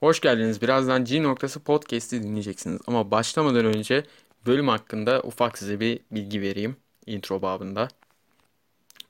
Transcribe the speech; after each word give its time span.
Hoş 0.00 0.20
geldiniz. 0.20 0.62
Birazdan 0.62 1.04
G 1.04 1.22
noktası 1.22 1.60
podcast'i 1.60 2.22
dinleyeceksiniz. 2.22 2.80
Ama 2.86 3.10
başlamadan 3.10 3.64
önce 3.64 4.04
bölüm 4.46 4.68
hakkında 4.68 5.22
ufak 5.22 5.58
size 5.58 5.80
bir 5.80 6.00
bilgi 6.10 6.40
vereyim 6.42 6.76
intro 7.06 7.42
babında. 7.42 7.88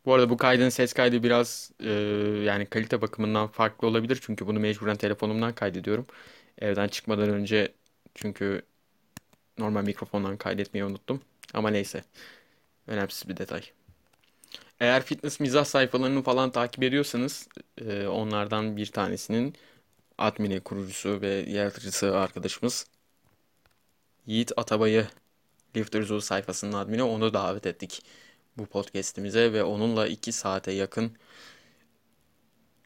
Bu 0.04 0.14
arada 0.14 0.30
bu 0.30 0.36
kaydın 0.36 0.68
ses 0.68 0.92
kaydı 0.92 1.22
biraz 1.22 1.70
e, 1.80 1.90
yani 2.44 2.66
kalite 2.66 3.02
bakımından 3.02 3.48
farklı 3.48 3.88
olabilir. 3.88 4.18
Çünkü 4.22 4.46
bunu 4.46 4.60
mecburen 4.60 4.96
telefonumdan 4.96 5.52
kaydediyorum. 5.54 6.06
Evden 6.58 6.88
çıkmadan 6.88 7.30
önce 7.30 7.72
çünkü 8.14 8.62
normal 9.58 9.84
mikrofondan 9.84 10.36
kaydetmeyi 10.36 10.84
unuttum. 10.84 11.22
Ama 11.54 11.70
neyse. 11.70 12.04
Önemsiz 12.86 13.28
bir 13.28 13.36
detay. 13.36 13.62
Eğer 14.80 15.02
fitness 15.02 15.40
mizah 15.40 15.64
sayfalarını 15.64 16.22
falan 16.22 16.50
takip 16.50 16.82
ediyorsanız 16.82 17.48
e, 17.78 18.06
onlardan 18.06 18.76
bir 18.76 18.86
tanesinin 18.86 19.54
admini, 20.18 20.60
kurucusu 20.60 21.20
ve 21.20 21.28
yaratıcısı 21.28 22.18
arkadaşımız 22.18 22.86
Yiğit 24.26 24.52
Atabay'ı 24.56 25.08
Lifter 25.76 26.20
sayfasının 26.20 26.72
admini 26.72 27.02
onu 27.02 27.34
davet 27.34 27.66
ettik 27.66 28.02
bu 28.58 28.66
podcast'imize 28.66 29.52
ve 29.52 29.64
onunla 29.64 30.06
2 30.06 30.32
saate 30.32 30.72
yakın 30.72 31.16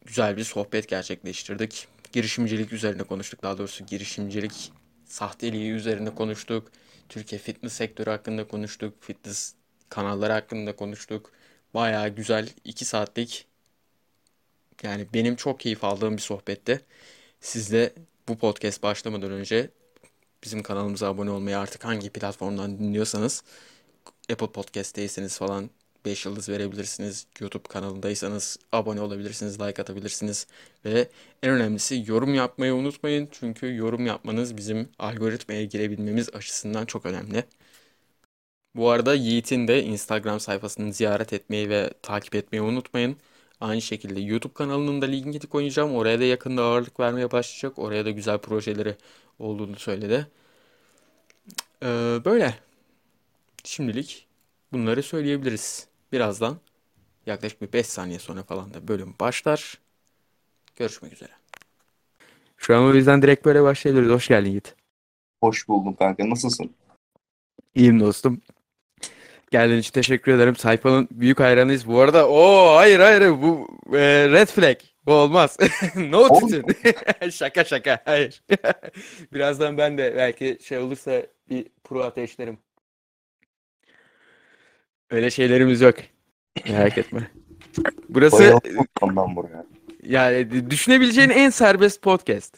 güzel 0.05 0.37
bir 0.37 0.45
sohbet 0.45 0.89
gerçekleştirdik. 0.89 1.89
Girişimcilik 2.13 2.73
üzerine 2.73 3.03
konuştuk. 3.03 3.43
Daha 3.43 3.59
doğrusu 3.59 3.87
girişimcilik 3.87 4.73
sahteliği 5.05 5.71
üzerine 5.71 6.15
konuştuk. 6.15 6.73
Türkiye 7.09 7.41
fitness 7.41 7.73
sektörü 7.73 8.11
hakkında 8.11 8.49
konuştuk. 8.49 8.95
Fitness 9.01 9.55
kanalları 9.89 10.33
hakkında 10.33 10.77
konuştuk. 10.77 11.33
Bayağı 11.75 12.09
güzel 12.09 12.49
2 12.65 12.85
saatlik 12.85 13.47
yani 14.83 15.07
benim 15.15 15.37
çok 15.37 15.61
keyif 15.61 15.85
aldığım 15.85 16.17
bir 16.17 16.23
sohbetti. 16.23 16.81
Siz 17.41 17.73
de 17.73 17.95
bu 18.29 18.39
podcast 18.39 18.83
başlamadan 18.83 19.31
önce 19.33 19.71
bizim 20.45 20.63
kanalımıza 20.63 21.09
abone 21.09 21.31
olmayı 21.31 21.59
artık 21.59 21.85
hangi 21.85 22.11
platformdan 22.11 22.79
dinliyorsanız 22.79 23.45
Apple 24.33 24.53
Podcast'teyseniz 24.53 25.39
falan 25.39 25.71
5 26.05 26.27
yıldız 26.27 26.49
verebilirsiniz. 26.49 27.27
YouTube 27.41 27.69
kanalındaysanız 27.69 28.59
abone 28.73 29.01
olabilirsiniz, 29.01 29.61
like 29.61 29.83
atabilirsiniz. 29.83 30.47
Ve 30.85 31.09
en 31.43 31.51
önemlisi 31.51 32.05
yorum 32.07 32.35
yapmayı 32.35 32.75
unutmayın. 32.75 33.29
Çünkü 33.33 33.77
yorum 33.77 34.07
yapmanız 34.07 34.57
bizim 34.57 34.89
algoritmaya 34.99 35.65
girebilmemiz 35.65 36.29
açısından 36.35 36.87
çok 36.87 37.07
önemli. 37.07 37.45
Bu 38.75 38.91
arada 38.91 39.15
Yiğit'in 39.15 39.69
de 39.69 39.83
Instagram 39.85 40.41
sayfasını 40.41 40.93
ziyaret 40.93 41.33
etmeyi 41.33 41.71
ve 41.71 41.93
takip 42.03 42.35
etmeyi 42.35 42.63
unutmayın. 42.63 43.17
Aynı 43.61 43.83
şekilde 43.83 44.21
YouTube 44.21 44.53
kanalının 44.53 45.03
da 45.03 45.07
linkini 45.07 45.47
koyacağım. 45.47 45.95
Oraya 45.95 46.21
da 46.21 46.25
yakında 46.25 46.63
ağırlık 46.63 47.01
vermeye 47.01 47.31
başlayacak. 47.33 47.79
Oraya 47.79 48.05
da 48.05 48.11
güzel 48.11 48.39
projeleri 48.39 48.97
olduğunu 49.39 49.77
söyledi. 49.77 50.27
Ee, 51.83 52.19
böyle. 52.25 52.55
Şimdilik 53.65 54.27
bunları 54.73 55.03
söyleyebiliriz. 55.03 55.89
Birazdan 56.13 56.59
yaklaşık 57.27 57.63
bir 57.63 57.73
5 57.73 57.87
saniye 57.87 58.19
sonra 58.19 58.43
falan 58.43 58.75
da 58.75 58.89
bölüm 58.89 59.15
başlar. 59.21 59.79
Görüşmek 60.77 61.13
üzere. 61.13 61.33
Şu 62.57 62.77
an 62.77 62.85
o 62.85 62.95
yüzden 62.95 63.23
direkt 63.23 63.45
böyle 63.45 63.63
başlayabiliriz. 63.63 64.11
Hoş 64.11 64.29
geldin 64.29 64.51
Yiğit. 64.51 64.75
Hoş 65.41 65.69
buldum 65.69 65.95
kanka. 65.95 66.31
Nasılsın? 66.31 66.71
İyiyim 67.75 68.01
dostum. 68.01 68.41
Geldiğin 69.51 69.81
için 69.81 69.93
teşekkür 69.93 70.33
ederim. 70.33 70.57
Sayfanın 70.57 71.09
büyük 71.11 71.41
hayranıyız. 71.41 71.87
Bu 71.87 72.01
arada 72.01 72.29
o 72.29 72.75
hayır 72.77 73.01
hayır 73.01 73.31
bu 73.43 73.69
e, 73.93 74.29
red 74.31 74.49
flag. 74.49 74.77
Bu 75.07 75.13
olmaz. 75.13 75.57
no 75.97 76.47
için. 76.47 76.65
şaka 77.31 77.65
şaka. 77.65 78.03
Hayır. 78.05 78.43
Birazdan 79.33 79.79
ben 79.79 79.99
de 79.99 80.15
belki 80.17 80.59
şey 80.63 80.79
olursa 80.79 81.23
bir 81.51 81.67
pro 81.85 82.03
ateşlerim. 82.03 82.59
Öyle 85.11 85.31
şeylerimiz 85.31 85.81
yok. 85.81 85.95
Merak 86.69 86.99
etme. 86.99 87.31
Burası. 88.09 88.59
Yani 90.03 90.71
düşünebileceğin 90.71 91.31
en 91.31 91.51
serbest 91.51 92.03
podcast. 92.03 92.57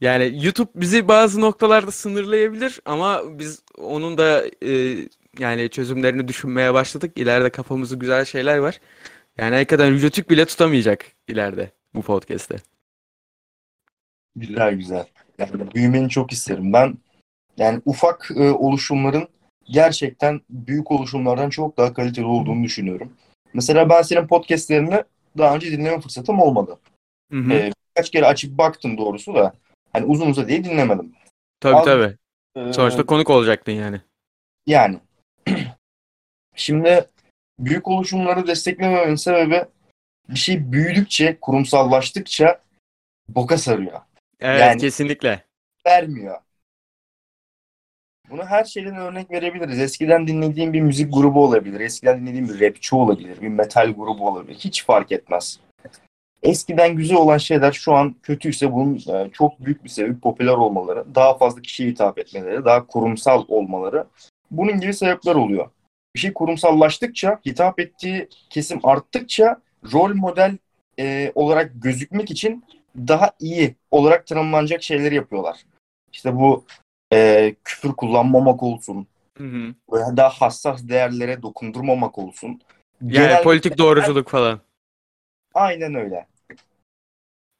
Yani 0.00 0.44
YouTube 0.44 0.70
bizi 0.74 1.08
bazı 1.08 1.40
noktalarda 1.40 1.90
sınırlayabilir 1.90 2.80
ama 2.84 3.38
biz 3.38 3.62
onun 3.78 4.18
da 4.18 4.44
e, 4.66 4.96
yani 5.38 5.70
çözümlerini 5.70 6.28
düşünmeye 6.28 6.74
başladık. 6.74 7.12
İleride 7.16 7.50
kafamızda 7.50 7.94
güzel 7.94 8.24
şeyler 8.24 8.58
var. 8.58 8.80
Yani 9.38 9.54
hakikaten 9.54 10.00
Rütük 10.00 10.30
bile 10.30 10.44
tutamayacak 10.44 11.06
ileride 11.28 11.70
bu 11.94 12.02
podcast'te. 12.02 12.56
Güzel 14.36 14.74
güzel. 14.74 15.06
Yani 15.38 15.74
büyümeni 15.74 16.08
çok 16.08 16.32
isterim. 16.32 16.72
Ben 16.72 16.94
yani 17.56 17.82
ufak 17.84 18.30
e, 18.36 18.50
oluşumların 18.50 19.28
gerçekten 19.64 20.40
büyük 20.50 20.90
oluşumlardan 20.90 21.50
çok 21.50 21.76
daha 21.76 21.94
kaliteli 21.94 22.26
olduğunu 22.26 22.64
düşünüyorum. 22.64 23.12
Mesela 23.54 23.88
ben 23.88 24.02
senin 24.02 24.26
podcastlerini 24.26 25.04
daha 25.38 25.54
önce 25.54 25.72
dinleme 25.72 26.00
fırsatım 26.00 26.40
olmadı. 26.40 26.78
Hı 27.32 27.38
hı. 27.38 27.52
E, 27.52 27.72
birkaç 27.90 28.10
kere 28.10 28.26
açıp 28.26 28.58
baktım 28.58 28.98
doğrusu 28.98 29.34
da 29.34 29.52
Hani 29.94 30.06
uzun 30.06 30.30
uzun 30.30 30.48
diye 30.48 30.64
dinlemedim. 30.64 31.12
Tabii 31.60 31.76
Az, 31.76 31.84
tabii. 31.84 32.16
E, 32.56 32.72
Sonuçta 32.72 33.06
konuk 33.06 33.30
olacaktın 33.30 33.72
yani. 33.72 34.00
Yani. 34.66 35.00
Şimdi 36.54 37.04
büyük 37.58 37.88
oluşumları 37.88 38.46
desteklememenin 38.46 39.14
sebebi 39.14 39.64
bir 40.28 40.38
şey 40.38 40.72
büyüdükçe, 40.72 41.38
kurumsallaştıkça 41.40 42.60
boka 43.28 43.58
sarıyor. 43.58 44.00
Evet 44.40 44.60
yani, 44.60 44.80
kesinlikle. 44.80 45.44
Vermiyor. 45.86 46.38
Bunu 48.30 48.44
her 48.44 48.64
şeyden 48.64 48.96
örnek 48.96 49.30
verebiliriz. 49.30 49.80
Eskiden 49.80 50.26
dinlediğim 50.26 50.72
bir 50.72 50.80
müzik 50.80 51.14
grubu 51.14 51.44
olabilir. 51.44 51.80
Eskiden 51.80 52.20
dinlediğim 52.20 52.48
bir 52.48 52.60
rapçi 52.60 52.96
olabilir. 52.96 53.40
Bir 53.40 53.48
metal 53.48 53.92
grubu 53.92 54.28
olabilir. 54.28 54.58
Hiç 54.58 54.84
fark 54.84 55.12
etmez 55.12 55.60
eskiden 56.44 56.96
güzel 56.96 57.16
olan 57.16 57.38
şeyler 57.38 57.72
şu 57.72 57.94
an 57.94 58.14
kötüyse 58.22 58.72
bunun 58.72 58.94
e, 58.94 59.30
çok 59.32 59.60
büyük 59.64 59.84
bir 59.84 59.88
sebebi 59.88 60.20
popüler 60.20 60.52
olmaları, 60.52 61.14
daha 61.14 61.38
fazla 61.38 61.62
kişiye 61.62 61.88
hitap 61.88 62.18
etmeleri, 62.18 62.64
daha 62.64 62.86
kurumsal 62.86 63.44
olmaları. 63.48 64.06
Bunun 64.50 64.80
gibi 64.80 64.94
sebepler 64.94 65.34
oluyor. 65.34 65.70
Bir 66.14 66.20
şey 66.20 66.32
kurumsallaştıkça, 66.32 67.40
hitap 67.46 67.80
ettiği 67.80 68.28
kesim 68.50 68.80
arttıkça 68.86 69.60
rol 69.92 70.14
model 70.14 70.58
e, 70.98 71.32
olarak 71.34 71.72
gözükmek 71.74 72.30
için 72.30 72.64
daha 72.96 73.32
iyi 73.40 73.74
olarak 73.90 74.26
tanımlanacak 74.26 74.82
şeyleri 74.82 75.14
yapıyorlar. 75.14 75.64
İşte 76.12 76.36
bu 76.36 76.64
e, 77.12 77.54
küfür 77.64 77.92
kullanmamak 77.92 78.62
olsun, 78.62 79.06
hı 79.38 79.44
hı. 79.44 79.74
daha 80.16 80.28
hassas 80.28 80.88
değerlere 80.88 81.42
dokundurmamak 81.42 82.18
olsun. 82.18 82.60
Yani 83.02 83.12
Genel 83.12 83.42
politik 83.42 83.78
doğruculuk 83.78 84.28
falan. 84.28 84.60
Aynen 85.54 85.94
öyle. 85.94 86.26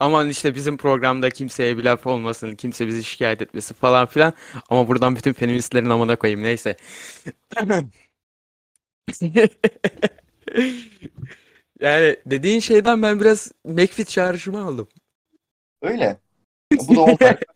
Aman 0.01 0.29
işte 0.29 0.55
bizim 0.55 0.77
programda 0.77 1.31
kimseye 1.31 1.79
bir 1.79 1.85
laf 1.85 2.07
olmasın, 2.07 2.55
kimse 2.55 2.87
bizi 2.87 3.05
şikayet 3.05 3.43
etmesin 3.43 3.75
falan 3.75 4.07
filan. 4.07 4.33
Ama 4.69 4.89
buradan 4.89 5.17
bütün 5.17 5.33
feministlerin 5.33 5.91
amına 5.91 6.17
koyayım 6.17 6.43
neyse. 6.43 6.77
yani 11.81 12.17
dediğin 12.27 12.61
şeyden 12.61 13.03
ben 13.03 13.21
biraz 13.21 13.53
McFit 13.65 14.09
çağrışımı 14.09 14.65
aldım. 14.65 14.89
Öyle. 15.83 16.19
Bu 16.89 16.97
da 16.97 17.01
onlar. 17.01 17.39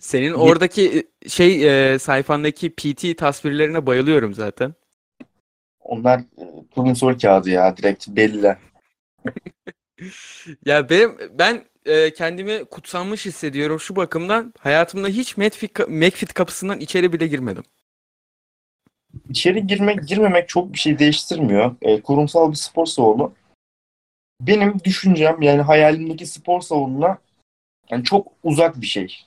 Senin 0.00 0.32
oradaki 0.32 1.10
şey 1.28 1.92
e, 1.92 1.98
sayfandaki 1.98 2.70
PT 2.70 3.18
tasvirlerine 3.18 3.86
bayılıyorum 3.86 4.34
zaten. 4.34 4.74
Onlar 5.80 6.18
e, 6.18 6.24
turnusol 6.74 7.18
kağıdı 7.18 7.50
ya 7.50 7.76
direkt 7.76 8.08
belli. 8.08 8.56
Ya 10.66 10.88
benim 10.90 11.18
ben 11.38 11.64
e, 11.86 12.12
kendimi 12.12 12.64
kutsanmış 12.64 13.26
hissediyorum 13.26 13.80
şu 13.80 13.96
bakımdan. 13.96 14.54
Hayatımda 14.58 15.08
hiç 15.08 15.36
Medfit, 15.36 15.88
McFit 15.88 16.34
kapısından 16.34 16.80
içeri 16.80 17.12
bile 17.12 17.26
girmedim. 17.26 17.64
İçeri 19.28 19.66
girmek 19.66 20.08
girmemek 20.08 20.48
çok 20.48 20.72
bir 20.72 20.78
şey 20.78 20.98
değiştirmiyor. 20.98 21.76
E, 21.82 22.00
kurumsal 22.02 22.50
bir 22.50 22.56
spor 22.56 22.86
salonu. 22.86 23.32
Benim 24.40 24.80
düşüncem 24.84 25.42
yani 25.42 25.62
hayalimdeki 25.62 26.26
spor 26.26 26.60
salonuna 26.60 27.18
yani 27.90 28.04
çok 28.04 28.32
uzak 28.42 28.80
bir 28.80 28.86
şey. 28.86 29.24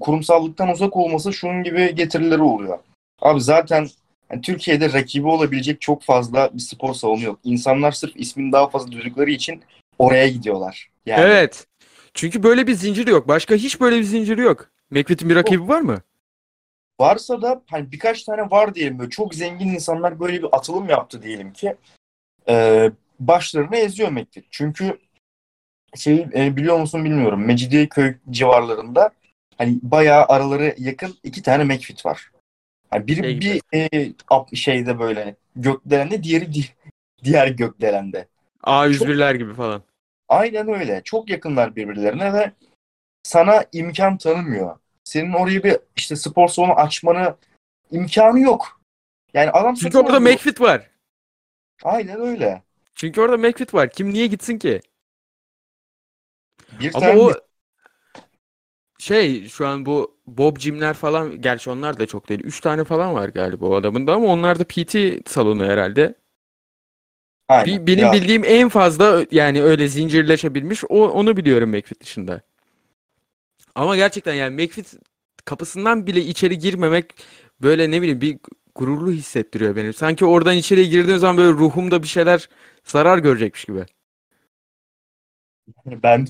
Kurumsallıktan 0.00 0.70
uzak 0.70 0.96
olması 0.96 1.32
şunun 1.32 1.62
gibi 1.62 1.94
getirileri 1.94 2.42
oluyor. 2.42 2.78
Abi 3.20 3.40
zaten 3.40 3.88
yani 4.30 4.42
Türkiye'de 4.42 4.92
rakibi 4.92 5.26
olabilecek 5.26 5.80
çok 5.80 6.02
fazla 6.02 6.50
bir 6.54 6.58
spor 6.58 6.94
salonu 6.94 7.22
yok. 7.22 7.38
İnsanlar 7.44 7.92
sırf 7.92 8.12
ismini 8.16 8.52
daha 8.52 8.68
fazla 8.68 8.92
duydukları 8.92 9.30
için 9.30 9.62
oraya 10.02 10.28
gidiyorlar. 10.28 10.90
Yani. 11.06 11.20
Evet. 11.20 11.66
Çünkü 12.14 12.42
böyle 12.42 12.66
bir 12.66 12.74
zincir 12.74 13.06
yok. 13.06 13.28
Başka 13.28 13.54
hiç 13.54 13.80
böyle 13.80 13.98
bir 13.98 14.04
zincir 14.04 14.38
yok. 14.38 14.70
McFit'in 14.90 15.28
bir 15.28 15.34
rakibi 15.34 15.68
var 15.68 15.80
mı? 15.80 16.02
Varsa 17.00 17.42
da 17.42 17.62
hani 17.70 17.92
birkaç 17.92 18.22
tane 18.22 18.50
var 18.50 18.74
diyelim 18.74 18.98
böyle 18.98 19.10
çok 19.10 19.34
zengin 19.34 19.68
insanlar 19.68 20.20
böyle 20.20 20.38
bir 20.42 20.48
atılım 20.52 20.88
yaptı 20.88 21.22
diyelim 21.22 21.52
ki 21.52 21.76
e, 22.48 22.90
başlarını 23.20 23.76
eziyor 23.76 24.10
McFit. 24.10 24.44
Çünkü 24.50 24.98
şey 25.96 26.26
e, 26.34 26.56
biliyor 26.56 26.78
musun 26.78 27.04
bilmiyorum. 27.04 27.46
Mecidiyeköy 27.46 28.14
civarlarında 28.30 29.10
hani 29.58 29.78
bayağı 29.82 30.24
araları 30.28 30.74
yakın 30.78 31.14
iki 31.22 31.42
tane 31.42 31.64
McFit 31.64 32.06
var. 32.06 32.30
Yani 32.92 33.06
biri 33.06 33.20
Şey 33.22 33.40
bir 33.40 33.62
e, 34.52 34.56
şeyde 34.56 34.98
böyle 34.98 35.36
gökdelende 35.56 36.22
diğeri 36.22 36.54
di- 36.54 36.74
diğer 37.24 37.48
gökdelende. 37.48 38.28
A101'ler 38.62 39.34
gibi 39.34 39.54
falan. 39.54 39.82
Aynen 40.32 40.68
öyle. 40.68 41.02
Çok 41.04 41.30
yakınlar 41.30 41.76
birbirlerine 41.76 42.32
ve 42.32 42.52
sana 43.22 43.64
imkan 43.72 44.18
tanımıyor. 44.18 44.78
Senin 45.04 45.32
oraya 45.32 45.64
bir 45.64 45.78
işte 45.96 46.16
spor 46.16 46.48
salonu 46.48 46.72
açmanı 46.72 47.36
imkanı 47.90 48.40
yok. 48.40 48.80
Yani 49.34 49.50
adam 49.50 49.74
Çünkü 49.74 49.98
orada 49.98 50.16
alıyor. 50.16 50.32
McFit 50.32 50.60
var. 50.60 50.90
Aynen 51.84 52.20
öyle. 52.20 52.62
Çünkü 52.94 53.20
orada 53.20 53.36
McFit 53.36 53.74
var. 53.74 53.90
Kim 53.90 54.12
niye 54.12 54.26
gitsin 54.26 54.58
ki? 54.58 54.80
Bir 56.80 56.94
Ama 56.94 57.00
tane 57.06 57.20
o 57.20 57.32
şey 58.98 59.48
şu 59.48 59.66
an 59.66 59.86
bu 59.86 60.16
Bob 60.26 60.58
Jim'ler 60.58 60.94
falan 60.94 61.40
gerçi 61.40 61.70
onlar 61.70 61.98
da 61.98 62.06
çok 62.06 62.28
değil. 62.28 62.40
3 62.44 62.60
tane 62.60 62.84
falan 62.84 63.14
var 63.14 63.28
galiba 63.28 63.66
o 63.66 63.74
adamın 63.74 64.06
da 64.06 64.14
ama 64.14 64.26
onlar 64.26 64.58
da 64.58 64.64
PT 64.64 64.96
salonu 65.30 65.64
herhalde. 65.66 66.14
Aynen. 67.52 67.86
Benim 67.86 68.04
Ya, 68.04 68.12
bildiğim 68.12 68.44
en 68.44 68.68
fazla 68.68 69.26
yani 69.30 69.62
öyle 69.62 69.88
zincirleşebilmiş 69.88 70.84
o 70.88 71.08
onu 71.08 71.36
biliyorum 71.36 71.70
McFit 71.70 72.00
dışında. 72.00 72.40
Ama 73.74 73.96
gerçekten 73.96 74.34
yani 74.34 74.62
McFit 74.62 74.94
kapısından 75.44 76.06
bile 76.06 76.20
içeri 76.20 76.58
girmemek 76.58 77.14
böyle 77.62 77.90
ne 77.90 78.02
bileyim 78.02 78.20
bir 78.20 78.38
gururlu 78.74 79.12
hissettiriyor 79.12 79.76
beni. 79.76 79.92
Sanki 79.92 80.24
oradan 80.24 80.56
içeri 80.56 80.88
girdiğim 80.88 81.18
zaman 81.18 81.36
böyle 81.36 81.52
ruhumda 81.52 82.02
bir 82.02 82.08
şeyler 82.08 82.48
zarar 82.84 83.18
görecekmiş 83.18 83.64
gibi. 83.64 83.86
ben 85.86 86.26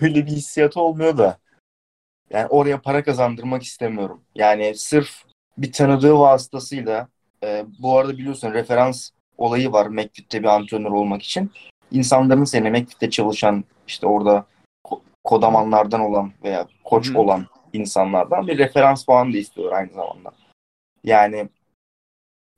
böyle 0.00 0.26
bir 0.26 0.30
hissiyat 0.30 0.76
olmuyor 0.76 1.18
da 1.18 1.38
yani 2.30 2.46
oraya 2.46 2.80
para 2.80 3.04
kazandırmak 3.04 3.62
istemiyorum. 3.62 4.24
Yani 4.34 4.74
sırf 4.76 5.24
bir 5.58 5.72
tanıdığı 5.72 6.18
vasıtasıyla 6.18 7.08
e, 7.44 7.64
bu 7.78 7.98
arada 7.98 8.18
biliyorsun 8.18 8.52
referans 8.52 9.10
olayı 9.42 9.72
var 9.72 9.86
McFit'te 9.86 10.42
bir 10.42 10.48
antrenör 10.48 10.90
olmak 10.90 11.22
için. 11.22 11.50
İnsanların 11.90 12.44
seni 12.44 12.70
McFit'te 12.70 13.10
çalışan 13.10 13.64
işte 13.86 14.06
orada 14.06 14.46
ko- 14.86 15.00
kodamanlardan 15.24 16.00
olan 16.00 16.32
veya 16.44 16.66
koç 16.84 17.10
Hı 17.10 17.18
olan 17.18 17.46
insanlardan 17.72 18.46
bir 18.46 18.58
referans 18.58 19.04
puanı 19.04 19.32
da 19.32 19.36
istiyor 19.36 19.72
aynı 19.72 19.92
zamanda. 19.92 20.32
Yani 21.04 21.48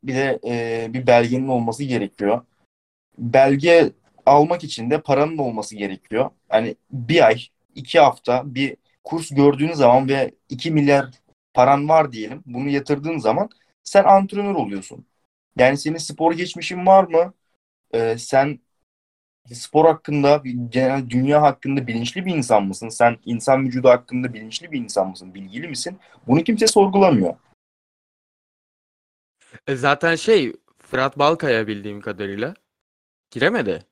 bir 0.04 0.14
de 0.14 0.38
e, 0.44 0.86
bir 0.94 1.06
belgenin 1.06 1.48
olması 1.48 1.84
gerekiyor. 1.84 2.42
Belge 3.19 3.92
almak 4.26 4.64
için 4.64 4.90
de 4.90 5.00
paranın 5.00 5.38
olması 5.38 5.76
gerekiyor. 5.76 6.30
Hani 6.48 6.76
bir 6.90 7.26
ay, 7.26 7.42
iki 7.75 8.00
hafta 8.00 8.42
bir 8.54 8.76
kurs 9.04 9.30
gördüğün 9.30 9.72
zaman 9.72 10.08
ve 10.08 10.30
2 10.48 10.70
milyar 10.70 11.10
paran 11.54 11.88
var 11.88 12.12
diyelim. 12.12 12.42
Bunu 12.46 12.69
yatırdığın 12.69 13.19
zaman 13.19 13.48
sen 13.84 14.04
antrenör 14.04 14.54
oluyorsun. 14.54 15.06
Yani 15.58 15.78
senin 15.78 15.96
spor 15.96 16.32
geçmişin 16.32 16.86
var 16.86 17.04
mı? 17.04 17.34
Ee, 17.94 18.18
sen 18.18 18.60
spor 19.52 19.84
hakkında, 19.84 20.42
genel 20.68 21.10
dünya 21.10 21.42
hakkında 21.42 21.86
bilinçli 21.86 22.26
bir 22.26 22.34
insan 22.36 22.64
mısın? 22.64 22.88
Sen 22.88 23.16
insan 23.24 23.66
vücudu 23.66 23.88
hakkında 23.88 24.34
bilinçli 24.34 24.72
bir 24.72 24.80
insan 24.80 25.08
mısın? 25.10 25.34
Bilgili 25.34 25.68
misin? 25.68 25.98
Bunu 26.26 26.44
kimse 26.44 26.66
sorgulamıyor. 26.66 27.34
E 29.66 29.76
zaten 29.76 30.14
şey 30.14 30.52
Fırat 30.78 31.18
Balkaya 31.18 31.66
bildiğim 31.66 32.00
kadarıyla 32.00 32.54
giremedi. 33.30 33.86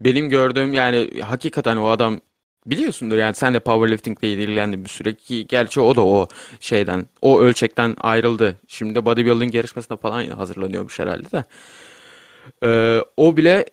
Benim 0.00 0.28
gördüğüm 0.30 0.72
yani 0.72 1.20
hakikaten 1.20 1.76
o 1.76 1.86
adam 1.88 2.20
biliyorsundur 2.66 3.16
yani 3.16 3.34
sen 3.34 3.54
de 3.54 3.60
powerlifting 3.60 4.18
ile 4.22 4.32
ilgilendin 4.32 4.84
bir 4.84 4.90
süre 4.90 5.14
ki 5.14 5.46
gerçi 5.46 5.80
o 5.80 5.96
da 5.96 6.06
o 6.06 6.28
şeyden 6.60 7.06
o 7.22 7.40
ölçekten 7.40 7.96
ayrıldı. 8.00 8.56
Şimdi 8.68 8.94
de 8.94 9.04
bodybuilding 9.04 9.54
yarışmasına 9.54 9.96
falan 9.96 10.26
hazırlanıyormuş 10.26 10.98
herhalde 10.98 11.30
de. 11.30 11.44
Ee, 12.64 13.04
o 13.16 13.36
bile 13.36 13.64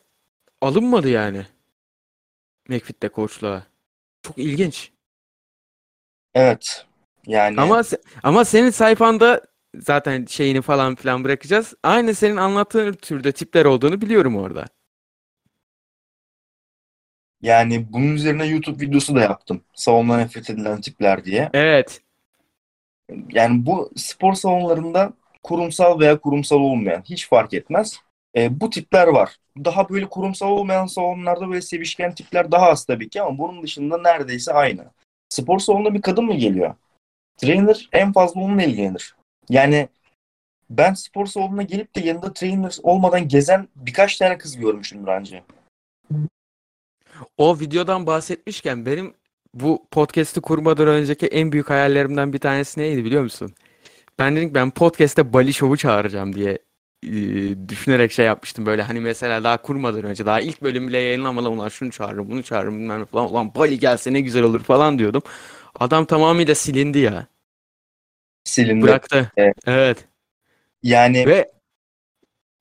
alınmadı 0.61 1.09
yani. 1.09 1.45
McFit'te 2.69 3.09
koçluğa. 3.09 3.63
Çok 4.23 4.37
ilginç. 4.37 4.91
Evet. 6.33 6.85
Yani 7.27 7.61
Ama 7.61 7.81
ama 8.23 8.45
senin 8.45 8.69
sayfanda 8.69 9.41
zaten 9.75 10.25
şeyini 10.25 10.61
falan 10.61 10.95
filan 10.95 11.23
bırakacağız. 11.23 11.73
Aynı 11.83 12.15
senin 12.15 12.37
anlattığın 12.37 12.93
türde 12.93 13.31
tipler 13.31 13.65
olduğunu 13.65 14.01
biliyorum 14.01 14.37
orada. 14.37 14.65
Yani 17.41 17.93
bunun 17.93 18.15
üzerine 18.15 18.45
YouTube 18.45 18.85
videosu 18.85 19.15
da 19.15 19.21
yaptım. 19.21 19.61
Salonda 19.73 20.17
nefret 20.17 20.49
edilen 20.49 20.81
tipler 20.81 21.25
diye. 21.25 21.49
Evet. 21.53 22.01
Yani 23.29 23.65
bu 23.65 23.91
spor 23.95 24.33
salonlarında 24.33 25.13
kurumsal 25.43 25.99
veya 25.99 26.19
kurumsal 26.19 26.57
olmayan 26.57 27.03
hiç 27.05 27.29
fark 27.29 27.53
etmez. 27.53 27.99
E, 28.35 28.59
bu 28.59 28.69
tipler 28.69 29.07
var. 29.07 29.35
Daha 29.65 29.89
böyle 29.89 30.09
kurumsal 30.09 30.47
olmayan 30.47 30.85
salonlarda 30.85 31.49
böyle 31.49 31.61
sevişken 31.61 32.15
tipler 32.15 32.51
daha 32.51 32.67
az 32.67 32.85
tabii 32.85 33.09
ki 33.09 33.21
ama 33.21 33.37
bunun 33.37 33.63
dışında 33.63 33.97
neredeyse 33.97 34.53
aynı. 34.53 34.85
Spor 35.29 35.59
salonuna 35.59 35.93
bir 35.93 36.01
kadın 36.01 36.25
mı 36.25 36.35
geliyor? 36.35 36.75
Trainer 37.37 37.89
en 37.91 38.13
fazla 38.13 38.41
onunla 38.41 38.63
ilgilenir. 38.63 39.15
Yani 39.49 39.87
ben 40.69 40.93
spor 40.93 41.25
salonuna 41.25 41.63
gelip 41.63 41.95
de 41.95 42.01
yanında 42.01 42.33
trainer 42.33 42.77
olmadan 42.83 43.27
gezen 43.27 43.67
birkaç 43.75 44.17
tane 44.17 44.37
kız 44.37 44.57
görmüşümdür 44.57 45.07
anca. 45.07 45.43
O 47.37 47.59
videodan 47.59 48.07
bahsetmişken 48.07 48.85
benim 48.85 49.13
bu 49.53 49.87
podcast'i 49.91 50.41
kurmadan 50.41 50.87
önceki 50.87 51.27
en 51.27 51.51
büyük 51.51 51.69
hayallerimden 51.69 52.33
bir 52.33 52.39
tanesi 52.39 52.79
neydi 52.79 53.05
biliyor 53.05 53.23
musun? 53.23 53.53
Ben 54.19 54.35
dedim 54.35 54.49
ki 54.49 54.55
ben 54.55 54.71
podcast'te 54.71 55.33
Bali 55.33 55.53
Show'u 55.53 55.77
çağıracağım 55.77 56.35
diye 56.35 56.59
e, 57.03 57.11
düşünerek 57.69 58.11
şey 58.11 58.25
yapmıştım 58.25 58.65
böyle 58.65 58.81
hani 58.81 58.99
mesela 58.99 59.43
daha 59.43 59.61
kurmadan 59.61 60.03
önce 60.03 60.25
daha 60.25 60.39
ilk 60.41 60.61
bölüm 60.61 60.87
bile 60.87 60.97
yayınlamadan 60.97 61.51
ulan 61.51 61.69
şunu 61.69 61.91
çağırırım 61.91 62.31
bunu 62.31 62.43
çağırırım 62.43 62.79
bilmem 62.79 63.01
ne 63.01 63.05
falan 63.05 63.31
ulan 63.31 63.55
Bali 63.55 63.79
gelse 63.79 64.13
ne 64.13 64.21
güzel 64.21 64.43
olur 64.43 64.63
falan 64.63 64.99
diyordum. 64.99 65.21
Adam 65.79 66.05
tamamıyla 66.05 66.55
silindi 66.55 66.99
ya. 66.99 67.27
Silindi. 68.43 68.81
Bıraktı. 68.81 69.31
Evet. 69.37 69.55
Evet. 69.67 70.07
Yani 70.83 71.27
Ve 71.27 71.51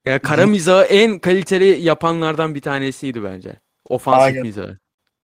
ya 0.05 0.19
kara 0.19 0.47
mizahı 0.47 0.85
en 0.85 1.19
kaliteli 1.19 1.81
yapanlardan 1.81 2.55
bir 2.55 2.61
tanesiydi 2.61 3.25
bence. 3.25 3.61
Ofansif 3.89 4.23
Aynen. 4.23 4.43
mizahı. 4.43 4.79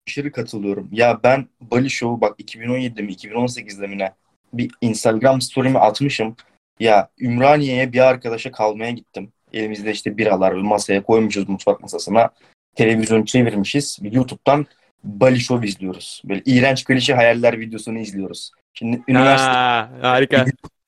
aşırı 0.09 0.33
katılıyorum. 0.33 0.89
Ya 0.93 1.21
ben 1.25 1.49
Bali 1.61 1.91
Show'u 1.91 2.21
bak 2.21 2.41
2017'de 2.41 3.03
mi 3.03 3.13
2018'de 3.13 3.87
mi 3.87 3.99
ne 3.99 4.13
bir 4.53 4.71
Instagram 4.81 5.41
story'mi 5.41 5.79
atmışım. 5.79 6.37
Ya 6.81 7.09
Ümraniye'ye 7.21 7.93
bir 7.93 8.01
arkadaşa 8.09 8.53
kalmaya 8.53 8.91
gittim. 8.91 9.33
Elimizde 9.53 9.91
işte 9.91 10.17
biralar 10.17 10.53
masaya 10.53 11.03
koymuşuz 11.03 11.49
mutfak 11.49 11.81
masasına. 11.81 12.31
Televizyon 12.75 13.25
çevirmişiz. 13.25 13.99
YouTube'dan 14.03 14.67
Bali 15.05 15.41
Show 15.41 15.67
izliyoruz. 15.67 16.23
Böyle 16.25 16.43
iğrenç 16.45 16.85
klişe 16.85 17.15
hayaller 17.15 17.61
videosunu 17.61 17.99
izliyoruz. 17.99 18.51
Şimdi 18.75 19.03
üniversite, 19.09 19.51
Ha, 19.51 19.91
harika. 20.03 20.45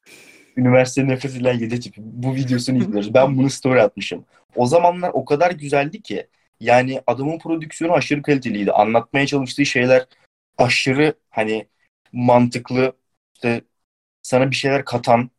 üniversite 0.56 1.08
nefret 1.08 1.32
edilen 1.32 1.58
yedi 1.58 1.80
tipi 1.80 2.00
bu 2.04 2.34
videosunu 2.34 2.78
izliyoruz. 2.78 3.14
Ben 3.14 3.38
bunu 3.38 3.50
story 3.50 3.82
atmışım. 3.82 4.24
O 4.56 4.66
zamanlar 4.66 5.10
o 5.14 5.24
kadar 5.24 5.50
güzeldi 5.50 6.02
ki 6.02 6.26
yani 6.60 7.02
adamın 7.06 7.38
prodüksiyonu 7.38 7.94
aşırı 7.94 8.22
kaliteliydi. 8.22 8.72
Anlatmaya 8.72 9.26
çalıştığı 9.26 9.66
şeyler 9.66 10.06
aşırı 10.58 11.14
hani 11.30 11.68
mantıklı 12.12 12.92
işte 13.34 13.62
sana 14.22 14.50
bir 14.50 14.56
şeyler 14.56 14.84
katan. 14.84 15.30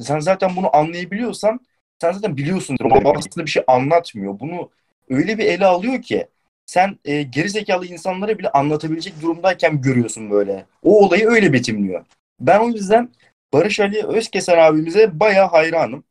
Sen 0.00 0.20
zaten 0.20 0.56
bunu 0.56 0.76
anlayabiliyorsan 0.76 1.60
sen 2.00 2.12
zaten 2.12 2.36
biliyorsundur. 2.36 2.84
O 2.84 3.18
aslında 3.18 3.46
bir 3.46 3.50
şey 3.50 3.62
anlatmıyor. 3.66 4.40
Bunu 4.40 4.70
öyle 5.08 5.38
bir 5.38 5.44
ele 5.44 5.66
alıyor 5.66 6.02
ki 6.02 6.28
sen 6.66 6.98
e, 7.04 7.22
geri 7.22 7.50
zekalı 7.50 7.86
insanlara 7.86 8.38
bile 8.38 8.50
anlatabilecek 8.50 9.22
durumdayken 9.22 9.80
görüyorsun 9.80 10.30
böyle. 10.30 10.66
O 10.82 11.06
olayı 11.06 11.26
öyle 11.26 11.52
betimliyor. 11.52 12.04
Ben 12.40 12.60
o 12.60 12.68
yüzden 12.68 13.10
Barış 13.52 13.80
Ali 13.80 14.06
Özkesen 14.06 14.58
abimize 14.58 15.20
bayağı 15.20 15.48
hayranım. 15.48 16.04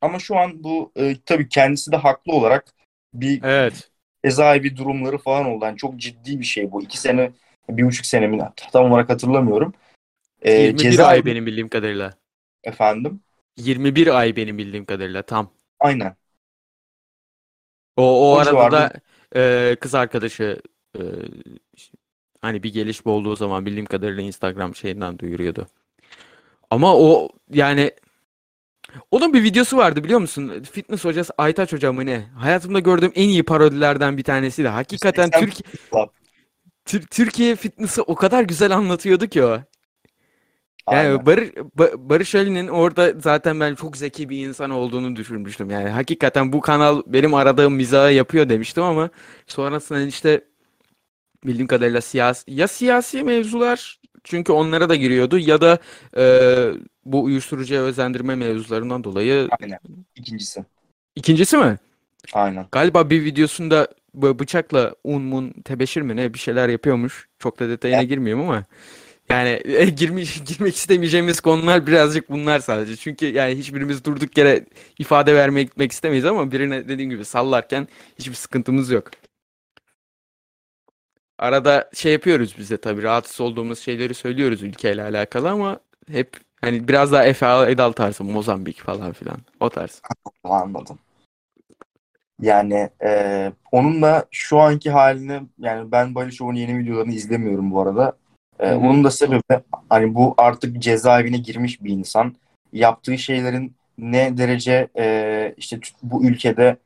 Ama 0.00 0.18
şu 0.18 0.36
an 0.36 0.64
bu 0.64 0.92
e, 0.96 1.16
tabii 1.26 1.48
kendisi 1.48 1.92
de 1.92 1.96
haklı 1.96 2.32
olarak 2.32 2.74
bir 3.14 3.42
Evet. 3.42 3.90
cezaevi 4.24 4.76
durumları 4.76 5.18
falan 5.18 5.46
oldu. 5.46 5.64
Yani 5.64 5.76
çok 5.76 5.96
ciddi 5.96 6.40
bir 6.40 6.44
şey 6.44 6.72
bu. 6.72 6.82
İki 6.82 6.98
sene, 7.00 7.32
bir 7.68 7.86
buçuk 7.86 8.06
sene 8.06 8.26
mi 8.26 8.38
tam 8.72 8.92
olarak 8.92 9.10
hatırlamıyorum. 9.10 9.72
E, 10.42 10.52
21 10.52 10.82
ay 10.82 10.92
cezaevi 10.92 11.26
benim 11.26 11.46
bildiğim 11.46 11.68
kadarıyla. 11.68 12.14
efendim. 12.64 13.20
21 13.56 14.06
ay 14.18 14.36
benim 14.36 14.58
bildiğim 14.58 14.84
kadarıyla 14.84 15.22
tam. 15.22 15.50
Aynen. 15.80 16.16
O, 17.96 18.02
o 18.32 18.34
O 18.34 18.38
arada 18.38 18.50
civarda- 18.50 18.70
da 18.72 18.92
e, 19.70 19.76
kız 19.80 19.94
arkadaşı 19.94 20.60
e, 20.98 21.02
hani 22.40 22.62
bir 22.62 22.72
gelişme 22.72 23.12
olduğu 23.12 23.36
zaman 23.36 23.66
bildiğim 23.66 23.86
kadarıyla 23.86 24.22
Instagram 24.22 24.74
şeyinden 24.74 25.18
duyuruyordu. 25.18 25.68
Ama 26.70 26.96
o 26.96 27.28
yani 27.50 27.90
Onun 29.10 29.34
bir 29.34 29.42
videosu 29.42 29.76
vardı 29.76 30.04
biliyor 30.04 30.20
musun? 30.20 30.62
Fitness 30.72 31.04
hocası 31.04 31.32
Aytaç 31.38 31.72
Hoca 31.72 31.92
mı 31.92 32.06
ne? 32.06 32.24
Hayatımda 32.36 32.78
gördüğüm 32.80 33.12
en 33.14 33.28
iyi 33.28 33.42
parodilerden 33.42 34.16
bir 34.16 34.24
tanesiydi. 34.24 34.68
Hakikaten 34.68 35.24
80 35.24 35.40
Türkiye 35.40 35.64
Türkiye 37.10 37.56
fitness'ı 37.56 38.02
o 38.02 38.14
kadar 38.14 38.42
güzel 38.42 38.76
anlatıyordu 38.76 39.26
ki 39.26 39.44
o. 39.44 39.48
Yani 40.90 41.08
Aynen. 41.08 41.26
Barış, 41.26 41.48
Ba- 41.50 42.08
Barış 42.08 42.34
Ali'nin 42.34 42.68
orada 42.68 43.12
zaten 43.20 43.60
ben 43.60 43.74
çok 43.74 43.96
zeki 43.96 44.28
bir 44.28 44.46
insan 44.46 44.70
olduğunu 44.70 45.16
düşünmüştüm. 45.16 45.70
Yani 45.70 45.88
hakikaten 45.88 46.52
bu 46.52 46.60
kanal 46.60 47.02
benim 47.06 47.34
aradığım 47.34 47.74
mizahı 47.74 48.12
yapıyor 48.12 48.48
demiştim 48.48 48.82
ama 48.82 49.10
sonrasında 49.46 50.00
işte 50.00 50.44
bildiğim 51.46 51.66
kadarıyla 51.66 52.00
siyasi 52.00 52.52
ya 52.52 52.68
siyasi 52.68 53.22
mevzular 53.22 53.99
çünkü 54.24 54.52
onlara 54.52 54.88
da 54.88 54.94
giriyordu 54.94 55.38
ya 55.38 55.60
da 55.60 55.78
e, 56.16 56.24
bu 57.04 57.22
uyuşturucuya 57.22 57.82
özendirme 57.82 58.34
mevzularından 58.34 59.04
dolayı 59.04 59.48
Aynen. 59.60 59.78
İkincisi. 60.16 60.64
ikincisi 61.16 61.56
mi? 61.56 61.76
Aynen. 62.32 62.66
Galiba 62.72 63.10
bir 63.10 63.24
videosunda 63.24 63.88
böyle 64.14 64.38
bıçakla 64.38 64.94
un 65.04 65.22
mun 65.22 65.52
tebeşir 65.64 66.02
mi 66.02 66.16
ne 66.16 66.34
bir 66.34 66.38
şeyler 66.38 66.68
yapıyormuş. 66.68 67.28
Çok 67.38 67.60
da 67.60 67.68
detayına 67.68 67.98
Evet. 68.00 68.08
girmiyorum 68.08 68.42
ama 68.48 68.64
yani 69.30 69.60
e, 69.64 69.84
girmiş, 69.90 70.42
girmek 70.44 70.76
istemeyeceğimiz 70.76 71.40
konular 71.40 71.86
birazcık 71.86 72.30
bunlar 72.30 72.58
sadece. 72.60 72.96
Çünkü 72.96 73.26
yani 73.26 73.54
hiçbirimiz 73.54 74.04
durduk 74.04 74.38
yere 74.38 74.66
ifade 74.98 75.34
vermek 75.34 75.68
gitmek 75.68 75.92
istemeyiz 75.92 76.24
ama 76.24 76.52
birine 76.52 76.88
dediğim 76.88 77.10
gibi 77.10 77.24
sallarken 77.24 77.88
hiçbir 78.18 78.34
sıkıntımız 78.34 78.90
yok. 78.90 79.10
Arada 81.40 81.90
şey 81.94 82.12
yapıyoruz 82.12 82.54
bize 82.58 82.76
tabii 82.76 83.02
rahatsız 83.02 83.40
olduğumuz 83.40 83.78
şeyleri 83.78 84.14
söylüyoruz 84.14 84.62
ülkeyle 84.62 85.02
alakalı 85.02 85.50
ama 85.50 85.80
hep 86.10 86.36
hani 86.60 86.88
biraz 86.88 87.12
daha 87.12 87.24
Efe 87.24 87.46
Edal 87.46 87.92
tarzı 87.92 88.24
Mozambik 88.24 88.80
falan 88.80 89.12
filan 89.12 89.38
o 89.60 89.70
tarz. 89.70 90.02
Anladım. 90.44 90.98
Yani 92.40 92.90
e, 93.02 93.52
onun 93.72 94.02
da 94.02 94.26
şu 94.30 94.58
anki 94.58 94.90
halini 94.90 95.42
yani 95.58 95.92
ben 95.92 96.14
Bali 96.14 96.32
Show'un 96.32 96.56
yeni 96.56 96.78
videolarını 96.78 97.12
izlemiyorum 97.12 97.70
bu 97.70 97.80
arada. 97.80 98.16
E, 98.58 98.72
onun 98.72 99.04
da 99.04 99.10
sebebi 99.10 99.62
hani 99.88 100.14
bu 100.14 100.34
artık 100.38 100.78
cezaevine 100.82 101.38
girmiş 101.38 101.82
bir 101.82 101.90
insan. 101.90 102.34
Yaptığı 102.72 103.18
şeylerin 103.18 103.74
ne 103.98 104.38
derece 104.38 104.88
e, 104.98 105.54
işte 105.56 105.80
bu 106.02 106.24
ülkede 106.24 106.76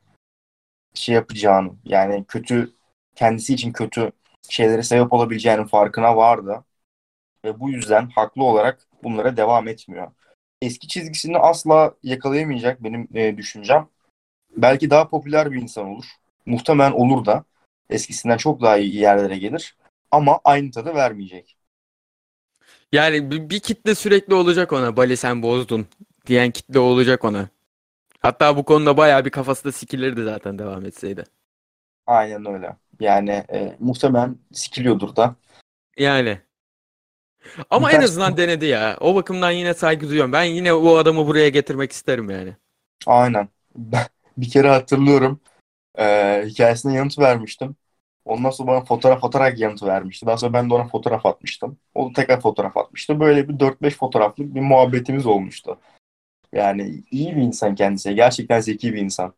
şey 0.94 1.14
yapacağını 1.14 1.70
yani 1.84 2.24
kötü 2.28 2.70
kendisi 3.14 3.54
için 3.54 3.72
kötü 3.72 4.12
şeylere 4.50 4.82
sebep 4.82 5.12
olabileceğinin 5.12 5.64
farkına 5.64 6.16
vardı. 6.16 6.64
Ve 7.44 7.60
bu 7.60 7.70
yüzden 7.70 8.10
haklı 8.10 8.44
olarak 8.44 8.88
bunlara 9.02 9.36
devam 9.36 9.68
etmiyor. 9.68 10.12
Eski 10.62 10.88
çizgisini 10.88 11.38
asla 11.38 11.94
yakalayamayacak 12.02 12.84
benim 12.84 13.08
e, 13.16 13.36
düşüncem. 13.36 13.88
Belki 14.56 14.90
daha 14.90 15.08
popüler 15.10 15.52
bir 15.52 15.62
insan 15.62 15.86
olur. 15.86 16.06
Muhtemelen 16.46 16.92
olur 16.92 17.26
da. 17.26 17.44
Eskisinden 17.90 18.36
çok 18.36 18.62
daha 18.62 18.78
iyi 18.78 18.96
yerlere 18.96 19.38
gelir. 19.38 19.76
Ama 20.10 20.40
aynı 20.44 20.70
tadı 20.70 20.94
vermeyecek. 20.94 21.58
Yani 22.92 23.30
bir, 23.30 23.50
bir 23.50 23.60
kitle 23.60 23.94
sürekli 23.94 24.34
olacak 24.34 24.72
ona. 24.72 24.96
Bali 24.96 25.16
sen 25.16 25.42
bozdun 25.42 25.86
diyen 26.26 26.50
kitle 26.50 26.78
olacak 26.78 27.24
ona. 27.24 27.48
Hatta 28.20 28.56
bu 28.58 28.64
konuda 28.64 28.96
bayağı 28.96 29.24
bir 29.24 29.30
kafası 29.30 29.64
da 29.64 29.72
sikilirdi 29.72 30.24
zaten 30.24 30.58
devam 30.60 30.86
etseydi. 30.86 31.24
Aynen 32.06 32.44
öyle. 32.46 32.76
Yani 33.00 33.30
e, 33.30 33.76
muhtemelen 33.80 34.36
sikiliyordur 34.52 35.16
da. 35.16 35.36
Yani. 35.98 36.38
Ama 37.70 37.90
en 37.90 37.96
Birkaç- 37.96 38.10
azından 38.10 38.36
denedi 38.36 38.66
ya. 38.66 38.96
O 39.00 39.14
bakımdan 39.14 39.50
yine 39.50 39.74
saygı 39.74 40.08
duyuyorum. 40.08 40.32
Ben 40.32 40.44
yine 40.44 40.72
o 40.72 40.96
adamı 40.96 41.26
buraya 41.26 41.48
getirmek 41.48 41.92
isterim 41.92 42.30
yani. 42.30 42.56
Aynen. 43.06 43.48
Ben 43.76 44.06
bir 44.38 44.50
kere 44.50 44.68
hatırlıyorum. 44.68 45.40
E, 45.98 46.04
hikayesine 46.46 46.94
yanıt 46.94 47.18
vermiştim. 47.18 47.76
Ondan 48.24 48.50
sonra 48.50 48.68
bana 48.68 48.84
fotoğraf 48.84 49.24
atarak 49.24 49.58
yanıt 49.58 49.82
vermişti. 49.82 50.26
Daha 50.26 50.36
sonra 50.36 50.52
ben 50.52 50.70
de 50.70 50.74
ona 50.74 50.84
fotoğraf 50.88 51.26
atmıştım. 51.26 51.78
O 51.94 52.08
da 52.08 52.12
tekrar 52.12 52.40
fotoğraf 52.40 52.76
atmıştı. 52.76 53.20
Böyle 53.20 53.48
bir 53.48 53.54
4-5 53.54 53.90
fotoğraflık 53.90 54.54
bir 54.54 54.60
muhabbetimiz 54.60 55.26
olmuştu. 55.26 55.78
Yani 56.52 57.02
iyi 57.10 57.36
bir 57.36 57.42
insan 57.42 57.74
kendisi. 57.74 58.14
Gerçekten 58.14 58.60
zeki 58.60 58.94
bir 58.94 58.98
insan. 58.98 59.34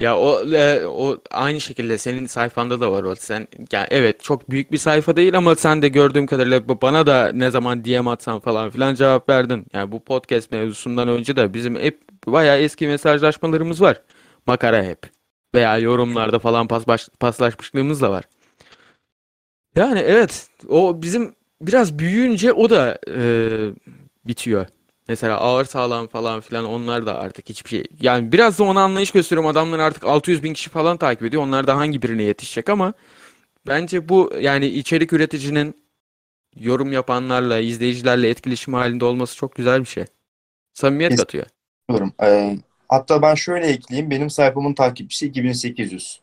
Ya 0.00 0.18
o 0.18 0.40
e, 0.54 0.86
o 0.86 1.18
aynı 1.30 1.60
şekilde 1.60 1.98
senin 1.98 2.26
sayfanda 2.26 2.80
da 2.80 2.92
var 2.92 3.02
o. 3.02 3.14
Sen 3.16 3.48
yani 3.72 3.86
evet 3.90 4.22
çok 4.22 4.50
büyük 4.50 4.72
bir 4.72 4.78
sayfa 4.78 5.16
değil 5.16 5.36
ama 5.36 5.54
sen 5.56 5.82
de 5.82 5.88
gördüğüm 5.88 6.26
kadarıyla 6.26 6.68
bana 6.68 7.06
da 7.06 7.32
ne 7.34 7.50
zaman 7.50 7.84
DM 7.84 8.08
atsan 8.10 8.40
falan 8.40 8.70
filan 8.70 8.94
cevap 8.94 9.28
verdin. 9.28 9.66
Yani 9.72 9.92
bu 9.92 10.00
podcast 10.04 10.50
mevzusundan 10.52 11.08
önce 11.08 11.36
de 11.36 11.54
bizim 11.54 11.76
hep 11.76 12.00
bayağı 12.26 12.58
eski 12.58 12.86
mesajlaşmalarımız 12.86 13.80
var. 13.80 14.02
Makara 14.46 14.82
hep. 14.84 14.98
Veya 15.54 15.78
yorumlarda 15.78 16.38
falan 16.38 16.68
pas 16.68 16.86
baş- 16.86 17.08
paslaşmışlığımız 17.20 18.00
da 18.02 18.10
var. 18.10 18.24
Yani 19.76 19.98
evet 19.98 20.48
o 20.68 21.02
bizim 21.02 21.34
biraz 21.62 21.98
büyüyünce 21.98 22.52
o 22.52 22.70
da 22.70 22.98
e, 23.08 23.22
bitiyor. 24.24 24.66
Mesela 25.08 25.38
ağır 25.38 25.64
sağlam 25.64 26.06
falan 26.06 26.40
filan 26.40 26.64
onlar 26.64 27.06
da 27.06 27.18
artık 27.18 27.48
hiçbir 27.48 27.70
şey. 27.70 27.84
Yani 28.00 28.32
biraz 28.32 28.58
da 28.58 28.64
ona 28.64 28.82
anlayış 28.82 29.10
gösteriyorum. 29.10 29.50
Adamlar 29.50 29.78
artık 29.78 30.04
600 30.04 30.42
bin 30.42 30.54
kişi 30.54 30.70
falan 30.70 30.96
takip 30.96 31.22
ediyor. 31.22 31.42
Onlar 31.42 31.66
da 31.66 31.76
hangi 31.76 32.02
birine 32.02 32.22
yetişecek 32.22 32.68
ama 32.68 32.92
bence 33.66 34.08
bu 34.08 34.32
yani 34.40 34.66
içerik 34.66 35.12
üreticinin 35.12 35.82
yorum 36.56 36.92
yapanlarla, 36.92 37.58
izleyicilerle 37.58 38.28
etkileşim 38.28 38.74
halinde 38.74 39.04
olması 39.04 39.36
çok 39.36 39.54
güzel 39.54 39.80
bir 39.80 39.86
şey. 39.86 40.04
Samimiyet 40.74 41.16
katıyor. 41.16 41.46
Ee, 42.22 42.56
hatta 42.88 43.22
ben 43.22 43.34
şöyle 43.34 43.66
ekleyeyim. 43.66 44.10
Benim 44.10 44.30
sayfamın 44.30 44.74
takipçisi 44.74 45.26
2800. 45.26 46.20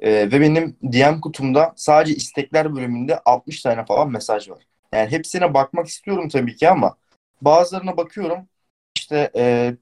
Ee, 0.00 0.10
ve 0.12 0.40
benim 0.40 0.76
DM 0.82 1.20
kutumda 1.20 1.72
sadece 1.76 2.14
istekler 2.14 2.76
bölümünde 2.76 3.18
60 3.18 3.62
tane 3.62 3.84
falan 3.84 4.12
mesaj 4.12 4.48
var. 4.50 4.62
Yani 4.92 5.10
hepsine 5.10 5.54
bakmak 5.54 5.86
istiyorum 5.86 6.28
tabii 6.28 6.56
ki 6.56 6.68
ama 6.68 6.96
bazılarına 7.42 7.96
bakıyorum 7.96 8.48
işte 8.96 9.30
e, 9.36 9.74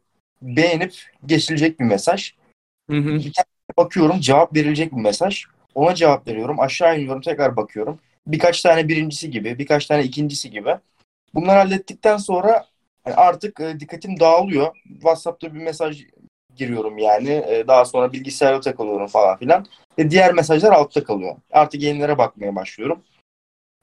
beğenip 0.42 0.94
geçilecek 1.26 1.80
bir 1.80 1.84
mesaj. 1.84 2.34
Hı 2.90 2.96
hı. 2.96 3.20
Bakıyorum 3.76 4.20
cevap 4.20 4.56
verilecek 4.56 4.92
bir 4.92 5.00
mesaj. 5.00 5.44
Ona 5.74 5.94
cevap 5.94 6.28
veriyorum. 6.28 6.60
Aşağı 6.60 6.98
iniyorum 6.98 7.22
tekrar 7.22 7.56
bakıyorum. 7.56 7.98
Birkaç 8.26 8.62
tane 8.62 8.88
birincisi 8.88 9.30
gibi, 9.30 9.58
birkaç 9.58 9.86
tane 9.86 10.04
ikincisi 10.04 10.50
gibi. 10.50 10.76
Bunları 11.34 11.58
hallettikten 11.58 12.16
sonra 12.16 12.66
yani 13.06 13.16
artık 13.16 13.60
e, 13.60 13.80
dikkatim 13.80 14.20
dağılıyor. 14.20 14.76
WhatsApp'ta 14.88 15.54
bir 15.54 15.60
mesaj 15.60 16.04
giriyorum 16.56 16.98
yani. 16.98 17.30
E, 17.30 17.64
daha 17.68 17.84
sonra 17.84 18.12
bilgisayara 18.12 18.60
takılıyorum 18.60 19.06
falan 19.06 19.38
filan. 19.38 19.66
Ve 19.98 20.10
diğer 20.10 20.32
mesajlar 20.32 20.72
altta 20.72 21.04
kalıyor. 21.04 21.36
Artık 21.50 21.82
yenilere 21.82 22.18
bakmaya 22.18 22.56
başlıyorum. 22.56 23.02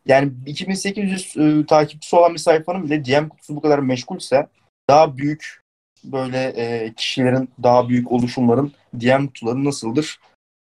Yani 0.05 0.31
2800 0.45 1.37
e, 1.37 1.65
takipçisi 1.65 2.15
olan 2.15 2.33
bir 2.33 2.39
sayfanın 2.39 2.83
bile 2.83 3.05
DM 3.05 3.29
kutusu 3.29 3.55
bu 3.55 3.61
kadar 3.61 3.79
meşgulse 3.79 4.47
daha 4.89 5.17
büyük 5.17 5.61
böyle 6.03 6.37
e, 6.37 6.93
kişilerin, 6.93 7.49
daha 7.63 7.89
büyük 7.89 8.11
oluşumların 8.11 8.71
DM 8.93 9.25
kutuları 9.25 9.65
nasıldır? 9.65 10.19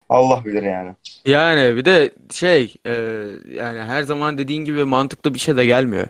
Allah 0.09 0.45
bilir 0.45 0.63
yani. 0.63 0.95
Yani 1.27 1.77
bir 1.77 1.85
de 1.85 2.11
şey 2.33 2.75
e, 2.87 2.93
yani 3.55 3.81
her 3.81 4.03
zaman 4.03 4.39
dediğin 4.39 4.65
gibi 4.65 4.85
mantıklı 4.85 5.35
bir 5.35 5.39
şey 5.39 5.57
de 5.57 5.67
gelmiyor. 5.67 6.09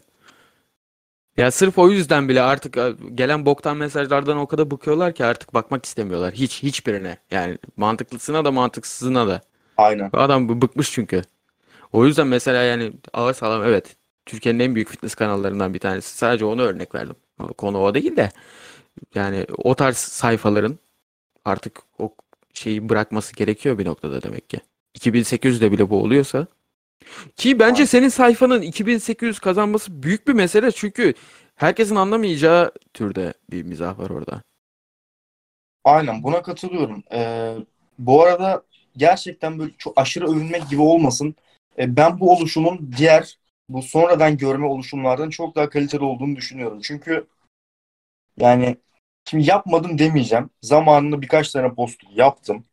Ya 1.37 1.51
sırf 1.51 1.79
o 1.79 1.91
yüzden 1.91 2.29
bile 2.29 2.43
artık 2.43 2.77
e, 2.77 2.93
gelen 3.15 3.47
boktan 3.47 3.77
mesajlardan 3.77 4.39
o 4.39 4.47
kadar 4.47 4.71
bıkıyorlar 4.71 5.15
ki 5.15 5.25
artık 5.25 5.55
bakmak 5.55 5.85
istemiyorlar. 5.85 6.35
Hiç 6.35 6.63
hiçbirine. 6.63 7.17
Yani 7.31 7.59
mantıklısına 7.77 8.45
da 8.45 8.53
mantıksızına 8.53 9.29
da. 9.29 9.41
Aynen. 9.77 10.11
Adam 10.13 10.63
bıkmış 10.63 10.93
çünkü. 10.93 11.23
O 11.93 12.07
yüzden 12.07 12.27
mesela 12.27 12.63
yani 12.63 12.93
ağır 13.13 13.35
sağlam 13.35 13.65
evet. 13.65 13.97
Türkiye'nin 14.27 14.61
en 14.61 14.75
büyük 14.75 14.89
fitness 14.89 15.15
kanallarından 15.15 15.75
bir 15.75 15.79
tanesi. 15.79 16.17
Sadece 16.19 16.45
onu 16.45 16.63
örnek 16.63 16.95
verdim. 16.95 17.17
Konu 17.59 17.79
o 17.79 17.95
değil 17.95 18.17
de. 18.17 18.31
Yani 19.15 19.47
o 19.65 19.75
tarz 19.75 19.97
sayfaların 19.97 20.79
artık 21.45 21.81
o 21.99 22.15
şeyi 22.55 22.89
bırakması 22.89 23.35
gerekiyor 23.37 23.79
bir 23.79 23.87
noktada 23.87 24.23
demek 24.23 24.51
ki. 24.51 24.61
2800'de 24.95 25.73
bile 25.73 25.91
bu 25.91 26.03
oluyorsa. 26.03 26.47
Ki 27.37 27.59
bence 27.59 27.87
senin 27.87 28.09
sayfanın 28.09 28.63
2800 28.63 29.39
kazanması 29.39 30.03
büyük 30.03 30.29
bir 30.29 30.33
mesele 30.33 30.73
çünkü 30.73 31.15
herkesin 31.57 31.97
anlamayacağı 31.97 32.73
türde 32.95 33.35
bir 33.51 33.63
mizah 33.63 33.99
var 33.99 34.11
orada. 34.11 34.43
Aynen 35.85 36.23
buna 36.23 36.43
katılıyorum. 36.43 37.03
Ee, 37.13 37.55
bu 37.99 38.23
arada 38.23 38.63
gerçekten 38.97 39.59
böyle 39.59 39.73
çok 39.79 39.99
aşırı 40.01 40.31
övünmek 40.31 40.69
gibi 40.71 40.81
olmasın. 40.83 41.35
Ee, 41.81 41.97
ben 41.97 42.21
bu 42.21 42.33
oluşumun 42.33 42.93
diğer 42.97 43.39
bu 43.69 43.83
sonradan 43.83 44.37
görme 44.37 44.67
oluşumlardan 44.67 45.31
çok 45.31 45.57
daha 45.57 45.69
kaliteli 45.69 46.05
olduğunu 46.05 46.37
düşünüyorum. 46.37 46.81
Çünkü 46.83 47.27
yani 48.37 48.77
şimdi 49.31 49.51
yapmadım 49.51 49.99
demeyeceğim. 49.99 50.51
Zamanında 50.63 51.23
birkaç 51.23 51.51
tane 51.51 51.75
post 51.75 52.03
yaptım. 52.15 52.65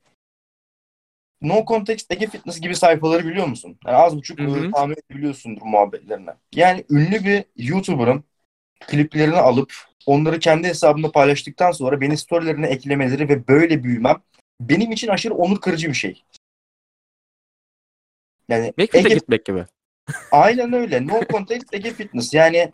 No 1.41 1.65
Context 1.67 2.11
Ege 2.11 2.27
Fitness 2.27 2.59
gibi 2.59 2.75
sayfaları 2.75 3.25
biliyor 3.25 3.47
musun? 3.47 3.77
Yani 3.85 3.97
az 3.97 4.17
buçuk 4.17 4.39
Hı 4.39 4.43
hı. 4.43 4.65
e, 4.65 4.71
tahmin 4.71 4.95
edebiliyorsundur 5.09 5.61
muhabbetlerine. 5.61 6.31
Yani 6.55 6.85
ünlü 6.89 7.23
bir 7.25 7.43
YouTuber'ın 7.55 8.23
kliplerini 8.79 9.37
alıp 9.37 9.73
onları 10.05 10.39
kendi 10.39 10.67
hesabımda 10.67 11.11
paylaştıktan 11.11 11.71
sonra 11.71 12.01
beni 12.01 12.17
storylerine 12.17 12.67
eklemeleri 12.67 13.29
ve 13.29 13.47
böyle 13.47 13.83
büyümem 13.83 14.21
benim 14.61 14.91
için 14.91 15.07
aşırı 15.07 15.33
onur 15.33 15.61
kırıcı 15.61 15.87
bir 15.87 15.93
şey. 15.93 16.23
Yani 18.49 18.73
McFit'e 18.77 18.99
Ege, 18.99 19.13
gitmek 19.13 19.45
gibi. 19.45 19.65
aynen 20.31 20.73
öyle. 20.73 21.07
No 21.07 21.21
context 21.31 21.73
Ege 21.73 21.93
Fitness. 21.93 22.33
Yani 22.33 22.71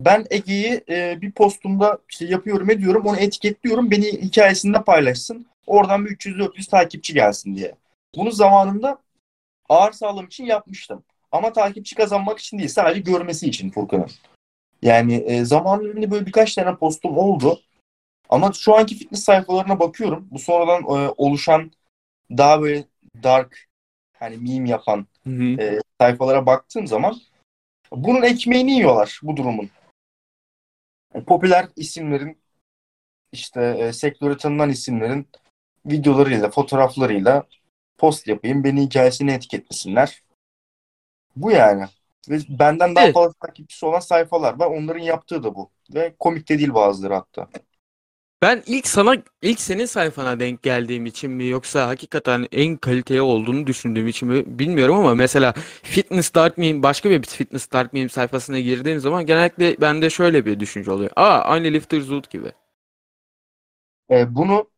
ben 0.00 0.26
Ege'yi 0.30 0.84
e, 0.88 1.20
bir 1.20 1.32
postumda 1.32 1.98
işte 2.10 2.26
yapıyorum 2.26 2.70
ediyorum 2.70 3.06
onu 3.06 3.16
etiketliyorum 3.16 3.90
beni 3.90 4.06
hikayesinde 4.06 4.82
paylaşsın. 4.82 5.46
Oradan 5.66 6.06
bir 6.06 6.10
300-400 6.10 6.70
takipçi 6.70 7.14
gelsin 7.14 7.56
diye. 7.56 7.74
Bunu 8.16 8.30
zamanında 8.30 8.98
ağır 9.68 9.92
sağlığım 9.92 10.26
için 10.26 10.44
yapmıştım. 10.44 11.04
Ama 11.32 11.52
takipçi 11.52 11.94
kazanmak 11.94 12.38
için 12.38 12.58
değil 12.58 12.68
sadece 12.68 13.00
görmesi 13.00 13.46
için 13.46 13.70
Furkan'ın. 13.70 14.10
Yani 14.82 15.14
e, 15.14 15.44
zamanında 15.44 16.10
böyle 16.10 16.26
birkaç 16.26 16.54
tane 16.54 16.76
postum 16.76 17.18
oldu. 17.18 17.60
Ama 18.28 18.52
şu 18.52 18.74
anki 18.74 18.94
fitness 18.94 19.24
sayfalarına 19.24 19.80
bakıyorum. 19.80 20.28
Bu 20.30 20.38
sonradan 20.38 20.82
e, 20.82 21.14
oluşan 21.16 21.72
daha 22.30 22.62
böyle 22.62 22.84
dark 23.22 23.68
hani 24.22 24.36
meme 24.36 24.68
yapan 24.68 25.06
Hı 25.24 25.30
hı. 25.30 25.62
e, 25.62 25.80
sayfalara 26.00 26.46
baktığım 26.46 26.86
zaman 26.86 27.20
bunun 27.92 28.22
ekmeğini 28.22 28.72
yiyorlar 28.72 29.20
bu 29.22 29.36
durumun. 29.36 29.70
Yani 31.14 31.24
popüler 31.24 31.68
isimlerin 31.76 32.38
işte 33.32 33.62
e, 33.78 33.92
sektörü 33.92 34.36
tanınan 34.36 34.70
isimlerin 34.70 35.28
videolarıyla, 35.86 36.50
fotoğraflarıyla 36.50 37.46
post 37.98 38.28
yapayım, 38.28 38.64
beni 38.64 38.82
hikayesine 38.82 39.34
etiketlesinler. 39.34 40.22
Bu 41.36 41.50
yani. 41.50 41.84
Ve 42.28 42.38
benden 42.48 42.94
daha 42.94 43.04
Evet. 43.04 43.14
fazla 43.14 43.32
takipçisi 43.32 43.86
olan 43.86 44.00
sayfalar 44.00 44.58
var. 44.58 44.66
Onların 44.66 45.00
yaptığı 45.00 45.42
da 45.42 45.54
bu. 45.54 45.70
Ve 45.94 46.14
komik 46.18 46.48
de 46.48 46.58
değil 46.58 46.74
bazıları 46.74 47.14
hatta. 47.14 47.48
Ben 48.42 48.62
ilk 48.66 48.86
sana 48.86 49.16
ilk 49.42 49.60
senin 49.60 49.84
sayfana 49.84 50.40
denk 50.40 50.62
geldiğim 50.62 51.06
için 51.06 51.30
mi 51.30 51.46
yoksa 51.46 51.88
hakikaten 51.88 52.46
en 52.52 52.76
kaliteli 52.76 53.20
olduğunu 53.22 53.66
düşündüğüm 53.66 54.08
için 54.08 54.28
mi 54.28 54.58
bilmiyorum 54.58 54.96
ama 54.96 55.14
mesela 55.14 55.52
Fitness 55.82 56.34
Dark 56.34 56.58
Meme 56.58 56.82
başka 56.82 57.10
bir 57.10 57.22
Fitness 57.22 57.72
Dark 57.72 57.92
Meme 57.92 58.08
sayfasına 58.08 58.58
girdiğim 58.58 59.00
zaman 59.00 59.26
genellikle 59.26 59.80
bende 59.80 60.10
şöyle 60.10 60.46
bir 60.46 60.60
düşünce 60.60 60.90
oluyor. 60.90 61.10
Aa 61.16 61.40
aynı 61.40 61.66
Lifter 61.66 62.00
Zoot 62.00 62.30
gibi. 62.30 62.52
E, 64.10 64.34
bunu 64.34 64.70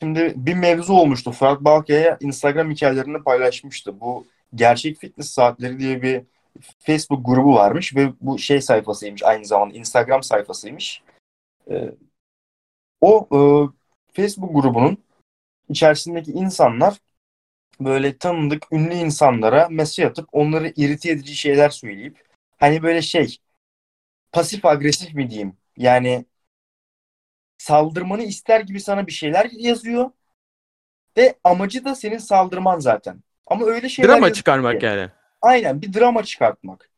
şimdi 0.00 0.32
bir 0.36 0.54
mevzu 0.54 0.92
olmuştu. 0.92 1.32
Fırat 1.32 1.60
Balkaya 1.60 2.16
Instagram 2.20 2.70
hikayelerini 2.70 3.22
paylaşmıştı. 3.22 4.00
Bu 4.00 4.26
Gerçek 4.54 4.98
Fitness 4.98 5.30
Saatleri 5.30 5.78
diye 5.78 6.02
bir 6.02 6.22
Facebook 6.78 7.26
grubu 7.26 7.54
varmış 7.54 7.96
ve 7.96 8.12
bu 8.20 8.38
şey 8.38 8.60
sayfasıymış 8.60 9.22
aynı 9.22 9.44
zamanda 9.44 9.74
Instagram 9.74 10.22
sayfasıymış. 10.22 11.02
E, 11.70 11.90
o 13.06 13.28
e, 13.32 13.38
Facebook 14.16 14.54
grubunun 14.54 15.04
içerisindeki 15.68 16.32
insanlar 16.32 16.98
böyle 17.80 18.18
tanıdık 18.18 18.72
ünlü 18.72 18.94
insanlara 18.94 19.68
mesaj 19.70 20.06
atıp 20.06 20.28
onları 20.32 20.72
irite 20.76 21.10
edici 21.10 21.36
şeyler 21.36 21.70
söyleyip 21.70 22.24
hani 22.58 22.82
böyle 22.82 23.02
şey 23.02 23.36
pasif 24.32 24.64
agresif 24.64 25.14
mi 25.14 25.30
diyeyim 25.30 25.56
yani 25.76 26.24
saldırmanı 27.58 28.22
ister 28.22 28.60
gibi 28.60 28.80
sana 28.80 29.06
bir 29.06 29.12
şeyler 29.12 29.50
yazıyor 29.52 30.10
ve 31.16 31.34
amacı 31.44 31.84
da 31.84 31.94
senin 31.94 32.18
saldırman 32.18 32.78
zaten. 32.78 33.22
Ama 33.46 33.66
öyle 33.66 33.88
şeyler 33.88 34.10
Drama 34.10 34.32
çıkarmak 34.32 34.80
ki- 34.80 34.86
yani. 34.86 35.10
Aynen 35.42 35.82
bir 35.82 35.92
drama 35.92 36.24
çıkartmak. 36.24 36.90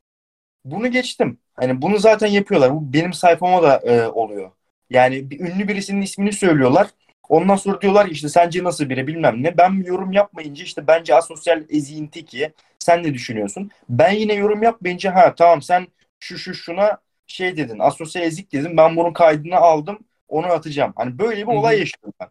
Bunu 0.64 0.90
geçtim. 0.90 1.38
Hani 1.54 1.82
bunu 1.82 1.98
zaten 1.98 2.26
yapıyorlar. 2.26 2.74
Bu 2.74 2.92
benim 2.92 3.12
sayfama 3.12 3.62
da 3.62 3.76
e, 3.76 4.08
oluyor. 4.08 4.50
Yani 4.90 5.30
bir 5.30 5.40
ünlü 5.40 5.68
birisinin 5.68 6.00
ismini 6.02 6.32
söylüyorlar. 6.32 6.88
Ondan 7.28 7.56
sonra 7.56 7.80
diyorlar 7.80 8.06
ki 8.06 8.12
işte 8.12 8.28
sence 8.28 8.64
nasıl 8.64 8.88
biri 8.88 9.06
bilmem 9.06 9.42
ne. 9.42 9.58
Ben 9.58 9.84
yorum 9.86 10.12
yapmayınca 10.12 10.64
işte 10.64 10.86
bence 10.86 11.14
asosyal 11.14 11.64
eziğin 11.68 12.06
teki. 12.06 12.52
Sen 12.78 13.02
ne 13.02 13.14
düşünüyorsun? 13.14 13.70
Ben 13.88 14.12
yine 14.12 14.34
yorum 14.34 14.62
yapmayınca 14.62 15.14
ha 15.14 15.34
tamam 15.34 15.62
sen 15.62 15.86
şu 16.20 16.38
şu 16.38 16.54
şuna 16.54 16.98
şey 17.26 17.56
dedin. 17.56 17.78
Asosyal 17.78 18.24
ezik 18.24 18.52
dedin. 18.52 18.76
Ben 18.76 18.96
bunun 18.96 19.12
kaydını 19.12 19.56
aldım. 19.56 19.98
Onu 20.28 20.46
atacağım. 20.46 20.92
Hani 20.96 21.18
böyle 21.18 21.36
bir 21.36 21.52
olay 21.52 21.78
yaşadım 21.78 22.12
ben. 22.20 22.28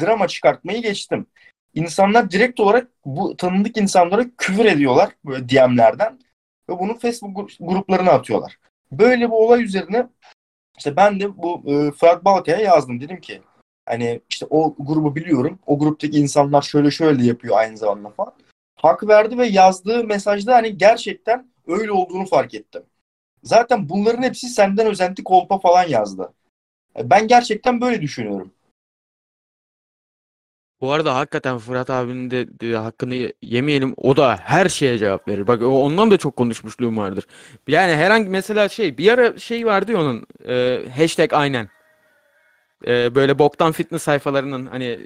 Drama 0.00 0.28
çıkartmayı 0.28 0.82
geçtim. 0.82 1.26
İnsanlar 1.74 2.30
direkt 2.30 2.60
olarak 2.60 2.88
bu 3.04 3.36
tanıdık 3.36 3.76
insanlara 3.76 4.24
küfür 4.38 4.64
ediyorlar 4.64 5.10
böyle 5.24 5.48
DM'lerden 5.48 6.18
ve 6.68 6.78
bunu 6.78 6.98
Facebook 6.98 7.36
gru- 7.36 7.66
gruplarına 7.66 8.10
atıyorlar. 8.10 8.58
Böyle 8.92 9.26
bir 9.26 9.32
olay 9.32 9.62
üzerine 9.62 10.06
işte 10.80 10.96
ben 10.96 11.20
de 11.20 11.36
bu 11.36 11.62
e, 11.66 11.90
Fırat 11.90 12.24
Balkay'a 12.24 12.58
yazdım. 12.58 13.00
Dedim 13.00 13.20
ki 13.20 13.42
hani 13.86 14.20
işte 14.30 14.46
o 14.50 14.74
grubu 14.78 15.16
biliyorum. 15.16 15.58
O 15.66 15.78
gruptaki 15.78 16.18
insanlar 16.18 16.62
şöyle 16.62 16.90
şöyle 16.90 17.24
yapıyor 17.24 17.58
aynı 17.58 17.76
zamanda 17.76 18.10
falan. 18.10 18.32
Hak 18.76 19.08
verdi 19.08 19.38
ve 19.38 19.46
yazdığı 19.46 20.04
mesajda 20.04 20.54
hani 20.54 20.78
gerçekten 20.78 21.48
öyle 21.66 21.92
olduğunu 21.92 22.26
fark 22.26 22.54
ettim. 22.54 22.82
Zaten 23.42 23.88
bunların 23.88 24.22
hepsi 24.22 24.48
senden 24.48 24.86
özenti 24.86 25.24
kolpa 25.24 25.58
falan 25.58 25.88
yazdı. 25.88 26.32
E, 26.98 27.10
Ben 27.10 27.28
gerçekten 27.28 27.80
böyle 27.80 28.02
düşünüyorum. 28.02 28.52
Bu 30.80 30.92
arada 30.92 31.16
hakikaten 31.16 31.58
Fırat 31.58 31.90
abinin 31.90 32.30
de, 32.30 32.60
de 32.60 32.76
hakkını 32.76 33.32
yemeyelim. 33.42 33.94
O 33.96 34.16
da 34.16 34.36
her 34.36 34.68
şeye 34.68 34.98
cevap 34.98 35.28
verir. 35.28 35.46
Bak 35.46 35.62
ondan 35.62 36.10
da 36.10 36.16
çok 36.16 36.36
konuşmuşluğum 36.36 36.96
vardır. 36.96 37.26
Yani 37.68 37.92
herhangi 37.92 38.28
mesela 38.28 38.68
şey 38.68 38.98
bir 38.98 39.12
ara 39.12 39.38
şey 39.38 39.66
vardı 39.66 39.92
ya 39.92 40.00
onun 40.00 40.26
e, 40.48 40.82
hashtag 40.96 41.32
aynen. 41.32 41.68
E, 42.86 43.14
böyle 43.14 43.38
boktan 43.38 43.72
fitness 43.72 44.02
sayfalarının 44.02 44.66
hani 44.66 45.00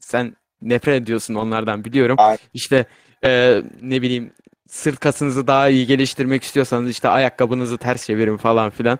sen 0.00 0.36
nefret 0.62 1.02
ediyorsun 1.02 1.34
onlardan 1.34 1.84
biliyorum. 1.84 2.16
Aynen. 2.18 2.38
İşte 2.54 2.86
e, 3.24 3.62
ne 3.82 4.02
bileyim 4.02 4.32
sırt 4.68 5.00
kasınızı 5.00 5.46
daha 5.46 5.68
iyi 5.68 5.86
geliştirmek 5.86 6.42
istiyorsanız 6.42 6.90
işte 6.90 7.08
ayakkabınızı 7.08 7.78
ters 7.78 8.06
çevirin 8.06 8.36
falan 8.36 8.70
filan. 8.70 8.98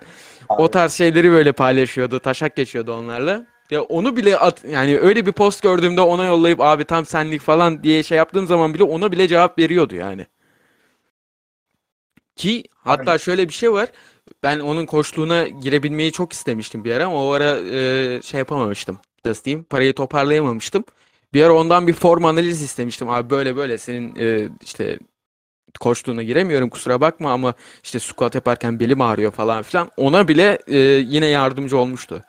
O 0.49 0.71
tarz 0.71 0.93
şeyleri 0.93 1.31
böyle 1.31 1.53
paylaşıyordu. 1.53 2.21
Taşak 2.21 2.57
geçiyordu 2.57 2.93
onlarla. 2.93 3.47
Ya 3.71 3.83
onu 3.83 4.17
bile 4.17 4.39
at 4.39 4.65
yani 4.65 4.99
öyle 4.99 5.27
bir 5.27 5.33
post 5.33 5.63
gördüğümde 5.63 6.01
ona 6.01 6.27
yollayıp 6.27 6.61
abi 6.61 6.85
tam 6.85 7.07
senlik 7.07 7.41
falan 7.43 7.83
diye 7.83 8.03
şey 8.03 8.19
yaptığım 8.19 8.47
zaman 8.47 8.75
bile 8.75 8.83
ona 8.85 9.13
bile 9.13 9.29
cevap 9.29 9.59
veriyordu 9.59 9.95
yani. 9.95 10.27
Ki 12.37 12.65
hatta 12.79 13.19
şöyle 13.19 13.49
bir 13.49 13.53
şey 13.53 13.73
var. 13.73 13.89
Ben 14.43 14.61
onun 14.61 14.87
koçluğuna 14.87 15.49
girebilmeyi 15.49 16.13
çok 16.13 16.33
istemiştim 16.33 16.85
bir 16.85 16.93
ara 16.93 17.07
ama 17.07 17.25
o 17.27 17.31
ara 17.31 17.59
e, 17.61 18.23
şey 18.23 18.39
yapamamıştım. 18.39 18.99
Nasıl 19.25 19.45
diyeyim? 19.45 19.65
Parayı 19.65 19.95
toparlayamamıştım. 19.95 20.85
Bir 21.35 21.43
ara 21.43 21.53
ondan 21.55 21.87
bir 21.87 21.93
form 21.93 22.25
analiz 22.25 22.63
istemiştim. 22.63 23.11
Abi 23.11 23.31
böyle 23.31 23.57
böyle 23.57 23.79
senin 23.79 24.17
e, 24.17 24.49
işte 24.63 24.99
koçluğuna 25.81 26.23
giremiyorum 26.23 26.69
kusura 26.71 27.01
bakma 27.01 27.33
ama 27.33 27.55
işte 27.85 27.99
squat 28.01 28.35
yaparken 28.35 28.81
belim 28.81 29.01
ağrıyor 29.01 29.33
falan 29.33 29.63
filan. 29.63 29.91
Ona 29.97 30.29
bile 30.29 30.59
e, 30.67 30.79
yine 31.07 31.27
yardımcı 31.27 31.79
olmuştu. 31.79 32.25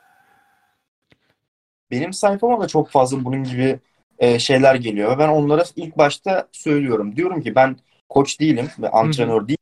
Benim 1.90 2.12
sayfama 2.12 2.60
da 2.60 2.68
çok 2.68 2.90
fazla 2.90 3.24
bunun 3.24 3.44
gibi 3.44 3.78
e, 4.18 4.38
şeyler 4.38 4.74
geliyor. 4.74 5.14
Ve 5.14 5.18
Ben 5.18 5.28
onlara 5.28 5.64
ilk 5.76 5.98
başta 5.98 6.48
söylüyorum. 6.52 7.16
Diyorum 7.16 7.42
ki 7.42 7.54
ben 7.54 7.76
koç 8.08 8.40
değilim 8.40 8.68
ve 8.78 8.90
antrenör 8.90 9.48
değilim. 9.48 9.58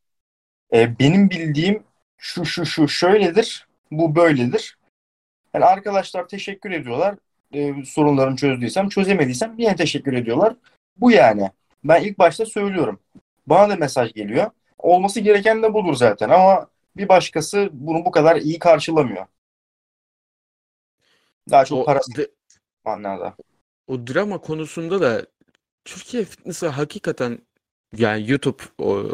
E, 0.73 0.99
benim 0.99 1.31
bildiğim 1.31 1.83
şu 2.19 2.45
şu 2.45 2.67
şu 2.67 2.89
şöyledir, 2.89 3.67
bu 3.91 4.17
böyledir. 4.17 4.79
Yani 5.55 5.65
arkadaşlar 5.65 6.29
teşekkür 6.29 6.71
ediyorlar. 6.71 7.15
E, 7.55 7.85
sorunlarını 7.85 8.37
çözdüysem, 8.37 8.89
çözemediysem 8.89 9.55
yine 9.59 9.77
teşekkür 9.77 10.13
ediyorlar. 10.13 10.57
Bu 10.97 11.11
yani. 11.11 11.51
Ben 11.85 12.03
ilk 12.03 12.19
başta 12.19 12.47
söylüyorum. 12.47 13.01
Bana 13.47 13.69
da 13.71 13.77
mesaj 13.77 14.13
geliyor. 14.13 14.51
Olması 14.79 15.21
gereken 15.21 15.63
de 15.63 15.75
budur 15.75 15.95
zaten 15.95 16.31
ama 16.31 16.69
bir 16.97 17.09
başkası 17.09 17.71
bunu 17.73 18.05
bu 18.05 18.11
kadar 18.11 18.37
iyi 18.37 18.59
karşılamıyor. 18.59 19.27
Daha 21.51 21.65
çok 21.65 21.85
O, 21.85 21.87
parası 21.87 22.13
d- 22.15 22.29
manada. 22.85 23.39
o 23.87 24.07
drama 24.07 24.39
konusunda 24.41 25.01
da 25.01 25.27
Türkiye 25.87 26.25
Fitness'ı 26.25 26.69
hakikaten 26.69 27.39
yani 27.99 28.31
YouTube 28.31 28.63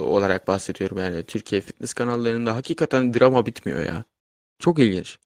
olarak 0.01 0.49
bahsediyorum 0.49 0.99
yani 0.99 1.27
Türkiye 1.27 1.61
Fitness 1.61 1.95
kanallarında 1.95 2.57
hakikaten 2.57 3.15
drama 3.15 3.47
bitmiyor 3.47 3.85
ya. 3.87 4.05
Çok 4.61 4.79
ilginç. 4.79 5.19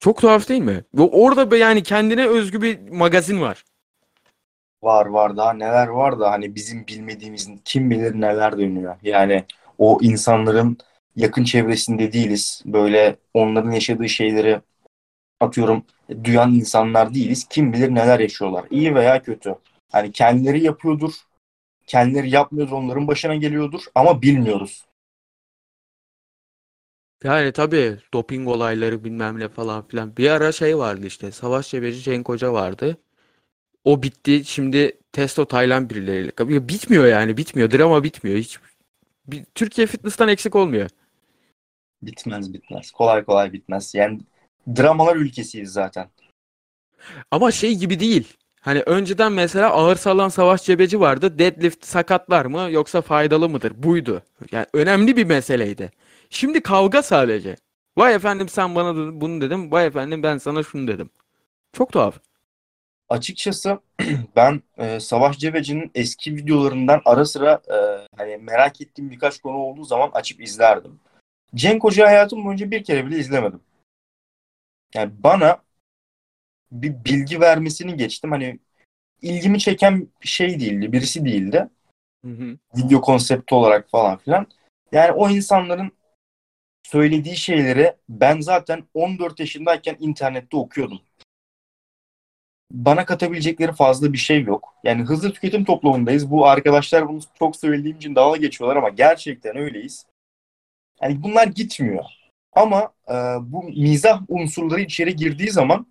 Çok 0.00 0.20
tuhaf 0.20 0.48
değil 0.48 0.60
mi? 0.62 0.84
Orada 0.98 1.50
be- 1.50 1.56
yani 1.58 1.82
kendine 1.82 2.26
özgü 2.28 2.62
bir 2.62 2.88
magazin 2.90 3.40
var. 3.40 3.64
Var 4.82 5.06
var 5.06 5.36
daha 5.36 5.52
neler 5.52 5.86
var 5.88 6.20
da 6.20 6.30
hani 6.30 6.54
bizim 6.54 6.86
bilmediğimiz 6.86 7.50
kim 7.64 7.90
bilir 7.90 8.14
neler 8.20 8.58
dönüyor. 8.58 8.96
Yani 9.02 9.44
o 9.78 9.98
insanların 10.02 10.78
yakın 11.16 11.44
çevresinde 11.44 12.12
değiliz. 12.12 12.62
Böyle 12.66 13.16
onların 13.34 13.70
yaşadığı 13.70 14.08
şeyleri 14.08 14.60
atıyorum 15.42 15.84
duyan 16.24 16.54
insanlar 16.54 17.14
değiliz. 17.14 17.46
Kim 17.50 17.72
bilir 17.72 17.94
neler 17.94 18.20
yaşıyorlar. 18.20 18.64
İyi 18.70 18.94
veya 18.94 19.22
kötü. 19.22 19.54
Hani 19.92 20.12
kendileri 20.12 20.62
yapıyordur. 20.64 21.12
Kendileri 21.86 22.30
yapmıyordur 22.30 22.72
onların 22.72 23.08
başına 23.08 23.34
geliyordur 23.34 23.82
ama 23.94 24.22
bilmiyoruz. 24.22 24.84
Yani 27.24 27.52
tabii 27.52 27.98
doping 28.14 28.48
olayları 28.48 29.04
bilmem 29.04 29.38
ne 29.38 29.48
falan 29.48 29.86
filan. 29.86 30.16
Bir 30.16 30.30
ara 30.30 30.52
şey 30.52 30.78
vardı 30.78 31.06
işte. 31.06 31.32
Savaş 31.32 31.70
Cebeci 31.70 32.02
Cenk 32.02 32.28
Hoca 32.28 32.52
vardı. 32.52 32.96
O 33.84 34.02
bitti. 34.02 34.44
Şimdi 34.44 34.98
Testo 35.12 35.44
Taylan 35.44 35.90
birileriyle. 35.90 36.68
Bitmiyor 36.68 37.06
yani 37.06 37.36
bitmiyor. 37.36 37.70
Drama 37.70 38.04
bitmiyor. 38.04 38.38
Hiç 38.38 38.58
bir, 39.26 39.44
Türkiye 39.54 39.86
fitness'tan 39.86 40.28
eksik 40.28 40.56
olmuyor. 40.56 40.90
Bitmez 42.02 42.52
bitmez. 42.52 42.90
Kolay 42.90 43.24
kolay 43.24 43.52
bitmez. 43.52 43.94
Yani 43.94 44.20
dramalar 44.76 45.16
ülkesiyiz 45.16 45.72
zaten. 45.72 46.08
Ama 47.30 47.50
şey 47.50 47.74
gibi 47.74 48.00
değil. 48.00 48.36
Hani 48.60 48.82
önceden 48.86 49.32
mesela 49.32 49.70
ağır 49.70 49.96
salan 49.96 50.28
savaş 50.28 50.64
cebeci 50.64 51.00
vardı. 51.00 51.38
Deadlift 51.38 51.86
sakatlar 51.86 52.46
mı 52.46 52.68
yoksa 52.70 53.00
faydalı 53.00 53.48
mıdır? 53.48 53.72
Buydu. 53.76 54.22
Yani 54.52 54.66
önemli 54.72 55.16
bir 55.16 55.24
meseleydi. 55.24 55.90
Şimdi 56.30 56.60
kavga 56.60 57.02
sadece. 57.02 57.56
Vay 57.96 58.14
efendim 58.14 58.48
sen 58.48 58.74
bana 58.74 59.20
bunu 59.20 59.40
dedim. 59.40 59.72
Vay 59.72 59.86
efendim 59.86 60.22
ben 60.22 60.38
sana 60.38 60.62
şunu 60.62 60.88
dedim. 60.88 61.10
Çok 61.72 61.92
tuhaf. 61.92 62.18
Açıkçası 63.08 63.78
ben 64.36 64.62
e, 64.78 65.00
Savaş 65.00 65.38
Cebeci'nin 65.38 65.90
eski 65.94 66.36
videolarından 66.36 67.02
ara 67.04 67.24
sıra 67.24 67.60
e, 67.68 67.76
hani 68.16 68.36
merak 68.36 68.80
ettiğim 68.80 69.10
birkaç 69.10 69.40
konu 69.40 69.56
olduğu 69.56 69.84
zaman 69.84 70.10
açıp 70.14 70.40
izlerdim. 70.40 71.00
Cenk 71.54 71.84
Hoca'yı 71.84 72.08
hayatım 72.08 72.44
boyunca 72.44 72.70
bir 72.70 72.84
kere 72.84 73.06
bile 73.06 73.18
izlemedim. 73.18 73.60
Yani 74.94 75.12
bana 75.18 75.62
bir 76.72 77.04
bilgi 77.04 77.40
vermesini 77.40 77.96
geçtim. 77.96 78.30
Hani 78.30 78.58
ilgimi 79.22 79.58
çeken 79.58 80.08
şey 80.20 80.60
değildi, 80.60 80.92
birisi 80.92 81.24
değildi. 81.24 81.68
Hı 82.24 82.30
hı. 82.30 82.58
Video 82.76 83.00
konsepti 83.00 83.54
olarak 83.54 83.90
falan 83.90 84.18
filan. 84.18 84.46
Yani 84.92 85.12
o 85.12 85.30
insanların 85.30 85.92
söylediği 86.82 87.36
şeyleri 87.36 87.96
ben 88.08 88.40
zaten 88.40 88.84
14 88.94 89.40
yaşındayken 89.40 89.96
internette 90.00 90.56
okuyordum. 90.56 91.00
Bana 92.70 93.04
katabilecekleri 93.04 93.72
fazla 93.72 94.12
bir 94.12 94.18
şey 94.18 94.42
yok. 94.42 94.74
Yani 94.84 95.02
hızlı 95.02 95.32
tüketim 95.32 95.64
toplumundayız. 95.64 96.30
Bu 96.30 96.46
arkadaşlar 96.46 97.08
bunu 97.08 97.20
çok 97.38 97.56
söylediğim 97.56 97.96
için 97.96 98.14
dalga 98.14 98.36
geçiyorlar 98.36 98.76
ama 98.76 98.88
gerçekten 98.88 99.56
öyleyiz. 99.56 100.06
Yani 101.02 101.22
bunlar 101.22 101.46
gitmiyor. 101.46 102.04
Ama 102.52 102.92
e, 103.08 103.14
bu 103.40 103.62
mizah 103.62 104.22
unsurları 104.28 104.80
içeri 104.80 105.16
girdiği 105.16 105.50
zaman 105.50 105.86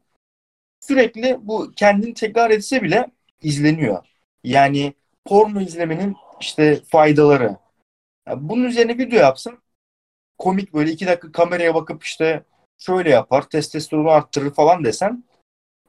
sürekli 0.79 1.37
bu 1.41 1.71
kendini 1.75 2.13
tekrar 2.13 2.51
etse 2.51 2.83
bile 2.83 3.11
izleniyor. 3.41 4.05
Yani 4.43 4.93
porno 5.25 5.61
izlemenin 5.61 6.15
işte 6.41 6.81
faydaları. 6.87 7.57
Yani 8.27 8.49
bunun 8.49 8.63
üzerine 8.63 8.97
video 8.97 9.19
yapsın. 9.19 9.57
Komik 10.37 10.73
böyle 10.73 10.91
iki 10.91 11.07
dakika 11.07 11.31
kameraya 11.31 11.75
bakıp 11.75 12.03
işte 12.03 12.43
şöyle 12.77 13.09
yapar, 13.09 13.49
testosteronu 13.49 14.09
arttırır 14.09 14.53
falan 14.53 14.83
desen 14.83 15.23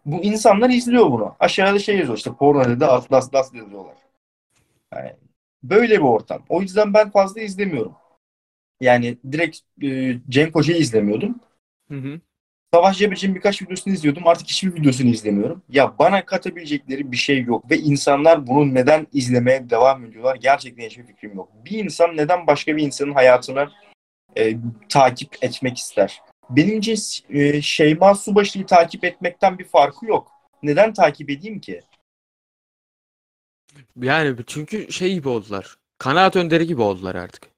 bu 0.06 0.22
insanlar 0.22 0.70
izliyor 0.70 1.11
bunu. 1.11 1.37
Aşağıda 1.40 1.78
şey 1.78 1.98
yazıyor 1.98 2.18
işte 2.18 2.32
porno 2.35 2.64
dedi 2.64 2.87
atlas 2.87 3.26
atlas 3.26 3.54
yazıyorlar. 3.54 3.96
Yani 4.94 5.16
böyle 5.62 5.98
bir 5.98 6.04
ortam. 6.04 6.42
O 6.48 6.61
yüzden 6.62 6.94
ben 6.94 7.11
fazla 7.11 7.40
izlemiyorum. 7.40 7.94
Yani 8.83 9.18
direkt 9.33 9.59
e, 9.83 10.16
Cenk 10.29 10.55
Hoca'yı 10.55 10.79
izlemiyordum. 10.79 11.40
Hı 11.88 11.95
hı. 11.95 12.21
Savaş 12.75 12.99
Cebeci'nin 12.99 13.35
birkaç 13.35 13.62
videosunu 13.62 13.95
izliyordum. 13.95 14.27
Artık 14.27 14.49
hiçbir 14.49 14.75
videosunu 14.75 15.09
izlemiyorum. 15.09 15.62
Ya 15.68 15.99
bana 15.99 16.25
katabilecekleri 16.25 17.12
bir 17.12 17.16
şey 17.16 17.42
yok. 17.42 17.71
Ve 17.71 17.79
insanlar 17.79 18.47
bunu 18.47 18.75
neden 18.75 19.07
izlemeye 19.12 19.71
devam 19.71 20.05
ediyorlar? 20.05 20.37
Gerçekten 20.37 20.87
hiçbir 20.87 21.07
fikrim 21.07 21.35
yok. 21.35 21.49
Bir 21.64 21.85
insan 21.85 22.16
neden 22.16 22.47
başka 22.47 22.77
bir 22.77 22.83
insanın 22.83 23.12
hayatını 23.12 23.71
e, 24.37 24.57
takip 24.88 25.45
etmek 25.45 25.79
ister? 25.79 26.21
Benimce 26.51 26.95
e, 27.31 27.62
Şeyma 27.62 28.14
Subaşı'yı 28.14 28.66
takip 28.66 29.05
etmekten 29.05 29.59
bir 29.59 29.64
farkı 29.64 30.07
yok. 30.07 30.33
Neden 30.62 30.92
takip 30.92 31.31
edeyim 31.31 31.61
ki? 31.61 31.81
Yani 34.01 34.37
çünkü 34.47 34.92
şey 34.92 35.14
gibi 35.14 35.29
oldular. 35.29 35.77
Kanaat 35.99 36.37
önderi 36.37 36.66
gibi 36.66 36.83
oldular 36.83 37.14
artık. 37.14 37.52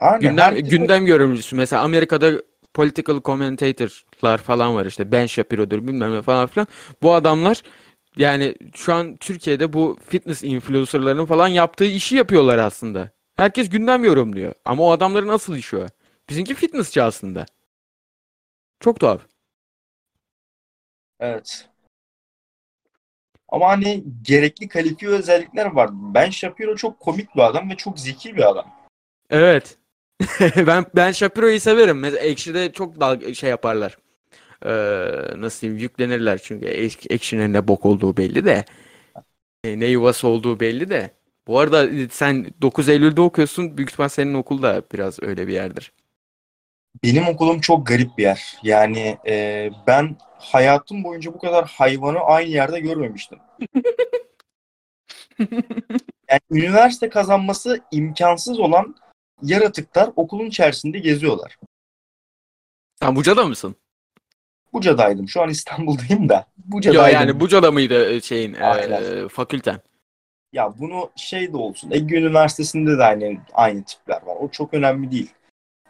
Aynen, 0.00 0.20
Gündem 0.20 0.44
herkes- 0.54 0.70
gündem 0.70 1.06
yorumcusu 1.06 1.56
mesela 1.56 1.82
Amerika'da 1.82 2.42
political 2.74 3.20
commentator'lar 3.22 4.38
falan 4.38 4.74
var 4.74 4.86
işte 4.86 5.12
Ben 5.12 5.26
Shapiro'dur 5.26 5.86
bilmem 5.86 6.14
ne 6.14 6.22
falan 6.22 6.46
filan. 6.46 6.66
Bu 7.02 7.14
adamlar 7.14 7.62
yani 8.16 8.54
şu 8.74 8.94
an 8.94 9.16
Türkiye'de 9.16 9.72
bu 9.72 9.98
fitness 10.08 10.42
influencer'ların 10.42 11.26
falan 11.26 11.48
yaptığı 11.48 11.84
işi 11.84 12.16
yapıyorlar 12.16 12.58
aslında. 12.58 13.10
Herkes 13.36 13.70
gündem 13.70 14.04
yorumluyor. 14.04 14.54
Ama 14.64 14.82
o 14.82 14.90
adamların 14.90 15.28
asıl 15.28 15.56
işi 15.56 15.76
o. 15.76 15.86
Bizimki 16.28 16.54
fitnessçi 16.54 17.02
aslında. 17.02 17.46
Çok 18.80 19.00
tuhaf. 19.00 19.20
Evet. 21.20 21.68
Ama 23.48 23.68
hani 23.68 24.04
gerekli 24.22 24.68
kalifiye 24.68 25.10
özellikler 25.10 25.66
var. 25.66 25.90
Ben 25.92 26.30
Shapiro 26.30 26.76
çok 26.76 27.00
komik 27.00 27.36
bir 27.36 27.40
adam 27.40 27.70
ve 27.70 27.76
çok 27.76 27.98
zeki 27.98 28.36
bir 28.36 28.50
adam. 28.50 28.72
Evet. 29.30 29.76
ben 30.66 30.86
ben 30.96 31.12
Shapiro'yu 31.12 31.60
severim. 31.60 31.98
Mesela 31.98 32.22
Ekşi'de 32.22 32.72
çok 32.72 33.00
dalga 33.00 33.34
şey 33.34 33.50
yaparlar. 33.50 33.96
Ee, 34.64 34.70
nasıl 35.36 35.60
diyeyim 35.60 35.82
yüklenirler 35.82 36.38
çünkü 36.42 36.66
Ek- 36.66 37.14
Ekşi'nin 37.14 37.52
ne 37.52 37.68
bok 37.68 37.86
olduğu 37.86 38.16
belli 38.16 38.44
de. 38.44 38.64
E, 39.64 39.80
ne 39.80 39.86
yuvası 39.86 40.28
olduğu 40.28 40.60
belli 40.60 40.90
de. 40.90 41.10
Bu 41.46 41.58
arada 41.58 41.86
e, 41.86 42.08
sen 42.08 42.46
9 42.62 42.88
Eylül'de 42.88 43.20
okuyorsun. 43.20 43.76
Büyük 43.76 43.90
ihtimal 43.90 44.08
senin 44.08 44.34
okul 44.34 44.62
da 44.62 44.82
biraz 44.92 45.22
öyle 45.22 45.46
bir 45.46 45.52
yerdir. 45.52 45.92
Benim 47.04 47.28
okulum 47.28 47.60
çok 47.60 47.86
garip 47.86 48.18
bir 48.18 48.22
yer. 48.22 48.56
Yani 48.62 49.18
e, 49.26 49.70
ben 49.86 50.16
hayatım 50.38 51.04
boyunca 51.04 51.34
bu 51.34 51.38
kadar 51.38 51.68
hayvanı 51.68 52.18
aynı 52.20 52.48
yerde 52.48 52.80
görmemiştim. 52.80 53.38
Yani 56.30 56.40
üniversite 56.50 57.08
kazanması 57.08 57.80
imkansız 57.90 58.60
olan 58.60 58.94
yaratıklar 59.42 60.10
okulun 60.16 60.46
içerisinde 60.46 60.98
geziyorlar. 60.98 61.58
Sen 63.00 63.16
Buca'da 63.16 63.44
mısın? 63.44 63.76
Buca'daydım. 64.72 65.28
Şu 65.28 65.42
an 65.42 65.48
İstanbul'dayım 65.48 66.28
da. 66.28 66.46
Buca'daydım. 66.56 67.20
yani 67.20 67.40
Buca'da 67.40 67.70
mıydı 67.70 68.10
e, 68.10 68.20
şeyin 68.20 68.54
e, 68.54 69.28
fakülten? 69.28 69.80
Ya 70.52 70.78
bunu 70.78 71.10
şey 71.16 71.52
de 71.52 71.56
olsun. 71.56 71.90
Ege 71.90 72.16
Üniversitesi'nde 72.16 72.98
de 72.98 73.04
aynı, 73.04 73.38
aynı 73.52 73.84
tipler 73.84 74.22
var. 74.22 74.36
O 74.40 74.48
çok 74.50 74.74
önemli 74.74 75.10
değil. 75.10 75.30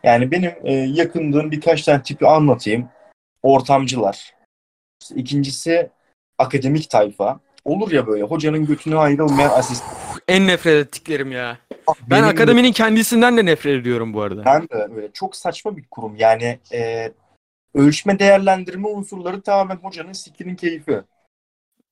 Yani 0.03 0.31
benim 0.31 0.53
e, 0.65 0.73
yakındığım 0.73 1.51
birkaç 1.51 1.83
tane 1.83 2.03
tipi 2.03 2.27
anlatayım. 2.27 2.89
Ortamcılar. 3.43 4.35
İşte 5.03 5.15
İkincisi 5.15 5.91
akademik 6.39 6.91
tayfa. 6.91 7.41
Olur 7.65 7.93
ya 7.93 8.07
böyle 8.07 8.23
hocanın 8.23 8.67
götüne 8.67 8.97
ayrılmayan 8.97 9.51
asistan. 9.51 9.89
En 10.29 10.47
nefret 10.47 10.87
ettiklerim 10.87 11.33
ya. 11.33 11.59
Ben 12.01 12.11
Benim 12.11 12.25
de- 12.25 12.29
akademinin 12.29 12.73
kendisinden 12.73 13.37
de 13.37 13.45
nefret 13.45 13.81
ediyorum 13.81 14.15
bu 14.15 14.23
arada. 14.23 14.45
Ben 14.45 14.63
de 14.63 14.89
öyle. 14.97 15.13
Çok 15.13 15.37
saçma 15.37 15.77
bir 15.77 15.85
kurum. 15.91 16.17
Yani 16.17 16.59
e, 16.73 17.13
ölçme 17.75 18.19
değerlendirme 18.19 18.89
unsurları 18.89 19.41
tamamen 19.41 19.77
hocanın 19.77 20.13
sikinin 20.13 20.57
keyfi. 20.57 21.03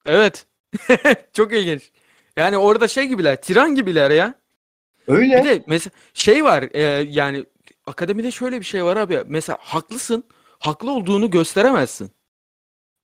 Evet. 0.06 0.46
Çok 1.32 1.52
ilginç. 1.52 1.90
Yani 2.36 2.58
orada 2.58 2.88
şey 2.88 3.04
gibiler, 3.04 3.42
tiran 3.42 3.74
gibiler 3.74 4.10
ya. 4.10 4.34
Öyle. 5.08 5.38
Bir 5.38 5.44
de 5.44 5.64
mesela 5.66 5.90
şey 6.14 6.44
var 6.44 6.64
e, 6.72 6.82
yani 7.10 7.44
akademide 7.86 8.30
şöyle 8.30 8.60
bir 8.60 8.64
şey 8.64 8.84
var 8.84 8.96
abi. 8.96 9.22
Mesela 9.26 9.58
haklısın. 9.60 10.24
Haklı 10.58 10.90
olduğunu 10.90 11.30
gösteremezsin. 11.30 12.10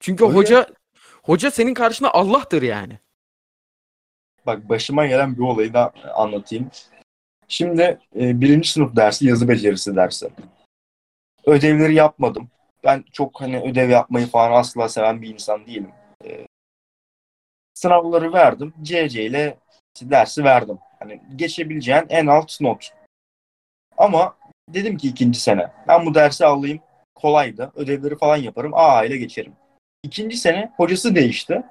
Çünkü 0.01 0.25
Öyle. 0.25 0.35
hoca 0.35 0.67
hoca 1.23 1.51
senin 1.51 1.75
karşında 1.75 2.15
Allah'tır 2.15 2.63
yani. 2.63 2.99
Bak 4.47 4.69
başıma 4.69 5.07
gelen 5.07 5.37
bir 5.37 5.43
olayı 5.43 5.75
da 5.75 5.93
anlatayım. 6.15 6.71
Şimdi 7.49 7.99
e, 8.17 8.41
birinci 8.41 8.71
sınıf 8.71 8.97
dersi 8.97 9.27
yazı 9.27 9.49
becerisi 9.49 9.97
dersi. 9.97 10.31
Ödevleri 11.47 11.95
yapmadım. 11.95 12.51
Ben 12.85 13.05
çok 13.13 13.41
hani 13.41 13.61
ödev 13.61 13.91
yapmayı 13.91 14.27
falan 14.27 14.53
asla 14.61 14.89
seven 14.89 15.23
bir 15.23 15.35
insan 15.35 15.67
değilim. 15.67 15.91
E, 16.25 16.47
sınavları 17.75 18.33
verdim. 18.33 18.75
CC 18.83 19.25
ile 19.25 19.59
dersi 20.03 20.45
verdim. 20.45 20.79
Hani 20.99 21.23
geçebileceğin 21.37 22.07
en 22.09 22.27
alt 22.27 22.61
not. 22.61 22.93
Ama 23.97 24.37
dedim 24.69 24.97
ki 24.97 25.09
ikinci 25.09 25.41
sene 25.41 25.71
ben 25.89 26.07
bu 26.07 26.15
dersi 26.15 26.47
alayım. 26.47 26.81
Kolaydı. 27.15 27.73
Ödevleri 27.75 28.19
falan 28.19 28.37
yaparım. 28.37 28.73
A 28.75 29.05
ile 29.05 29.17
geçerim. 29.17 29.53
İkinci 30.03 30.37
sene 30.37 30.73
hocası 30.77 31.15
değişti. 31.15 31.63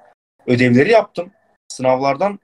Ödevleri 0.46 0.90
yaptım. 0.90 1.30
Sınavlardan 1.68 2.38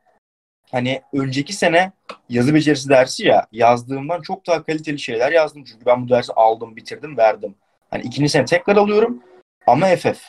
hani 0.73 1.03
önceki 1.13 1.53
sene 1.53 1.93
yazı 2.29 2.55
becerisi 2.55 2.89
dersi 2.89 3.27
ya 3.27 3.47
yazdığımdan 3.53 4.23
çok 4.23 4.47
daha 4.47 4.63
kaliteli 4.63 4.99
şeyler 4.99 5.33
yazdım. 5.33 5.65
Çünkü 5.65 5.87
ben 5.87 6.05
bu 6.05 6.09
dersi 6.09 6.33
aldım, 6.33 6.77
bitirdim, 6.77 7.17
verdim. 7.17 7.55
Hani 7.91 8.03
ikinci 8.03 8.29
sene 8.29 8.45
tekrar 8.45 8.77
alıyorum 8.77 9.23
ama 9.67 9.87
FF. 9.87 10.23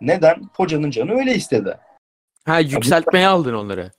Neden? 0.00 0.42
Hocanın 0.56 0.90
canı 0.90 1.12
öyle 1.12 1.34
istedi. 1.34 1.78
Ha 2.44 2.60
yükseltmeye 2.60 3.28
aldın 3.28 3.54
onları. 3.54 3.90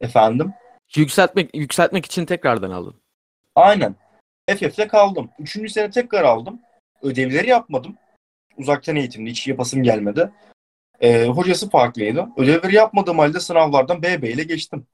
Efendim? 0.00 0.52
Yükseltmek 0.96 1.56
yükseltmek 1.56 2.06
için 2.06 2.26
tekrardan 2.26 2.70
aldın. 2.70 2.94
Aynen. 3.54 3.94
FF'de 4.50 4.88
kaldım. 4.88 5.30
Üçüncü 5.38 5.68
sene 5.68 5.90
tekrar 5.90 6.24
aldım. 6.24 6.60
Ödevleri 7.02 7.48
yapmadım. 7.48 7.96
Uzaktan 8.56 8.96
eğitimde 8.96 9.30
hiç 9.30 9.48
yapasım 9.48 9.82
gelmedi. 9.82 10.30
Ee, 11.02 11.26
hocası 11.26 11.70
farklıydı. 11.70 12.28
Ödevleri 12.36 12.74
yapmadığım 12.74 13.18
halde 13.18 13.40
sınavlardan 13.40 14.02
BB 14.02 14.24
ile 14.24 14.42
geçtim. 14.42 14.86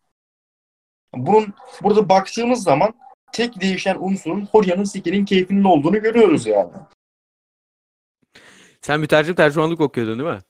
Bunun 1.15 1.55
burada 1.83 2.09
baktığımız 2.09 2.63
zaman 2.63 2.95
tek 3.33 3.61
değişen 3.61 3.97
unsurun 4.01 4.49
hocanın 4.53 4.85
sikinin 4.85 5.25
keyfinin 5.25 5.65
olduğunu 5.65 6.03
görüyoruz 6.03 6.47
yani. 6.47 6.71
Sen 8.81 9.01
mütercim 9.01 9.35
tercümanlık 9.35 9.81
okuyordun 9.81 10.19
değil 10.19 10.31
mi? 10.31 10.41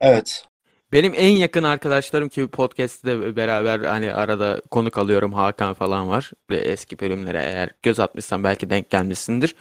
Evet. 0.00 0.44
Benim 0.92 1.12
en 1.16 1.36
yakın 1.36 1.62
arkadaşlarım 1.62 2.28
ki 2.28 2.46
podcast'te 2.46 3.36
beraber 3.36 3.80
hani 3.80 4.14
arada 4.14 4.62
konuk 4.70 4.98
alıyorum 4.98 5.32
Hakan 5.32 5.74
falan 5.74 6.08
var 6.08 6.32
ve 6.50 6.56
eski 6.56 6.98
bölümlere 6.98 7.38
eğer 7.42 7.70
göz 7.82 8.00
atmışsan 8.00 8.44
belki 8.44 8.70
denk 8.70 8.90
gelmişsindir. 8.90 9.54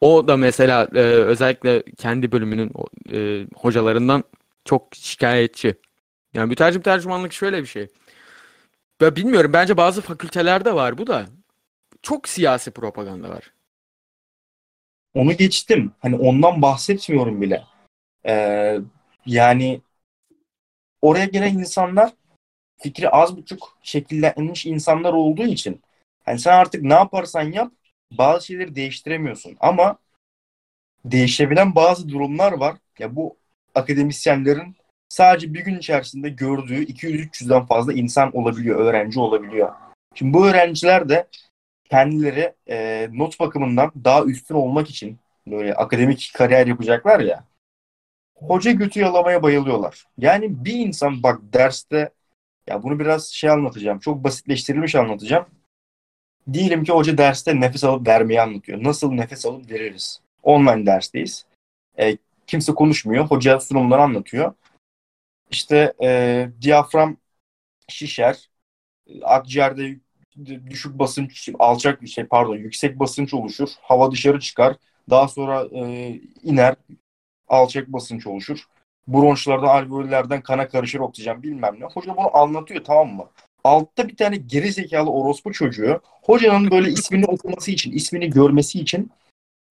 O 0.00 0.28
da 0.28 0.36
mesela 0.36 0.88
e, 0.94 1.00
özellikle 1.00 1.82
kendi 1.82 2.32
bölümünün 2.32 2.72
e, 3.12 3.46
hocalarından 3.56 4.24
çok 4.64 4.94
şikayetçi. 4.94 5.74
Yani 6.34 6.48
mütercim 6.48 6.82
tercümanlık 6.82 7.32
şöyle 7.32 7.62
bir 7.62 7.66
şey. 7.66 7.88
Ben 9.00 9.16
bilmiyorum 9.16 9.52
bence 9.52 9.76
bazı 9.76 10.02
fakültelerde 10.02 10.74
var 10.74 10.98
bu 10.98 11.06
da. 11.06 11.26
Çok 12.02 12.28
siyasi 12.28 12.70
propaganda 12.70 13.28
var. 13.28 13.52
Onu 15.14 15.32
geçtim. 15.32 15.92
Hani 15.98 16.16
ondan 16.16 16.62
bahsetmiyorum 16.62 17.42
bile. 17.42 17.64
Ee, 18.26 18.78
yani 19.26 19.80
oraya 21.02 21.24
gelen 21.24 21.54
insanlar 21.54 22.12
fikri 22.78 23.10
az 23.10 23.36
buçuk 23.36 23.78
şekillenmiş 23.82 24.66
insanlar 24.66 25.12
olduğu 25.12 25.46
için 25.46 25.82
hani 26.24 26.38
sen 26.38 26.52
artık 26.52 26.82
ne 26.82 26.94
yaparsan 26.94 27.52
yap 27.52 27.72
bazı 28.12 28.46
şeyleri 28.46 28.74
değiştiremiyorsun. 28.74 29.56
Ama 29.60 29.98
değişebilen 31.04 31.74
bazı 31.74 32.08
durumlar 32.08 32.52
var. 32.52 32.76
Ya 32.98 33.16
bu 33.16 33.36
akademisyenlerin 33.78 34.76
sadece 35.08 35.54
bir 35.54 35.60
gün 35.60 35.78
içerisinde 35.78 36.28
gördüğü 36.28 36.84
200-300'den 36.84 37.66
fazla 37.66 37.92
insan 37.92 38.36
olabiliyor, 38.36 38.80
öğrenci 38.80 39.20
olabiliyor. 39.20 39.72
Şimdi 40.14 40.34
bu 40.34 40.46
öğrenciler 40.46 41.08
de 41.08 41.28
kendileri 41.90 42.54
e, 42.68 43.08
not 43.12 43.40
bakımından 43.40 43.92
daha 44.04 44.24
üstün 44.24 44.54
olmak 44.54 44.90
için 44.90 45.18
böyle 45.46 45.74
akademik 45.74 46.32
kariyer 46.34 46.66
yapacaklar 46.66 47.20
ya 47.20 47.44
hoca 48.40 48.70
götü 48.70 49.00
yalamaya 49.00 49.42
bayılıyorlar. 49.42 50.04
Yani 50.18 50.64
bir 50.64 50.74
insan 50.74 51.22
bak 51.22 51.40
derste 51.52 52.10
ya 52.66 52.82
bunu 52.82 53.00
biraz 53.00 53.28
şey 53.28 53.50
anlatacağım. 53.50 53.98
Çok 53.98 54.24
basitleştirilmiş 54.24 54.94
anlatacağım. 54.94 55.46
Diyelim 56.52 56.84
ki 56.84 56.92
hoca 56.92 57.18
derste 57.18 57.60
nefes 57.60 57.84
alıp 57.84 58.06
vermeyi 58.06 58.40
anlatıyor. 58.40 58.84
Nasıl 58.84 59.12
nefes 59.12 59.46
alıp 59.46 59.70
veririz? 59.70 60.20
Online 60.42 60.86
dersteyiz. 60.86 61.46
E, 61.98 62.16
kimse 62.48 62.74
konuşmuyor. 62.74 63.24
Hoca 63.26 63.60
sunumları 63.60 64.02
anlatıyor. 64.02 64.54
İşte 65.50 65.94
e, 66.02 66.48
diyafram 66.60 67.16
şişer. 67.88 68.50
Akciğerde 69.22 70.00
düşük 70.70 70.98
basınç, 70.98 71.48
alçak 71.58 72.08
şey 72.08 72.26
pardon 72.26 72.56
yüksek 72.56 72.98
basınç 72.98 73.34
oluşur. 73.34 73.68
Hava 73.80 74.12
dışarı 74.12 74.40
çıkar. 74.40 74.76
Daha 75.10 75.28
sonra 75.28 75.68
e, 75.72 76.12
iner. 76.42 76.74
Alçak 77.48 77.88
basınç 77.88 78.26
oluşur. 78.26 78.64
Bronşlardan, 79.08 79.66
alveollerden 79.66 80.42
kana 80.42 80.68
karışır 80.68 80.98
oksijen 80.98 81.42
bilmem 81.42 81.76
ne. 81.80 81.84
Hoca 81.84 82.16
bunu 82.16 82.36
anlatıyor 82.36 82.84
tamam 82.84 83.08
mı? 83.08 83.24
Altta 83.64 84.08
bir 84.08 84.16
tane 84.16 84.36
geri 84.36 84.72
zekalı 84.72 85.10
orospu 85.10 85.52
çocuğu 85.52 86.00
hocanın 86.22 86.70
böyle 86.70 86.90
ismini 86.90 87.26
okuması 87.26 87.70
için, 87.70 87.92
ismini 87.92 88.30
görmesi 88.30 88.80
için 88.80 89.10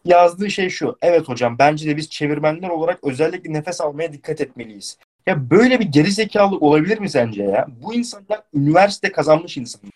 yazdığı 0.08 0.52
şey 0.52 0.70
şu. 0.70 0.98
Evet 1.02 1.30
hocam 1.30 1.60
bence 1.60 1.90
de 1.90 1.98
biz 1.98 2.10
çevirmenler 2.10 2.70
olarak 2.70 3.00
özellikle 3.04 3.54
nefes 3.54 3.82
almaya 3.82 4.14
dikkat 4.14 4.42
etmeliyiz. 4.42 4.98
Ya 5.26 5.50
böyle 5.50 5.80
bir 5.80 5.86
geri 5.86 6.12
zekalı 6.12 6.58
olabilir 6.58 7.00
mi 7.00 7.10
sence 7.10 7.44
ya? 7.44 7.68
Bu 7.70 7.94
insanlar 7.94 8.42
üniversite 8.54 9.12
kazanmış 9.12 9.58
insanlar. 9.58 9.92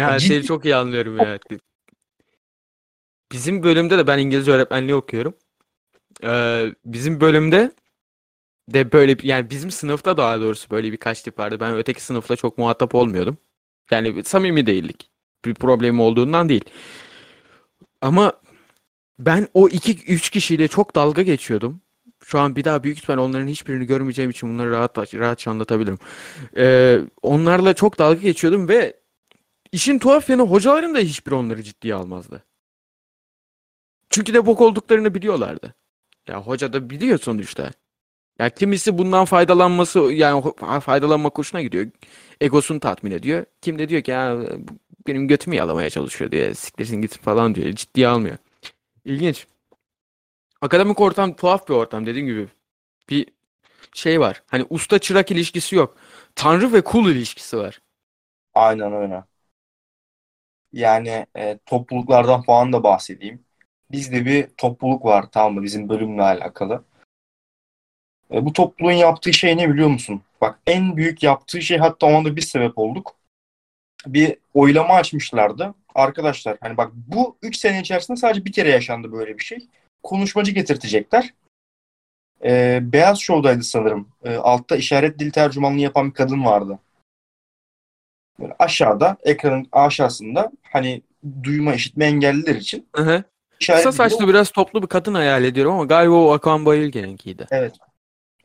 Ya 0.00 0.16
Ciddi- 0.18 0.28
seni 0.28 0.42
çok 0.42 0.64
iyi 0.64 0.76
anlıyorum 0.76 1.18
ya. 1.18 1.38
Bizim 3.32 3.62
bölümde 3.62 3.98
de 3.98 4.06
ben 4.06 4.18
İngilizce 4.18 4.52
öğretmenliği 4.52 4.94
okuyorum. 4.94 5.34
Ee, 6.24 6.66
bizim 6.84 7.20
bölümde 7.20 7.72
de 8.68 8.92
böyle 8.92 9.16
yani 9.22 9.50
bizim 9.50 9.70
sınıfta 9.70 10.16
daha 10.16 10.40
doğrusu 10.40 10.70
böyle 10.70 10.92
birkaç 10.92 11.22
tip 11.22 11.38
vardı. 11.38 11.60
Ben 11.60 11.76
öteki 11.76 12.02
sınıfla 12.02 12.36
çok 12.36 12.58
muhatap 12.58 12.94
olmuyordum. 12.94 13.38
Yani 13.90 14.24
samimi 14.24 14.66
değildik. 14.66 15.10
Bir 15.44 15.54
problemi 15.54 16.02
olduğundan 16.02 16.48
değil. 16.48 16.64
Ama 18.02 18.32
ben 19.18 19.48
o 19.54 19.68
iki 19.68 20.04
üç 20.12 20.30
kişiyle 20.30 20.68
çok 20.68 20.94
dalga 20.94 21.22
geçiyordum. 21.22 21.80
Şu 22.24 22.40
an 22.40 22.56
bir 22.56 22.64
daha 22.64 22.82
büyük 22.82 22.98
ihtimal 22.98 23.18
onların 23.18 23.48
hiçbirini 23.48 23.86
görmeyeceğim 23.86 24.30
için 24.30 24.54
bunları 24.54 24.70
rahat 24.70 24.98
rahatça 25.14 25.50
anlatabilirim. 25.50 25.98
Ee, 26.56 27.00
onlarla 27.22 27.74
çok 27.74 27.98
dalga 27.98 28.20
geçiyordum 28.20 28.68
ve 28.68 28.96
işin 29.72 29.98
tuhaf 29.98 30.30
yanı 30.30 30.42
hocalarım 30.42 30.94
da 30.94 30.98
hiçbiri 30.98 31.34
onları 31.34 31.62
ciddiye 31.62 31.94
almazdı. 31.94 32.44
Çünkü 34.10 34.34
de 34.34 34.46
bok 34.46 34.60
olduklarını 34.60 35.14
biliyorlardı. 35.14 35.74
Ya 36.28 36.42
hoca 36.42 36.72
da 36.72 36.90
biliyor 36.90 37.18
sonuçta. 37.18 37.70
Ya 38.38 38.50
kimisi 38.50 38.98
bundan 38.98 39.24
faydalanması 39.24 39.98
yani 39.98 40.44
faydalanmak 40.80 41.38
hoşuna 41.38 41.62
gidiyor. 41.62 41.86
Egosunu 42.40 42.80
tatmin 42.80 43.10
ediyor. 43.10 43.44
Kim 43.60 43.78
de 43.78 43.88
diyor 43.88 44.02
ki 44.02 44.10
ya 44.10 44.38
benim 45.06 45.28
götümü 45.28 45.56
yalamaya 45.56 45.90
çalışıyor 45.90 46.30
diye 46.30 46.54
siktirsin 46.54 47.02
gitsin 47.02 47.22
falan 47.22 47.54
diyor. 47.54 47.72
Ciddiye 47.72 48.08
almıyor. 48.08 48.36
İlginç. 49.04 49.46
Akademik 50.60 51.00
ortam 51.00 51.36
tuhaf 51.36 51.68
bir 51.68 51.74
ortam 51.74 52.06
dediğim 52.06 52.26
gibi. 52.26 52.48
Bir 53.10 53.26
şey 53.94 54.20
var. 54.20 54.42
Hani 54.46 54.66
usta 54.70 54.98
çırak 54.98 55.30
ilişkisi 55.30 55.76
yok. 55.76 55.96
Tanrı 56.34 56.72
ve 56.72 56.84
kul 56.84 57.10
ilişkisi 57.10 57.58
var. 57.58 57.80
Aynen 58.54 58.92
öyle. 58.92 59.24
Yani 60.72 61.26
e, 61.36 61.58
topluluklardan 61.66 62.42
falan 62.42 62.72
da 62.72 62.82
bahsedeyim. 62.82 63.44
Bizde 63.90 64.24
bir 64.26 64.48
topluluk 64.56 65.04
var 65.04 65.30
tamam 65.32 65.54
mı 65.54 65.62
bizim 65.62 65.88
bölümle 65.88 66.22
alakalı. 66.22 66.84
E, 68.32 68.44
bu 68.44 68.52
topluluğun 68.52 68.92
yaptığı 68.92 69.32
şey 69.32 69.56
ne 69.56 69.70
biliyor 69.70 69.88
musun? 69.88 70.22
Bak 70.40 70.60
en 70.66 70.96
büyük 70.96 71.22
yaptığı 71.22 71.62
şey 71.62 71.78
hatta 71.78 72.06
ona 72.06 72.24
da 72.24 72.36
bir 72.36 72.40
sebep 72.40 72.78
olduk. 72.78 73.16
Bir 74.06 74.36
oylama 74.54 74.94
açmışlardı. 74.94 75.74
Arkadaşlar 75.94 76.56
hani 76.60 76.76
bak 76.76 76.92
bu 76.94 77.36
3 77.42 77.56
sene 77.56 77.80
içerisinde 77.80 78.16
sadece 78.16 78.44
bir 78.44 78.52
kere 78.52 78.70
yaşandı 78.70 79.12
böyle 79.12 79.38
bir 79.38 79.44
şey. 79.44 79.66
Konuşmacı 80.02 80.52
getirtecekler. 80.52 81.34
E, 82.44 82.80
Beyaz 82.82 83.18
Show'daydı 83.18 83.62
sanırım. 83.62 84.08
E, 84.24 84.36
altta 84.36 84.76
işaret 84.76 85.18
dil 85.18 85.30
tercümanlığı 85.30 85.80
yapan 85.80 86.08
bir 86.08 86.14
kadın 86.14 86.44
vardı. 86.44 86.78
Böyle 88.40 88.54
aşağıda 88.58 89.16
ekranın 89.22 89.68
aşağısında 89.72 90.52
hani 90.62 91.02
duyma 91.42 91.74
işitme 91.74 92.04
engelliler 92.04 92.54
için 92.54 92.88
Hı 92.96 93.02
hı. 93.02 93.24
Kısa 93.66 93.92
saçlı 93.92 94.28
biraz 94.28 94.50
toplu 94.50 94.82
bir 94.82 94.86
kadın 94.86 95.14
hayal 95.14 95.44
ediyorum 95.44 95.72
ama 95.72 95.84
galiba 95.84 96.14
o 96.14 96.32
Akan 96.32 96.66
Bayülgen'inkiydi. 96.66 97.46
Evet. 97.50 97.74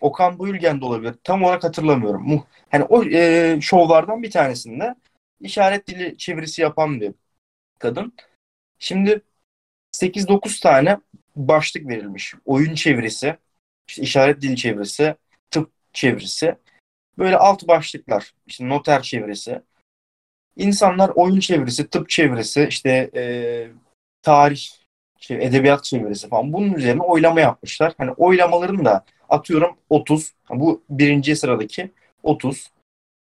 Okan 0.01 0.39
Bayülgen 0.39 0.81
de 0.81 0.85
olabilir. 0.85 1.15
Tam 1.23 1.43
olarak 1.43 1.63
hatırlamıyorum. 1.63 2.43
Hani 2.71 2.83
o 2.83 3.03
e, 3.03 3.57
şovlardan 3.61 4.23
bir 4.23 4.31
tanesinde 4.31 4.95
işaret 5.39 5.87
dili 5.87 6.17
çevirisi 6.17 6.61
yapan 6.61 7.01
bir 7.01 7.13
kadın. 7.79 8.13
Şimdi 8.79 9.21
8-9 9.91 10.59
tane 10.59 10.97
başlık 11.35 11.87
verilmiş. 11.87 12.33
Oyun 12.45 12.75
çevirisi, 12.75 13.37
işte 13.87 14.01
işaret 14.01 14.41
dili 14.41 14.55
çevirisi, 14.55 15.15
tıp 15.51 15.71
çevirisi. 15.93 16.55
Böyle 17.17 17.37
alt 17.37 17.67
başlıklar. 17.67 18.33
İşte 18.47 18.69
noter 18.69 19.01
çevirisi. 19.01 19.61
İnsanlar 20.55 21.09
oyun 21.15 21.39
çevirisi, 21.39 21.87
tıp 21.87 22.09
çevirisi, 22.09 22.67
işte 22.69 23.11
e, 23.15 23.23
tarih, 24.21 24.61
şey, 25.19 25.37
edebiyat 25.37 25.83
çevirisi 25.83 26.27
falan. 26.29 26.53
Bunun 26.53 26.73
üzerine 26.73 27.01
oylama 27.01 27.41
yapmışlar. 27.41 27.93
Hani 27.97 28.11
oylamaların 28.11 28.85
da 28.85 29.05
atıyorum 29.29 29.77
30. 29.89 30.33
Bu 30.49 30.83
birinci 30.89 31.35
sıradaki 31.35 31.91
30, 32.23 32.71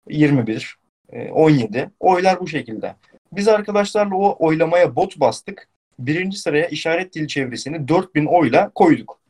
21, 0.09 0.79
e, 0.79 0.84
17. 1.33 1.90
Oylar 2.00 2.40
bu 2.40 2.48
şekilde. 2.48 2.96
Biz 3.33 3.48
arkadaşlarla 3.48 4.16
o 4.16 4.46
oylamaya 4.46 4.96
bot 4.96 5.20
bastık. 5.20 5.68
Birinci 5.98 6.38
sıraya 6.38 6.66
işaret 6.66 7.14
dil 7.14 7.27
çevresini 7.27 7.88
4000 7.88 8.27
oyla 8.27 8.70
koyduk. 8.74 9.20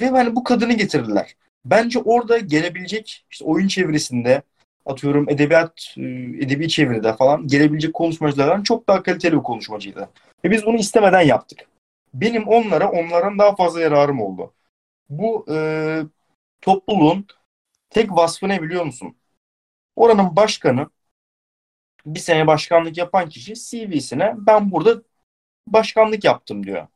Ve 0.00 0.08
hani 0.08 0.36
bu 0.36 0.44
kadını 0.44 0.72
getirdiler. 0.72 1.36
Bence 1.64 1.98
orada 1.98 2.38
gelebilecek 2.38 3.26
işte 3.30 3.44
oyun 3.44 3.68
çevirisinde 3.68 4.42
atıyorum 4.86 5.30
edebiyat, 5.30 5.94
e, 5.96 6.02
edebi 6.44 6.68
çeviride 6.68 7.16
falan 7.16 7.46
gelebilecek 7.46 7.94
konuşmacılardan 7.94 8.62
çok 8.62 8.88
daha 8.88 9.02
kaliteli 9.02 9.36
bir 9.36 9.42
konuşmacıydı. 9.42 10.08
Ve 10.44 10.50
biz 10.50 10.66
bunu 10.66 10.76
istemeden 10.76 11.20
yaptık. 11.20 11.66
Benim 12.14 12.48
onlara 12.48 12.90
onlardan 12.90 13.38
daha 13.38 13.56
fazla 13.56 13.80
yararım 13.80 14.20
oldu. 14.20 14.52
Bu 15.10 15.46
e, 15.50 15.56
topluluğun 16.60 17.26
tek 17.90 18.10
vasfı 18.10 18.48
ne 18.48 18.62
biliyor 18.62 18.84
musun? 18.84 19.16
Oranın 20.00 20.36
başkanı 20.36 20.90
bir 22.06 22.20
sene 22.20 22.46
başkanlık 22.46 22.98
yapan 22.98 23.28
kişi 23.28 23.54
CV'sine 23.54 24.34
ben 24.36 24.72
burada 24.72 25.02
başkanlık 25.66 26.24
yaptım 26.24 26.66
diyor. 26.66 26.86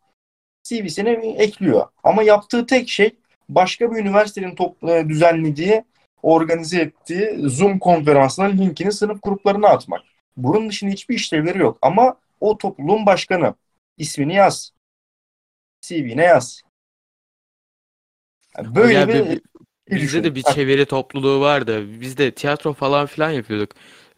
CV'sine 0.62 1.10
ekliyor. 1.10 1.88
Ama 2.04 2.22
yaptığı 2.22 2.66
tek 2.66 2.88
şey 2.88 3.16
başka 3.48 3.90
bir 3.90 3.96
üniversitenin 3.96 4.54
top, 4.54 4.84
e, 4.84 5.08
düzenlediği, 5.08 5.84
organize 6.22 6.80
ettiği 6.80 7.48
Zoom 7.48 7.78
konferansına 7.78 8.46
linkini 8.46 8.92
sınıf 8.92 9.22
gruplarına 9.22 9.68
atmak. 9.68 10.02
Bunun 10.36 10.68
dışında 10.68 10.90
hiçbir 10.90 11.14
işlevleri 11.14 11.58
yok. 11.58 11.78
Ama 11.82 12.16
o 12.40 12.58
topluluğun 12.58 13.06
başkanı. 13.06 13.54
İsmini 13.98 14.34
yaz. 14.34 14.72
CV'ne 15.80 16.24
yaz. 16.24 16.62
Yani 18.58 18.74
böyle 18.74 19.08
bir, 19.08 19.14
bi- 19.14 19.30
bir 19.30 19.42
Bizde 19.90 20.24
de 20.24 20.34
bir 20.34 20.42
çeviri 20.42 20.86
topluluğu 20.86 21.40
vardı. 21.40 22.00
Biz 22.00 22.18
de 22.18 22.30
tiyatro 22.30 22.72
falan 22.72 23.06
filan 23.06 23.30
yapıyorduk. 23.30 23.70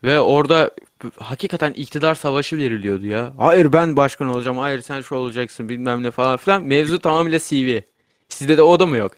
Ve 0.05 0.21
orada 0.21 0.71
hakikaten 1.17 1.73
iktidar 1.73 2.15
savaşı 2.15 2.57
veriliyordu 2.59 3.07
ya. 3.07 3.33
Hayır 3.39 3.73
ben 3.73 3.97
başkan 3.97 4.29
olacağım. 4.29 4.59
Hayır 4.59 4.81
sen 4.83 5.01
şu 5.01 5.15
olacaksın 5.15 5.69
bilmem 5.69 6.03
ne 6.03 6.11
falan 6.11 6.37
filan. 6.37 6.63
Mevzu 6.63 6.99
tamamıyla 6.99 7.39
CV. 7.39 7.81
Sizde 8.29 8.57
de 8.57 8.63
o 8.63 8.81
da 8.81 8.87
mı 8.87 8.97
yok? 8.97 9.13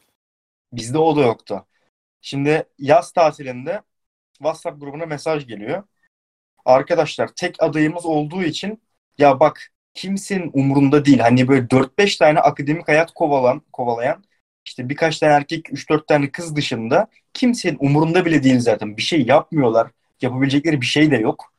Bizde 0.73 0.99
o 0.99 1.17
da 1.17 1.21
yoktu. 1.21 1.67
Şimdi 2.21 2.65
yaz 2.79 3.13
tatilinde 3.13 3.83
WhatsApp 4.33 4.81
grubuna 4.81 5.07
mesaj 5.07 5.47
geliyor. 5.47 5.83
Arkadaşlar 6.65 7.29
tek 7.37 7.63
adayımız 7.63 8.07
olduğu 8.07 8.43
için 8.43 8.83
ya 9.19 9.41
bak 9.41 9.69
kimsenin 9.95 10.51
umurunda 10.55 11.05
değil. 11.05 11.19
Hani 11.19 11.49
böyle 11.49 11.71
4-5 11.71 12.19
tane 12.19 12.41
akademik 12.41 12.89
hayat 12.89 13.11
kovalan, 13.15 13.63
kovalayan 13.73 14.25
işte 14.69 14.89
birkaç 14.89 15.19
tane 15.19 15.33
erkek 15.33 15.73
3-4 15.73 16.07
tane 16.07 16.31
kız 16.31 16.57
dışında 16.57 17.07
kimsenin 17.35 17.79
umurunda 17.81 18.25
bile 18.25 18.43
değil 18.43 18.61
zaten. 18.61 18.97
Bir 18.97 19.03
şey 19.03 19.27
yapmıyorlar. 19.27 19.91
Yapabilecekleri 20.23 20.81
bir 20.81 20.87
şey 20.87 21.11
de 21.11 21.17
yok. 21.17 21.53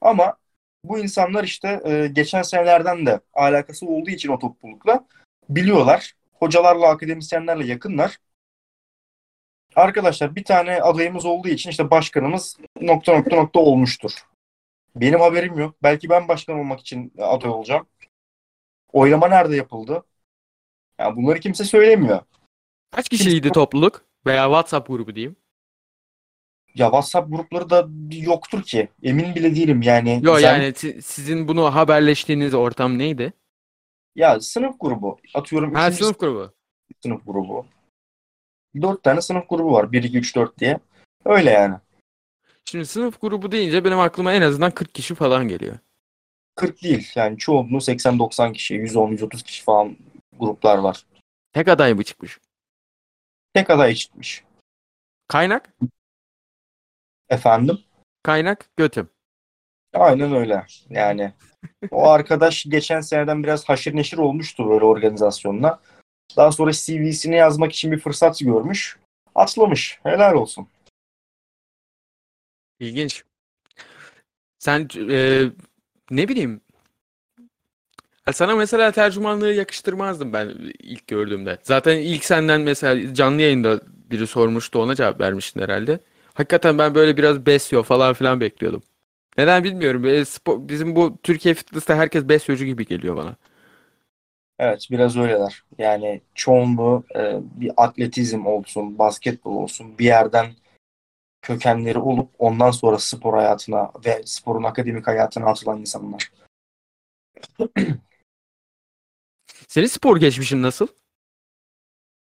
Ama 0.00 0.36
bu 0.84 0.98
insanlar 0.98 1.44
işte 1.44 1.80
e, 1.84 2.08
geçen 2.12 2.42
senelerden 2.42 3.06
de 3.06 3.20
alakası 3.34 3.86
olduğu 3.86 4.10
için 4.10 4.28
o 4.28 4.38
toplulukla 4.38 5.06
biliyorlar. 5.48 6.12
Hocalarla, 6.32 6.88
akademisyenlerle 6.88 7.66
yakınlar. 7.66 8.18
Arkadaşlar 9.76 10.36
bir 10.36 10.44
tane 10.44 10.82
adayımız 10.82 11.24
olduğu 11.24 11.48
için 11.48 11.70
işte 11.70 11.90
başkanımız 11.90 12.56
nokta 12.80 13.12
nokta 13.12 13.36
nokta 13.36 13.60
olmuştur. 13.60 14.12
Benim 14.96 15.20
haberim 15.20 15.58
yok. 15.58 15.74
Belki 15.82 16.08
ben 16.10 16.28
başkan 16.28 16.58
olmak 16.58 16.80
için 16.80 17.12
aday 17.18 17.50
olacağım. 17.50 17.86
Oylama 18.92 19.28
nerede 19.28 19.56
yapıldı? 19.56 20.04
Yani 20.98 21.16
bunları 21.16 21.40
kimse 21.40 21.64
söylemiyor. 21.64 22.20
Kaç 22.92 23.08
kişiydi 23.08 23.50
topluluk? 23.50 24.04
Veya 24.26 24.44
WhatsApp 24.44 24.88
grubu 24.88 25.14
diyeyim. 25.14 25.36
Ya 26.74 26.86
WhatsApp 26.86 27.30
grupları 27.32 27.70
da 27.70 27.88
yoktur 28.10 28.62
ki. 28.62 28.88
Emin 29.02 29.34
bile 29.34 29.56
değilim 29.56 29.82
yani. 29.82 30.20
Yok 30.22 30.40
Sen- 30.40 30.46
yani 30.60 30.74
si- 30.74 31.02
sizin 31.02 31.48
bunu 31.48 31.74
haberleştiğiniz 31.74 32.54
ortam 32.54 32.98
neydi? 32.98 33.32
Ya 34.16 34.40
sınıf 34.40 34.80
grubu. 34.80 35.18
Atıyorum 35.34 35.74
Ha 35.74 35.92
sınıf 35.92 36.18
grubu. 36.18 36.52
sınıf 37.02 37.26
grubu. 37.26 37.66
Dört 38.82 39.02
tane 39.02 39.20
sınıf 39.20 39.48
grubu 39.48 39.72
var. 39.72 39.92
1, 39.92 40.02
2, 40.02 40.18
3, 40.18 40.36
4 40.36 40.58
diye. 40.58 40.78
Öyle 41.24 41.50
yani. 41.50 41.74
Şimdi 42.64 42.86
sınıf 42.86 43.20
grubu 43.20 43.52
deyince 43.52 43.84
benim 43.84 43.98
aklıma 43.98 44.32
en 44.32 44.42
azından 44.42 44.70
40 44.70 44.94
kişi 44.94 45.14
falan 45.14 45.48
geliyor. 45.48 45.78
40 46.56 46.82
değil. 46.82 47.12
Yani 47.14 47.38
çoğunluğu 47.38 47.80
80-90 47.80 48.52
kişi, 48.52 48.74
110-130 48.74 49.42
kişi 49.42 49.64
falan 49.64 49.96
gruplar 50.38 50.78
var. 50.78 51.06
Tek 51.52 51.68
aday 51.68 51.94
mı 51.94 52.04
çıkmış? 52.04 52.40
Tek 53.54 53.70
aday 53.70 53.94
çıkmış. 53.94 54.44
Kaynak? 55.28 55.74
Efendim? 57.28 57.78
Kaynak 58.22 58.70
götüm. 58.76 59.10
Aynen 59.94 60.34
öyle. 60.34 60.66
Yani 60.90 61.32
o 61.90 62.08
arkadaş 62.08 62.64
geçen 62.64 63.00
seneden 63.00 63.42
biraz 63.42 63.68
haşır 63.68 63.96
neşir 63.96 64.18
olmuştu 64.18 64.70
böyle 64.70 64.84
organizasyonla. 64.84 65.80
Daha 66.36 66.52
sonra 66.52 66.72
CV'sini 66.72 67.36
yazmak 67.36 67.72
için 67.72 67.92
bir 67.92 67.98
fırsat 67.98 68.38
görmüş. 68.40 68.98
Atlamış. 69.34 70.00
Helal 70.02 70.34
olsun. 70.34 70.68
İlginç. 72.80 73.24
Sen 74.58 74.88
e, 75.10 75.42
ne 76.10 76.28
bileyim 76.28 76.60
sana 78.32 78.56
mesela 78.56 78.92
tercümanlığı 78.92 79.52
yakıştırmazdım 79.52 80.32
ben 80.32 80.48
ilk 80.78 81.06
gördüğümde. 81.06 81.58
Zaten 81.62 81.96
ilk 81.98 82.24
senden 82.24 82.60
mesela 82.60 83.14
canlı 83.14 83.42
yayında 83.42 83.80
biri 84.10 84.26
sormuştu 84.26 84.78
ona 84.82 84.94
cevap 84.94 85.20
vermiştin 85.20 85.60
herhalde. 85.60 86.00
Hakikaten 86.34 86.78
ben 86.78 86.94
böyle 86.94 87.16
biraz 87.16 87.46
besyo 87.46 87.82
falan 87.82 88.14
filan 88.14 88.40
bekliyordum. 88.40 88.82
Neden 89.38 89.64
bilmiyorum. 89.64 90.04
Spo- 90.04 90.68
bizim 90.68 90.96
bu 90.96 91.18
Türkiye 91.22 91.54
Fitness'te 91.54 91.94
herkes 91.94 92.28
besyocu 92.28 92.64
gibi 92.64 92.86
geliyor 92.86 93.16
bana. 93.16 93.36
Evet 94.58 94.86
biraz 94.90 95.16
öyleler. 95.16 95.64
Yani 95.78 96.20
çoğunluğu 96.34 97.04
e, 97.16 97.38
bir 97.42 97.72
atletizm 97.76 98.46
olsun, 98.46 98.98
basketbol 98.98 99.56
olsun 99.56 99.98
bir 99.98 100.04
yerden 100.04 100.46
kökenleri 101.42 101.98
olup 101.98 102.30
ondan 102.38 102.70
sonra 102.70 102.98
spor 102.98 103.34
hayatına 103.34 103.90
ve 104.06 104.22
sporun 104.24 104.62
akademik 104.62 105.06
hayatına 105.06 105.46
atılan 105.46 105.80
insanlar. 105.80 106.30
Senin 109.72 109.86
spor 109.86 110.16
geçmişin 110.16 110.62
nasıl? 110.62 110.86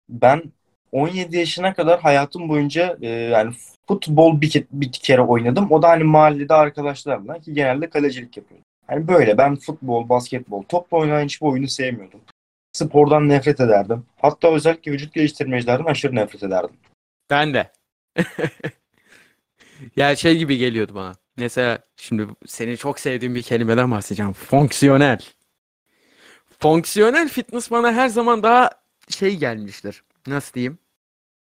Ben 0.09 0.43
17 0.91 1.37
yaşına 1.37 1.73
kadar 1.73 2.01
hayatım 2.01 2.49
boyunca 2.49 2.97
e, 3.01 3.07
yani 3.07 3.55
futbol 3.87 4.41
bir, 4.41 4.49
ke- 4.49 4.67
bir 4.71 4.91
kere 4.91 5.21
oynadım. 5.21 5.71
O 5.71 5.81
da 5.81 5.89
hani 5.89 6.03
mahallede 6.03 6.53
arkadaşlarla 6.53 7.39
ki 7.39 7.53
genelde 7.53 7.89
kalecilik 7.89 8.37
yapıyordum. 8.37 8.65
Hani 8.87 9.07
böyle 9.07 9.37
ben 9.37 9.55
futbol, 9.55 10.09
basketbol, 10.09 10.63
topla 10.63 10.97
oynanan 10.97 11.25
hiçbir 11.25 11.47
oyunu 11.47 11.67
sevmiyordum. 11.67 12.21
Spordan 12.73 13.29
nefret 13.29 13.59
ederdim. 13.59 14.05
Hatta 14.21 14.53
özellikle 14.53 14.91
vücut 14.91 15.13
geliştirmecilerden 15.13 15.85
aşırı 15.85 16.15
nefret 16.15 16.43
ederdim. 16.43 16.75
Ben 17.29 17.53
de. 17.53 17.71
Ya 19.95 20.15
şey 20.15 20.37
gibi 20.37 20.57
geliyordu 20.57 20.95
bana. 20.95 21.15
Mesela 21.37 21.79
şimdi 21.95 22.27
senin 22.45 22.75
çok 22.75 22.99
sevdiğin 22.99 23.35
bir 23.35 23.41
kelimeden 23.41 23.91
bahsedeceğim. 23.91 24.33
Fonksiyonel. 24.33 25.19
Fonksiyonel 26.63 27.29
fitness 27.29 27.71
bana 27.71 27.93
her 27.93 28.07
zaman 28.07 28.43
daha 28.43 28.69
şey 29.09 29.37
gelmiştir. 29.37 30.03
Nasıl 30.27 30.53
diyeyim? 30.53 30.77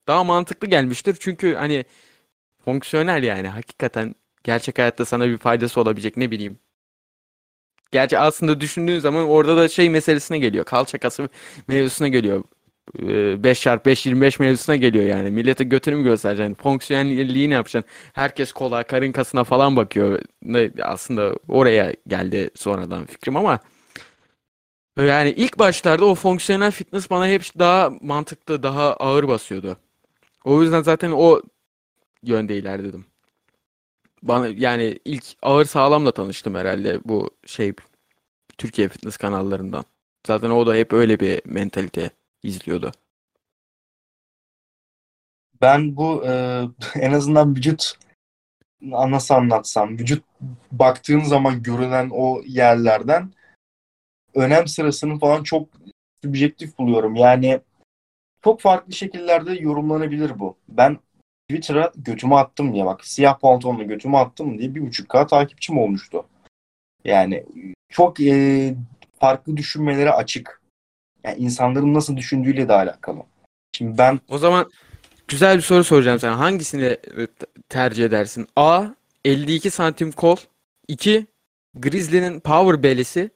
Daha 0.08 0.24
mantıklı 0.24 0.68
gelmiştir. 0.68 1.18
Çünkü 1.20 1.56
hani 1.56 1.86
fonksiyonel 2.66 3.24
yani 3.24 3.48
hakikaten 3.48 4.16
gerçek 4.44 4.78
hayatta 4.80 5.06
sana 5.06 5.28
bir 5.28 5.38
faydası 5.38 5.82
olabilecek 5.82 6.18
ne 6.18 6.32
bileyim. 6.32 6.60
Gerçi 7.92 8.20
aslında 8.20 8.62
düşündüğün 8.62 9.00
zaman 9.00 9.28
orada 9.30 9.58
da 9.58 9.70
şey 9.70 9.90
meselesine 9.90 10.40
geliyor. 10.40 10.66
Kalça 10.66 10.98
kası 10.98 11.30
mevzusuna 11.68 12.08
geliyor. 12.08 12.44
5 13.44 13.62
çarpı 13.62 13.90
5 13.90 14.06
25 14.06 14.40
mevzusuna 14.40 14.76
geliyor 14.76 15.06
yani. 15.06 15.30
Millete 15.32 15.64
götünü 15.64 15.96
mü 15.96 16.04
göstereceksin? 16.04 16.54
Fonksiyonelliği 16.54 17.50
ne 17.50 17.54
yapacaksın? 17.54 17.92
Herkes 18.14 18.52
kola, 18.52 18.84
karın 18.84 19.12
kasına 19.12 19.44
falan 19.44 19.76
bakıyor. 19.76 20.22
Aslında 20.82 21.34
oraya 21.48 21.94
geldi 22.08 22.50
sonradan 22.56 23.06
fikrim 23.06 23.38
ama 23.38 23.60
yani 24.98 25.30
ilk 25.30 25.60
başlarda 25.60 26.06
o 26.06 26.16
fonksiyonel 26.16 26.72
fitness 26.72 27.10
bana 27.10 27.28
hep 27.28 27.60
daha 27.60 27.92
mantıklı, 28.02 28.64
daha 28.64 28.94
ağır 28.94 29.28
basıyordu. 29.28 29.78
O 30.44 30.62
yüzden 30.62 30.82
zaten 30.82 31.12
o 31.12 31.42
yönde 32.24 32.58
ilerledim. 32.58 33.06
Bana 34.24 34.48
yani 34.48 35.00
ilk 35.06 35.24
ağır 35.42 35.66
sağlamla 35.66 36.12
tanıştım 36.12 36.56
herhalde 36.56 37.00
bu 37.06 37.30
şey 37.46 37.74
Türkiye 38.58 38.90
fitness 38.90 39.18
kanallarından. 39.18 39.86
Zaten 40.28 40.50
o 40.50 40.68
da 40.68 40.76
hep 40.76 40.94
öyle 40.94 41.20
bir 41.20 41.42
mentalite 41.46 42.10
izliyordu. 42.44 42.92
Ben 45.62 45.96
bu 45.96 46.26
e, 46.26 46.64
en 46.96 47.14
azından 47.14 47.56
vücut 47.56 47.94
nasıl 48.82 49.36
anlatsam 49.36 49.98
vücut 49.98 50.24
baktığın 50.72 51.20
zaman 51.20 51.64
görünen 51.64 52.10
o 52.14 52.42
yerlerden 52.46 53.32
önem 54.36 54.68
sırasını 54.68 55.20
falan 55.20 55.44
çok 55.44 55.70
subjektif 56.24 56.78
buluyorum. 56.78 57.16
Yani 57.16 57.62
çok 58.44 58.62
farklı 58.62 58.94
şekillerde 58.94 59.54
yorumlanabilir 59.54 60.40
bu. 60.40 60.58
Ben 60.70 61.00
Twitter'a 61.50 61.92
götümü 61.96 62.36
attım 62.36 62.74
diye 62.74 62.86
bak 62.86 63.06
siyah 63.06 63.40
pantolonla 63.40 63.84
götümü 63.84 64.18
attım 64.18 64.60
diye 64.60 64.76
bir 64.76 64.82
buçuk 64.82 65.10
K 65.10 65.28
takipçim 65.28 65.78
olmuştu. 65.78 66.26
Yani 67.06 67.46
çok 67.90 68.20
e, 68.20 68.76
farklı 69.20 69.58
düşünmelere 69.58 70.12
açık. 70.12 70.62
Yani 71.24 71.38
insanların 71.38 71.94
nasıl 71.94 72.18
düşündüğüyle 72.18 72.68
de 72.68 72.74
alakalı. 72.74 73.20
Şimdi 73.78 73.98
ben 73.98 74.20
O 74.30 74.38
zaman 74.38 74.72
güzel 75.28 75.58
bir 75.58 75.62
soru 75.62 75.84
soracağım 75.84 76.20
sana. 76.20 76.40
Hangisini 76.40 76.86
e, 76.86 77.28
tercih 77.70 78.06
edersin? 78.06 78.48
A. 78.56 78.88
52 79.26 79.72
santim 79.72 80.12
kol. 80.12 80.38
2. 80.88 81.28
Grizzly'nin 81.76 82.40
power 82.40 82.84
belly'si. 82.84 83.30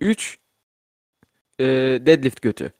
3. 0.00 0.38
e, 1.58 1.64
deadlift 2.06 2.42
götü. 2.42 2.72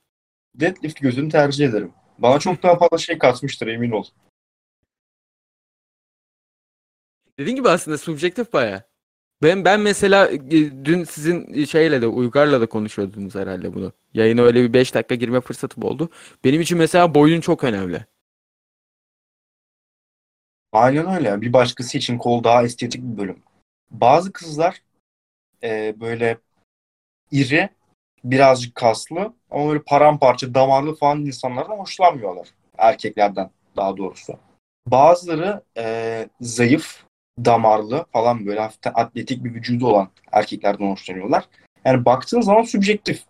deadlift 0.55 1.01
gözünü 1.01 1.29
tercih 1.29 1.69
ederim. 1.69 1.93
Bana 2.19 2.39
çok 2.39 2.63
daha 2.63 2.79
fazla 2.79 2.99
şey 2.99 3.19
katmıştır 3.19 3.67
emin 3.67 3.91
ol. 3.91 4.05
Dediğin 7.39 7.57
gibi 7.57 7.69
aslında 7.69 7.99
subjektif 7.99 8.53
baya. 8.53 8.89
Ben 9.43 9.65
ben 9.65 9.81
mesela 9.81 10.31
e, 10.31 10.51
dün 10.85 11.05
sizin 11.05 11.65
şeyle 11.65 12.03
de 12.03 12.07
Uygar'la 12.07 12.61
da 12.61 12.67
konuşuyordunuz 12.67 13.35
herhalde 13.35 13.75
bunu. 13.75 13.93
Yayına 14.15 14.43
öyle 14.43 14.63
bir 14.63 14.73
5 14.73 14.95
dakika 14.95 15.15
girme 15.15 15.41
fırsatım 15.41 15.83
oldu. 15.85 16.09
Benim 16.45 16.61
için 16.61 16.79
mesela 16.79 17.15
boyun 17.15 17.41
çok 17.41 17.65
önemli. 17.65 18.07
Aynen 20.73 21.15
öyle. 21.15 21.41
Bir 21.41 21.53
başkası 21.53 21.99
için 21.99 22.19
kol 22.19 22.45
daha 22.45 22.63
estetik 22.65 23.03
bir 23.03 23.17
bölüm. 23.19 23.43
Bazı 23.91 24.33
kızlar 24.33 24.83
e, 25.63 26.01
böyle 26.01 26.39
iri, 27.35 27.69
birazcık 28.25 28.75
kaslı 28.75 29.33
ama 29.51 29.69
böyle 29.69 29.83
paramparça, 29.83 30.55
damarlı 30.55 30.95
falan 30.95 31.27
insanlardan 31.27 31.79
hoşlanmıyorlar. 31.79 32.49
Erkeklerden 32.79 33.51
daha 33.77 33.97
doğrusu. 33.97 34.39
Bazıları 34.87 35.63
e, 35.77 36.29
zayıf, 36.41 37.05
damarlı 37.45 38.05
falan 38.13 38.47
böyle 38.47 38.61
hafiften 38.61 38.93
atletik 38.95 39.45
bir 39.45 39.55
vücudu 39.55 39.87
olan 39.87 40.09
erkeklerden 40.33 40.91
hoşlanıyorlar. 40.91 41.45
Yani 41.85 42.05
baktığın 42.05 42.41
zaman 42.41 42.63
subjektif. 42.63 43.23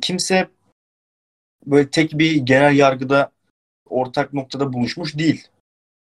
Kimse 0.00 0.48
böyle 1.66 1.90
tek 1.90 2.12
bir 2.12 2.36
genel 2.36 2.76
yargıda 2.76 3.30
ortak 3.88 4.32
noktada 4.32 4.72
buluşmuş 4.72 5.18
değil. 5.18 5.48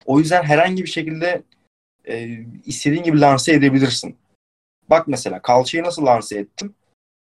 O 0.05 0.19
yüzden 0.19 0.43
herhangi 0.43 0.83
bir 0.83 0.89
şekilde 0.89 1.43
e, 2.07 2.39
istediğin 2.65 3.03
gibi 3.03 3.21
lanse 3.21 3.53
edebilirsin. 3.53 4.17
Bak 4.89 5.07
mesela 5.07 5.41
kalçayı 5.41 5.83
nasıl 5.83 6.05
lanse 6.05 6.37
ettim? 6.39 6.75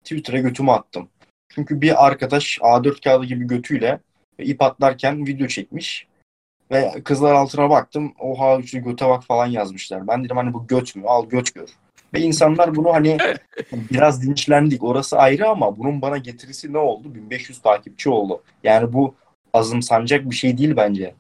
Twitter'a 0.04 0.40
götümü 0.40 0.72
attım. 0.72 1.10
Çünkü 1.50 1.82
bir 1.82 2.06
arkadaş 2.06 2.58
A4 2.62 3.04
kağıdı 3.04 3.26
gibi 3.26 3.48
götüyle 3.48 4.00
ip 4.38 4.62
atlarken 4.62 5.28
video 5.28 5.48
çekmiş. 5.48 6.08
Ve 6.72 7.02
kızlar 7.04 7.34
altına 7.34 7.70
baktım. 7.70 8.14
Oha 8.20 8.60
üçlü 8.60 8.80
göte 8.80 9.08
bak 9.10 9.24
falan 9.24 9.46
yazmışlar. 9.46 10.08
Ben 10.08 10.24
dedim 10.24 10.38
hani 10.38 10.54
bu 10.54 10.68
göt 10.68 10.96
mü? 10.96 11.04
Al 11.06 11.30
göt 11.30 11.56
gör. 11.56 11.70
Ve 12.14 12.20
insanlar 12.20 12.76
bunu 12.76 12.94
hani 12.94 13.18
biraz 13.72 14.24
dinçlendik. 14.24 14.84
Orası 14.84 15.18
ayrı 15.18 15.50
ama 15.50 15.78
bunun 15.78 16.02
bana 16.02 16.18
getirisi 16.18 16.74
ne 16.74 16.78
oldu? 16.78 17.16
1500 17.16 17.62
takipçi 17.62 18.10
oldu. 18.10 18.44
Yani 18.64 18.94
bu 18.94 19.16
azımsanacak 19.54 20.30
bir 20.30 20.36
şey 20.36 20.58
değil 20.58 20.76
bence. 20.76 21.16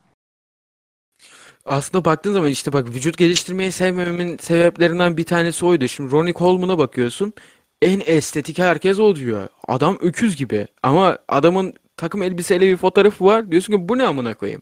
Aslında 1.65 2.05
baktığın 2.05 2.33
zaman 2.33 2.49
işte 2.49 2.73
bak 2.73 2.89
vücut 2.89 3.17
geliştirmeyi 3.17 3.71
sevmememin 3.71 4.37
sebeplerinden 4.37 5.17
bir 5.17 5.23
tanesi 5.23 5.65
oydu. 5.65 5.87
Şimdi 5.87 6.11
Ronnie 6.11 6.33
Coleman'a 6.33 6.77
bakıyorsun. 6.77 7.33
En 7.81 8.01
estetik 8.05 8.59
herkes 8.59 8.99
o 8.99 9.15
diyor. 9.15 9.47
Adam 9.67 9.97
öküz 10.01 10.35
gibi. 10.35 10.67
Ama 10.83 11.17
adamın 11.27 11.73
takım 11.97 12.23
elbiseyle 12.23 12.67
bir 12.67 12.77
fotoğrafı 12.77 13.25
var. 13.25 13.51
Diyorsun 13.51 13.73
ki 13.73 13.89
bu 13.89 13.97
ne 13.97 14.03
amına 14.03 14.33
koyayım. 14.33 14.61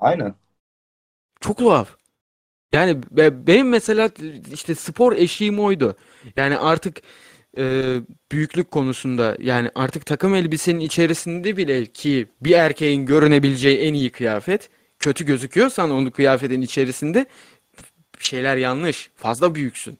Aynen. 0.00 0.34
Çok 1.40 1.58
tuhaf. 1.58 1.96
Yani 2.72 3.02
be- 3.10 3.46
benim 3.46 3.68
mesela 3.68 4.10
işte 4.52 4.74
spor 4.74 5.12
eşiğim 5.12 5.60
oydu. 5.60 5.96
Yani 6.36 6.58
artık 6.58 7.02
e, 7.58 7.94
büyüklük 8.32 8.70
konusunda 8.70 9.36
yani 9.40 9.70
artık 9.74 10.06
takım 10.06 10.34
elbisenin 10.34 10.80
içerisinde 10.80 11.56
bile 11.56 11.86
ki 11.86 12.26
bir 12.40 12.52
erkeğin 12.52 13.06
görünebileceği 13.06 13.78
en 13.78 13.94
iyi 13.94 14.10
kıyafet 14.10 14.70
kötü 14.98 15.26
gözüküyorsan 15.26 15.90
onun 15.90 16.10
kıyafetin 16.10 16.60
içerisinde 16.62 17.26
şeyler 18.18 18.56
yanlış. 18.56 19.10
Fazla 19.16 19.54
büyüksün. 19.54 19.98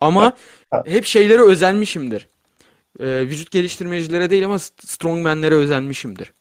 Ama 0.00 0.36
hep 0.84 1.04
şeylere 1.04 1.42
özenmişimdir. 1.42 2.28
E, 3.00 3.20
vücut 3.20 3.50
geliştirmecilere 3.50 4.30
değil 4.30 4.44
ama 4.44 4.58
strongmanlere 4.58 5.54
özenmişimdir. 5.54 6.32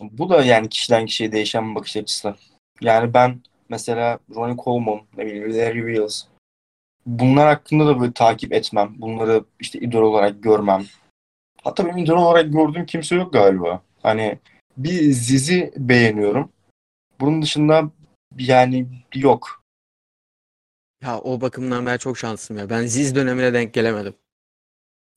Bu 0.00 0.30
da 0.30 0.44
yani 0.44 0.68
kişiden 0.68 1.06
kişiye 1.06 1.32
değişen 1.32 1.70
bir 1.70 1.74
bakış 1.74 1.96
açısı. 1.96 2.34
Yani 2.80 3.14
ben 3.14 3.40
mesela 3.68 4.18
Ronnie 4.34 4.56
Coleman, 4.64 5.00
ne 5.16 5.26
bileyim 5.26 5.54
Larry 5.54 5.80
Wheels 5.80 6.24
bunlar 7.06 7.46
hakkında 7.46 7.86
da 7.86 8.00
böyle 8.00 8.12
takip 8.12 8.52
etmem. 8.52 8.94
Bunları 8.96 9.44
işte 9.60 9.78
idol 9.78 10.02
olarak 10.02 10.42
görmem. 10.42 10.84
Hatta 11.62 11.86
benim 11.86 11.98
idol 11.98 12.16
olarak 12.16 12.52
gördüğüm 12.52 12.86
kimse 12.86 13.16
yok 13.16 13.32
galiba. 13.32 13.82
Hani 14.02 14.38
bir 14.76 15.12
Ziz'i 15.12 15.72
beğeniyorum. 15.76 16.52
Bunun 17.20 17.42
dışında 17.42 17.90
yani 18.38 18.86
yok. 19.14 19.61
Ya 21.02 21.20
o 21.20 21.40
bakımdan 21.40 21.86
ben 21.86 21.96
çok 21.96 22.18
şanslıyım 22.18 22.62
ya. 22.62 22.70
Ben 22.70 22.86
Ziz 22.86 23.14
dönemine 23.14 23.52
denk 23.54 23.74
gelemedim. 23.74 24.14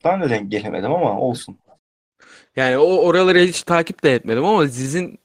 Ben 0.06 0.22
de 0.22 0.30
denk 0.30 0.52
gelemedim 0.52 0.94
ama 0.94 1.20
olsun. 1.20 1.60
Yani 2.56 2.78
o 2.78 2.98
oraları 2.98 3.40
hiç 3.40 3.64
takip 3.64 4.04
de 4.04 4.14
etmedim 4.16 4.46
ama 4.46 4.66
Ziz'in 4.68 5.20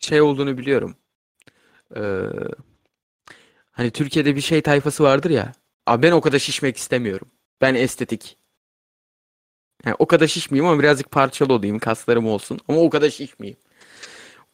şey 0.00 0.20
olduğunu 0.20 0.58
biliyorum. 0.58 0.96
Ee, 1.96 2.00
hani 3.70 3.90
Türkiye'de 3.90 4.36
bir 4.36 4.40
şey 4.40 4.62
tayfası 4.62 5.02
vardır 5.04 5.30
ya. 5.30 5.52
Abi 5.86 6.02
ben 6.02 6.12
o 6.12 6.20
kadar 6.20 6.38
şişmek 6.38 6.76
istemiyorum. 6.76 7.28
Ben 7.60 7.74
estetik. 7.74 8.36
Yani 9.86 9.96
o 9.98 10.06
kadar 10.06 10.26
şişmeyeyim 10.26 10.70
ama 10.72 10.82
birazcık 10.82 11.10
parçalı 11.10 11.52
olayım. 11.52 11.78
Kaslarım 11.78 12.26
olsun. 12.26 12.58
Ama 12.68 12.80
o 12.80 12.90
kadar 12.90 13.10
şişmeyeyim. 13.10 13.58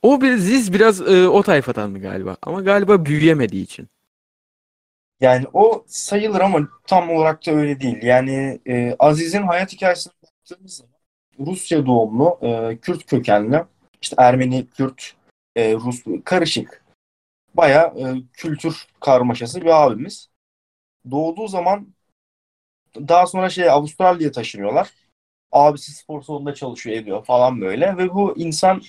O 0.02 0.20
bir 0.20 0.36
Ziz 0.36 0.72
biraz 0.72 1.00
e, 1.00 1.28
o 1.28 1.42
tayfadan 1.42 1.90
mı 1.90 2.00
galiba? 2.00 2.36
Ama 2.42 2.60
galiba 2.62 3.04
büyüyemediği 3.06 3.64
için. 3.64 3.88
Yani 5.20 5.46
o 5.52 5.84
sayılır 5.86 6.40
ama 6.40 6.68
tam 6.86 7.10
olarak 7.10 7.46
da 7.46 7.50
öyle 7.50 7.80
değil. 7.80 8.02
Yani 8.02 8.60
e, 8.66 8.96
Aziz'in 8.98 9.42
hayat 9.42 9.72
hikayesine 9.72 10.12
baktığımız 10.22 10.76
zaman 10.76 10.92
Rusya 11.38 11.86
doğumlu, 11.86 12.38
e, 12.42 12.78
Kürt 12.82 13.06
kökenli, 13.06 13.64
işte 14.02 14.16
Ermeni, 14.18 14.66
Kürt, 14.66 15.14
e, 15.56 15.74
Rus 15.74 16.04
karışık. 16.24 16.84
Baya 17.54 17.94
e, 17.96 18.04
kültür 18.32 18.86
karmaşası 19.00 19.60
bir 19.60 19.84
abimiz. 19.84 20.28
Doğduğu 21.10 21.48
zaman 21.48 21.94
daha 22.96 23.26
sonra 23.26 23.50
şey 23.50 23.70
Avustralya'ya 23.70 24.32
taşınıyorlar. 24.32 24.90
Abisi 25.52 25.92
spor 25.92 26.22
salonunda 26.22 26.54
çalışıyor 26.54 26.96
ediyor 26.96 27.24
falan 27.24 27.60
böyle 27.60 27.96
ve 27.96 28.14
bu 28.14 28.38
insan 28.38 28.82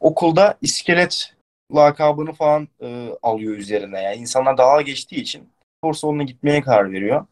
okulda 0.00 0.58
iskelet 0.60 1.34
lakabını 1.74 2.32
falan 2.32 2.68
e, 2.80 3.10
alıyor 3.22 3.56
üzerine. 3.56 4.02
Yani 4.02 4.16
insanlar 4.16 4.58
daha 4.58 4.82
geçtiği 4.82 5.20
için 5.20 5.53
spor 5.84 5.94
salonuna 5.94 6.22
gitmeye 6.22 6.60
karar 6.60 6.92
veriyor. 6.92 7.26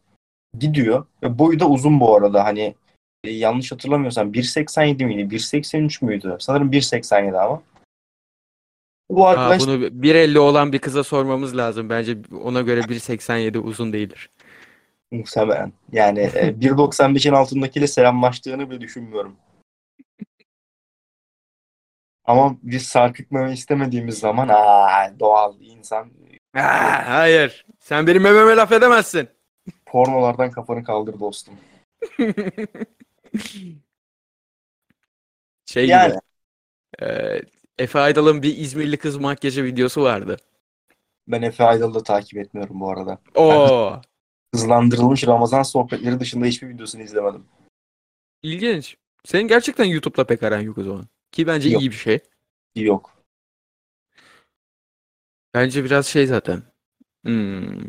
Gidiyor. 0.59 1.05
Ve 1.23 1.39
boyu 1.39 1.59
da 1.59 1.69
uzun 1.69 1.99
bu 1.99 2.15
arada. 2.15 2.43
Hani 2.43 2.75
e, 3.23 3.31
yanlış 3.31 3.71
hatırlamıyorsam 3.71 4.31
1.87 4.31 5.05
miydi? 5.05 5.35
1.83 5.35 6.05
müydü? 6.05 6.37
Sanırım 6.39 6.71
1.87 6.71 7.37
ama. 7.37 7.61
Bu 9.09 9.25
Ha, 9.25 9.29
arkadaş 9.29 9.61
bunu 9.61 9.85
1.50 9.85 10.37
olan 10.39 10.73
bir 10.73 10.79
kıza 10.79 11.03
sormamız 11.03 11.57
lazım. 11.57 11.89
Bence 11.89 12.17
ona 12.43 12.61
göre 12.61 12.79
1.87 12.79 13.57
uzun 13.57 13.93
değildir. 13.93 14.29
muhtemelen. 15.11 15.73
Yani 15.91 16.19
e, 16.19 16.49
1.95'in 16.61 17.33
altındakiyle 17.33 17.87
selamlaştığını 17.87 18.69
bile 18.69 18.81
düşünmüyorum. 18.81 19.35
Ama 22.25 22.55
biz 22.63 22.83
sarkıtmamı 22.83 23.53
istemediğimiz 23.53 24.19
zaman 24.19 24.47
aa, 24.47 25.19
doğal 25.19 25.61
insan 25.61 26.09
Aa, 26.53 27.07
hayır. 27.07 27.65
Sen 27.79 28.07
benim 28.07 28.21
mememe 28.21 28.55
laf 28.55 28.71
edemezsin. 28.71 29.29
pornolardan 29.85 30.51
kafanı 30.51 30.83
kaldır 30.83 31.19
dostum. 31.19 31.53
Şey 35.65 35.87
Yani 35.87 36.13
gibi. 36.13 37.05
e, 37.09 37.39
Efe 37.77 37.99
Aydal'ın 37.99 38.43
bir 38.43 38.57
İzmirli 38.57 38.97
kız 38.97 39.17
makyajı 39.17 39.63
videosu 39.63 40.03
vardı. 40.03 40.37
ben 41.27 41.41
Efe 41.41 41.63
Aydal'ı 41.63 41.93
da 41.93 42.03
takip 42.03 42.37
etmiyorum 42.39 42.79
bu 42.79 42.89
arada. 42.91 43.17
Oo, 43.35 44.01
Hızlandırılmış 44.55 45.27
Ramazan 45.27 45.63
sohbetleri 45.63 46.19
dışında 46.19 46.45
hiçbir 46.45 46.69
videosunu 46.69 47.01
izlemedim. 47.01 47.45
ilginç. 48.43 48.97
Senin 49.25 49.47
gerçekten 49.47 49.85
YouTube'la 49.85 50.23
pek 50.27 50.43
aran 50.43 50.59
yok 50.61 50.77
o 50.77 50.83
zaman. 50.83 51.07
Ki 51.31 51.47
bence 51.47 51.69
Yok. 51.69 51.81
iyi 51.81 51.91
bir 51.91 51.95
şey. 51.95 52.19
Yok. 52.75 53.11
Bence 55.53 55.83
biraz 55.83 56.07
şey 56.07 56.27
zaten. 56.27 56.63
Hmm, 57.25 57.81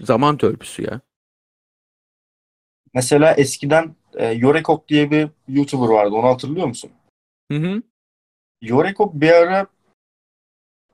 zaman 0.00 0.36
törpüsü 0.36 0.82
ya. 0.82 1.00
Mesela 2.94 3.34
eskiden 3.34 3.94
e, 4.14 4.26
Yorekok 4.26 4.88
diye 4.88 5.10
bir 5.10 5.28
YouTuber 5.48 5.88
vardı. 5.88 6.14
Onu 6.14 6.28
hatırlıyor 6.28 6.66
musun? 6.66 6.90
Hı 7.52 7.58
hı. 7.58 7.82
Yorekok 8.62 9.14
bir 9.14 9.32
ara 9.32 9.66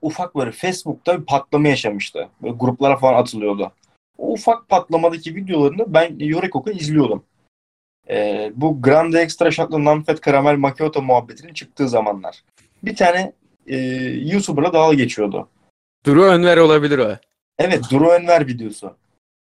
ufak 0.01 0.35
böyle 0.35 0.51
Facebook'ta 0.51 1.21
bir 1.21 1.25
patlama 1.25 1.67
yaşamıştı. 1.67 2.29
Böyle 2.41 2.55
gruplara 2.55 2.97
falan 2.97 3.13
atılıyordu. 3.13 3.71
O 4.17 4.33
ufak 4.33 4.69
patlamadaki 4.69 5.35
videolarını 5.35 5.93
ben 5.93 6.19
Yorekok'u 6.19 6.71
izliyordum. 6.71 7.23
E, 8.09 8.51
bu 8.55 8.81
Grande 8.81 9.19
Extra 9.19 9.51
Shot'lı 9.51 9.85
Namfet 9.85 10.21
Karamel 10.21 10.55
Macchiato 10.55 11.01
muhabbetinin 11.01 11.53
çıktığı 11.53 11.89
zamanlar. 11.89 12.43
Bir 12.83 12.95
tane 12.95 13.33
e, 13.67 13.77
YouTuber'la 14.31 14.73
dalga 14.73 14.93
geçiyordu. 14.93 15.49
Duru 16.05 16.23
Önver 16.23 16.57
olabilir 16.57 16.97
o. 16.97 17.17
Evet 17.59 17.83
Duru 17.91 18.09
Önver 18.09 18.47
videosu. 18.47 18.95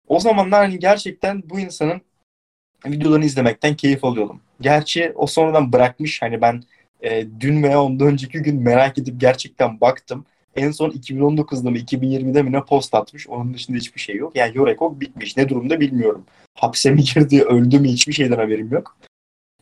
O 0.08 0.20
zamanlar 0.20 0.60
hani 0.60 0.78
gerçekten 0.78 1.42
bu 1.50 1.60
insanın 1.60 2.00
videolarını 2.86 3.24
izlemekten 3.24 3.76
keyif 3.76 4.04
alıyordum. 4.04 4.40
Gerçi 4.60 5.12
o 5.14 5.26
sonradan 5.26 5.72
bırakmış. 5.72 6.22
Hani 6.22 6.40
ben 6.40 6.62
e, 7.02 7.26
dün 7.40 7.62
veya 7.62 7.82
ondan 7.82 8.06
önceki 8.06 8.38
gün 8.38 8.62
merak 8.62 8.98
edip 8.98 9.20
gerçekten 9.20 9.80
baktım. 9.80 10.24
En 10.56 10.70
son 10.70 10.90
2019'da 10.90 11.70
mı 11.70 11.78
2020'de 11.78 12.42
mi 12.42 12.52
ne 12.52 12.64
post 12.64 12.94
atmış. 12.94 13.28
Onun 13.28 13.54
dışında 13.54 13.76
hiçbir 13.76 14.00
şey 14.00 14.16
yok. 14.16 14.36
Yani 14.36 14.56
Yorekok 14.56 15.00
bitmiş. 15.00 15.36
Ne 15.36 15.48
durumda 15.48 15.80
bilmiyorum. 15.80 16.24
Hapse 16.54 16.90
mi 16.90 17.02
girdi, 17.02 17.42
öldü 17.42 17.80
mü 17.80 17.88
hiçbir 17.88 18.12
şeyden 18.12 18.36
haberim 18.36 18.72
yok. 18.72 18.96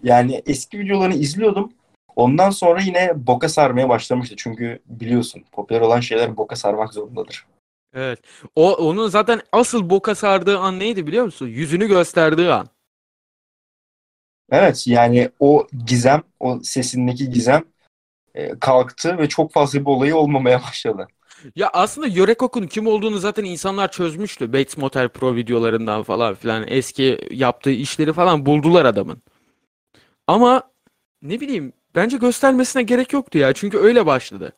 Yani 0.03 0.43
eski 0.47 0.79
videolarını 0.79 1.15
izliyordum. 1.15 1.73
Ondan 2.17 2.51
sonra 2.51 2.81
yine 2.81 3.13
boka 3.27 3.49
sarmaya 3.49 3.89
başlamıştı. 3.89 4.35
Çünkü 4.39 4.79
biliyorsun 4.87 5.45
popüler 5.53 5.81
olan 5.81 6.01
şeyler 6.01 6.37
boka 6.37 6.57
sarmak 6.57 6.93
zorundadır. 6.95 7.47
Evet. 7.95 8.21
O 8.55 8.75
onun 8.75 9.09
zaten 9.09 9.41
asıl 9.53 9.91
boka 9.91 10.15
sardığı 10.15 10.59
an 10.59 10.79
neydi 10.79 11.07
biliyor 11.07 11.25
musun? 11.25 11.47
Yüzünü 11.47 11.89
gösterdiği 11.89 12.53
an. 12.53 12.69
Evet 14.51 14.87
yani 14.87 15.31
o 15.41 15.67
gizem, 15.87 16.23
o 16.41 16.61
sesindeki 16.63 17.31
gizem 17.31 17.65
e, 18.35 18.59
kalktı 18.59 19.19
ve 19.19 19.29
çok 19.29 19.53
fazla 19.53 19.81
bir 19.81 19.87
olayı 19.87 20.17
olmamaya 20.17 20.63
başladı. 20.63 21.09
Ya 21.57 21.71
aslında 21.73 22.07
Yorekok'un 22.07 22.67
kim 22.67 22.87
olduğunu 22.87 23.19
zaten 23.19 23.45
insanlar 23.45 23.91
çözmüştü. 23.91 24.53
Bates 24.53 24.77
Motel 24.77 25.09
Pro 25.09 25.35
videolarından 25.35 26.03
falan 26.03 26.35
filan 26.35 26.65
eski 26.69 27.29
yaptığı 27.31 27.71
işleri 27.71 28.13
falan 28.13 28.47
buldular 28.47 28.85
adamın. 28.85 29.23
Ama 30.27 30.63
ne 31.23 31.41
bileyim 31.41 31.73
bence 31.97 32.17
göstermesine 32.17 32.83
gerek 32.83 33.13
yoktu 33.13 33.39
ya. 33.39 33.53
Çünkü 33.53 33.79
öyle 33.79 34.07
başladı. 34.07 34.53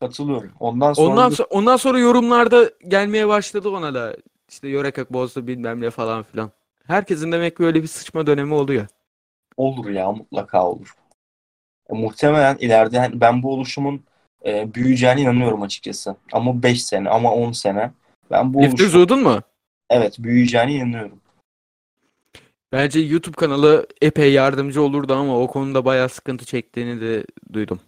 Katılıyorum. 0.00 0.52
Ondan 0.60 0.92
sonra 0.92 1.10
Ondan 1.10 1.30
sonra 1.30 1.48
ondan 1.50 1.76
sonra 1.76 1.98
yorumlarda 1.98 2.70
gelmeye 2.88 3.28
başladı 3.28 3.68
ona 3.68 3.94
da. 3.94 4.16
İşte 4.48 4.68
Yorekok 4.68 5.12
bozdu 5.12 5.46
bilmem 5.46 5.80
ne 5.80 5.90
falan 5.90 6.22
filan. 6.22 6.50
Herkesin 6.86 7.32
demek 7.32 7.56
ki 7.56 7.64
öyle 7.64 7.82
bir 7.82 7.86
sıçma 7.86 8.26
dönemi 8.26 8.54
oluyor. 8.54 8.86
olur 9.56 9.90
ya 9.90 10.12
mutlaka 10.12 10.66
olur. 10.66 10.94
E, 11.90 11.94
muhtemelen 11.94 12.56
ileride 12.60 12.98
hani 12.98 13.20
ben 13.20 13.42
bu 13.42 13.52
oluşumun 13.52 14.04
e, 14.46 14.74
büyüyeceğine 14.74 15.20
inanıyorum 15.20 15.62
açıkçası. 15.62 16.16
Ama 16.32 16.62
5 16.62 16.84
sene 16.84 17.10
ama 17.10 17.32
10 17.34 17.52
sene 17.52 17.90
ben 18.30 18.54
bu 18.54 18.62
Lifter 18.62 18.84
oluşumun 18.84 18.90
Zood'un 18.92 19.22
mu? 19.22 19.40
evet 19.90 20.16
büyüyeceğine 20.18 20.72
inanıyorum. 20.74 21.19
Bence 22.72 23.00
YouTube 23.00 23.36
kanalı 23.36 23.86
epey 24.02 24.32
yardımcı 24.32 24.82
olurdu 24.82 25.14
ama 25.14 25.40
o 25.40 25.46
konuda 25.46 25.84
bayağı 25.84 26.08
sıkıntı 26.08 26.44
çektiğini 26.44 27.00
de 27.00 27.24
duydum. 27.52 27.80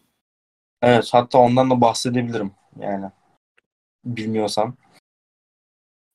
Evet 0.82 1.08
hatta 1.12 1.38
ondan 1.38 1.70
da 1.70 1.80
bahsedebilirim 1.80 2.52
yani. 2.78 3.06
Bilmiyorsan. 4.04 4.74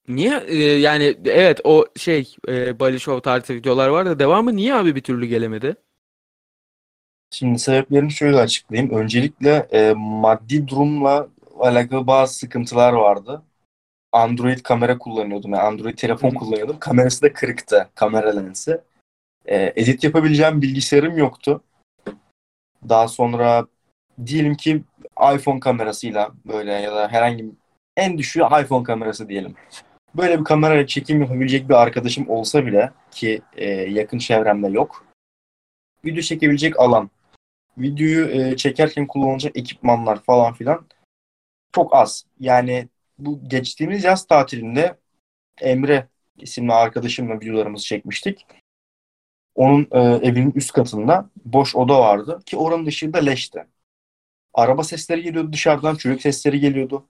Niye? 0.07 0.43
Ee, 0.47 0.55
yani 0.57 1.17
evet 1.25 1.61
o 1.63 1.85
şey 1.95 2.35
e, 2.47 2.79
Bali 2.79 2.99
Show 2.99 3.21
tarzı 3.21 3.53
videolar 3.53 3.87
var 3.89 4.05
da 4.05 4.19
devamı 4.19 4.55
niye 4.55 4.75
abi 4.75 4.95
bir 4.95 5.01
türlü 5.01 5.25
gelemedi? 5.25 5.75
Şimdi 7.31 7.59
sebeplerini 7.59 8.11
şöyle 8.11 8.37
açıklayayım. 8.37 8.93
Öncelikle 8.95 9.67
e, 9.71 9.93
maddi 9.97 10.67
durumla 10.67 11.27
alakalı 11.59 12.07
bazı 12.07 12.33
sıkıntılar 12.33 12.93
vardı. 12.93 13.41
Android 14.17 14.59
kamera 14.59 14.97
kullanıyordum. 14.97 15.51
Yani 15.51 15.63
Android 15.63 15.97
telefon 15.97 16.31
kullanıyordum. 16.31 16.79
Kamerası 16.79 17.21
da 17.21 17.33
kırıktı. 17.33 17.89
Kamera 17.95 18.35
lensi. 18.35 18.81
E, 19.45 19.73
edit 19.75 20.03
yapabileceğim 20.03 20.61
bilgisayarım 20.61 21.17
yoktu. 21.17 21.63
Daha 22.89 23.07
sonra 23.07 23.67
diyelim 24.25 24.55
ki 24.55 24.83
iPhone 25.35 25.59
kamerasıyla 25.59 26.31
böyle 26.45 26.71
ya 26.71 26.95
da 26.95 27.07
herhangi 27.11 27.43
bir 27.43 27.51
en 27.97 28.17
düşüğü 28.17 28.41
iPhone 28.61 28.83
kamerası 28.83 29.29
diyelim. 29.29 29.55
Böyle 30.15 30.39
bir 30.39 30.43
kamerayla 30.43 30.87
çekim 30.87 31.21
yapabilecek 31.21 31.69
bir 31.69 31.73
arkadaşım 31.73 32.29
olsa 32.29 32.65
bile 32.65 32.91
ki 33.11 33.41
e, 33.55 33.65
yakın 33.69 34.17
çevremde 34.17 34.67
yok. 34.67 35.05
Video 36.05 36.21
çekebilecek 36.21 36.79
alan 36.79 37.09
videoyu 37.77 38.29
e, 38.29 38.57
çekerken 38.57 39.07
kullanılacak 39.07 39.57
ekipmanlar 39.57 40.23
falan 40.23 40.53
filan 40.53 40.85
çok 41.75 41.95
az. 41.95 42.25
Yani 42.39 42.87
bu 43.19 43.49
geçtiğimiz 43.49 44.03
yaz 44.03 44.27
tatilinde 44.27 44.97
Emre 45.61 46.07
isimli 46.37 46.73
arkadaşımla 46.73 47.35
videolarımızı 47.39 47.85
çekmiştik. 47.85 48.45
Onun 49.55 49.87
e, 49.91 49.99
evinin 49.99 50.51
üst 50.55 50.71
katında 50.71 51.29
boş 51.45 51.75
oda 51.75 51.99
vardı 51.99 52.39
ki 52.45 52.57
oranın 52.57 52.85
ışığı 52.85 53.13
da 53.13 53.17
leşti. 53.17 53.67
Araba 54.53 54.83
sesleri 54.83 55.23
geliyordu 55.23 55.53
dışarıdan, 55.53 55.95
çocuk 55.95 56.21
sesleri 56.21 56.59
geliyordu. 56.59 57.07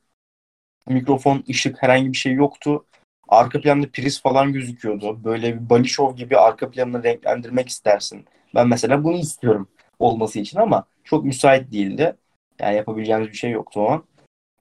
Mikrofon, 0.87 1.43
ışık 1.49 1.83
herhangi 1.83 2.11
bir 2.11 2.17
şey 2.17 2.33
yoktu. 2.33 2.85
Arka 3.27 3.61
planda 3.61 3.91
priz 3.91 4.21
falan 4.21 4.53
gözüküyordu. 4.53 5.23
Böyle 5.23 5.55
bir 5.55 5.69
Bali 5.69 6.15
gibi 6.15 6.37
arka 6.37 6.71
planını 6.71 7.03
renklendirmek 7.03 7.69
istersin. 7.69 8.25
Ben 8.55 8.67
mesela 8.67 9.03
bunu 9.03 9.17
istiyorum 9.17 9.67
olması 9.99 10.39
için 10.39 10.59
ama 10.59 10.87
çok 11.03 11.25
müsait 11.25 11.71
değildi. 11.71 12.15
Yani 12.59 12.75
yapabileceğimiz 12.75 13.27
bir 13.27 13.33
şey 13.37 13.51
yoktu 13.51 13.79
o 13.79 13.91
an. 13.91 14.03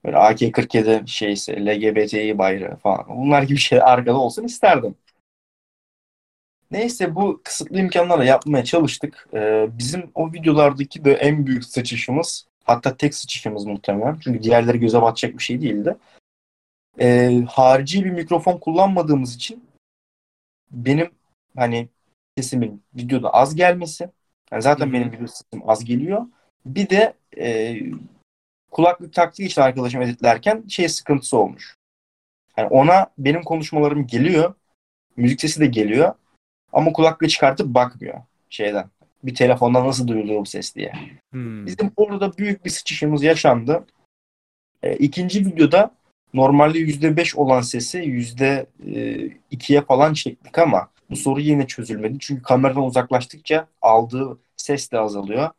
Böyle 0.06 0.16
AK-47 0.16 1.06
şeyse, 1.06 1.66
LGBTİ 1.66 2.38
bayrağı 2.38 2.76
falan. 2.76 3.04
Bunlar 3.08 3.42
gibi 3.42 3.58
şeyler 3.58 3.84
arkada 3.84 4.18
olsun 4.18 4.44
isterdim. 4.44 4.94
Neyse 6.70 7.14
bu 7.14 7.40
kısıtlı 7.44 7.78
imkanlarla 7.78 8.24
yapmaya 8.24 8.64
çalıştık. 8.64 9.28
Ee, 9.34 9.66
bizim 9.78 10.10
o 10.14 10.32
videolardaki 10.32 11.04
de 11.04 11.12
en 11.12 11.46
büyük 11.46 11.64
sıçışımız 11.64 12.46
hatta 12.64 12.96
tek 12.96 13.14
sıçışımız 13.14 13.64
muhtemelen. 13.64 14.18
Çünkü 14.24 14.42
diğerleri 14.42 14.80
göze 14.80 15.02
batacak 15.02 15.38
bir 15.38 15.42
şey 15.42 15.60
değildi. 15.60 15.96
Ee, 17.00 17.42
harici 17.48 18.04
bir 18.04 18.10
mikrofon 18.10 18.58
kullanmadığımız 18.58 19.34
için 19.34 19.64
benim 20.70 21.10
hani 21.56 21.88
sesimin 22.38 22.82
videoda 22.94 23.30
az 23.30 23.54
gelmesi 23.54 24.10
yani 24.52 24.62
zaten 24.62 24.86
Hı 24.86 24.88
hı. 24.88 24.92
benim 24.92 25.12
video 25.12 25.26
sesim 25.26 25.70
az 25.70 25.84
geliyor. 25.84 26.26
Bir 26.66 26.90
de 26.90 27.14
e, 27.38 27.76
kulaklık 28.76 29.12
taktığı 29.12 29.42
için 29.42 29.62
arkadaşım 29.62 30.02
editlerken 30.02 30.64
şey 30.68 30.88
sıkıntısı 30.88 31.38
olmuş. 31.38 31.76
Yani 32.56 32.68
ona 32.68 33.06
benim 33.18 33.42
konuşmalarım 33.42 34.06
geliyor. 34.06 34.54
Müzik 35.16 35.40
sesi 35.40 35.60
de 35.60 35.66
geliyor. 35.66 36.14
Ama 36.72 36.92
kulaklığı 36.92 37.28
çıkartıp 37.28 37.66
bakmıyor 37.66 38.20
şeyden. 38.50 38.90
Bir 39.24 39.34
telefondan 39.34 39.86
nasıl 39.86 40.08
duyuluyor 40.08 40.40
bu 40.40 40.46
ses 40.46 40.74
diye. 40.74 40.92
Hmm. 41.32 41.66
Bizim 41.66 41.92
orada 41.96 42.38
büyük 42.38 42.64
bir 42.64 42.70
sıçışımız 42.70 43.22
yaşandı. 43.22 43.86
E, 44.82 44.96
ikinci 44.96 45.46
videoda 45.46 45.90
normalde 46.34 46.78
%5 46.78 47.36
olan 47.36 47.60
sesi 47.60 47.98
%2'ye 47.98 49.82
falan 49.82 50.14
çektik 50.14 50.58
ama 50.58 50.90
bu 51.10 51.16
soru 51.16 51.40
yine 51.40 51.66
çözülmedi. 51.66 52.18
Çünkü 52.20 52.42
kameradan 52.42 52.84
uzaklaştıkça 52.84 53.68
aldığı 53.82 54.38
ses 54.56 54.92
de 54.92 54.98
azalıyor. 54.98 55.50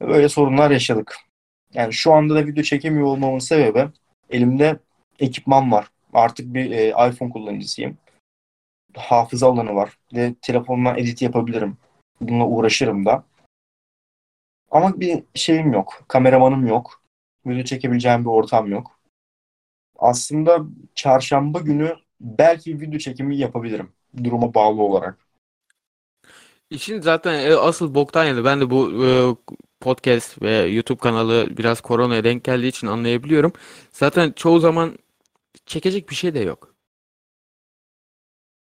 Böyle 0.00 0.28
sorunlar 0.28 0.70
yaşadık. 0.70 1.29
Yani 1.74 1.92
şu 1.92 2.12
anda 2.12 2.34
da 2.34 2.46
video 2.46 2.62
çekemiyor 2.62 3.06
olmamın 3.06 3.38
sebebi 3.38 3.88
elimde 4.30 4.78
ekipman 5.18 5.72
var. 5.72 5.90
Artık 6.12 6.54
bir 6.54 6.70
e, 6.70 6.88
iPhone 6.88 7.30
kullanıcısıyım. 7.30 7.98
Hafıza 8.96 9.50
alanı 9.50 9.74
var. 9.74 9.98
Ve 10.14 10.34
telefonla 10.42 10.96
edit 10.96 11.22
yapabilirim. 11.22 11.76
Bununla 12.20 12.46
uğraşırım 12.46 13.06
da. 13.06 13.24
Ama 14.70 15.00
bir 15.00 15.22
şeyim 15.34 15.72
yok. 15.72 16.04
Kameramanım 16.08 16.66
yok. 16.66 17.02
Video 17.46 17.64
çekebileceğim 17.64 18.20
bir 18.20 18.30
ortam 18.30 18.70
yok. 18.70 19.00
Aslında 19.98 20.58
çarşamba 20.94 21.60
günü 21.60 21.96
belki 22.20 22.80
video 22.80 22.98
çekimi 22.98 23.36
yapabilirim. 23.36 23.92
Duruma 24.24 24.54
bağlı 24.54 24.82
olarak. 24.82 25.18
İşin 26.70 27.00
zaten 27.00 27.34
e, 27.50 27.54
asıl 27.54 27.94
boktan 27.94 28.24
yanı. 28.24 28.44
Ben 28.44 28.60
de 28.60 28.70
bu 28.70 29.04
e, 29.04 29.08
podcast 29.80 30.42
ve 30.42 30.56
YouTube 30.56 30.98
kanalı 30.98 31.48
biraz 31.58 31.80
koronaya 31.80 32.24
denk 32.24 32.44
geldiği 32.44 32.68
için 32.68 32.86
anlayabiliyorum. 32.86 33.52
Zaten 33.92 34.32
çoğu 34.32 34.60
zaman 34.60 34.98
çekecek 35.66 36.10
bir 36.10 36.14
şey 36.14 36.34
de 36.34 36.40
yok. 36.40 36.74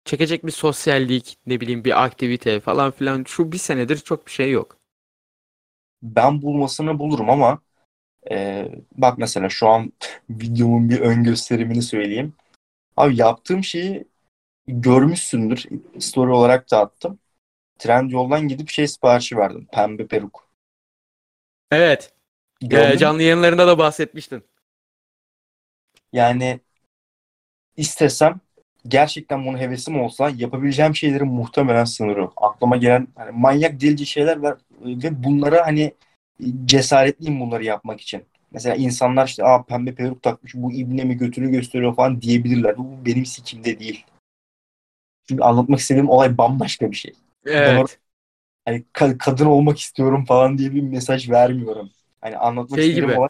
Çekecek 0.06 0.46
bir 0.46 0.52
sosyallik, 0.52 1.38
ne 1.48 1.62
bileyim 1.62 1.84
bir 1.86 2.04
aktivite 2.04 2.60
falan 2.60 2.92
filan. 2.92 3.24
Şu 3.28 3.52
bir 3.52 3.58
senedir 3.58 3.98
çok 3.98 4.26
bir 4.28 4.32
şey 4.32 4.52
yok. 4.52 4.78
Ben 6.04 6.42
bulmasını 6.42 7.00
bulurum 7.00 7.30
ama 7.30 7.60
e, 8.32 8.68
bak 8.98 9.18
mesela 9.18 9.50
şu 9.50 9.68
an 9.68 9.94
videomun 10.30 10.90
bir 10.90 11.00
ön 11.00 11.24
gösterimini 11.24 11.82
söyleyeyim. 11.82 12.34
Abi 12.98 13.18
yaptığım 13.22 13.64
şeyi 13.64 14.06
görmüşsündür. 14.68 15.66
Story 16.00 16.32
olarak 16.32 16.72
da 16.72 16.80
attım. 16.80 17.20
Trendyol'dan 17.80 18.48
gidip 18.48 18.70
şey 18.70 18.88
siparişi 18.88 19.38
verdim. 19.38 19.68
Pembe 19.72 20.08
peruk. 20.08 20.51
Evet. 21.72 22.14
e, 22.62 22.68
Gördün 22.68 22.98
mü? 22.98 22.98
canlı 22.98 23.22
yayınlarında 23.22 23.68
da 23.68 23.78
bahsetmiştin. 23.78 24.44
Yani 26.14 26.60
istesem 27.78 28.40
gerçekten 28.88 29.46
bunu 29.46 29.58
hevesim 29.58 30.02
olsa 30.02 30.30
yapabileceğim 30.30 30.96
şeylerin 30.96 31.28
muhtemelen 31.28 31.86
sınırı. 31.86 32.30
Aklıma 32.38 32.78
gelen 32.78 33.08
hani 33.16 33.32
manyak 33.32 33.82
delici 33.82 34.06
şeyler 34.06 34.38
var 34.38 34.58
ve 34.86 35.24
bunlara 35.24 35.66
hani 35.66 35.94
cesaretliyim 36.66 37.40
bunları 37.40 37.64
yapmak 37.64 38.02
için. 38.02 38.24
Mesela 38.52 38.76
insanlar 38.76 39.28
işte 39.28 39.44
Aa, 39.44 39.64
pembe 39.64 39.96
peruk 39.96 40.22
takmış 40.24 40.56
bu 40.56 40.72
ibne 40.72 41.04
mi 41.04 41.18
götünü 41.18 41.52
gösteriyor 41.52 41.96
falan 41.96 42.22
diyebilirler. 42.22 42.78
Bu 42.78 43.06
benim 43.06 43.26
sikimde 43.26 43.80
değil. 43.80 44.06
Çünkü 45.30 45.44
anlatmak 45.44 45.80
istediğim 45.80 46.10
olay 46.10 46.38
bambaşka 46.38 46.92
bir 46.92 46.96
şey. 46.96 47.14
Evet. 47.46 48.00
Hani 48.66 48.86
ka- 48.94 49.18
kadın 49.18 49.46
olmak 49.46 49.80
istiyorum 49.80 50.26
falan 50.26 50.58
diye 50.58 50.72
bir 50.76 50.82
mesaj 50.82 51.30
vermiyorum. 51.30 51.90
Hani 52.22 52.38
anlatmak 52.38 52.82
Şey 52.82 52.84
istediğim 52.84 53.12
gibi. 53.12 53.16
olay 53.16 53.30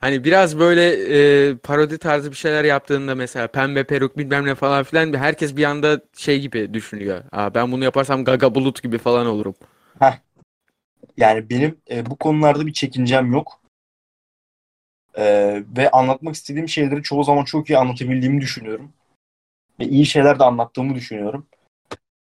Hani 0.00 0.24
biraz 0.24 0.58
böyle 0.58 0.92
e, 1.50 1.58
parodi 1.58 1.98
tarzı 1.98 2.30
bir 2.30 2.36
şeyler 2.36 2.64
yaptığında 2.64 3.14
mesela 3.14 3.48
pembe 3.48 3.84
peruk 3.84 4.18
bilmem 4.18 4.46
ne 4.46 4.54
falan 4.54 4.84
filan 4.84 5.14
herkes 5.14 5.56
bir 5.56 5.64
anda 5.64 6.00
şey 6.16 6.40
gibi 6.40 6.74
düşünüyor. 6.74 7.24
Aa, 7.32 7.54
ben 7.54 7.72
bunu 7.72 7.84
yaparsam 7.84 8.24
Gaga 8.24 8.54
Bulut 8.54 8.82
gibi 8.82 8.98
falan 8.98 9.26
olurum. 9.26 9.54
yani 11.16 11.50
benim 11.50 11.80
e, 11.90 12.06
bu 12.06 12.16
konularda 12.16 12.66
bir 12.66 12.72
çekincem 12.72 13.32
yok. 13.32 13.60
E, 15.18 15.24
ve 15.76 15.90
anlatmak 15.90 16.34
istediğim 16.34 16.68
şeyleri 16.68 17.02
çoğu 17.02 17.24
zaman 17.24 17.44
çok 17.44 17.70
iyi 17.70 17.78
anlatabildiğimi 17.78 18.40
düşünüyorum. 18.40 18.92
Ve 19.80 19.84
iyi 19.86 20.06
şeyler 20.06 20.38
de 20.38 20.44
anlattığımı 20.44 20.94
düşünüyorum. 20.94 21.46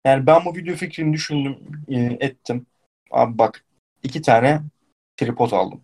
Yani 0.05 0.27
ben 0.27 0.45
bu 0.45 0.55
video 0.55 0.75
fikrini 0.75 1.13
düşündüm, 1.13 1.57
e, 1.89 1.99
ettim. 1.99 2.65
Abi 3.11 3.37
bak 3.37 3.65
iki 4.03 4.21
tane 4.21 4.61
tripod 5.17 5.51
aldım. 5.51 5.81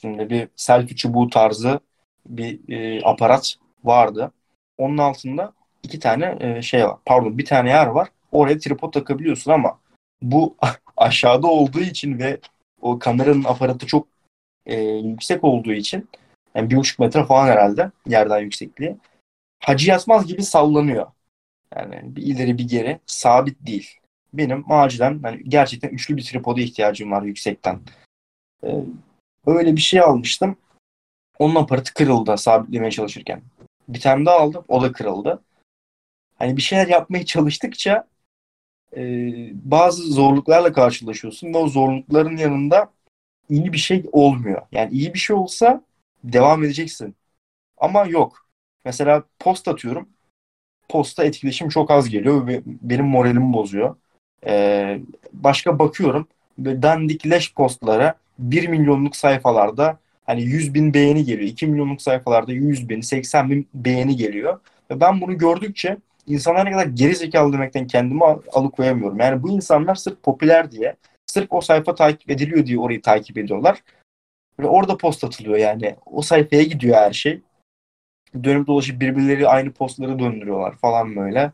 Şimdi 0.00 0.30
bir 0.30 0.48
selfie 0.56 0.96
çubuğu 0.96 1.30
tarzı 1.30 1.80
bir 2.26 2.68
e, 2.68 3.04
aparat 3.04 3.56
vardı. 3.84 4.32
Onun 4.78 4.98
altında 4.98 5.52
iki 5.82 5.98
tane 5.98 6.36
e, 6.40 6.62
şey 6.62 6.84
var. 6.84 6.96
Pardon 7.06 7.38
bir 7.38 7.44
tane 7.44 7.70
yer 7.70 7.86
var. 7.86 8.08
Oraya 8.32 8.58
tripod 8.58 8.92
takabiliyorsun 8.92 9.50
ama 9.50 9.78
bu 10.22 10.56
aşağıda 10.96 11.46
olduğu 11.46 11.80
için 11.80 12.18
ve 12.18 12.40
o 12.80 12.98
kameranın 12.98 13.44
aparatı 13.44 13.86
çok 13.86 14.08
e, 14.66 14.80
yüksek 14.82 15.44
olduğu 15.44 15.72
için 15.72 16.08
yani 16.54 16.70
bir 16.70 16.76
buçuk 16.76 16.98
metre 16.98 17.24
falan 17.24 17.46
herhalde 17.46 17.90
yerden 18.06 18.40
yüksekliği. 18.40 18.96
Hacı 19.60 19.90
Yatmaz 19.90 20.26
gibi 20.26 20.42
sallanıyor. 20.42 21.06
Yani 21.76 22.16
bir 22.16 22.22
ileri 22.22 22.58
bir 22.58 22.68
geri 22.68 23.00
sabit 23.06 23.66
değil. 23.66 23.90
Benim 24.32 24.72
acilen 24.72 25.20
yani 25.24 25.42
gerçekten 25.48 25.88
üçlü 25.88 26.16
bir 26.16 26.24
tripoda 26.24 26.60
ihtiyacım 26.60 27.10
var 27.10 27.22
yüksekten. 27.22 27.80
Ee, 28.64 28.84
öyle 29.46 29.76
bir 29.76 29.80
şey 29.80 30.00
almıştım. 30.00 30.56
Onun 31.38 31.54
aparatı 31.54 31.94
kırıldı 31.94 32.38
sabitlemeye 32.38 32.90
çalışırken. 32.90 33.42
Bir 33.88 34.00
tane 34.00 34.26
daha 34.26 34.36
aldım. 34.36 34.64
O 34.68 34.82
da 34.82 34.92
kırıldı. 34.92 35.42
Hani 36.38 36.56
bir 36.56 36.62
şeyler 36.62 36.88
yapmaya 36.88 37.24
çalıştıkça 37.24 38.08
e, 38.96 39.02
bazı 39.70 40.02
zorluklarla 40.02 40.72
karşılaşıyorsun 40.72 41.54
ve 41.54 41.58
o 41.58 41.68
zorlukların 41.68 42.36
yanında 42.36 42.92
iyi 43.50 43.72
bir 43.72 43.78
şey 43.78 44.04
olmuyor. 44.12 44.62
Yani 44.72 44.92
iyi 44.92 45.14
bir 45.14 45.18
şey 45.18 45.36
olsa 45.36 45.84
devam 46.24 46.64
edeceksin. 46.64 47.16
Ama 47.76 48.04
yok. 48.04 48.48
Mesela 48.84 49.24
post 49.38 49.68
atıyorum. 49.68 50.08
Posta 50.88 51.24
etkileşim 51.24 51.68
çok 51.68 51.90
az 51.90 52.08
geliyor 52.08 52.46
ve 52.46 52.60
benim 52.64 53.04
moralimi 53.04 53.52
bozuyor. 53.52 53.96
Ee, 54.46 54.98
başka 55.32 55.78
bakıyorum. 55.78 56.28
Dandik 56.58 57.30
leş 57.30 57.54
postlara 57.54 58.14
1 58.38 58.68
milyonluk 58.68 59.16
sayfalarda 59.16 59.98
hani 60.26 60.42
100 60.42 60.74
bin 60.74 60.94
beğeni 60.94 61.24
geliyor. 61.24 61.48
2 61.48 61.66
milyonluk 61.66 62.02
sayfalarda 62.02 62.52
100 62.52 62.88
bin, 62.88 63.00
80 63.00 63.50
bin 63.50 63.68
beğeni 63.74 64.16
geliyor. 64.16 64.60
Ve 64.90 65.00
ben 65.00 65.20
bunu 65.20 65.38
gördükçe 65.38 65.96
insanlar 66.26 66.64
ne 66.66 66.72
kadar 66.72 66.86
geri 66.86 67.16
zekalı 67.16 67.52
demekten 67.52 67.86
kendimi 67.86 68.24
al- 68.24 68.42
alıkoyamıyorum. 68.52 69.20
Yani 69.20 69.42
bu 69.42 69.50
insanlar 69.50 69.94
sırf 69.94 70.22
popüler 70.22 70.72
diye, 70.72 70.96
sırf 71.26 71.52
o 71.52 71.60
sayfa 71.60 71.94
takip 71.94 72.30
ediliyor 72.30 72.66
diye 72.66 72.78
orayı 72.78 73.02
takip 73.02 73.38
ediyorlar. 73.38 73.82
Ve 74.60 74.66
orada 74.66 74.96
post 74.96 75.24
atılıyor 75.24 75.56
yani. 75.56 75.96
O 76.06 76.22
sayfaya 76.22 76.62
gidiyor 76.62 76.96
her 76.96 77.12
şey. 77.12 77.40
Dönüp 78.44 78.66
dolaşıp 78.66 79.00
birbirleri 79.00 79.48
aynı 79.48 79.72
postları 79.72 80.18
döndürüyorlar 80.18 80.76
falan 80.76 81.16
böyle. 81.16 81.52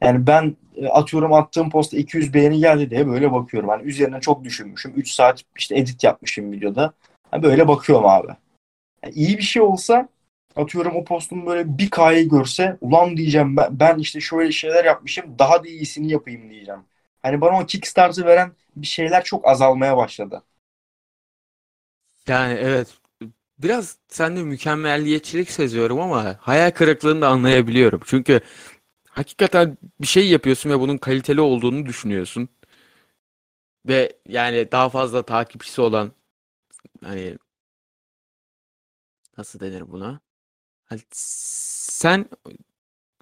Yani 0.00 0.26
ben 0.26 0.56
e, 0.76 0.88
atıyorum 0.88 1.32
attığım 1.32 1.70
posta 1.70 1.96
200 1.96 2.34
beğeni 2.34 2.58
geldi 2.58 2.90
diye 2.90 3.06
böyle 3.06 3.32
bakıyorum. 3.32 3.68
Hani 3.68 3.82
üzerine 3.82 4.20
çok 4.20 4.44
düşünmüşüm. 4.44 4.92
3 4.96 5.10
saat 5.12 5.42
işte 5.58 5.78
edit 5.78 6.04
yapmışım 6.04 6.52
videoda. 6.52 6.92
Hani 7.30 7.42
böyle 7.42 7.68
bakıyorum 7.68 8.06
abi. 8.06 8.32
Yani 9.04 9.14
iyi 9.14 9.38
bir 9.38 9.42
şey 9.42 9.62
olsa 9.62 10.08
atıyorum 10.56 10.96
o 10.96 11.04
postun 11.04 11.46
böyle 11.46 11.78
bir 11.78 11.90
K'yı 11.90 12.28
görse 12.28 12.76
ulan 12.80 13.16
diyeceğim 13.16 13.56
ben, 13.56 13.80
ben 13.80 13.98
işte 13.98 14.20
şöyle 14.20 14.52
şeyler 14.52 14.84
yapmışım 14.84 15.38
daha 15.38 15.64
da 15.64 15.68
iyisini 15.68 16.12
yapayım 16.12 16.50
diyeceğim. 16.50 16.80
Hani 17.22 17.40
bana 17.40 17.60
o 17.60 17.66
kickstart'ı 17.66 18.26
veren 18.26 18.52
bir 18.76 18.86
şeyler 18.86 19.24
çok 19.24 19.48
azalmaya 19.48 19.96
başladı. 19.96 20.42
Yani 22.28 22.52
evet 22.52 22.97
biraz 23.58 23.96
sende 24.08 24.42
mükemmelliyetçilik 24.42 25.50
seziyorum 25.50 26.00
ama 26.00 26.36
hayal 26.40 26.70
kırıklığını 26.70 27.20
da 27.20 27.28
anlayabiliyorum. 27.28 28.00
Çünkü 28.06 28.40
hakikaten 29.10 29.78
bir 30.00 30.06
şey 30.06 30.28
yapıyorsun 30.28 30.70
ve 30.70 30.80
bunun 30.80 30.98
kaliteli 30.98 31.40
olduğunu 31.40 31.86
düşünüyorsun. 31.86 32.48
Ve 33.88 34.12
yani 34.28 34.72
daha 34.72 34.88
fazla 34.88 35.22
takipçisi 35.22 35.80
olan 35.80 36.12
hani 37.04 37.38
nasıl 39.38 39.60
denir 39.60 39.92
buna? 39.92 40.20
Hani 40.84 41.00
sen 41.12 42.26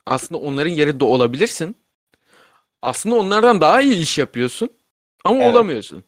aslında 0.07 0.41
onların 0.41 0.71
yerinde 0.71 1.05
olabilirsin. 1.05 1.77
Aslında 2.83 3.17
onlardan 3.17 3.61
daha 3.61 3.83
iyi 3.83 3.97
iş 3.97 4.19
yapıyorsun 4.19 4.71
ama 5.25 5.37
Evet. 5.43 5.55
olamıyorsun. 5.55 6.05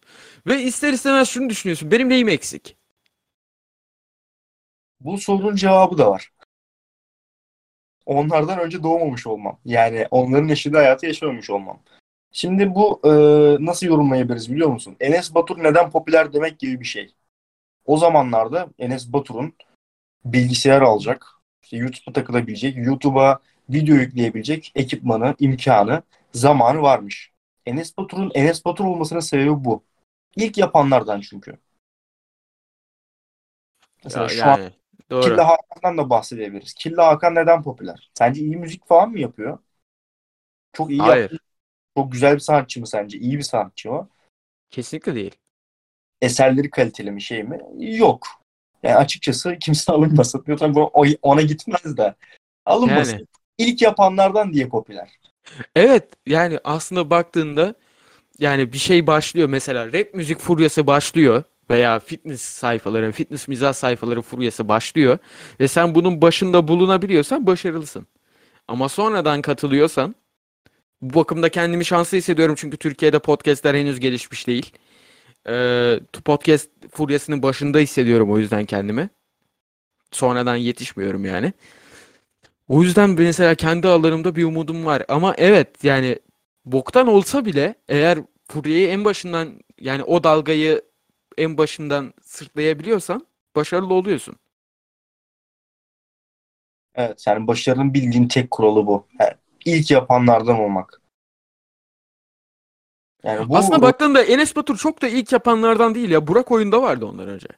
Ve 0.47 0.63
ister 0.63 0.93
istemez 0.93 1.29
şunu 1.29 1.51
düşünüyorsun. 1.51 1.91
Benim 1.91 2.09
neyim 2.09 2.29
eksik? 2.29 2.78
Bu 5.01 5.19
sorunun 5.19 5.57
cevabı 5.57 5.99
da 5.99 6.11
var. 6.11 6.33
Onlardan 8.07 8.59
önce 8.59 8.83
doğmamış 8.83 9.27
olmam. 9.27 9.59
Yani 9.65 10.07
onların 10.11 10.49
yaşadığı 10.49 10.77
hayatı 10.77 11.07
yaşamamış 11.07 11.51
olmam. 11.51 11.81
Şimdi 12.33 12.75
bu 12.75 13.01
e, 13.05 13.11
nasıl 13.65 13.87
yorumlayabiliriz 13.87 14.53
biliyor 14.53 14.69
musun? 14.69 14.97
Enes 15.01 15.35
Batur 15.35 15.59
neden 15.59 15.91
popüler 15.91 16.33
demek 16.33 16.59
gibi 16.59 16.81
bir 16.81 16.85
şey. 16.85 17.15
O 17.87 17.97
zamanlarda 17.97 18.69
Enes 18.79 19.13
Batur'un 19.13 19.55
bilgisayar 20.25 20.83
alacak, 20.83 21.27
işte 21.63 21.77
YouTube'a 21.77 22.13
takılabilecek, 22.13 22.77
YouTube'a 22.77 23.41
video 23.71 23.95
yükleyebilecek 23.95 24.73
ekipmanı, 24.75 25.35
imkanı, 25.39 26.03
zamanı 26.33 26.83
varmış. 26.83 27.33
Enes 27.67 27.97
Batur'un 27.97 28.31
Enes 28.35 28.65
Batur 28.65 28.85
olmasının 28.85 29.21
sebebi 29.21 29.65
bu. 29.65 29.85
İlk 30.37 30.59
yapanlardan 30.59 31.21
çünkü. 31.21 31.59
Mesela 34.05 34.23
Ya, 34.23 34.29
şu 34.29 34.45
an 34.45 34.59
yani 34.59 34.71
doğru. 35.11 35.37
Killa 35.37 35.49
Hakan'dan 35.49 35.99
da 35.99 36.11
bahsedebiliriz. 36.11 36.75
Killa 36.75 37.07
Hakan 37.07 37.35
neden 37.35 37.63
popüler? 37.63 38.11
Sence 38.15 38.41
iyi 38.43 38.57
müzik 38.57 38.87
falan 38.89 39.11
mı 39.11 39.21
yapıyor? 39.21 39.59
Çok 40.73 40.91
iyi 40.91 40.99
Hayır. 40.99 41.05
yaptığı, 41.05 41.39
çok 41.99 42.13
güzel 42.13 42.35
bir 42.35 42.41
sanatçı 42.41 42.81
mı 42.81 42.87
sence? 42.87 43.19
İyi 43.19 43.39
bir 43.39 43.43
sanatçı 43.43 43.93
mı? 43.93 44.11
Kesinlikle 44.71 45.15
değil. 45.15 45.35
Eserleri 46.23 46.71
kaliteli 46.71 47.11
mi 47.11 47.23
şey 47.23 47.43
mi? 47.43 47.61
Yok. 47.79 48.27
Yani 48.83 48.97
açıkçası 48.97 49.57
kimse 49.61 49.93
alınmasın. 49.93 50.45
Yok 50.47 50.59
tabii 50.59 50.75
bu 50.75 50.91
o- 50.95 51.05
ona 51.23 51.43
gitmez 51.43 51.97
de. 51.97 52.15
Alınmasın. 52.67 53.21
Yani. 53.21 53.27
İlk 53.59 53.83
yapanlardan 53.83 54.53
diye 54.53 54.69
popüler. 54.69 55.21
Evet 55.75 56.09
yani 56.27 56.59
aslında 56.65 57.11
baktığında 57.11 57.75
yani 58.41 58.75
bir 58.75 58.79
şey 58.79 59.09
başlıyor 59.09 59.49
mesela 59.49 59.95
rap 59.95 60.15
müzik 60.15 60.41
furyası 60.41 60.89
başlıyor 60.89 61.45
veya 61.71 61.99
fitness 61.99 62.43
sayfaları, 62.43 63.13
fitness 63.13 63.49
mizah 63.49 63.73
sayfaları 63.73 64.23
furyası 64.23 64.69
başlıyor 64.69 65.19
ve 65.61 65.69
sen 65.69 65.95
bunun 65.95 66.23
başında 66.23 66.69
bulunabiliyorsan 66.69 67.47
başarılısın. 67.47 68.07
Ama 68.69 68.89
sonradan 68.89 69.43
katılıyorsan 69.43 70.15
bu 71.03 71.15
bakımda 71.15 71.49
kendimi 71.49 71.85
şanslı 71.85 72.19
hissediyorum 72.19 72.55
çünkü 72.59 72.77
Türkiye'de 72.77 73.19
podcastler 73.19 73.75
henüz 73.75 74.01
gelişmiş 74.01 74.47
değil. 74.47 74.73
Ee, 75.49 76.01
podcast 76.25 76.71
furyasının 76.93 77.43
başında 77.43 77.79
hissediyorum 77.79 78.33
o 78.33 78.39
yüzden 78.39 78.65
kendimi. 78.65 79.11
Sonradan 80.11 80.57
yetişmiyorum 80.57 81.25
yani. 81.25 81.53
O 82.69 82.83
yüzden 82.83 83.11
mesela 83.11 83.55
kendi 83.55 83.89
alanımda 83.89 84.37
bir 84.37 84.45
umudum 84.45 84.85
var. 84.87 85.03
Ama 85.09 85.35
evet 85.39 85.85
yani 85.85 86.19
boktan 86.65 87.07
olsa 87.07 87.45
bile 87.45 87.75
eğer 87.89 88.19
furyayı 88.49 88.89
en 88.89 89.05
başından 89.05 89.61
yani 89.81 90.03
o 90.03 90.25
dalgayı 90.25 90.83
en 91.39 91.59
başından 91.59 92.15
sırtlayabiliyorsan 92.23 93.27
başarılı 93.57 93.95
oluyorsun. 93.95 94.37
Evet 96.95 97.25
yani 97.27 97.47
başarının 97.47 97.95
bildiğin 97.95 98.29
tek 98.29 98.51
kuralı 98.51 98.87
bu. 98.87 99.07
Yani 99.21 99.33
ilk 99.65 99.91
yapanlardan 99.91 100.61
olmak. 100.61 101.01
Yani 103.25 103.49
bu 103.49 103.57
Aslında 103.57 103.83
baktığında 103.83 104.23
Enes 104.23 104.57
Batur 104.57 104.77
çok 104.77 105.03
da 105.03 105.09
ilk 105.09 105.33
yapanlardan 105.33 105.95
değil 105.95 106.11
ya. 106.11 106.27
Burak 106.27 106.51
oyunda 106.51 106.83
vardı 106.83 107.07
ondan 107.07 107.29
önce. 107.29 107.49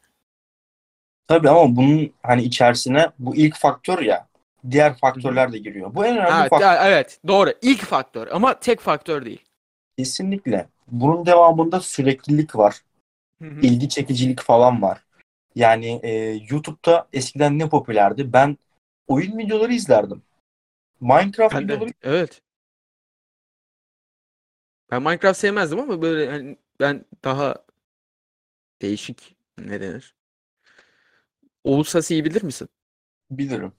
tabii 1.28 1.50
ama 1.50 1.76
bunun 1.76 2.12
hani 2.22 2.42
içerisine 2.42 3.06
bu 3.18 3.36
ilk 3.36 3.56
faktör 3.56 3.98
ya 4.02 4.26
diğer 4.70 4.98
faktörler 4.98 5.52
de 5.52 5.58
giriyor. 5.58 5.94
Bu 5.94 6.06
en 6.06 6.16
önemli 6.18 6.30
Ha, 6.30 6.48
faktör. 6.48 6.76
evet 6.84 7.20
doğru. 7.28 7.52
İlk 7.62 7.80
faktör 7.84 8.28
ama 8.32 8.60
tek 8.60 8.80
faktör 8.80 9.24
değil. 9.24 9.44
Kesinlikle. 9.98 10.68
Bunun 10.88 11.26
devamında 11.26 11.80
süreklilik 11.80 12.56
var. 12.56 12.80
İlgi 13.40 13.88
çekicilik 13.88 14.40
falan 14.40 14.82
var. 14.82 15.04
Yani 15.54 16.00
e, 16.02 16.10
YouTube'da 16.50 17.08
eskiden 17.12 17.58
ne 17.58 17.68
popülerdi? 17.68 18.32
Ben 18.32 18.56
oyun 19.06 19.38
videoları 19.38 19.72
izlerdim. 19.72 20.22
Minecraft 21.00 21.54
Ben 21.54 21.68
de 21.68 21.74
videoları 21.74 21.92
evet. 22.02 22.42
Ben 24.90 25.02
Minecraft 25.02 25.40
sevmezdim 25.40 25.80
ama 25.80 26.02
böyle 26.02 26.30
hani 26.30 26.56
ben 26.80 27.04
daha 27.24 27.56
değişik 28.82 29.36
ne 29.58 29.80
denir? 29.80 30.14
Oğuz 31.64 31.88
Sasi'yi 31.88 32.24
bilir 32.24 32.42
misin? 32.42 32.68
Bilirim. 33.30 33.72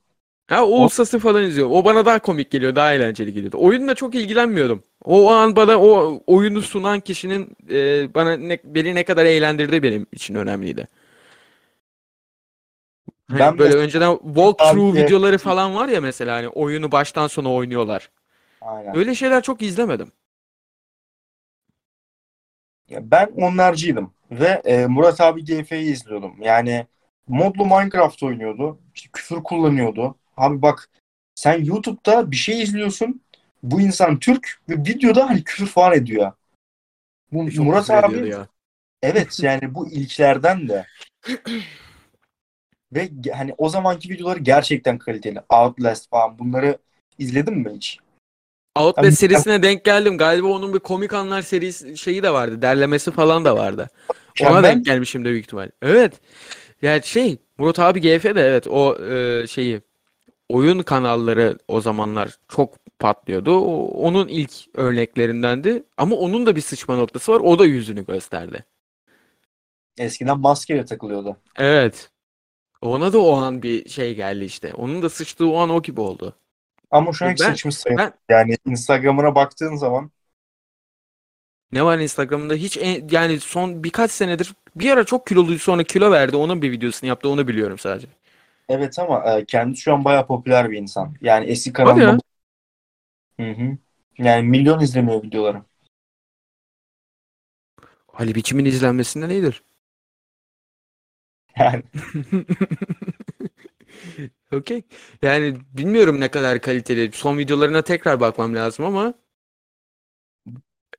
Ha 0.52 0.66
Oğuz 0.66 0.94
Sasi 0.94 1.20
falan 1.20 1.44
izliyorum. 1.44 1.74
O 1.74 1.86
bana 1.86 2.06
daha 2.06 2.20
komik 2.20 2.52
geliyor, 2.52 2.76
daha 2.76 2.94
eğlenceli 2.94 3.34
geliyordu. 3.34 3.58
Oyunla 3.60 3.96
çok 3.96 4.16
ilgilenmiyordum. 4.16 4.84
O 5.04 5.32
an 5.32 5.56
bana 5.56 5.78
o 5.82 6.22
oyunu 6.28 6.62
sunan 6.62 7.00
kişinin 7.00 7.58
e, 7.70 8.14
bana 8.14 8.38
ne, 8.38 8.60
beni 8.64 8.96
ne 8.96 9.04
kadar 9.04 9.26
eğlendirdiği 9.26 9.84
benim 9.84 10.08
için 10.12 10.36
önemliydi. 10.36 10.88
Hani 13.30 13.40
Ben 13.40 13.58
böyle 13.58 13.70
mesela- 13.70 13.84
önceden 13.84 14.18
walkthrough 14.18 14.92
Abi- 14.94 15.04
videoları 15.04 15.38
falan 15.38 15.76
var 15.76 15.88
ya 15.88 16.02
mesela 16.02 16.36
hani 16.36 16.48
oyunu 16.48 16.92
baştan 16.92 17.28
sona 17.28 17.54
oynuyorlar. 17.54 18.10
Aynen. 18.62 18.98
Öyle 18.98 19.16
şeyler 19.16 19.44
çok 19.44 19.62
izlemedim. 19.62 20.12
Ya 22.90 23.12
ben 23.12 23.32
onlarcıydım 23.38 24.14
ve 24.32 24.62
e, 24.66 24.86
Murat 24.88 25.22
abi 25.22 25.46
GF'yi 25.46 25.92
izliyordum. 25.92 26.36
Yani 26.42 26.88
modlu 27.28 27.66
Minecraft 27.66 28.24
oynuyordu. 28.24 28.80
İşte 28.96 29.10
küfür 29.14 29.44
kullanıyordu. 29.44 30.16
Abi 30.42 30.62
bak 30.62 30.90
sen 31.36 31.64
YouTube'da 31.64 32.32
bir 32.32 32.36
şey 32.36 32.62
izliyorsun. 32.62 33.22
Bu 33.64 33.82
insan 33.82 34.20
Türk 34.20 34.60
ve 34.70 34.74
videoda 34.74 35.30
hani 35.30 35.44
küfür 35.44 35.68
falan 35.68 35.94
ediyor. 35.94 36.32
Bu 37.32 37.52
Çok 37.52 37.66
Murat 37.66 37.90
abi 37.90 38.30
ya. 38.30 38.48
evet 39.04 39.40
yani 39.44 39.76
bu 39.76 39.90
ilklerden 39.90 40.70
de 40.70 40.86
ve 42.94 43.10
hani 43.34 43.56
o 43.58 43.70
zamanki 43.70 44.10
videoları 44.10 44.40
gerçekten 44.40 44.98
kaliteli. 44.98 45.40
Outlast 45.50 46.10
falan 46.10 46.40
bunları 46.40 46.78
izledin 47.18 47.58
mi 47.58 47.72
hiç? 47.76 47.98
Outlast 48.76 49.08
Abi- 49.08 49.16
serisine 49.16 49.64
denk 49.64 49.86
geldim. 49.86 50.18
Galiba 50.18 50.48
onun 50.48 50.74
bir 50.74 50.80
komik 50.80 51.14
anlar 51.14 51.42
serisi 51.42 51.98
şeyi 51.98 52.24
de 52.24 52.34
vardı. 52.34 52.62
Derlemesi 52.62 53.12
falan 53.12 53.46
da 53.46 53.58
vardı. 53.58 53.90
Ona 54.10 54.50
Mükemmel. 54.50 54.64
denk 54.64 54.86
gelmişim 54.86 55.26
de 55.26 55.30
büyük 55.30 55.46
ihtimal. 55.46 55.70
Evet. 55.82 56.22
Yani 56.82 57.04
şey 57.04 57.38
Murat 57.58 57.80
abi 57.80 58.02
GF 58.02 58.36
de 58.36 58.42
evet 58.42 58.68
o 58.68 59.06
e, 59.06 59.48
şeyi 59.48 59.82
oyun 60.54 60.80
kanalları 60.84 61.58
o 61.68 61.82
zamanlar 61.82 62.38
çok 62.50 62.74
patlıyordu. 63.00 63.56
O, 63.60 63.86
onun 64.08 64.28
ilk 64.28 64.52
örneklerindendi. 64.74 65.84
Ama 65.98 66.16
onun 66.16 66.46
da 66.46 66.56
bir 66.56 66.62
sıçma 66.62 66.96
noktası 66.96 67.32
var. 67.32 67.40
O 67.40 67.60
da 67.60 67.66
yüzünü 67.66 68.06
gösterdi. 68.06 68.66
Eskiden 69.98 70.40
maskeyle 70.40 70.86
takılıyordu. 70.86 71.38
Evet. 71.56 72.10
Ona 72.82 73.14
da 73.14 73.20
o 73.20 73.38
an 73.38 73.64
bir 73.64 73.90
şey 73.90 74.16
geldi 74.16 74.46
işte. 74.46 74.74
Onun 74.74 75.02
da 75.02 75.10
sıçtığı 75.10 75.48
o 75.50 75.58
an 75.58 75.70
o 75.70 75.82
gibi 75.82 76.02
oldu. 76.02 76.36
Ama 76.92 77.14
şu 77.14 77.26
an 77.26 77.36
Ben- 77.42 77.52
sıçmış 77.52 77.76
sayılır. 77.76 78.00
ben- 78.04 78.14
Yani 78.30 78.58
Instagram'ına 78.66 79.36
baktığın 79.36 79.76
zaman 79.76 80.12
Ne 81.72 81.84
var 81.86 82.00
Instagram'da? 82.00 82.54
Hiç 82.54 82.78
en- 82.78 83.08
yani 83.12 83.40
son 83.40 83.84
birkaç 83.84 84.12
senedir 84.12 84.54
bir 84.76 84.90
ara 84.92 85.04
çok 85.04 85.28
kiloluydu 85.28 85.60
sonra 85.60 85.84
kilo 85.84 86.12
verdi. 86.12 86.36
Onun 86.36 86.62
bir 86.62 86.72
videosunu 86.72 87.08
yaptı. 87.10 87.30
Onu 87.30 87.48
biliyorum 87.48 87.78
sadece. 87.80 88.08
Evet 88.72 89.00
ama 89.00 89.38
e, 89.38 89.46
kendisi 89.46 89.82
şu 89.82 89.94
an 89.94 90.06
bayağı 90.06 90.28
popüler 90.28 90.72
bir 90.72 90.78
insan. 90.78 91.16
Yani 91.22 91.46
eski 91.46 91.74
Hadi 91.78 92.00
ya. 92.00 92.18
Hı 93.40 93.52
hı. 93.52 93.78
Yani 94.18 94.50
milyon 94.50 94.80
izleniyor 94.80 95.24
videoları. 95.24 95.62
Ali 98.14 98.36
biçimin 98.36 98.66
izlenmesinde 98.66 99.30
nedir? 99.30 99.64
Yani 101.60 101.84
Okey. 104.54 104.84
Yani 105.22 105.58
bilmiyorum 105.74 106.20
ne 106.20 106.32
kadar 106.32 106.62
kaliteli. 106.62 107.12
Son 107.12 107.38
videolarına 107.38 107.82
tekrar 107.82 108.20
bakmam 108.20 108.56
lazım 108.56 108.86
ama 108.86 109.14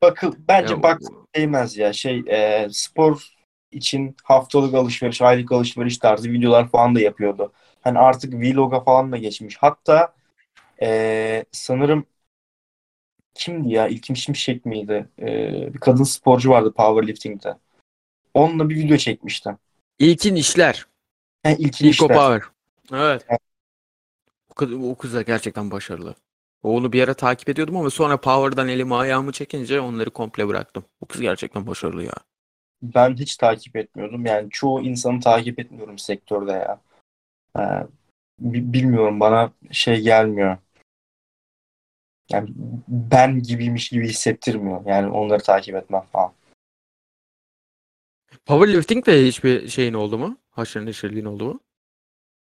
bakıl 0.02 0.34
bence 0.48 0.74
ya, 0.74 0.82
bak 0.82 1.00
değmez 1.34 1.76
ya. 1.76 1.92
Şey 1.92 2.22
e, 2.26 2.68
spor 2.70 3.34
için 3.72 4.16
haftalık 4.22 4.74
alışveriş, 4.74 5.22
aylık 5.22 5.52
alışveriş 5.52 5.98
tarzı 5.98 6.32
videolar 6.32 6.68
falan 6.68 6.94
da 6.94 7.00
yapıyordu. 7.00 7.52
Hani 7.80 7.98
artık 7.98 8.34
vloga 8.34 8.80
falan 8.80 9.12
da 9.12 9.16
geçmiş. 9.16 9.56
Hatta 9.56 10.14
e, 10.82 11.44
sanırım 11.52 12.06
kimdi 13.34 13.72
ya? 13.72 13.88
İlkim 13.88 14.16
Şimşek 14.16 14.66
miydi? 14.66 15.08
E, 15.18 15.26
bir 15.74 15.78
kadın 15.78 16.04
sporcu 16.04 16.50
vardı 16.50 16.72
powerlifting'de. 16.76 17.56
Onunla 18.34 18.68
bir 18.68 18.76
video 18.76 18.96
çekmişti. 18.96 19.56
İlkin 19.98 20.34
işler. 20.34 20.86
Yani 21.44 21.56
İlkin 21.58 21.88
İlko 21.88 22.04
İşler. 22.04 22.16
Power. 22.16 22.42
Evet. 22.92 23.26
Evet. 23.28 23.40
O 24.50 24.54
kız, 24.54 24.72
o 24.72 24.94
kız 24.94 25.14
da 25.14 25.22
gerçekten 25.22 25.70
başarılı. 25.70 26.14
Onu 26.62 26.92
bir 26.92 27.02
ara 27.02 27.14
takip 27.14 27.48
ediyordum 27.48 27.76
ama 27.76 27.90
sonra 27.90 28.20
Power'dan 28.20 28.68
elimi 28.68 28.94
ayağımı 28.94 29.32
çekince 29.32 29.80
onları 29.80 30.10
komple 30.10 30.48
bıraktım. 30.48 30.84
O 31.00 31.06
kız 31.06 31.20
gerçekten 31.20 31.66
başarılı 31.66 32.04
ya. 32.04 32.14
Ben 32.82 33.14
hiç 33.14 33.36
takip 33.36 33.76
etmiyordum. 33.76 34.26
Yani 34.26 34.50
çoğu 34.50 34.80
insanı 34.82 35.20
takip 35.20 35.58
etmiyorum 35.58 35.98
sektörde 35.98 36.52
ya. 36.52 36.80
Ee, 37.58 37.86
bi- 38.38 38.72
bilmiyorum 38.72 39.20
bana 39.20 39.52
şey 39.70 40.00
gelmiyor. 40.00 40.58
Yani 42.30 42.50
ben 42.88 43.42
gibiymiş 43.42 43.88
gibi 43.88 44.08
hissettirmiyor. 44.08 44.86
Yani 44.86 45.10
onları 45.10 45.42
takip 45.42 45.74
etmem 45.74 46.02
falan. 46.12 46.32
Powerlifting 48.46 49.06
de 49.06 49.26
hiçbir 49.26 49.68
şeyin 49.68 49.94
oldu 49.94 50.18
mu? 50.18 50.38
Haşır 50.50 50.86
neşirliğin 50.86 51.24
oldu 51.24 51.44
mu? 51.44 51.60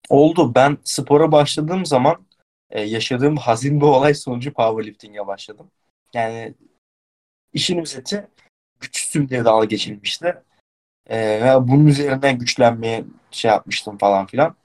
Oldu. 0.08 0.54
Ben 0.54 0.78
spora 0.84 1.32
başladığım 1.32 1.86
zaman 1.86 2.26
e, 2.70 2.80
yaşadığım 2.80 3.36
hazin 3.36 3.80
bir 3.80 3.86
olay 3.86 4.14
sonucu 4.14 4.52
powerlifting'e 4.52 5.26
başladım. 5.26 5.70
Yani 6.14 6.54
işin 7.52 7.78
özeti 7.78 8.28
güçsüzüm 8.80 9.28
diye 9.28 9.44
dalga 9.44 9.64
geçilmişti. 9.64 10.42
E, 11.06 11.18
ve 11.18 11.68
bunun 11.68 11.86
üzerinden 11.86 12.38
güçlenmeye 12.38 13.04
şey 13.30 13.50
yapmıştım 13.50 13.98
falan 13.98 14.26
filan. 14.26 14.56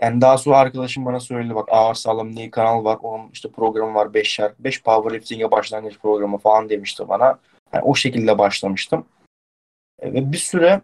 Yani 0.00 0.20
daha 0.20 0.38
sonra 0.38 0.56
arkadaşım 0.56 1.04
bana 1.04 1.20
söyledi 1.20 1.54
bak 1.54 1.68
Ağır 1.72 1.94
Sağlam 1.94 2.36
diye 2.36 2.50
kanal 2.50 2.84
var. 2.84 2.98
Onun 3.02 3.30
işte 3.30 3.50
programı 3.50 3.94
var 3.94 4.14
5 4.14 4.28
şarkı. 4.28 4.64
5 4.64 4.82
powerlifting'e 4.82 5.50
başlangıç 5.50 5.98
programı 5.98 6.38
falan 6.38 6.68
demişti 6.68 7.08
bana. 7.08 7.38
Yani 7.72 7.84
o 7.84 7.94
şekilde 7.94 8.38
başlamıştım. 8.38 9.06
E, 9.98 10.12
ve 10.12 10.32
bir 10.32 10.38
süre 10.38 10.80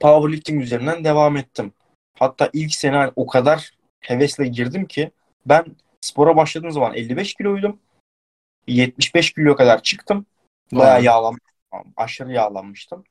powerlifting 0.00 0.62
üzerinden 0.62 1.04
devam 1.04 1.36
ettim. 1.36 1.72
Hatta 2.18 2.50
ilk 2.52 2.74
sene 2.74 3.10
o 3.16 3.26
kadar 3.26 3.70
hevesle 4.00 4.46
girdim 4.46 4.86
ki 4.86 5.10
ben 5.46 5.64
spora 6.00 6.36
başladığım 6.36 6.70
zaman 6.70 6.94
55 6.94 7.34
kiloydum. 7.34 7.78
75 8.66 9.32
kilo 9.32 9.56
kadar 9.56 9.82
çıktım. 9.82 10.26
Bayağı 10.72 11.02
yağlanmıştım. 11.02 11.92
Aşırı 11.96 12.32
yağlanmıştım. 12.32 13.04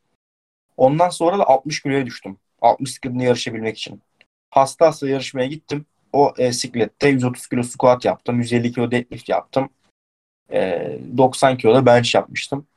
Ondan 0.77 1.09
sonra 1.09 1.39
da 1.39 1.47
60 1.47 1.81
kiloya 1.81 2.05
düştüm. 2.05 2.37
60 2.61 2.91
sikletle 2.91 3.23
yarışabilmek 3.23 3.77
için. 3.77 4.01
Hasta 4.49 4.87
hasta 4.87 5.09
yarışmaya 5.09 5.47
gittim. 5.47 5.85
O 6.13 6.33
e, 6.37 6.53
siklette 6.53 7.07
130 7.07 7.47
kilo 7.47 7.63
squat 7.63 8.05
yaptım. 8.05 8.39
150 8.39 8.71
kilo 8.71 8.91
deadlift 8.91 9.29
yaptım. 9.29 9.69
E, 10.51 10.99
90 11.17 11.57
kilo 11.57 11.75
da 11.75 11.85
bench 11.85 12.15
yapmıştım. 12.15 12.67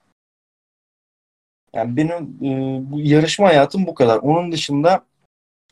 Yani 1.72 1.97
benim 1.97 2.39
e, 2.43 2.91
bu 2.91 3.01
yarışma 3.01 3.49
hayatım 3.49 3.87
bu 3.87 3.95
kadar. 3.95 4.18
Onun 4.18 4.53
dışında 4.53 5.05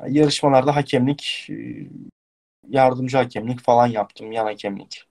yarışmalarda 0.08 0.76
hakemlik, 0.76 1.46
e, 1.50 1.86
yardımcı 2.68 3.16
hakemlik 3.16 3.60
falan 3.60 3.86
yaptım. 3.86 4.32
Yan 4.32 4.44
hakemlik. 4.44 5.04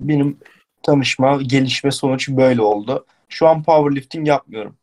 Benim 0.00 0.38
tanışma, 0.82 1.42
gelişme 1.42 1.90
sonuç 1.90 2.28
böyle 2.28 2.62
oldu. 2.62 3.06
Şu 3.28 3.48
an 3.48 3.62
powerlifting 3.62 4.28
yapmıyorum. 4.28 4.76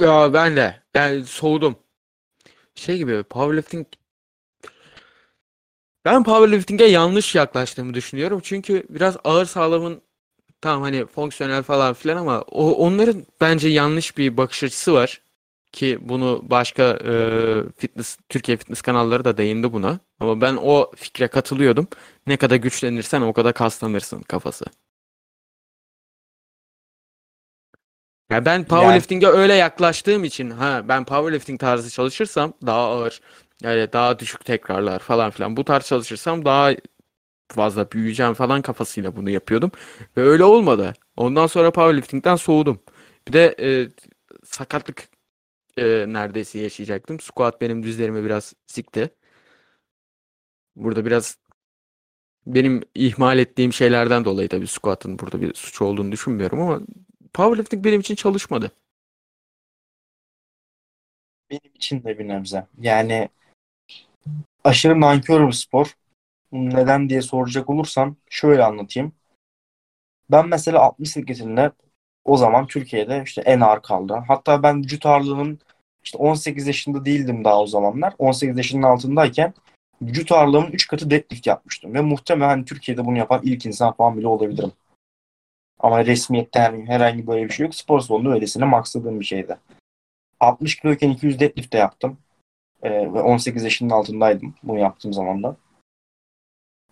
Ya 0.00 0.32
ben 0.34 0.56
de. 0.56 0.82
Yani 0.94 1.24
soğudum. 1.24 1.76
Şey 2.74 2.98
gibi 2.98 3.22
powerlifting 3.22 3.86
ben 6.04 6.24
powerlifting'e 6.24 6.84
yanlış 6.84 7.34
yaklaştığımı 7.34 7.94
düşünüyorum. 7.94 8.40
Çünkü 8.44 8.86
biraz 8.90 9.16
ağır 9.24 9.44
sağlamın 9.46 10.02
tamam 10.60 10.82
hani 10.82 11.06
fonksiyonel 11.06 11.62
falan 11.62 11.94
filan 11.94 12.16
ama 12.16 12.42
o 12.42 12.72
onların 12.72 13.26
bence 13.40 13.68
yanlış 13.68 14.18
bir 14.18 14.36
bakış 14.36 14.64
açısı 14.64 14.92
var. 14.94 15.22
Ki 15.72 15.98
bunu 16.02 16.40
başka 16.50 16.82
e, 16.84 17.14
fitness 17.78 18.18
Türkiye 18.28 18.56
fitness 18.56 18.82
kanalları 18.82 19.24
da 19.24 19.36
değindi 19.36 19.72
buna. 19.72 20.00
Ama 20.20 20.40
ben 20.40 20.56
o 20.62 20.92
fikre 20.96 21.28
katılıyordum. 21.28 21.88
Ne 22.26 22.36
kadar 22.36 22.56
güçlenirsen 22.56 23.20
o 23.22 23.32
kadar 23.32 23.54
kaslanırsın 23.54 24.22
kafası. 24.22 24.64
Ya 28.30 28.44
ben 28.44 28.64
powerlifting'e 28.64 29.26
öyle 29.26 29.54
yaklaştığım 29.54 30.24
için 30.24 30.50
ha 30.50 30.88
ben 30.88 31.04
powerlifting 31.04 31.60
tarzı 31.60 31.90
çalışırsam 31.90 32.52
daha 32.66 32.80
ağır 32.80 33.20
yani 33.62 33.92
daha 33.92 34.18
düşük 34.18 34.44
tekrarlar 34.44 34.98
falan 34.98 35.30
filan 35.30 35.56
bu 35.56 35.64
tarz 35.64 35.86
çalışırsam 35.86 36.44
daha 36.44 36.72
fazla 37.48 37.90
büyüyeceğim 37.90 38.34
falan 38.34 38.62
kafasıyla 38.62 39.16
bunu 39.16 39.30
yapıyordum 39.30 39.70
ve 40.16 40.22
öyle 40.22 40.44
olmadı. 40.44 40.94
Ondan 41.16 41.46
sonra 41.46 41.70
powerlifting'den 41.72 42.36
soğudum. 42.36 42.80
Bir 43.28 43.32
de 43.32 43.56
e, 43.60 43.88
sakatlık 44.44 45.08
e, 45.78 45.84
neredeyse 46.08 46.58
yaşayacaktım. 46.58 47.20
Squat 47.20 47.60
benim 47.60 47.82
dizlerimi 47.82 48.24
biraz 48.24 48.54
sikti. 48.66 49.10
Burada 50.76 51.06
biraz 51.06 51.38
Benim 52.46 52.82
ihmal 52.94 53.38
ettiğim 53.38 53.72
şeylerden 53.72 54.24
dolayı 54.24 54.48
tabii 54.48 54.66
squat'ın 54.66 55.18
burada 55.18 55.40
bir 55.40 55.54
suç 55.54 55.82
olduğunu 55.82 56.12
düşünmüyorum 56.12 56.60
ama 56.60 56.80
powerlifting 57.34 57.84
benim 57.84 58.00
için 58.00 58.14
çalışmadı. 58.14 58.72
Benim 61.50 61.74
için 61.74 62.04
de 62.04 62.18
bir 62.18 62.28
nebze. 62.28 62.66
Yani 62.80 63.28
aşırı 64.64 65.00
nankör 65.00 65.46
bir 65.46 65.52
spor. 65.52 65.96
Neden 66.52 67.08
diye 67.08 67.22
soracak 67.22 67.70
olursan 67.70 68.16
şöyle 68.30 68.64
anlatayım. 68.64 69.12
Ben 70.30 70.48
mesela 70.48 70.80
60 70.80 71.10
sikletinde 71.10 71.72
o 72.24 72.36
zaman 72.36 72.66
Türkiye'de 72.66 73.22
işte 73.26 73.42
en 73.42 73.60
ağır 73.60 73.82
kaldı. 73.82 74.14
Hatta 74.28 74.62
ben 74.62 74.78
vücut 74.82 75.06
ağırlığının 75.06 75.58
işte 76.04 76.18
18 76.18 76.66
yaşında 76.66 77.04
değildim 77.04 77.44
daha 77.44 77.60
o 77.60 77.66
zamanlar. 77.66 78.14
18 78.18 78.56
yaşının 78.56 78.82
altındayken 78.82 79.54
vücut 80.02 80.32
ağırlığımın 80.32 80.70
3 80.72 80.88
katı 80.88 81.10
deadlift 81.10 81.46
yapmıştım. 81.46 81.94
Ve 81.94 82.00
muhtemelen 82.00 82.64
Türkiye'de 82.64 83.04
bunu 83.04 83.18
yapan 83.18 83.40
ilk 83.44 83.66
insan 83.66 83.92
falan 83.92 84.18
bile 84.18 84.26
olabilirim. 84.26 84.72
Ama 85.82 86.06
resmiyette 86.06 86.60
herhangi, 86.86 87.26
böyle 87.26 87.44
bir 87.44 87.50
şey 87.50 87.64
yok. 87.66 87.74
Spor 87.74 88.00
salonunda 88.00 88.34
öylesine 88.34 88.64
maksadığım 88.64 89.20
bir 89.20 89.24
şeydi. 89.24 89.58
60 90.40 90.76
kiloyken 90.76 91.10
200 91.10 91.40
deadlift 91.40 91.72
de 91.72 91.78
yaptım. 91.78 92.18
Ee, 92.82 92.90
ve 92.90 93.20
18 93.20 93.64
yaşının 93.64 93.90
altındaydım 93.90 94.54
bunu 94.62 94.78
yaptığım 94.78 95.12
zaman 95.12 95.42
da. 95.42 95.56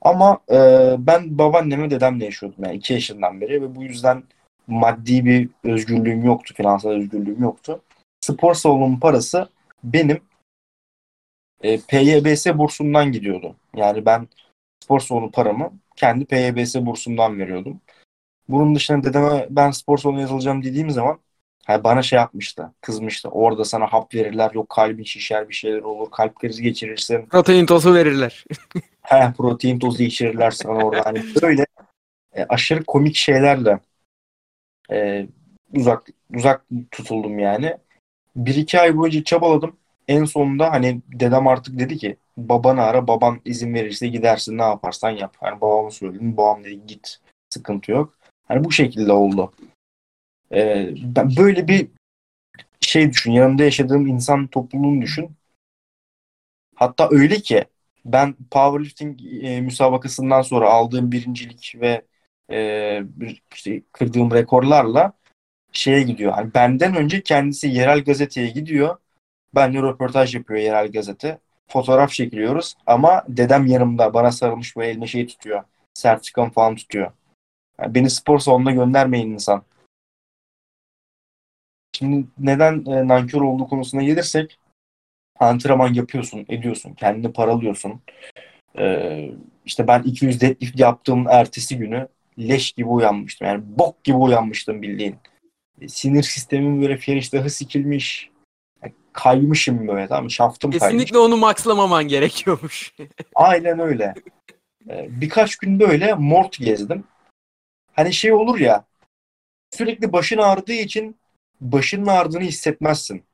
Ama 0.03 0.41
e, 0.51 0.57
ben 0.99 1.39
babaanneme 1.39 1.91
dedemle 1.91 2.25
yaşıyordum 2.25 2.65
yani 2.65 2.77
2 2.77 2.93
yaşından 2.93 3.41
beri 3.41 3.63
ve 3.63 3.75
bu 3.75 3.83
yüzden 3.83 4.23
maddi 4.67 5.25
bir 5.25 5.49
özgürlüğüm 5.65 6.25
yoktu, 6.25 6.55
finansal 6.55 6.91
özgürlüğüm 6.91 7.43
yoktu. 7.43 7.83
Spor 8.21 8.55
salonunun 8.55 9.01
parası 9.01 9.49
benim 9.85 10.21
e, 11.63 11.81
PYBS 11.81 12.47
bursundan 12.47 13.13
gidiyordu. 13.13 13.57
Yani 13.77 14.07
ben 14.07 14.29
spor 14.85 15.01
salonu 15.01 15.31
paramı 15.31 15.73
kendi 15.97 16.25
PYBS 16.25 16.77
bursundan 16.77 17.39
veriyordum. 17.39 17.81
Bunun 18.51 18.75
dışında 18.75 19.03
dedeme 19.03 19.47
ben 19.51 19.71
spor 19.71 19.99
salonuna 19.99 20.21
yazılacağım 20.21 20.63
dediğim 20.63 20.91
zaman 20.91 21.19
yani 21.69 21.85
bana 21.85 22.03
şey 22.03 22.17
yapmıştı, 22.17 22.73
kızmıştı. 22.81 23.29
Orada 23.29 23.65
sana 23.65 23.87
hap 23.87 24.15
verirler, 24.15 24.51
yok 24.55 24.69
kalbin 24.69 25.05
şişer 25.05 25.49
bir 25.49 25.55
şeyler 25.55 25.81
olur, 25.81 26.11
kalp 26.11 26.35
krizi 26.35 26.63
geçirirsin. 26.63 27.27
Protein 27.27 27.67
tozu 27.67 27.95
verirler. 27.95 28.45
He, 29.03 29.33
protein 29.37 29.79
tozu 29.79 30.03
içirirler 30.03 30.51
sana 30.51 30.85
orada. 30.85 31.03
Hani 31.05 31.23
böyle 31.43 31.67
e, 32.33 32.45
aşırı 32.45 32.85
komik 32.85 33.17
şeylerle 33.17 33.79
e, 34.91 35.27
uzak 35.75 36.07
uzak 36.35 36.65
tutuldum 36.91 37.39
yani. 37.39 37.77
Bir 38.37 38.55
iki 38.55 38.81
ay 38.81 38.97
boyunca 38.97 39.25
çabaladım. 39.25 39.77
En 40.09 40.25
sonunda 40.25 40.73
hani 40.73 41.01
dedem 41.07 41.47
artık 41.47 41.79
dedi 41.79 41.97
ki 41.97 42.17
babanı 42.37 42.83
ara 42.83 43.09
baban 43.09 43.41
izin 43.45 43.75
verirse 43.75 44.09
gidersin 44.09 44.59
ne 44.59 44.63
yaparsan 44.63 45.11
yap. 45.11 45.37
Hani 45.41 45.61
babama 45.61 45.91
söyledim 45.91 46.37
babam 46.37 46.65
dedi 46.65 46.87
git 46.87 47.19
sıkıntı 47.51 47.93
yok. 47.93 48.20
Hani 48.51 48.65
bu 48.65 48.73
şekilde 48.73 49.13
oldu. 49.13 49.53
Ee, 50.53 50.91
ben 50.97 51.37
böyle 51.37 51.69
bir 51.69 51.89
şey 52.81 53.11
düşün. 53.11 53.33
Yanımda 53.33 53.65
yaşadığım 53.65 54.07
insan 54.07 54.47
topluluğunu 54.47 55.03
düşün. 55.03 55.31
Hatta 56.75 57.09
öyle 57.11 57.41
ki 57.41 57.65
ben 58.05 58.35
powerlifting 58.51 59.21
e, 59.45 59.61
müsabakasından 59.61 60.43
sonra 60.43 60.71
aldığım 60.71 61.13
birincilik 61.13 61.75
ve 61.81 62.03
e, 62.53 63.03
işte 63.55 63.83
kırdığım 63.93 64.31
rekorlarla 64.31 65.13
şeye 65.73 66.03
gidiyor. 66.03 66.33
Hani 66.33 66.55
benden 66.55 66.97
önce 66.97 67.23
kendisi 67.23 67.69
yerel 67.69 68.05
gazeteye 68.05 68.49
gidiyor. 68.49 68.97
Benle 69.55 69.83
röportaj 69.83 70.35
yapıyor 70.35 70.61
yerel 70.61 70.93
gazete. 70.93 71.39
Fotoğraf 71.69 72.11
çekiliyoruz 72.11 72.75
ama 72.87 73.25
dedem 73.29 73.67
yanımda 73.67 74.15
bana 74.15 74.33
sarılmış 74.33 74.77
ve 74.77 74.89
elime 74.89 75.07
şey 75.07 75.27
tutuyor. 75.27 75.65
Sertifikam 75.95 76.51
falan 76.51 76.77
tutuyor. 76.77 77.13
Yani 77.81 77.95
beni 77.95 78.11
spor 78.11 78.39
salonuna 78.39 78.71
göndermeyin 78.71 79.31
insan. 79.31 79.63
Şimdi 81.93 82.27
neden 82.39 82.85
e, 82.87 83.09
nankör 83.09 83.41
olduğu 83.41 83.69
konusuna 83.69 84.03
gelirsek 84.03 84.59
antrenman 85.41 85.95
yapıyorsun, 85.95 86.47
ediyorsun, 86.49 86.95
kendini 86.95 87.33
paralıyorsun. 87.33 88.01
Ee, 88.79 89.31
işte 89.67 89.87
ben 89.87 90.03
200 90.03 90.41
deadlift 90.41 90.81
yaptığım 90.81 91.29
ertesi 91.29 91.79
günü 91.79 92.09
leş 92.39 92.73
gibi 92.73 92.89
uyanmıştım. 92.89 93.47
Yani 93.47 93.63
bok 93.67 94.05
gibi 94.05 94.17
uyanmıştım 94.17 94.83
bildiğin. 94.83 95.17
E, 95.81 95.89
sinir 95.89 96.23
sistemim 96.23 96.83
böyle 96.83 96.97
feriştahı 96.97 97.51
sikilmiş. 97.51 98.31
Yani 98.83 98.95
kaymışım 99.13 99.89
böyle 99.89 100.07
tamam 100.09 100.31
Şaftım 100.31 100.71
Kesinlikle 100.71 101.13
kaymış. 101.13 101.27
onu 101.27 101.37
maxlamaman 101.37 102.09
gerekiyormuş. 102.09 102.95
Aynen 103.35 103.79
öyle. 103.79 104.15
Ee, 104.91 105.09
birkaç 105.11 105.57
gün 105.57 105.81
böyle 105.81 106.15
mort 106.15 106.59
gezdim. 106.59 107.05
Hani 108.01 108.13
şey 108.13 108.33
olur 108.33 108.59
ya 108.59 108.85
sürekli 109.71 110.13
başın 110.13 110.39
ağrıdığı 110.39 110.73
için 110.73 111.17
başının 111.61 112.07
ağrıdığını 112.07 112.43
hissetmezsin. 112.43 113.25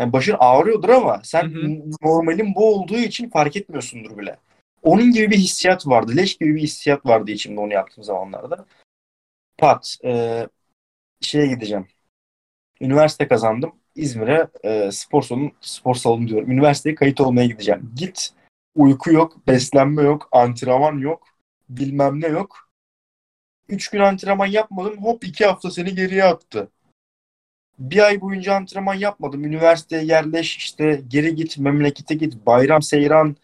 Yani 0.00 0.12
başın 0.12 0.36
ağrıyordur 0.38 0.88
ama 0.88 1.20
sen 1.24 1.42
Hı 1.42 1.58
hı. 1.58 1.82
normalin 2.02 2.54
bu 2.54 2.74
olduğu 2.74 2.96
için 2.96 3.30
fark 3.30 3.56
etmiyorsundur 3.56 4.18
bile. 4.18 4.38
Onun 4.82 5.12
gibi 5.12 5.30
bir 5.30 5.36
hissiyat 5.36 5.86
vardı. 5.86 6.16
Leş 6.16 6.36
gibi 6.36 6.54
bir 6.54 6.60
hissiyat 6.60 7.06
vardı 7.06 7.30
içimde 7.30 7.60
onu 7.60 7.72
yaptığım 7.72 8.04
zamanlarda. 8.04 8.66
Pat. 9.58 9.96
E, 10.04 10.46
şeye 11.20 11.46
gideceğim. 11.46 11.88
Üniversite 12.80 13.28
kazandım. 13.28 13.72
İzmir'e 13.94 14.48
e, 14.64 14.92
spor 14.92 15.22
salonu, 15.22 15.50
spor 15.60 15.94
salonu 15.94 16.28
diyorum. 16.28 16.50
Üniversiteye 16.50 16.94
kayıt 16.94 17.20
olmaya 17.20 17.46
gideceğim. 17.46 17.92
Git. 17.96 18.30
Uyku 18.74 19.12
yok, 19.12 19.46
beslenme 19.46 20.02
yok, 20.02 20.28
antrenman 20.32 20.98
yok, 20.98 21.28
bilmem 21.68 22.20
ne 22.20 22.26
yok. 22.26 22.65
Üç 23.68 23.88
gün 23.88 24.00
antrenman 24.00 24.46
yapmadım. 24.46 25.04
Hop 25.04 25.24
iki 25.24 25.46
hafta 25.46 25.70
seni 25.70 25.94
geriye 25.94 26.24
attı. 26.24 26.68
Bir 27.78 28.06
ay 28.06 28.20
boyunca 28.20 28.54
antrenman 28.54 28.94
yapmadım. 28.94 29.44
Üniversiteye 29.44 30.02
yerleş, 30.02 30.56
işte 30.56 31.02
geri 31.08 31.34
git, 31.34 31.58
memlekete 31.58 32.14
git, 32.14 32.46
bayram, 32.46 32.82
seyran, 32.82 33.36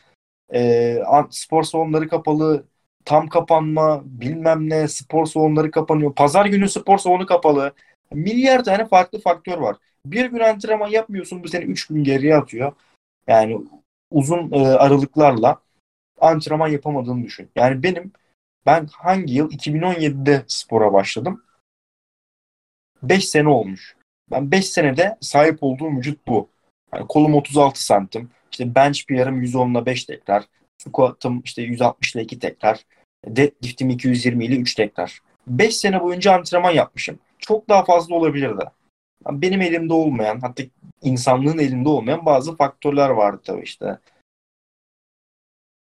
e, 0.54 0.98
spor 1.30 1.62
salonları 1.62 2.08
kapalı, 2.08 2.64
tam 3.04 3.28
kapanma, 3.28 4.02
bilmem 4.04 4.70
ne, 4.70 4.88
spor 4.88 5.26
salonları 5.26 5.70
kapanıyor. 5.70 6.14
Pazar 6.14 6.46
günü 6.46 6.68
spor 6.68 6.98
salonu 6.98 7.26
kapalı. 7.26 7.72
Milyar 8.12 8.64
tane 8.64 8.86
farklı 8.86 9.20
faktör 9.20 9.58
var. 9.58 9.76
Bir 10.06 10.26
gün 10.26 10.38
antrenman 10.38 10.88
yapmıyorsun, 10.88 11.44
bu 11.44 11.48
seni 11.48 11.64
üç 11.64 11.86
gün 11.86 12.04
geriye 12.04 12.36
atıyor. 12.36 12.72
Yani 13.26 13.58
uzun 14.10 14.52
e, 14.52 14.58
aralıklarla 14.68 15.60
antrenman 16.20 16.68
yapamadığını 16.68 17.24
düşün. 17.24 17.50
Yani 17.56 17.82
benim 17.82 18.12
ben 18.66 18.86
hangi 18.92 19.34
yıl 19.34 19.50
2017'de 19.50 20.44
spora 20.46 20.92
başladım. 20.92 21.44
5 23.02 23.28
sene 23.28 23.48
olmuş. 23.48 23.96
Ben 24.30 24.50
5 24.50 24.68
senede 24.68 25.18
sahip 25.20 25.58
olduğum 25.60 25.96
vücut 25.96 26.26
bu. 26.26 26.48
Yani 26.94 27.06
kolum 27.08 27.34
36 27.34 27.84
santim. 27.84 28.30
İşte 28.52 28.74
bench 28.74 29.00
yarım 29.10 29.42
110 29.42 29.70
ile 29.70 29.86
5 29.86 30.04
tekrar. 30.04 30.44
Squat'ım 30.78 31.42
işte 31.44 31.62
160 31.62 32.14
ile 32.14 32.22
2 32.22 32.38
tekrar. 32.38 32.80
Deadlift'im 33.26 33.90
220 33.90 34.44
ile 34.44 34.56
3 34.56 34.74
tekrar. 34.74 35.20
5 35.46 35.76
sene 35.76 36.00
boyunca 36.00 36.32
antrenman 36.32 36.70
yapmışım. 36.70 37.18
Çok 37.38 37.68
daha 37.68 37.84
fazla 37.84 38.14
olabilirdi. 38.14 38.64
Benim 39.30 39.60
elimde 39.60 39.92
olmayan, 39.92 40.40
hatta 40.40 40.62
insanlığın 41.02 41.58
elinde 41.58 41.88
olmayan 41.88 42.26
bazı 42.26 42.56
faktörler 42.56 43.10
vardı 43.10 43.42
tabii 43.44 43.62
işte. 43.62 43.98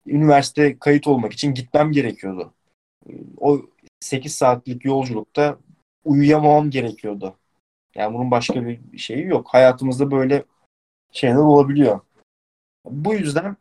Üniversite 0.06 0.78
kayıt 0.78 1.06
olmak 1.06 1.32
için 1.32 1.54
gitmem 1.54 1.92
gerekiyordu. 1.92 2.54
O 3.40 3.60
8 4.00 4.34
saatlik 4.34 4.84
yolculukta 4.84 5.58
uyuyamamam 6.04 6.70
gerekiyordu. 6.70 7.34
Yani 7.94 8.14
bunun 8.14 8.30
başka 8.30 8.66
bir 8.66 8.98
şeyi 8.98 9.26
yok. 9.26 9.48
Hayatımızda 9.48 10.10
böyle 10.10 10.44
şeyler 11.12 11.36
olabiliyor. 11.36 12.00
Bu 12.84 13.14
yüzden 13.14 13.56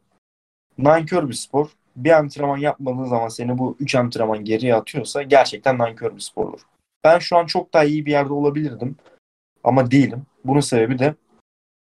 nankör 0.78 1.30
bir 1.30 1.34
spor. 1.34 1.70
Bir 1.96 2.12
antrenman 2.12 2.58
yapmadığın 2.58 3.06
zaman 3.06 3.28
seni 3.28 3.58
bu 3.58 3.78
3 3.80 3.96
antrenman 3.96 4.46
geriye 4.46 4.76
atıyorsa 4.76 5.24
gerçekten 5.24 5.78
nankör 5.78 6.16
bir 6.16 6.22
spordur. 6.22 6.60
Ben 7.04 7.20
şu 7.20 7.38
an 7.38 7.46
çok 7.46 7.74
daha 7.74 7.84
iyi 7.84 8.06
bir 8.06 8.12
yerde 8.12 8.34
olabilirdim. 8.34 8.96
Ama 9.64 9.92
değilim. 9.92 10.26
Bunun 10.46 10.60
sebebi 10.60 11.00
de 11.00 11.16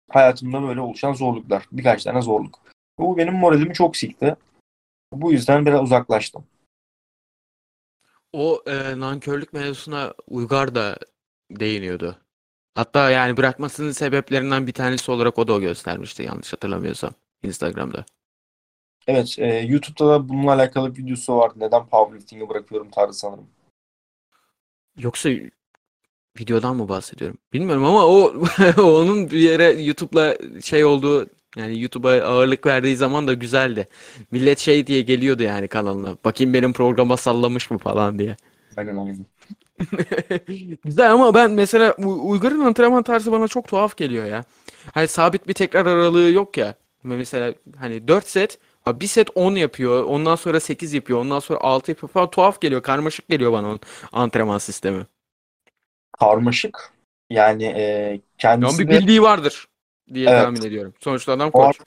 hayatımda 0.10 0.62
böyle 0.62 0.82
oluşan 0.82 1.14
zorluklar. 1.14 1.68
Birkaç 1.72 2.04
tane 2.04 2.22
zorluk. 2.22 2.60
Bu 3.00 3.18
benim 3.18 3.34
moralimi 3.34 3.74
çok 3.74 3.98
sikti. 3.98 4.36
Bu 5.14 5.32
yüzden 5.32 5.66
biraz 5.66 5.82
uzaklaştım. 5.82 6.46
O 8.36 8.62
e, 8.66 9.00
nankörlük 9.00 9.54
mevzusuna 9.54 10.14
Uygar 10.28 10.76
da 10.76 10.98
değiniyordu. 11.52 12.16
Hatta 12.76 13.10
yani 13.10 13.38
bırakmasının 13.38 13.92
sebeplerinden 13.92 14.68
bir 14.68 14.72
tanesi 14.74 15.12
olarak 15.12 15.40
o 15.40 15.48
da 15.48 15.54
o 15.54 15.60
göstermişti 15.62 16.24
yanlış 16.24 16.54
hatırlamıyorsam 16.54 17.12
Instagram'da. 17.44 18.06
Evet, 19.08 19.36
e, 19.40 19.60
YouTube'da 19.60 20.10
da 20.10 20.30
bununla 20.30 20.54
alakalı 20.54 20.96
bir 20.96 21.04
videosu 21.04 21.38
vardı. 21.38 21.56
Neden 21.58 21.90
powerlifting'i 21.90 22.50
bırakıyorum 22.50 22.92
tarzı 22.92 23.20
sanırım. 23.20 23.48
Yoksa 24.98 25.30
videodan 26.40 26.76
mı 26.76 26.90
bahsediyorum? 26.90 27.38
Bilmiyorum 27.54 27.86
ama 27.86 28.06
o 28.06 28.34
onun 28.78 29.30
bir 29.32 29.40
yere 29.40 29.82
YouTube'la 29.82 30.38
şey 30.62 30.86
olduğu 30.86 31.28
Yani 31.56 31.82
YouTube'a 31.82 32.12
ağırlık 32.12 32.66
verdiği 32.66 32.96
zaman 32.96 33.28
da 33.28 33.34
güzeldi. 33.34 33.88
Millet 34.32 34.60
şey 34.60 34.88
diye 34.88 35.02
geliyordu 35.02 35.44
yani 35.44 35.68
kanalına. 35.68 36.18
Bakayım 36.26 36.54
benim 36.54 36.74
programa 36.74 37.18
sallamış 37.18 37.72
mı 37.72 37.78
falan 37.78 38.20
diye. 38.20 38.36
Aynen 38.78 38.98
aynen. 38.98 39.26
Güzel 40.86 41.12
ama 41.12 41.34
ben 41.34 41.52
mesela 41.52 41.96
U- 41.98 42.30
Uygar'ın 42.30 42.60
antrenman 42.60 43.04
tarzı 43.04 43.32
bana 43.32 43.48
çok 43.48 43.68
tuhaf 43.68 43.98
geliyor 43.98 44.26
ya. 44.26 44.44
Hani 44.94 45.08
sabit 45.08 45.48
bir 45.48 45.54
tekrar 45.54 45.86
aralığı 45.86 46.32
yok 46.32 46.58
ya. 46.58 46.76
Mesela 47.04 47.54
hani 47.78 48.08
4 48.08 48.28
set, 48.28 48.60
bir 48.88 49.08
set 49.08 49.28
10 49.36 49.56
yapıyor, 49.56 50.04
ondan 50.04 50.36
sonra 50.36 50.60
8 50.60 50.94
yapıyor, 50.94 51.20
ondan 51.20 51.40
sonra 51.40 51.60
6 51.62 51.92
yapıyor 51.92 52.10
falan 52.10 52.30
tuhaf 52.30 52.62
geliyor, 52.62 52.84
karmaşık 52.84 53.30
geliyor 53.30 53.52
bana 53.52 53.68
onun 53.68 53.80
antrenman 54.12 54.58
sistemi. 54.58 55.06
Karmaşık. 56.12 56.94
Yani 57.30 57.64
e, 57.66 58.22
kendisi 58.38 58.84
bir 58.84 58.90
de 58.90 59.00
bildiği 59.00 59.22
vardır 59.22 59.68
diye 60.14 60.30
Evet. 60.30 60.42
tahmin 60.42 60.62
ediyorum. 60.62 60.94
Sonuçta 61.00 61.34
adam 61.34 61.52
koç. 61.52 61.80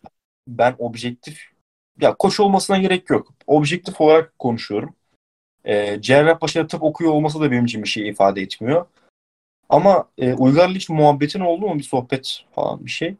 ben 0.49 0.77
objektif 0.79 1.43
ya 2.01 2.15
koç 2.15 2.41
olmasına 2.41 2.79
gerek 2.79 3.11
yok. 3.11 3.35
Objektif 3.47 4.01
olarak 4.01 4.39
konuşuyorum. 4.39 4.95
E, 5.65 6.01
Cerrahpaşa'da 6.03 6.67
tıp 6.67 6.83
okuyor 6.83 7.13
olması 7.13 7.41
da 7.41 7.51
benim 7.51 7.65
için 7.65 7.83
bir 7.83 7.89
şey 7.89 8.09
ifade 8.09 8.43
etmiyor. 8.43 8.87
Ama 9.69 10.09
e, 10.19 10.35
Uygar'la 10.35 10.75
hiç 10.75 10.89
muhabbetin 10.89 11.41
oldu 11.41 11.67
mu? 11.67 11.79
Bir 11.79 11.83
sohbet 11.83 12.45
falan 12.55 12.87
bir 12.87 12.91
şey. 12.91 13.17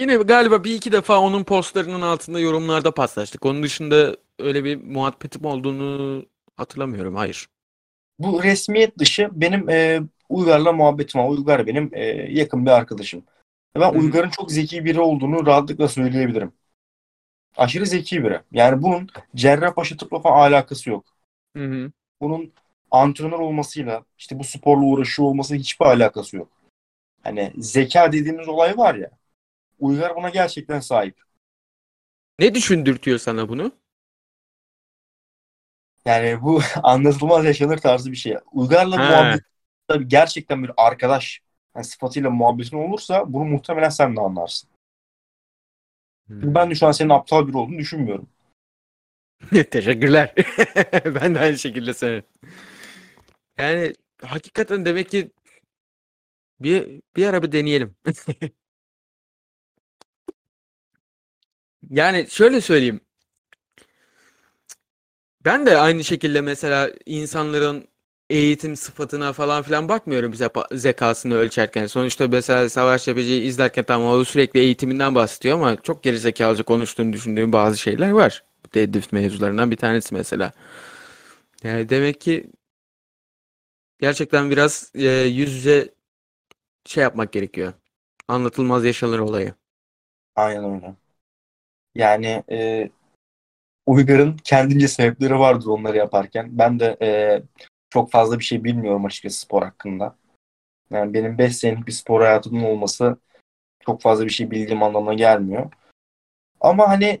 Yine 0.00 0.16
galiba 0.16 0.64
bir 0.64 0.74
iki 0.74 0.92
defa 0.92 1.20
onun 1.20 1.44
postlarının 1.44 2.00
altında 2.00 2.40
yorumlarda 2.40 2.94
paslaştık. 2.94 3.46
Onun 3.46 3.62
dışında 3.62 4.16
öyle 4.38 4.64
bir 4.64 4.76
muhabbetim 4.84 5.44
olduğunu 5.44 6.24
hatırlamıyorum. 6.56 7.14
Hayır. 7.14 7.48
Bu 8.18 8.42
resmiyet 8.42 8.98
dışı 8.98 9.28
benim 9.32 9.68
e, 9.68 10.00
Uygar'la 10.28 10.72
muhabbetim 10.72 11.20
var. 11.20 11.28
Uygar 11.28 11.66
benim 11.66 11.90
e, 11.92 12.04
yakın 12.30 12.66
bir 12.66 12.70
arkadaşım. 12.70 13.24
Ben 13.76 13.92
hı. 13.92 13.98
Uygar'ın 14.00 14.30
çok 14.30 14.52
zeki 14.52 14.84
biri 14.84 15.00
olduğunu 15.00 15.46
rahatlıkla 15.46 15.88
söyleyebilirim. 15.88 16.52
Aşırı 17.56 17.86
zeki 17.86 18.24
biri. 18.24 18.40
Yani 18.52 18.82
bunun 18.82 19.08
Cerrahpaşa 19.36 19.96
tıpla 19.96 20.20
falan 20.20 20.50
alakası 20.50 20.90
yok. 20.90 21.04
Hı 21.56 21.64
hı. 21.64 21.92
Bunun 22.20 22.52
antrenör 22.90 23.38
olmasıyla 23.38 24.04
işte 24.18 24.38
bu 24.38 24.44
sporla 24.44 24.84
uğraşıyor 24.84 25.28
olması 25.28 25.54
hiçbir 25.54 25.86
alakası 25.86 26.36
yok. 26.36 26.48
Hani 27.24 27.52
zeka 27.58 28.12
dediğimiz 28.12 28.48
olay 28.48 28.78
var 28.78 28.94
ya. 28.94 29.10
Uygar 29.80 30.16
buna 30.16 30.30
gerçekten 30.30 30.80
sahip. 30.80 31.22
Ne 32.38 32.54
düşündürtüyor 32.54 33.18
sana 33.18 33.48
bunu? 33.48 33.72
Yani 36.04 36.42
bu 36.42 36.60
anlatılmaz 36.82 37.44
yaşanır 37.44 37.78
tarzı 37.78 38.10
bir 38.10 38.16
şey. 38.16 38.36
Uygar'la 38.52 38.96
Ha. 38.96 39.02
muhabbet 39.08 39.42
tabii 39.88 40.08
gerçekten 40.08 40.62
bir 40.64 40.70
arkadaş 40.76 41.40
yani 41.78 41.84
sıfatıyla 41.84 42.30
muhabbetin 42.30 42.76
olursa 42.76 43.32
bunu 43.32 43.44
muhtemelen 43.44 43.88
sen 43.88 44.16
de 44.16 44.20
anlarsın. 44.20 44.70
Çünkü 46.28 46.54
ben 46.54 46.70
de 46.70 46.74
şu 46.74 46.86
an 46.86 46.92
senin 46.92 47.10
aptal 47.10 47.48
biri 47.48 47.56
olduğunu 47.56 47.78
düşünmüyorum. 47.78 48.28
Teşekkürler. 49.70 50.34
Ben 51.04 51.34
de 51.34 51.38
aynı 51.38 51.58
şekilde 51.58 51.94
senin. 51.94 52.22
Yani 53.58 53.92
hakikaten 54.22 54.84
demek 54.84 55.10
ki 55.10 55.30
bir 56.60 57.00
bir 57.16 57.26
ara 57.26 57.42
bir 57.42 57.52
deneyelim. 57.52 57.96
Yani 61.90 62.26
şöyle 62.30 62.60
söyleyeyim. 62.60 63.00
Ben 65.44 65.66
de 65.66 65.78
aynı 65.78 66.04
şekilde 66.04 66.40
mesela 66.40 66.90
insanların 67.06 67.88
eğitim 68.30 68.76
sıfatına 68.76 69.32
falan 69.32 69.62
filan 69.62 69.88
bakmıyorum 69.88 70.34
zekasını 70.72 71.34
ölçerken. 71.34 71.86
Sonuçta 71.86 72.28
mesela 72.28 72.68
Savaş 72.68 73.04
Tepeci'yi 73.04 73.42
izlerken 73.42 73.84
tamam 73.84 74.08
o 74.08 74.24
sürekli 74.24 74.60
eğitiminden 74.60 75.14
bahsediyor 75.14 75.56
ama 75.58 75.76
çok 75.82 76.02
gerizekalıca 76.02 76.64
konuştuğunu 76.64 77.12
düşündüğüm 77.12 77.52
bazı 77.52 77.78
şeyler 77.78 78.10
var. 78.10 78.44
Deadlift 78.74 79.12
mevzularından 79.12 79.70
bir 79.70 79.76
tanesi 79.76 80.14
mesela. 80.14 80.52
Yani 81.62 81.88
demek 81.88 82.20
ki 82.20 82.50
gerçekten 84.00 84.50
biraz 84.50 84.92
e, 84.94 85.08
yüz 85.10 85.52
yüze 85.54 85.94
şey 86.84 87.02
yapmak 87.02 87.32
gerekiyor. 87.32 87.72
Anlatılmaz 88.28 88.84
yaşanır 88.84 89.18
olayı. 89.18 89.54
Aynen 90.36 90.74
öyle. 90.74 90.94
Yani 91.94 92.44
e, 92.50 92.90
Uygar'ın 93.86 94.36
kendince 94.44 94.88
sebepleri 94.88 95.38
vardır 95.38 95.66
onları 95.66 95.96
yaparken. 95.96 96.58
Ben 96.58 96.80
de 96.80 96.96
e, 97.02 97.42
çok 97.90 98.10
fazla 98.10 98.38
bir 98.38 98.44
şey 98.44 98.64
bilmiyorum 98.64 99.04
açıkçası 99.04 99.40
spor 99.40 99.62
hakkında. 99.62 100.16
Yani 100.90 101.14
benim 101.14 101.38
5 101.38 101.56
senelik 101.56 101.86
bir 101.86 101.92
spor 101.92 102.20
hayatımın 102.20 102.64
olması 102.64 103.16
çok 103.80 104.02
fazla 104.02 104.24
bir 104.24 104.30
şey 104.30 104.50
bildiğim 104.50 104.82
anlamına 104.82 105.14
gelmiyor. 105.14 105.72
Ama 106.60 106.88
hani 106.88 107.20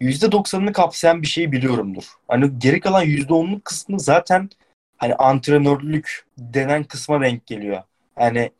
%90'ını 0.00 0.72
kapsayan 0.72 1.22
bir 1.22 1.26
şey 1.26 1.52
biliyorumdur. 1.52 2.04
Hani 2.28 2.58
geri 2.58 2.80
kalan 2.80 3.04
%10'luk 3.04 3.64
kısmı 3.64 4.00
zaten 4.00 4.50
hani 4.96 5.14
antrenörlük 5.14 6.26
denen 6.38 6.84
kısma 6.84 7.20
denk 7.20 7.46
geliyor. 7.46 7.82
Yani 8.18 8.50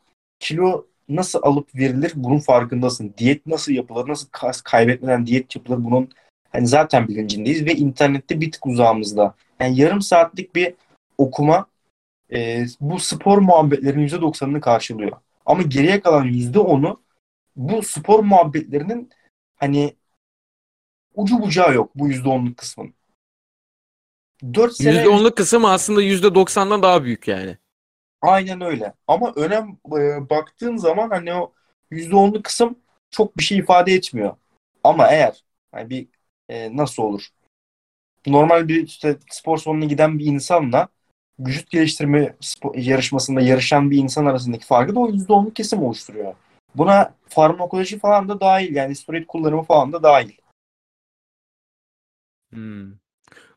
kilo 0.41 0.87
nasıl 1.09 1.41
alıp 1.43 1.75
verilir 1.75 2.13
bunun 2.15 2.39
farkındasın. 2.39 3.15
Diyet 3.19 3.47
nasıl 3.47 3.73
yapılır, 3.73 4.09
nasıl 4.09 4.29
kas 4.33 4.61
kaybetmeden 4.61 5.27
diyet 5.27 5.57
yapılır 5.57 5.85
bunun 5.85 6.11
hani 6.53 6.67
zaten 6.67 7.09
bilincindeyiz 7.09 7.67
ve 7.67 7.75
internette 7.75 8.41
bir 8.41 8.53
tık 8.53 8.67
uzağımızda. 8.67 9.35
Yani 9.61 9.81
yarım 9.81 10.03
saatlik 10.03 10.55
bir 10.55 10.75
okuma 11.19 11.67
e, 12.33 12.67
bu 12.81 12.99
spor 12.99 13.39
muhabbetlerinin 13.39 14.03
%90'ını 14.09 14.61
karşılıyor. 14.61 15.13
Ama 15.47 15.63
geriye 15.63 16.01
kalan 16.01 16.27
%10'u 16.27 17.03
bu 17.57 17.83
spor 17.83 18.21
muhabbetlerinin 18.21 19.11
hani 19.57 19.97
ucu 21.15 21.43
bucağı 21.43 21.75
yok 21.75 21.91
bu 21.95 22.09
%10'luk 22.09 22.57
kısmın. 22.57 22.95
4 24.55 24.77
sene 24.77 25.05
%10'luk 25.05 25.37
kısım 25.37 25.65
aslında 25.65 26.03
%90'dan 26.03 26.83
daha 26.83 27.05
büyük 27.05 27.29
yani. 27.29 27.57
aynen 28.23 28.61
öyle. 28.61 28.95
Ama 29.07 29.33
önem 29.37 29.79
e, 29.87 30.31
baktığın 30.31 30.77
zaman 30.77 31.11
hani 31.11 31.35
o 31.35 31.53
%10'luk 31.91 32.43
kısım 32.43 32.79
çok 33.11 33.39
bir 33.39 33.43
şey 33.43 33.59
ifade 33.59 33.93
etmiyor. 33.93 34.37
Ama 34.85 35.09
eğer 35.09 35.45
hani 35.73 35.91
bir 35.91 36.09
e, 36.49 36.77
nasıl 36.77 37.03
olur? 37.03 37.29
Normal 38.27 38.69
bir 38.69 38.85
işte 38.87 39.17
spor 39.31 39.59
salonuna 39.59 39.85
giden 39.85 40.19
bir 40.19 40.27
insanla 40.27 40.89
vücut 41.39 41.71
geliştirme 41.71 42.35
yarışmasında 42.75 43.41
yarışan 43.41 43.91
bir 43.91 43.99
insan 43.99 44.27
arasındaki 44.27 44.67
farkı 44.67 44.95
da 44.95 45.01
o 45.01 45.11
%10'luk 45.11 45.55
kesim 45.55 45.83
oluşturuyor. 45.83 46.35
Buna 46.75 47.15
farmakoloji 47.29 47.99
falan 47.99 48.29
da 48.29 48.41
dahil 48.41 48.75
yani 48.75 48.97
steroid 48.97 49.27
kullanımı 49.27 49.63
falan 49.63 49.93
da 49.93 50.03
dahil. 50.03 50.33
Hmm. 52.53 52.93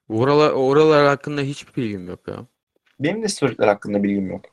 Oralar, 0.10 0.52
oralar 0.52 1.08
hakkında 1.08 1.42
hiçbir 1.42 1.84
bilgim 1.84 2.08
yok 2.08 2.28
ya. 2.28 2.36
Benim 3.00 3.24
de 3.24 3.28
steroidler 3.28 3.68
hakkında 3.68 4.04
bilgim 4.04 4.30
yok. 4.30 4.46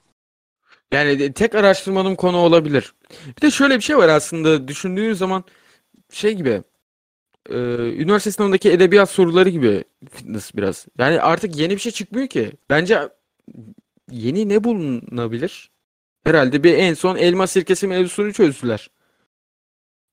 Yani 0.93 1.33
tek 1.33 1.55
araştırmadığım 1.55 2.17
konu 2.17 2.37
olabilir. 2.37 2.95
Bir 3.37 3.43
de 3.43 3.51
şöyle 3.51 3.77
bir 3.77 3.81
şey 3.81 3.97
var 3.97 4.09
aslında 4.09 4.69
düşündüğün 4.69 5.13
zaman 5.13 5.45
şey 6.13 6.35
gibi 6.35 6.63
e, 7.51 7.57
üniversite 8.03 8.31
sınavındaki 8.33 8.73
edebiyat 8.73 9.11
soruları 9.11 9.49
gibi 9.49 9.85
fitness 10.11 10.55
biraz. 10.55 10.87
Yani 10.99 11.21
artık 11.21 11.57
yeni 11.57 11.75
bir 11.75 11.81
şey 11.81 11.93
çıkmıyor 11.93 12.27
ki. 12.29 12.53
Bence 12.71 13.09
yeni 14.11 14.49
ne 14.49 14.65
bulunabilir? 14.65 15.71
Herhalde 16.25 16.65
bir 16.65 16.75
en 16.79 16.95
son 16.95 17.17
elma 17.17 17.47
sirkesi 17.47 17.87
mevzusunu 17.87 18.33
çözdüler. 18.33 18.91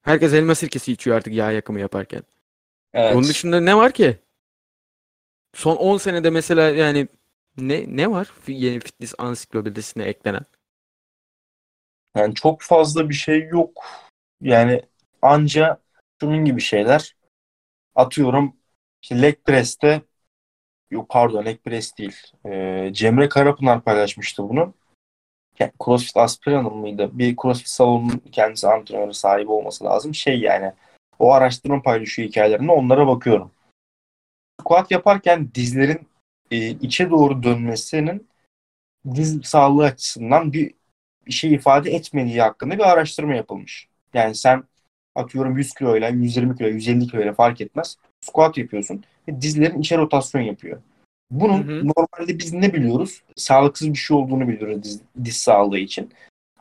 Herkes 0.01 0.34
elma 0.34 0.55
sirkesi 0.55 0.91
içiyor 0.91 1.17
artık 1.17 1.34
yağ 1.34 1.51
yakımı 1.51 1.79
yaparken. 1.79 2.23
Evet. 2.93 3.15
Onun 3.15 3.23
dışında 3.23 3.59
ne 3.59 3.77
var 3.77 3.91
ki? 3.91 4.17
Son 5.53 5.75
10 5.75 5.97
senede 5.97 6.29
mesela 6.29 6.69
yani 6.69 7.07
ne 7.57 7.86
ne 7.88 8.11
var 8.11 8.32
yeni 8.47 8.79
fitness 8.79 9.13
ansiklopedisine 9.17 10.03
eklenen? 10.03 10.45
Yani 12.15 12.36
çok 12.36 12.61
fazla 12.61 13.09
bir 13.09 13.13
şey 13.13 13.47
yok. 13.47 13.84
Yani 14.41 14.82
anca 15.21 15.82
şunun 16.21 16.45
gibi 16.45 16.61
şeyler. 16.61 17.15
Atıyorum 17.95 18.55
işte 19.01 19.21
leg 19.21 19.35
press'te 19.45 20.01
yok 20.91 21.09
pardon 21.09 21.45
leg 21.45 21.63
press 21.63 21.97
değil. 21.97 22.17
Ee, 22.45 22.89
Cemre 22.93 23.29
Karapınar 23.29 23.81
paylaşmıştı 23.83 24.49
bunu. 24.49 24.73
Ya, 25.59 25.71
CrossFit 25.85 26.17
Aspiran'ın 26.17 26.77
mıydı? 26.77 27.09
Bir 27.13 27.35
CrossFit 27.35 27.67
salonunun 27.67 28.21
kendisi 28.31 28.67
antrenörü 28.67 29.13
sahibi 29.13 29.51
olması 29.51 29.83
lazım. 29.83 30.15
Şey 30.15 30.39
yani 30.39 30.73
o 31.19 31.33
araştırma 31.33 31.81
paylaşıyor 31.81 32.29
hikayelerinde 32.29 32.71
onlara 32.71 33.07
bakıyorum. 33.07 33.51
Squat 34.61 34.91
yaparken 34.91 35.51
dizlerin 35.55 36.07
e, 36.51 36.69
içe 36.69 37.09
doğru 37.09 37.43
dönmesinin 37.43 38.27
diz 39.15 39.39
sağlığı 39.43 39.85
açısından 39.85 40.53
bir 40.53 40.73
şey 41.29 41.53
ifade 41.53 41.91
etmediği 41.91 42.41
hakkında 42.41 42.73
bir 42.77 42.91
araştırma 42.91 43.35
yapılmış. 43.35 43.87
Yani 44.13 44.35
sen 44.35 44.63
atıyorum 45.16 45.57
100 45.57 45.74
kiloyla, 45.74 46.09
120 46.09 46.57
kilo, 46.57 46.68
150 46.68 47.07
kiloyla 47.07 47.34
fark 47.34 47.62
etmez. 47.62 47.97
Squat 48.22 48.57
yapıyorsun 48.57 49.03
ve 49.28 49.41
dizlerin 49.41 49.80
içe 49.80 49.97
rotasyon 49.97 50.41
yapıyor. 50.41 50.82
Bunun 51.32 51.68
Hı 51.68 51.72
hı. 51.72 51.88
normalde 51.88 52.39
biz 52.39 52.53
ne 52.53 52.74
biliyoruz? 52.74 53.22
Sağlıksız 53.36 53.89
bir 53.89 53.97
şey 53.97 54.18
olduğunu 54.18 54.47
biliyoruz 54.47 54.84
diz, 54.84 55.01
diz 55.24 55.38
sağlığı 55.38 55.80
için. 55.80 56.12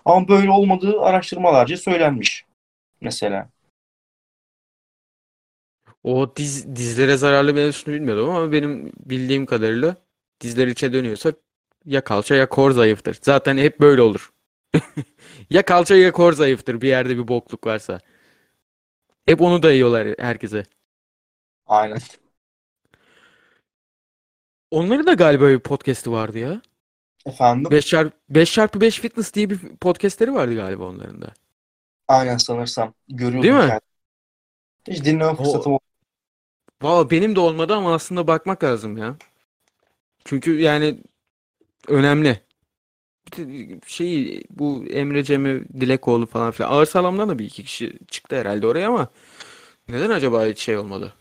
Ama 0.04 0.28
böyle 0.28 0.50
olmadığı 0.50 1.00
araştırmalarca 1.00 1.76
söylenmiş. 1.76 2.44
Mesela. 3.00 3.48
O 6.04 6.36
diz, 6.36 6.76
dizlere 6.76 7.16
zararlı 7.16 7.54
mevzusunu 7.54 7.94
bilmiyordum 7.94 8.30
ama 8.30 8.52
benim 8.52 8.92
bildiğim 9.06 9.46
kadarıyla 9.46 9.96
dizler 10.40 10.66
içe 10.66 10.92
dönüyorsa 10.92 11.32
ya 11.84 12.04
kalça 12.04 12.34
ya 12.34 12.48
kor 12.48 12.70
zayıftır. 12.70 13.18
Zaten 13.22 13.58
hep 13.58 13.80
böyle 13.80 14.02
olur. 14.02 14.30
ya 15.50 15.62
kalça 15.62 15.96
ya 15.96 16.12
kor 16.12 16.32
zayıftır 16.32 16.80
bir 16.80 16.88
yerde 16.88 17.18
bir 17.18 17.28
bokluk 17.28 17.66
varsa. 17.66 18.00
Hep 19.26 19.40
onu 19.40 19.62
dayıyorlar 19.62 20.14
herkese. 20.18 20.64
Aynen. 21.66 21.98
Onların 24.70 25.06
da 25.06 25.12
galiba 25.12 25.48
bir 25.48 25.58
podcast'i 25.58 26.12
vardı 26.12 26.38
ya. 26.38 26.62
Efendim? 27.26 27.70
5 27.70 27.86
çarpı 27.86 28.16
5 28.28 28.52
çarpı 28.52 28.80
5 28.80 29.00
fitness 29.00 29.34
diye 29.34 29.50
bir 29.50 29.58
podcastleri 29.76 30.34
vardı 30.34 30.54
galiba 30.56 30.84
onların 30.84 31.22
da. 31.22 31.32
Aynen 32.08 32.36
sanırsam. 32.36 32.94
Görüyordum 33.08 33.42
Değil 33.42 33.54
mi? 33.54 33.60
kendimi. 33.60 33.80
Hiç 34.88 35.04
dinleme 35.04 35.34
fırsatım 35.36 35.72
olmadı. 35.72 35.84
Valla 36.82 37.10
benim 37.10 37.36
de 37.36 37.40
olmadı 37.40 37.74
ama 37.74 37.94
aslında 37.94 38.26
bakmak 38.26 38.64
lazım 38.64 38.96
ya. 38.96 39.16
Çünkü 40.24 40.60
yani 40.60 40.98
önemli. 41.88 42.40
Şeyi 43.86 44.44
bu 44.50 44.84
Emre 44.90 45.24
Cem'i 45.24 45.64
Dilekoğlu 45.80 46.26
falan 46.26 46.50
filan. 46.50 46.70
Ağır 46.70 46.86
sağlamdan 46.86 47.28
da 47.28 47.38
bir 47.38 47.44
iki 47.44 47.64
kişi 47.64 47.98
çıktı 48.08 48.36
herhalde 48.36 48.66
oraya 48.66 48.88
ama 48.88 49.08
neden 49.88 50.10
acaba 50.10 50.46
hiç 50.46 50.58
şey 50.58 50.78
olmadı? 50.78 51.14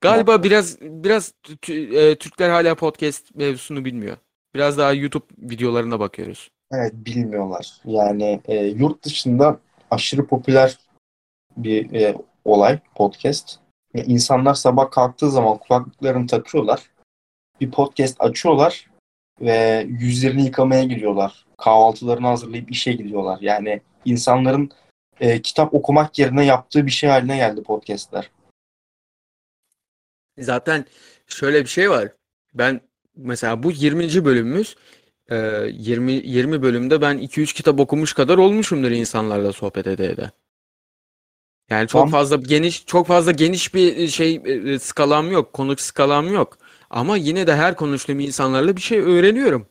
Galiba 0.00 0.42
biraz 0.42 0.80
biraz 0.80 1.34
tü- 1.44 1.96
e, 1.96 2.18
Türkler 2.18 2.50
hala 2.50 2.74
podcast 2.74 3.34
mevzusunu 3.34 3.84
bilmiyor. 3.84 4.16
Biraz 4.54 4.78
daha 4.78 4.92
YouTube 4.92 5.24
videolarına 5.38 6.00
bakıyoruz. 6.00 6.50
Evet 6.72 6.92
bilmiyorlar. 6.94 7.80
Yani 7.84 8.40
e, 8.44 8.64
yurt 8.66 9.04
dışında 9.04 9.60
aşırı 9.90 10.26
popüler 10.26 10.78
bir 11.56 11.92
e, 11.92 12.16
olay 12.44 12.78
podcast. 12.94 13.58
Ya 13.94 14.04
insanlar 14.04 14.54
sabah 14.54 14.90
kalktığı 14.90 15.30
zaman 15.30 15.58
kulaklıklarını 15.58 16.26
takıyorlar. 16.26 16.90
Bir 17.60 17.70
podcast 17.70 18.20
açıyorlar 18.20 18.89
ve 19.40 19.86
yüzlerini 19.88 20.44
yıkamaya 20.44 20.84
gidiyorlar. 20.84 21.46
Kahvaltılarını 21.58 22.26
hazırlayıp 22.26 22.70
işe 22.70 22.92
gidiyorlar. 22.92 23.38
Yani 23.40 23.80
insanların 24.04 24.70
e, 25.20 25.42
kitap 25.42 25.74
okumak 25.74 26.18
yerine 26.18 26.44
yaptığı 26.44 26.86
bir 26.86 26.90
şey 26.90 27.10
haline 27.10 27.36
geldi 27.36 27.62
podcastler. 27.62 28.30
Zaten 30.38 30.84
şöyle 31.26 31.60
bir 31.62 31.68
şey 31.68 31.90
var. 31.90 32.08
Ben 32.54 32.80
mesela 33.16 33.62
bu 33.62 33.72
20. 33.72 34.24
bölümümüz 34.24 34.76
e, 35.30 35.36
20 35.72 36.12
20 36.12 36.62
bölümde 36.62 37.00
ben 37.00 37.18
2-3 37.18 37.54
kitap 37.54 37.80
okumuş 37.80 38.12
kadar 38.12 38.38
olmuşumdur 38.38 38.90
insanlarla 38.90 39.52
sohbet 39.52 39.86
ede 39.86 40.06
ede. 40.06 40.30
Yani 41.70 41.88
çok 41.88 42.02
Tam- 42.02 42.10
fazla 42.10 42.36
geniş 42.36 42.86
çok 42.86 43.06
fazla 43.06 43.32
geniş 43.32 43.74
bir 43.74 44.08
şey 44.08 44.42
e, 44.44 44.78
skalam 44.78 45.32
yok, 45.32 45.52
konuk 45.52 45.80
skalam 45.80 46.32
yok. 46.32 46.58
Ama 46.90 47.16
yine 47.16 47.46
de 47.46 47.56
her 47.56 47.76
konuştuğum 47.76 48.20
insanlarla 48.20 48.76
bir 48.76 48.80
şey 48.80 48.98
öğreniyorum. 48.98 49.66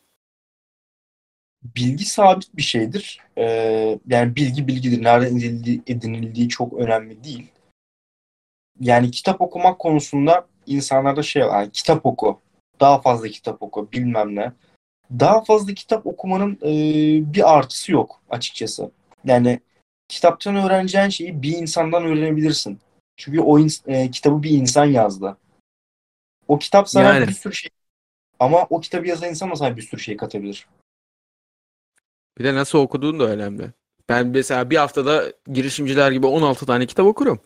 bilgi 1.64 2.06
sabit 2.06 2.56
bir 2.58 2.62
şeydir. 2.62 3.20
Ee, 3.38 4.00
yani 4.08 4.36
bilgi 4.36 4.68
bilgidir. 4.68 5.04
Nereden 5.04 5.28
edinildiği, 5.38 5.82
edinildiği 5.88 6.50
çok 6.50 6.74
önemli 6.74 7.24
değil. 7.24 7.52
Yani 8.80 9.12
kitap 9.12 9.42
okumak 9.42 9.80
konusunda 9.80 10.48
insanlarda 10.66 11.24
şey 11.24 11.46
var. 11.46 11.62
yani 11.62 11.72
kitap 11.72 12.06
oku. 12.06 12.40
Daha 12.80 13.02
fazla 13.02 13.28
kitap 13.28 13.62
oku. 13.62 13.92
Bilmem 13.92 14.36
ne. 14.36 14.54
Daha 15.20 15.44
fazla 15.44 15.74
kitap 15.74 16.08
okumanın 16.08 16.54
e, 16.62 16.74
bir 17.34 17.58
artısı 17.58 17.92
yok 17.92 18.22
açıkçası. 18.30 18.92
Yani 19.26 19.60
kitaptan 20.08 20.56
öğreneceğin 20.56 21.10
şeyi 21.10 21.42
bir 21.42 21.58
insandan 21.58 22.04
öğrenebilirsin. 22.04 22.80
Çünkü 23.18 23.40
o 23.40 23.60
ins- 23.60 23.92
e, 23.92 24.12
kitabı 24.12 24.44
bir 24.44 24.50
insan 24.50 24.86
yazdı. 24.86 25.38
O 26.50 26.60
kitap 26.60 26.90
sana 26.90 27.04
Yani. 27.04 27.28
bir 27.28 27.34
sürü 27.34 27.54
şey 27.54 27.70
ama 28.40 28.68
o 28.70 28.80
kitabı 28.80 29.08
yazan 29.08 29.30
insan 29.30 29.52
da 29.52 29.56
sana 29.56 29.78
bir 29.78 29.82
sürü 29.82 30.02
şey 30.02 30.18
katabilir. 30.18 30.68
Bir 32.38 32.44
de 32.44 32.56
nasıl 32.56 32.80
okuduğun 32.80 33.20
da 33.20 33.24
önemli. 33.24 33.72
Ben 34.10 34.28
mesela 34.28 34.70
bir 34.70 34.78
haftada 34.78 35.34
girişimciler 35.48 36.12
gibi 36.12 36.28
16 36.28 36.66
tane 36.66 36.86
kitap 36.86 37.06
okurum. 37.06 37.42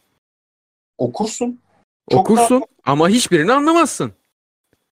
Okursun. 0.97 1.61
Çok 2.11 2.19
Okursun 2.19 2.65
ama 2.83 3.09
hiçbirini 3.09 3.53
anlamazsın. 3.53 4.13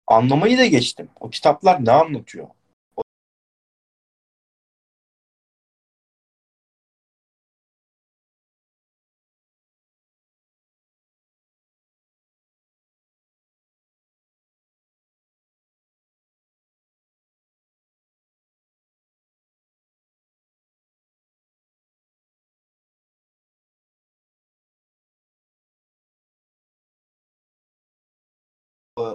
Anlamayı 0.08 0.58
da 0.58 0.66
geçtim. 0.66 1.10
O 1.20 1.30
kitaplar 1.30 1.86
ne 1.86 1.92
anlatıyor? 1.92 2.48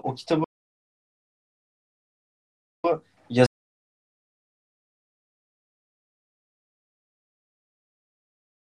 O 0.02 0.14
kitabı 0.14 0.44
yaz- 3.30 3.48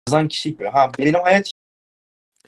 yazan 0.07 0.28
kişi 0.28 0.57
ha 0.57 0.91
benim 0.99 1.13
hayat 1.13 1.51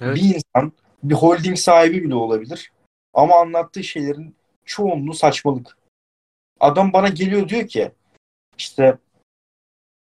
Evet. 0.01 0.15
bir 0.15 0.35
insan 0.35 0.71
bir 1.03 1.13
holding 1.15 1.57
sahibi 1.57 2.03
bile 2.03 2.15
olabilir. 2.15 2.71
Ama 3.13 3.39
anlattığı 3.39 3.83
şeylerin 3.83 4.35
çoğunluğu 4.65 5.13
saçmalık. 5.13 5.77
Adam 6.59 6.93
bana 6.93 7.07
geliyor 7.09 7.49
diyor 7.49 7.67
ki 7.67 7.91
işte 8.57 8.97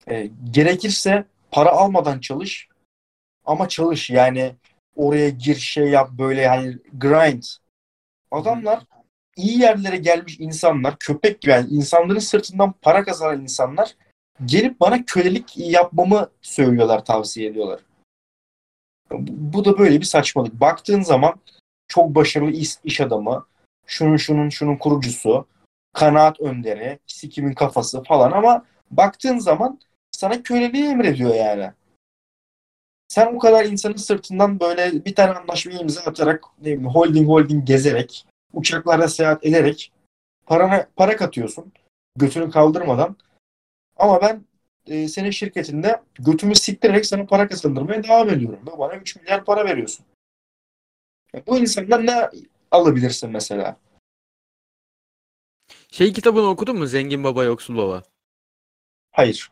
e, 0.07 0.29
gerekirse 0.51 1.25
para 1.51 1.69
almadan 1.69 2.19
çalış 2.19 2.67
ama 3.45 3.69
çalış 3.69 4.09
yani 4.09 4.55
oraya 4.95 5.29
gir 5.29 5.55
şey 5.55 5.87
yap 5.87 6.09
böyle 6.11 6.41
yani 6.41 6.77
grind. 6.93 7.43
Adamlar 8.31 8.83
iyi 9.35 9.59
yerlere 9.59 9.97
gelmiş 9.97 10.39
insanlar 10.39 10.99
köpek 10.99 11.41
gibi 11.41 11.51
yani 11.51 11.69
insanların 11.69 12.19
sırtından 12.19 12.73
para 12.81 13.03
kazanan 13.03 13.41
insanlar 13.41 13.95
gelip 14.45 14.79
bana 14.79 15.05
kölelik 15.05 15.57
yapmamı 15.57 16.29
söylüyorlar 16.41 17.05
tavsiye 17.05 17.49
ediyorlar. 17.49 17.79
Bu, 19.11 19.65
da 19.65 19.77
böyle 19.77 19.99
bir 19.99 20.05
saçmalık. 20.05 20.53
Baktığın 20.53 21.01
zaman 21.01 21.35
çok 21.87 22.15
başarılı 22.15 22.51
iş, 22.51 22.75
iş 22.83 23.01
adamı, 23.01 23.45
şunun 23.85 24.17
şunun 24.17 24.49
şunun 24.49 24.75
kurucusu, 24.75 25.47
kanaat 25.93 26.39
önderi, 26.39 26.99
sikimin 27.07 27.53
kafası 27.53 28.03
falan 28.03 28.31
ama 28.31 28.65
baktığın 28.91 29.39
zaman 29.39 29.79
sana 30.11 30.43
köleliği 30.43 30.85
emrediyor 30.85 31.35
yani. 31.35 31.71
Sen 33.09 33.35
bu 33.35 33.39
kadar 33.39 33.65
insanın 33.65 33.95
sırtından 33.95 34.59
böyle 34.59 35.05
bir 35.05 35.15
tane 35.15 35.31
anlaşmayı 35.31 35.79
imza 35.79 36.01
atarak 36.01 36.43
ne 36.59 36.63
bileyim, 36.63 36.85
holding 36.85 37.27
holding 37.27 37.67
gezerek 37.67 38.25
uçaklarda 38.53 39.07
seyahat 39.07 39.45
ederek 39.45 39.91
para, 40.45 40.89
para 40.95 41.15
katıyorsun 41.17 41.71
götünü 42.15 42.51
kaldırmadan 42.51 43.15
ama 43.97 44.21
ben 44.21 44.45
e, 44.87 45.07
senin 45.07 45.31
şirketinde 45.31 46.01
götümü 46.19 46.55
siktirerek 46.55 47.05
sana 47.05 47.25
para 47.25 47.47
kazandırmaya 47.47 48.03
devam 48.03 48.29
ediyorum 48.29 48.59
ve 48.67 48.77
bana 48.79 48.95
3 48.95 49.15
milyar 49.15 49.45
para 49.45 49.65
veriyorsun. 49.65 50.05
Ya 51.33 51.43
bu 51.47 51.59
insandan 51.59 52.05
ne 52.05 52.29
alabilirsin 52.71 53.29
mesela? 53.29 53.77
Şey 55.91 56.13
kitabını 56.13 56.49
okudun 56.49 56.77
mu? 56.77 56.87
Zengin 56.87 57.23
Baba 57.23 57.43
Yoksul 57.43 57.77
Baba. 57.77 58.03
Hayır. 59.11 59.51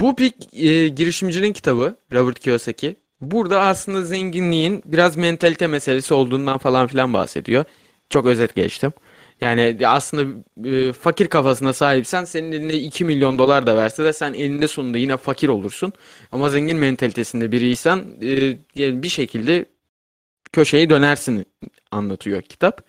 Bu 0.00 0.18
bir 0.18 0.32
e, 0.52 0.88
girişimcinin 0.88 1.52
kitabı 1.52 1.96
Robert 2.12 2.38
Kiyosaki. 2.40 2.96
Burada 3.20 3.60
aslında 3.60 4.02
zenginliğin 4.02 4.82
biraz 4.84 5.16
mentalite 5.16 5.66
meselesi 5.66 6.14
olduğundan 6.14 6.58
falan 6.58 6.86
filan 6.86 7.12
bahsediyor. 7.12 7.64
Çok 8.10 8.26
özet 8.26 8.54
geçtim. 8.54 8.92
Yani 9.40 9.78
aslında 9.86 10.44
e, 10.68 10.92
fakir 10.92 11.26
kafasına 11.28 11.72
sahipsen 11.72 12.24
senin 12.24 12.52
eline 12.52 12.74
2 12.74 13.04
milyon 13.04 13.38
dolar 13.38 13.66
da 13.66 13.76
verse 13.76 14.04
de 14.04 14.12
sen 14.12 14.34
elinde 14.34 14.68
sonunda 14.68 14.98
yine 14.98 15.16
fakir 15.16 15.48
olursun. 15.48 15.92
Ama 16.32 16.50
zengin 16.50 16.76
mentalitesinde 16.78 17.52
biriysen 17.52 18.04
e, 18.22 19.02
bir 19.02 19.08
şekilde 19.08 19.66
köşeyi 20.52 20.90
dönersin 20.90 21.46
anlatıyor 21.90 22.42
kitap. 22.42 22.82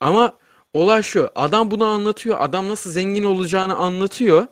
Ama 0.00 0.38
olay 0.74 1.02
şu 1.02 1.30
adam 1.34 1.70
bunu 1.70 1.84
anlatıyor. 1.84 2.36
Adam 2.40 2.68
nasıl 2.68 2.90
zengin 2.90 3.24
olacağını 3.24 3.76
anlatıyor. 3.76 4.46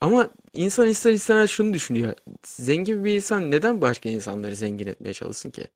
Ama 0.00 0.30
insan 0.54 0.88
ister 0.88 1.12
istemez 1.12 1.50
şunu 1.50 1.74
düşünüyor. 1.74 2.14
Zengin 2.46 3.04
bir 3.04 3.14
insan 3.14 3.50
neden 3.50 3.80
başka 3.80 4.08
insanları 4.08 4.56
zengin 4.56 4.86
etmeye 4.86 5.14
çalışsın 5.14 5.50
ki? 5.50 5.66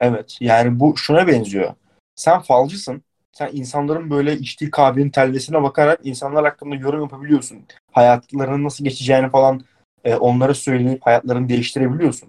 Evet. 0.00 0.36
Yani 0.40 0.80
bu 0.80 0.96
şuna 0.96 1.26
benziyor. 1.26 1.74
Sen 2.14 2.40
falcısın. 2.40 3.02
Sen 3.32 3.50
insanların 3.52 4.10
böyle 4.10 4.34
içtiği 4.34 4.70
kahvenin 4.70 5.10
telvesine 5.10 5.62
bakarak 5.62 6.00
insanlar 6.04 6.44
hakkında 6.44 6.74
yorum 6.74 7.00
yapabiliyorsun. 7.02 7.66
Hayatlarının 7.92 8.64
nasıl 8.64 8.84
geçeceğini 8.84 9.30
falan 9.30 9.64
e, 10.04 10.14
onlara 10.14 10.54
söyleyip 10.54 11.06
hayatlarını 11.06 11.48
değiştirebiliyorsun. 11.48 12.28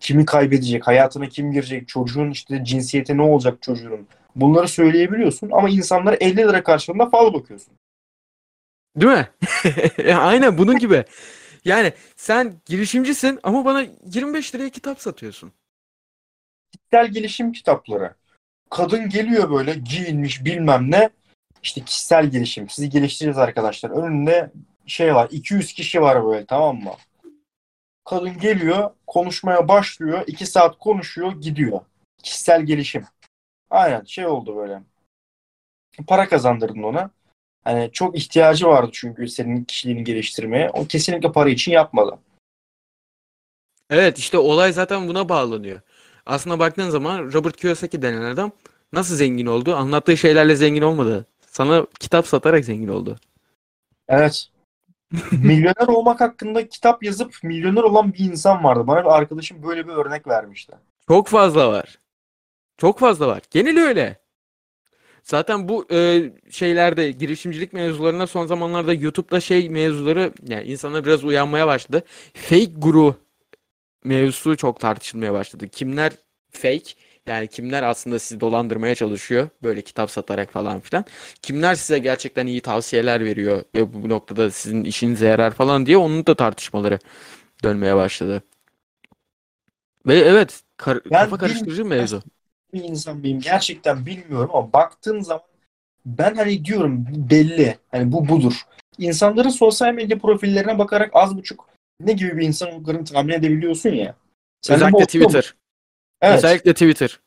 kimi 0.00 0.24
kaybedecek, 0.26 0.86
hayatına 0.86 1.28
kim 1.28 1.52
girecek, 1.52 1.88
çocuğun 1.88 2.30
işte 2.30 2.64
cinsiyeti 2.64 3.16
ne 3.16 3.22
olacak 3.22 3.62
çocuğun. 3.62 4.08
Bunları 4.36 4.68
söyleyebiliyorsun 4.68 5.50
ama 5.52 5.68
insanlara 5.68 6.16
50 6.16 6.36
lira 6.36 6.62
karşılığında 6.62 7.10
fal 7.10 7.34
bakıyorsun. 7.34 7.77
Değil 9.00 9.12
mi? 9.12 9.28
Aynen 10.14 10.58
bunun 10.58 10.78
gibi. 10.78 11.04
Yani 11.64 11.92
sen 12.16 12.54
girişimcisin 12.66 13.40
ama 13.42 13.64
bana 13.64 13.86
25 14.04 14.54
liraya 14.54 14.70
kitap 14.70 15.00
satıyorsun. 15.00 15.52
Kişisel 16.72 17.08
gelişim 17.08 17.52
kitapları. 17.52 18.14
Kadın 18.70 19.08
geliyor 19.08 19.50
böyle 19.50 19.74
giyinmiş 19.74 20.44
bilmem 20.44 20.90
ne. 20.90 21.10
İşte 21.62 21.80
kişisel 21.80 22.26
gelişim. 22.26 22.68
Sizi 22.68 22.88
geliştireceğiz 22.90 23.38
arkadaşlar. 23.38 23.90
Önünde 23.90 24.50
şey 24.86 25.14
var. 25.14 25.28
200 25.30 25.72
kişi 25.72 26.02
var 26.02 26.24
böyle 26.24 26.46
tamam 26.46 26.76
mı? 26.76 26.92
Kadın 28.04 28.38
geliyor, 28.38 28.90
konuşmaya 29.06 29.68
başlıyor. 29.68 30.24
2 30.26 30.46
saat 30.46 30.78
konuşuyor, 30.78 31.32
gidiyor. 31.32 31.80
Kişisel 32.22 32.62
gelişim. 32.62 33.04
Aynen 33.70 34.04
şey 34.04 34.26
oldu 34.26 34.56
böyle. 34.56 34.82
Para 36.06 36.28
kazandırdın 36.28 36.82
ona. 36.82 37.10
Hani 37.68 37.90
çok 37.92 38.16
ihtiyacı 38.16 38.66
vardı 38.66 38.90
çünkü 38.92 39.28
senin 39.28 39.64
kişiliğini 39.64 40.04
geliştirmeye. 40.04 40.70
O 40.70 40.86
kesinlikle 40.86 41.32
para 41.32 41.50
için 41.50 41.72
yapmadı. 41.72 42.18
Evet 43.90 44.18
işte 44.18 44.38
olay 44.38 44.72
zaten 44.72 45.08
buna 45.08 45.28
bağlanıyor. 45.28 45.80
Aslında 46.26 46.58
baktığın 46.58 46.90
zaman 46.90 47.32
Robert 47.32 47.56
Kiyosaki 47.56 48.02
denen 48.02 48.22
adam 48.22 48.52
nasıl 48.92 49.16
zengin 49.16 49.46
oldu? 49.46 49.74
Anlattığı 49.74 50.16
şeylerle 50.16 50.56
zengin 50.56 50.82
olmadı. 50.82 51.26
Sana 51.46 51.86
kitap 52.00 52.26
satarak 52.26 52.64
zengin 52.64 52.88
oldu. 52.88 53.16
Evet. 54.08 54.48
milyoner 55.32 55.88
olmak 55.88 56.20
hakkında 56.20 56.68
kitap 56.68 57.02
yazıp 57.02 57.34
milyoner 57.42 57.82
olan 57.82 58.12
bir 58.12 58.18
insan 58.18 58.64
vardı. 58.64 58.86
Bana 58.86 59.00
bir 59.00 59.16
arkadaşım 59.16 59.62
böyle 59.62 59.88
bir 59.88 59.92
örnek 59.92 60.26
vermişti. 60.26 60.72
Çok 61.08 61.28
fazla 61.28 61.72
var. 61.72 61.98
Çok 62.78 62.98
fazla 62.98 63.26
var. 63.28 63.42
Genel 63.50 63.78
öyle. 63.78 64.27
Zaten 65.30 65.68
bu 65.68 65.86
e, 65.92 66.22
şeylerde 66.50 67.10
girişimcilik 67.10 67.72
mevzularına 67.72 68.26
son 68.26 68.46
zamanlarda 68.46 68.94
YouTube'da 68.94 69.40
şey 69.40 69.70
mevzuları 69.70 70.32
yani 70.48 70.64
insanlar 70.68 71.04
biraz 71.06 71.24
uyanmaya 71.24 71.66
başladı. 71.66 72.02
Fake 72.34 72.72
guru 72.76 73.16
mevzusu 74.04 74.56
çok 74.56 74.80
tartışılmaya 74.80 75.32
başladı. 75.32 75.68
Kimler 75.68 76.12
fake 76.50 76.84
yani 77.26 77.48
kimler 77.48 77.82
aslında 77.82 78.18
sizi 78.18 78.40
dolandırmaya 78.40 78.94
çalışıyor 78.94 79.48
böyle 79.62 79.82
kitap 79.82 80.10
satarak 80.10 80.52
falan 80.52 80.80
filan. 80.80 81.04
Kimler 81.42 81.74
size 81.74 81.98
gerçekten 81.98 82.46
iyi 82.46 82.60
tavsiyeler 82.60 83.24
veriyor 83.24 83.64
ve 83.74 83.92
bu 83.92 84.08
noktada 84.08 84.50
sizin 84.50 84.84
işinize 84.84 85.26
yarar 85.26 85.50
falan 85.54 85.86
diye 85.86 85.96
onun 85.96 86.26
da 86.26 86.34
tartışmaları 86.34 86.98
dönmeye 87.64 87.96
başladı. 87.96 88.42
Ve 90.06 90.18
evet 90.18 90.62
kar- 90.76 91.00
Ben 91.10 91.18
kafa 91.20 91.38
karıştırıcı 91.38 91.84
mevzu. 91.84 92.22
Bir 92.72 92.84
insan 92.84 93.18
mıyım 93.18 93.40
gerçekten 93.40 94.06
bilmiyorum 94.06 94.50
ama 94.54 94.72
baktığın 94.72 95.20
zaman 95.20 95.42
ben 96.06 96.34
hani 96.34 96.64
diyorum 96.64 97.06
belli. 97.30 97.78
Hani 97.90 98.12
bu 98.12 98.28
budur. 98.28 98.66
İnsanların 98.98 99.48
sosyal 99.48 99.94
medya 99.94 100.18
profillerine 100.18 100.78
bakarak 100.78 101.10
az 101.12 101.36
buçuk 101.36 101.68
ne 102.00 102.12
gibi 102.12 102.38
bir 102.38 102.46
insan 102.46 102.72
olduklarını 102.72 103.04
tahmin 103.04 103.32
edebiliyorsun 103.32 103.90
ya. 103.90 104.14
Bu 104.68 104.72
Özellikle? 104.72 105.06
Twitter. 105.06 105.54
Evet. 106.22 106.38
Özellikle 106.38 106.72
Twitter. 106.72 107.20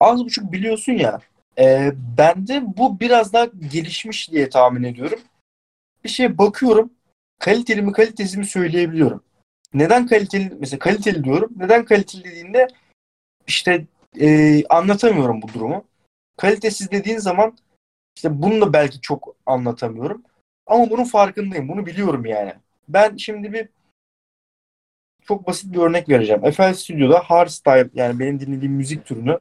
az 0.00 0.24
buçuk 0.24 0.52
biliyorsun 0.52 0.92
ya. 0.92 1.20
E, 1.58 1.92
bende 2.18 2.62
bu 2.76 3.00
biraz 3.00 3.32
daha 3.32 3.44
gelişmiş 3.72 4.30
diye 4.30 4.50
tahmin 4.50 4.82
ediyorum. 4.82 5.18
Bir 6.04 6.08
şeye 6.08 6.38
bakıyorum. 6.38 6.90
Kaliteli 7.38 7.82
mi 7.82 7.92
kalitesiz 7.92 8.36
mi 8.36 8.46
söyleyebiliyorum. 8.46 9.22
Neden 9.74 10.06
kaliteli 10.06 10.52
mesela 10.60 10.78
kaliteli 10.78 11.24
diyorum. 11.24 11.50
Neden 11.56 11.84
kaliteli 11.84 12.24
dediğinde 12.24 12.68
işte 13.46 13.84
e, 14.20 14.62
anlatamıyorum 14.66 15.42
bu 15.42 15.48
durumu. 15.48 15.84
Kalitesiz 16.36 16.90
dediğin 16.90 17.18
zaman 17.18 17.56
işte 18.16 18.42
bunu 18.42 18.60
da 18.60 18.72
belki 18.72 19.00
çok 19.00 19.36
anlatamıyorum. 19.46 20.22
Ama 20.66 20.90
bunun 20.90 21.04
farkındayım. 21.04 21.68
Bunu 21.68 21.86
biliyorum 21.86 22.26
yani. 22.26 22.52
Ben 22.88 23.16
şimdi 23.16 23.52
bir 23.52 23.68
çok 25.26 25.46
basit 25.46 25.72
bir 25.72 25.78
örnek 25.78 26.08
vereceğim. 26.08 26.50
FL 26.50 26.74
Studio'da 26.74 27.18
hardstyle 27.18 27.88
yani 27.94 28.18
benim 28.18 28.40
dinlediğim 28.40 28.74
müzik 28.74 29.04
türünü 29.04 29.38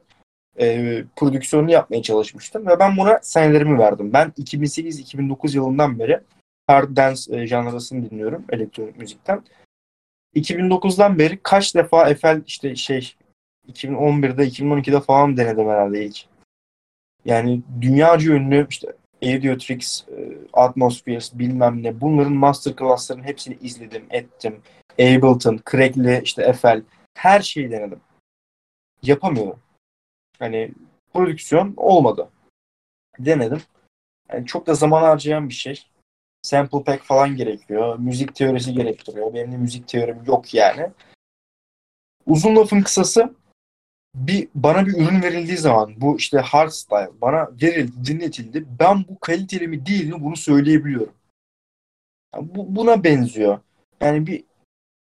e, 0.60 1.03
prodüksiyonunu 1.15 1.72
yapmaya 1.72 2.02
çalışmıştım 2.02 2.68
ve 2.68 2.80
ben 2.80 2.97
buna 2.97 3.19
senelerimi 3.22 3.80
verdim. 3.80 4.14
Ben 4.14 4.34
2008-2009 4.38 5.56
yılından 5.56 5.99
beri 5.99 6.19
hard 6.68 6.95
dance 6.97 7.38
e, 7.38 7.47
janrasını 7.47 8.10
dinliyorum 8.10 8.45
elektronik 8.52 8.97
müzikten. 8.97 9.43
2009'dan 10.35 11.19
beri 11.19 11.39
kaç 11.43 11.76
defa 11.76 12.14
FL 12.14 12.41
işte 12.47 12.76
şey 12.76 13.15
2011'de 13.73 14.47
2012'de 14.47 14.99
falan 14.99 15.37
denedim 15.37 15.69
herhalde 15.69 16.05
ilk. 16.05 16.25
Yani 17.25 17.61
dünyaca 17.81 18.33
ünlü 18.33 18.67
işte 18.69 18.87
Audiotrix, 19.23 20.03
e, 20.07 20.37
Atmospheres 20.53 21.39
bilmem 21.39 21.83
ne 21.83 22.01
bunların 22.01 22.33
masterclasslarının 22.33 23.23
hepsini 23.23 23.57
izledim, 23.61 24.05
ettim. 24.09 24.61
Ableton, 24.99 25.59
Crackli, 25.71 26.21
işte 26.23 26.53
FL 26.53 26.81
her 27.17 27.41
şeyi 27.41 27.71
denedim. 27.71 27.99
Yapamıyorum. 29.03 29.59
Hani 30.39 30.71
prodüksiyon 31.13 31.73
olmadı. 31.77 32.29
Denedim. 33.19 33.61
Yani 34.31 34.45
çok 34.45 34.67
da 34.67 34.73
zaman 34.73 35.03
harcayan 35.03 35.49
bir 35.49 35.53
şey. 35.53 35.83
Sample 36.41 36.83
pack 36.83 37.03
falan 37.03 37.35
gerekiyor. 37.35 37.99
Müzik 37.99 38.35
teorisi 38.35 38.73
gerektiriyor. 38.73 39.33
Benim 39.33 39.51
de 39.51 39.57
müzik 39.57 39.87
teorim 39.87 40.23
yok 40.25 40.53
yani. 40.53 40.91
Uzun 42.25 42.55
lafın 42.55 42.81
kısası 42.81 43.35
bir 44.15 44.47
bana 44.55 44.85
bir 44.85 44.93
ürün 44.93 45.21
verildiği 45.21 45.57
zaman 45.57 45.93
bu 45.97 46.17
işte 46.17 46.39
hardstyle 46.39 47.09
bana 47.21 47.49
verildi, 47.61 48.05
dinletildi. 48.05 48.65
Ben 48.79 49.05
bu 49.09 49.19
kaliteli 49.19 49.67
mi 49.67 49.85
değil 49.85 50.07
mi 50.07 50.21
bunu 50.21 50.35
söyleyebiliyorum. 50.35 51.13
Yani 52.35 52.47
bu, 52.55 52.75
buna 52.75 53.03
benziyor. 53.03 53.59
Yani 54.01 54.27
bir 54.27 54.43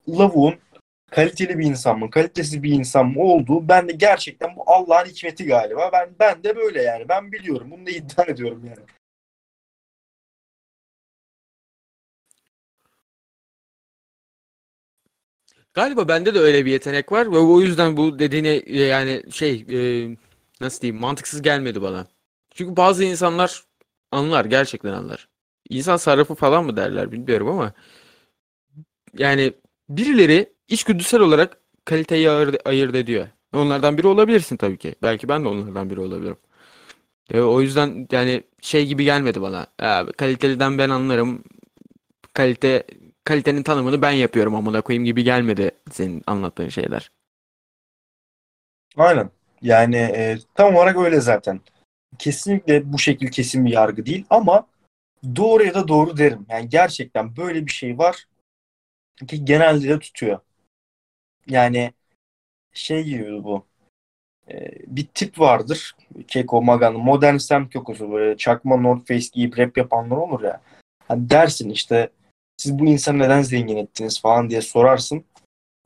lavuğun 0.09 0.55
kaliteli 1.11 1.59
bir 1.59 1.65
insan 1.65 1.99
mı, 1.99 2.09
kalitesiz 2.09 2.63
bir 2.63 2.71
insan 2.71 3.05
mı 3.05 3.21
olduğu 3.23 3.67
ben 3.67 3.89
de 3.89 3.93
gerçekten 3.93 4.55
bu 4.55 4.63
Allah'ın 4.65 5.05
hikmeti 5.05 5.45
galiba. 5.45 5.89
Ben 5.93 6.09
ben 6.19 6.43
de 6.43 6.55
böyle 6.55 6.81
yani. 6.81 7.09
Ben 7.09 7.31
biliyorum. 7.31 7.71
Bunu 7.71 7.85
da 7.85 7.91
iddia 7.91 8.23
ediyorum 8.27 8.65
yani. 8.65 8.85
Galiba 15.75 16.07
bende 16.07 16.35
de 16.35 16.39
öyle 16.39 16.65
bir 16.65 16.71
yetenek 16.71 17.11
var 17.11 17.31
ve 17.31 17.37
o 17.37 17.61
yüzden 17.61 17.97
bu 17.97 18.19
dediğine 18.19 18.49
e, 18.49 18.81
yani 18.81 19.23
şey 19.31 19.65
e, 19.69 20.09
nasıl 20.61 20.81
diyeyim 20.81 21.01
mantıksız 21.01 21.41
gelmedi 21.41 21.81
bana. 21.81 22.07
Çünkü 22.55 22.77
bazı 22.77 23.03
insanlar 23.03 23.63
anlar 24.11 24.45
gerçekten 24.45 24.93
anlar. 24.93 25.27
İnsan 25.69 25.97
sarrafı 25.97 26.35
falan 26.35 26.65
mı 26.65 26.77
derler 26.77 27.11
bilmiyorum 27.11 27.47
ama 27.47 27.73
yani 29.17 29.53
birileri 29.89 30.53
içgüdüsel 30.67 31.19
olarak 31.21 31.57
kaliteyi 31.85 32.29
ayırt, 32.29 32.67
ayırt 32.67 32.95
ediyor. 32.95 33.27
Onlardan 33.53 33.97
biri 33.97 34.07
olabilirsin 34.07 34.57
tabii 34.57 34.77
ki. 34.77 34.95
Belki 35.01 35.29
ben 35.29 35.43
de 35.43 35.47
onlardan 35.47 35.89
biri 35.89 35.99
olabilirim. 35.99 36.37
E, 37.33 37.41
o 37.41 37.61
yüzden 37.61 38.07
yani 38.11 38.43
şey 38.61 38.87
gibi 38.87 39.03
gelmedi 39.03 39.41
bana. 39.41 39.67
Ya, 39.81 40.05
kaliteliden 40.17 40.77
ben 40.77 40.89
anlarım. 40.89 41.43
Kalite 42.33 42.83
kalitenin 43.25 43.63
tanımını 43.63 44.01
ben 44.01 44.11
yapıyorum 44.11 44.55
amına 44.55 44.81
koyayım 44.81 45.05
gibi 45.05 45.23
gelmedi 45.23 45.71
senin 45.91 46.23
anlattığın 46.27 46.69
şeyler. 46.69 47.11
Aynen. 48.97 49.29
Yani 49.61 49.95
e, 49.95 50.37
tam 50.55 50.75
olarak 50.75 50.97
öyle 50.97 51.19
zaten. 51.19 51.61
Kesinlikle 52.19 52.93
bu 52.93 52.99
şekil 52.99 53.27
kesin 53.27 53.65
bir 53.65 53.71
yargı 53.71 54.05
değil 54.05 54.25
ama 54.29 54.67
doğru 55.35 55.63
ya 55.63 55.73
da 55.73 55.87
doğru 55.87 56.17
derim. 56.17 56.45
Yani 56.49 56.69
gerçekten 56.69 57.37
böyle 57.37 57.65
bir 57.65 57.71
şey 57.71 57.97
var 57.97 58.25
ki 59.27 59.45
genelde 59.45 59.89
de 59.89 59.99
tutuyor. 59.99 60.39
Yani 61.47 61.93
şey 62.73 63.03
gibi 63.03 63.43
bu. 63.43 63.65
E, 64.49 64.71
bir 64.87 65.07
tip 65.07 65.39
vardır. 65.39 65.95
Keko, 66.27 66.61
Magan, 66.61 66.93
modern 66.93 67.37
semt 67.37 67.73
kokusu 67.73 68.11
böyle 68.11 68.37
çakma 68.37 68.77
North 68.77 69.07
Face 69.07 69.27
giyip 69.33 69.59
rap 69.59 69.77
yapanlar 69.77 70.17
olur 70.17 70.43
ya. 70.43 70.61
Hani 71.07 71.29
dersin 71.29 71.69
işte 71.69 72.09
siz 72.57 72.79
bu 72.79 72.85
insanı 72.85 73.19
neden 73.19 73.41
zengin 73.41 73.77
ettiniz 73.77 74.21
falan 74.21 74.49
diye 74.49 74.61
sorarsın. 74.61 75.25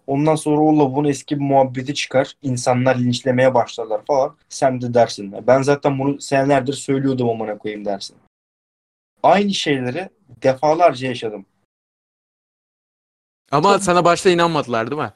Ondan 0.08 0.36
sonra 0.36 0.62
o 0.62 0.80
lavuğun 0.80 1.06
eski 1.06 1.40
bir 1.40 1.44
muhabbeti 1.44 1.94
çıkar. 1.94 2.34
İnsanlar 2.42 2.96
linçlemeye 2.96 3.54
başlarlar 3.54 4.06
falan. 4.06 4.38
Sen 4.50 4.82
de 4.82 4.94
dersin. 4.94 5.48
Ben 5.48 5.62
zaten 5.62 6.00
bunu 6.00 6.22
senelerdir 6.22 6.74
söylüyordum 6.74 7.30
amına 7.30 7.58
koyayım 7.58 7.86
dersin. 7.86 8.18
Aynı 9.24 9.54
şeyleri 9.54 10.10
defalarca 10.44 11.08
yaşadım. 11.08 11.46
Ama 13.52 13.74
Tabii. 13.74 13.84
sana 13.84 14.06
başta 14.06 14.30
inanmadılar 14.30 14.92
değil 14.92 15.02
mi? 15.02 15.14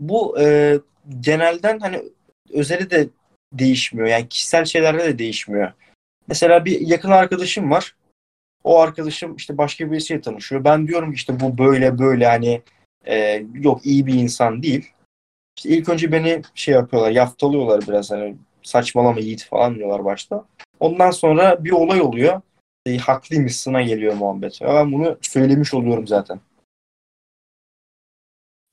Bu 0.00 0.40
e, 0.40 0.78
genelden 1.20 1.78
hani 1.78 2.02
özeli 2.52 2.90
de 2.90 3.08
değişmiyor. 3.52 4.08
Yani 4.08 4.28
kişisel 4.28 4.64
şeylerde 4.64 5.04
de 5.04 5.18
değişmiyor. 5.18 5.72
Mesela 6.28 6.64
bir 6.64 6.80
yakın 6.80 7.10
arkadaşım 7.10 7.70
var. 7.70 7.96
O 8.66 8.80
arkadaşım 8.80 9.36
işte 9.36 9.58
başka 9.58 9.90
birisiyle 9.90 10.20
tanışıyor. 10.20 10.64
Ben 10.64 10.88
diyorum 10.88 11.10
ki 11.10 11.16
işte 11.16 11.40
bu 11.40 11.58
böyle 11.58 11.98
böyle 11.98 12.26
hani 12.26 12.62
e, 13.04 13.44
yok 13.54 13.86
iyi 13.86 14.06
bir 14.06 14.14
insan 14.14 14.62
değil. 14.62 14.92
İşte 15.56 15.68
ilk 15.68 15.88
önce 15.88 16.12
beni 16.12 16.42
şey 16.54 16.74
yapıyorlar, 16.74 17.10
yaftalıyorlar 17.10 17.80
biraz 17.88 18.10
hani 18.10 18.36
saçmalama 18.62 19.20
Yiğit 19.20 19.44
falan 19.44 19.74
diyorlar 19.74 20.04
başta. 20.04 20.44
Ondan 20.80 21.10
sonra 21.10 21.64
bir 21.64 21.70
olay 21.70 22.00
oluyor. 22.00 22.40
E, 22.86 22.96
haklıymışsına 22.96 23.82
geliyor 23.82 24.14
muhabbet. 24.14 24.60
Ya 24.60 24.74
Ben 24.74 24.92
bunu 24.92 25.18
söylemiş 25.20 25.74
oluyorum 25.74 26.06
zaten. 26.06 26.40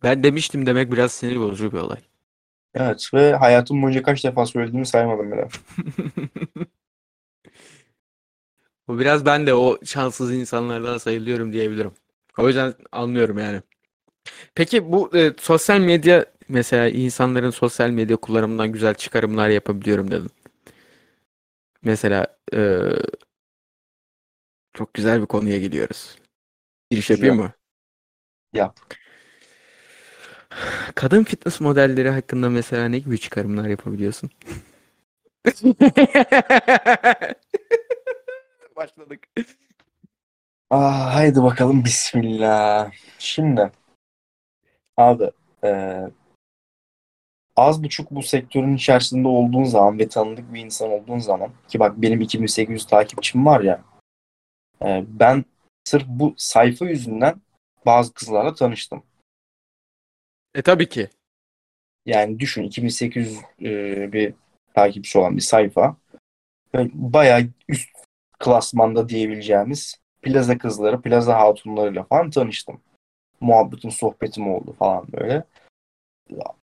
Ben 0.04 0.24
demiştim 0.24 0.66
demek 0.66 0.92
biraz 0.92 1.12
sinir 1.12 1.40
bozucu 1.40 1.72
bir 1.72 1.78
olay. 1.78 2.00
Evet 2.76 3.10
ve 3.14 3.36
hayatım 3.36 3.82
boyunca 3.82 4.04
kaç 4.04 4.24
defa 4.24 4.46
söylediğimi 4.46 4.86
saymadım 4.86 5.32
bile. 5.32 5.48
Bu 8.88 9.00
biraz 9.00 9.26
ben 9.26 9.48
de 9.48 9.54
o 9.54 9.86
şanssız 9.86 10.34
insanlardan 10.34 10.98
sayılıyorum 10.98 11.54
diyebilirim. 11.54 11.92
O 12.38 12.48
yüzden 12.48 12.74
anlıyorum 12.92 13.38
yani. 13.38 13.62
Peki 14.56 14.92
bu 14.92 15.18
e, 15.18 15.34
sosyal 15.40 15.80
medya 15.80 16.26
mesela 16.50 16.90
insanların 16.90 17.50
sosyal 17.50 17.90
medya 17.90 18.18
kullanımından 18.18 18.72
güzel 18.72 18.96
çıkarımlar 18.96 19.50
yapabiliyorum 19.50 20.12
dedim. 20.12 20.30
Mesela 21.84 22.38
e, 22.54 22.80
çok 24.74 24.94
güzel 24.94 25.22
bir 25.22 25.26
konuya 25.26 25.60
geliyoruz. 25.60 26.16
Giriş 26.90 27.10
yapayım 27.10 27.36
mı? 27.36 27.52
Yap. 28.54 28.80
Kadın 30.96 31.24
fitness 31.24 31.62
modelleri 31.62 32.10
hakkında 32.10 32.50
mesela 32.50 32.88
ne 32.88 33.00
gibi 33.00 33.20
çıkarımlar 33.20 33.68
yapabiliyorsun? 33.68 34.30
Başladık. 38.76 39.28
Aa, 40.70 41.14
haydi 41.16 41.44
bakalım 41.44 41.86
bismillah. 41.86 42.92
Şimdi 43.20 43.72
abi 44.98 45.32
eee, 45.64 46.12
az 47.56 47.84
buçuk 47.84 48.12
bu 48.12 48.24
sektörün 48.24 48.76
içerisinde 48.76 49.28
olduğun 49.28 49.64
zaman 49.64 50.00
ve 50.00 50.08
tanıdık 50.08 50.54
bir 50.54 50.60
insan 50.60 50.92
olduğun 50.92 51.20
zaman 51.20 51.52
ki 51.68 51.80
bak 51.80 51.94
benim 51.98 52.22
2800 52.22 52.88
takipçim 52.88 53.46
var 53.46 53.62
ya 53.62 53.84
eee, 54.82 55.06
ben 55.08 55.46
sırf 55.84 56.08
bu 56.08 56.34
sayfa 56.38 56.86
yüzünden 56.86 57.42
bazı 57.86 58.14
kızlarla 58.14 58.54
tanıştım. 58.56 59.04
E 60.56 60.62
tabii 60.62 60.90
ki. 60.90 61.10
Yani 62.06 62.40
düşün 62.40 62.64
2800 62.64 63.38
eee, 63.60 64.10
bir 64.14 64.34
takipçi 64.74 65.18
olan 65.20 65.36
bir 65.38 65.42
sayfa 65.42 65.98
bayağı 66.94 67.42
üst 67.70 67.93
klasmanda 68.44 69.10
diyebileceğimiz 69.10 69.96
plaza 70.22 70.58
kızları, 70.58 71.02
plaza 71.02 71.40
hatunlarıyla 71.40 72.04
falan 72.04 72.30
tanıştım. 72.30 72.82
Muhabbetim, 73.40 73.92
sohbetim 73.92 74.56
oldu 74.56 74.76
falan 74.80 75.06
böyle. 75.12 75.44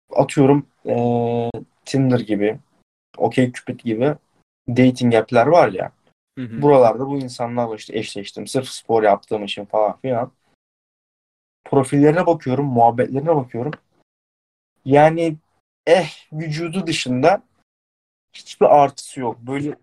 Atıyorum 0.09 0.67
eee, 0.85 1.51
Tinder 1.85 2.19
gibi, 2.19 2.59
OkCupid 3.17 3.79
gibi 3.79 4.15
dating 4.69 5.15
app'ler 5.15 5.47
var 5.47 5.71
ya. 5.71 5.91
Hı 6.37 6.45
hı. 6.45 6.61
Buralarda 6.61 7.07
bu 7.07 7.17
insanlarla 7.17 7.75
işte 7.75 7.97
eşleştim. 7.97 8.47
Sırf 8.47 8.67
spor 8.67 9.03
yaptığım 9.03 9.43
için 9.43 9.65
falan 9.65 9.97
filan. 9.97 10.31
Profillerine 11.65 12.25
bakıyorum, 12.25 12.65
muhabbetlerine 12.65 13.35
bakıyorum. 13.35 13.71
Yani 14.85 15.37
eh 15.87 16.27
vücudu 16.33 16.87
dışında 16.87 17.43
hiçbir 18.33 18.65
artısı 18.65 19.19
yok. 19.19 19.39
Böyle 19.39 19.75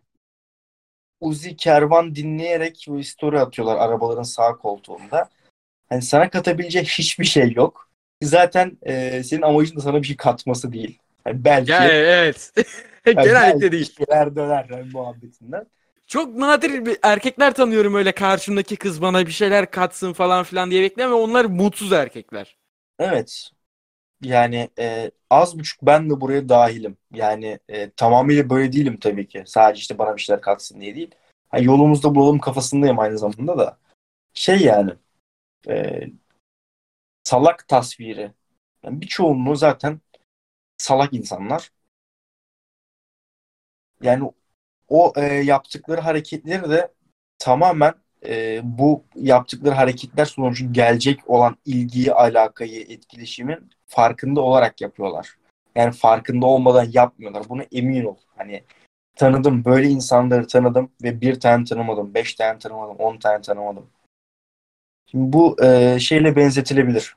Uzi 1.23 1.57
Kervan 1.57 2.15
dinleyerek 2.15 2.85
bu 2.89 3.05
story 3.05 3.41
atıyorlar 3.41 3.77
arabaların 3.77 4.23
sağ 4.23 4.53
koltuğunda. 4.57 5.29
Hani 5.89 6.03
sana 6.03 6.31
katabilecek 6.31 6.89
hiçbir 6.89 7.25
şey 7.25 7.53
yok. 7.53 7.89
Zaten 8.23 8.79
e, 8.83 9.23
senin 9.23 9.43
amacın 9.43 9.77
da 9.77 9.81
sana 9.81 10.03
bir 10.03 10.07
şey 10.07 10.17
katması 10.17 10.73
değil. 10.73 10.99
Yani 11.27 11.45
belki 11.45 11.73
Ya 11.73 11.89
evet. 11.89 12.53
yani 13.07 13.15
Genellikle 13.25 13.73
değil. 13.73 13.93
şeyler 13.97 14.37
döner 14.37 14.67
yani 14.71 14.91
muhabbetinden. 14.93 15.67
Çok 16.07 16.35
nadir 16.35 16.87
bir 16.87 16.99
erkekler 17.03 17.55
tanıyorum 17.55 17.95
öyle 17.95 18.13
karşımdaki 18.13 18.77
kız 18.77 19.03
bana 19.03 19.27
bir 19.27 19.33
şeyler 19.33 19.71
katsın 19.71 20.13
falan 20.13 20.45
filan 20.45 20.71
diye 20.71 20.83
bekleyen 20.83 21.11
ve 21.11 21.15
onlar 21.15 21.45
mutsuz 21.45 21.93
erkekler. 21.93 22.57
Evet. 22.99 23.51
Yani 24.23 24.71
e, 24.79 25.11
az 25.31 25.59
buçuk 25.59 25.83
ben 25.83 26.11
de 26.11 26.21
buraya 26.21 26.49
dahilim. 26.49 26.97
Yani 27.13 27.59
e, 27.69 27.91
tamamıyla 27.91 28.51
böyle 28.51 28.73
değilim 28.73 28.99
tabii 29.01 29.29
ki. 29.29 29.45
Sadece 29.47 29.81
işte 29.81 29.99
bana 29.99 30.17
bir 30.17 30.21
şeyler 30.21 30.41
katsın 30.41 30.81
diye 30.81 30.95
değil. 30.95 31.11
Ha, 31.49 31.59
yolumuzda 31.59 32.15
bulalım 32.15 32.39
kafasındayım 32.39 32.99
aynı 32.99 33.19
zamanda 33.19 33.59
da. 33.59 33.79
Şey 34.35 34.61
yani 34.61 34.93
e, 35.69 36.03
salak 37.25 37.69
tasviri. 37.69 38.33
Yani 38.83 39.01
bir 39.01 39.07
çoğunluğu 39.07 39.57
zaten 39.57 40.01
salak 40.79 41.13
insanlar. 41.13 41.73
Yani 44.03 44.33
o 44.89 45.13
e, 45.17 45.25
yaptıkları 45.25 46.01
hareketleri 46.01 46.71
de 46.71 46.93
tamamen 47.39 47.95
e, 48.27 48.61
bu 48.65 49.05
yaptıkları 49.17 49.75
hareketler 49.75 50.25
sonucu 50.25 50.73
gelecek 50.73 51.31
olan 51.31 51.57
ilgiyi, 51.65 52.13
alakayı, 52.13 52.81
etkileşimin 52.81 53.71
farkında 53.93 54.41
olarak 54.41 54.81
yapıyorlar. 54.81 55.37
Yani 55.75 55.93
farkında 55.93 56.47
olmadan 56.47 56.87
yapmıyorlar. 56.93 57.49
Buna 57.49 57.63
emin 57.73 58.05
ol. 58.05 58.17
Hani 58.37 58.65
tanıdım, 59.17 59.65
böyle 59.65 59.89
insanları 59.89 60.47
tanıdım 60.47 60.91
ve 61.03 61.21
bir 61.21 61.41
tane 61.41 61.65
tanımadım, 61.65 62.15
beş 62.15 62.35
tane 62.35 62.59
tanımadım, 62.59 62.97
on 62.97 63.17
tane 63.17 63.43
tanımadım. 63.43 63.87
Şimdi 65.07 65.33
bu 65.33 65.65
e, 65.65 65.99
şeyle 66.01 66.37
benzetilebilir. 66.37 67.17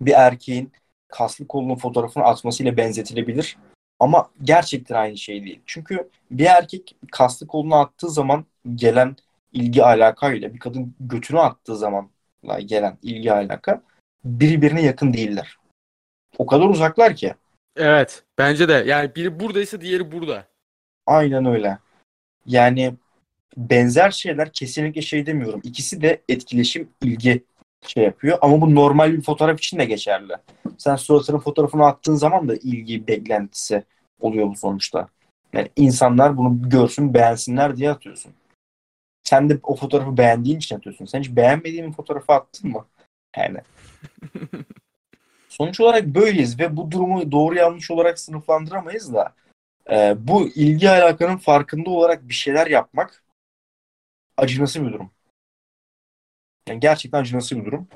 Bir 0.00 0.12
erkeğin 0.12 0.72
kaslı 1.08 1.46
kolunun 1.46 1.76
fotoğrafını 1.76 2.24
atmasıyla 2.24 2.76
benzetilebilir. 2.76 3.56
Ama 3.98 4.30
gerçekten 4.42 4.94
aynı 4.94 5.18
şey 5.18 5.44
değil. 5.44 5.60
Çünkü 5.66 6.10
bir 6.30 6.44
erkek 6.44 6.96
kaslı 7.12 7.46
kolunu 7.46 7.74
attığı 7.74 8.10
zaman 8.10 8.44
gelen 8.74 9.16
ilgi 9.52 9.84
alakayla 9.84 10.54
bir 10.54 10.58
kadın 10.58 10.94
götünü 11.00 11.40
attığı 11.40 11.76
zaman 11.76 12.10
gelen 12.66 12.98
ilgi 13.02 13.32
alaka 13.32 13.82
birbirine 14.24 14.82
yakın 14.82 15.12
değiller. 15.12 15.56
O 16.38 16.46
kadar 16.46 16.66
uzaklar 16.66 17.16
ki. 17.16 17.34
Evet. 17.76 18.22
Bence 18.38 18.68
de. 18.68 18.72
Yani 18.86 19.14
biri 19.14 19.40
buradaysa 19.40 19.80
diğeri 19.80 20.12
burada. 20.12 20.46
Aynen 21.06 21.44
öyle. 21.44 21.78
Yani 22.46 22.94
benzer 23.56 24.10
şeyler 24.10 24.52
kesinlikle 24.52 25.02
şey 25.02 25.26
demiyorum. 25.26 25.60
İkisi 25.64 26.02
de 26.02 26.22
etkileşim, 26.28 26.88
ilgi 27.02 27.44
şey 27.86 28.04
yapıyor. 28.04 28.38
Ama 28.40 28.60
bu 28.60 28.74
normal 28.74 29.12
bir 29.12 29.22
fotoğraf 29.22 29.58
için 29.58 29.78
de 29.78 29.84
geçerli. 29.84 30.32
Sen 30.78 30.96
suratının 30.96 31.38
fotoğrafını 31.38 31.86
attığın 31.86 32.14
zaman 32.14 32.48
da 32.48 32.54
ilgi 32.56 33.06
beklentisi 33.06 33.84
oluyor 34.20 34.48
bu 34.48 34.56
sonuçta. 34.56 35.08
Yani 35.52 35.68
insanlar 35.76 36.36
bunu 36.36 36.70
görsün, 36.70 37.14
beğensinler 37.14 37.76
diye 37.76 37.90
atıyorsun. 37.90 38.32
Sen 39.24 39.50
de 39.50 39.58
o 39.62 39.76
fotoğrafı 39.76 40.16
beğendiğin 40.16 40.56
için 40.56 40.76
atıyorsun. 40.76 41.04
Sen 41.04 41.20
hiç 41.20 41.30
beğenmediğin 41.30 41.88
bir 41.88 41.92
fotoğrafı 41.92 42.32
attın 42.32 42.70
mı? 42.70 42.86
Yani. 43.36 43.58
Sonuç 45.48 45.80
olarak 45.80 46.06
böyleyiz 46.06 46.60
ve 46.60 46.76
bu 46.76 46.90
durumu 46.90 47.32
doğru 47.32 47.54
yanlış 47.54 47.90
olarak 47.90 48.18
sınıflandıramayız 48.18 49.14
da 49.14 49.34
e, 49.90 50.14
bu 50.18 50.48
ilgi 50.48 50.90
alakanın 50.90 51.36
farkında 51.36 51.90
olarak 51.90 52.28
bir 52.28 52.34
şeyler 52.34 52.66
yapmak 52.66 53.24
acınası 54.36 54.86
bir 54.86 54.92
durum. 54.92 55.10
Yani 56.68 56.80
gerçekten 56.80 57.20
acınası 57.20 57.56
bir 57.60 57.64
durum. 57.64 57.88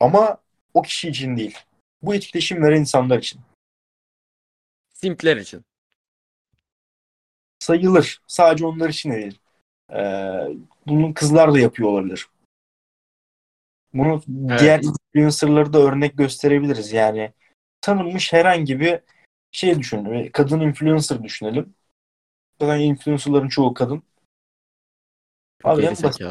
Ama 0.00 0.38
o 0.74 0.82
kişi 0.82 1.08
için 1.08 1.36
değil. 1.36 1.58
Bu 2.02 2.14
etkileşim 2.14 2.62
veren 2.62 2.80
insanlar 2.80 3.18
için. 3.18 3.40
Simpler 4.92 5.36
için. 5.36 5.64
Sayılır. 7.58 8.20
Sadece 8.26 8.66
onlar 8.66 8.88
için 8.88 9.10
de 9.10 9.16
değil. 9.16 9.38
Ee, 9.92 10.48
bunu 10.86 11.14
kızlar 11.14 11.54
da 11.54 11.58
yapıyor 11.58 11.88
olabilir. 11.88 12.28
Bunu 13.98 14.22
Evet. 14.48 14.60
diğer 14.60 14.80
influencerları 14.80 15.72
da 15.72 15.78
örnek 15.78 16.18
gösterebiliriz. 16.18 16.92
Yani 16.92 17.32
tanınmış 17.80 18.32
herhangi 18.32 18.80
bir 18.80 19.00
şey 19.52 19.78
düşünün. 19.78 20.28
Kadın 20.28 20.60
influencer 20.60 21.22
düşünelim. 21.22 21.74
Zaten 22.60 22.80
influencerların 22.80 23.48
çoğu 23.48 23.74
kadın. 23.74 24.02
Çok 25.62 25.72
Abi 25.72 25.82
en 25.82 26.02
basit 26.02 26.22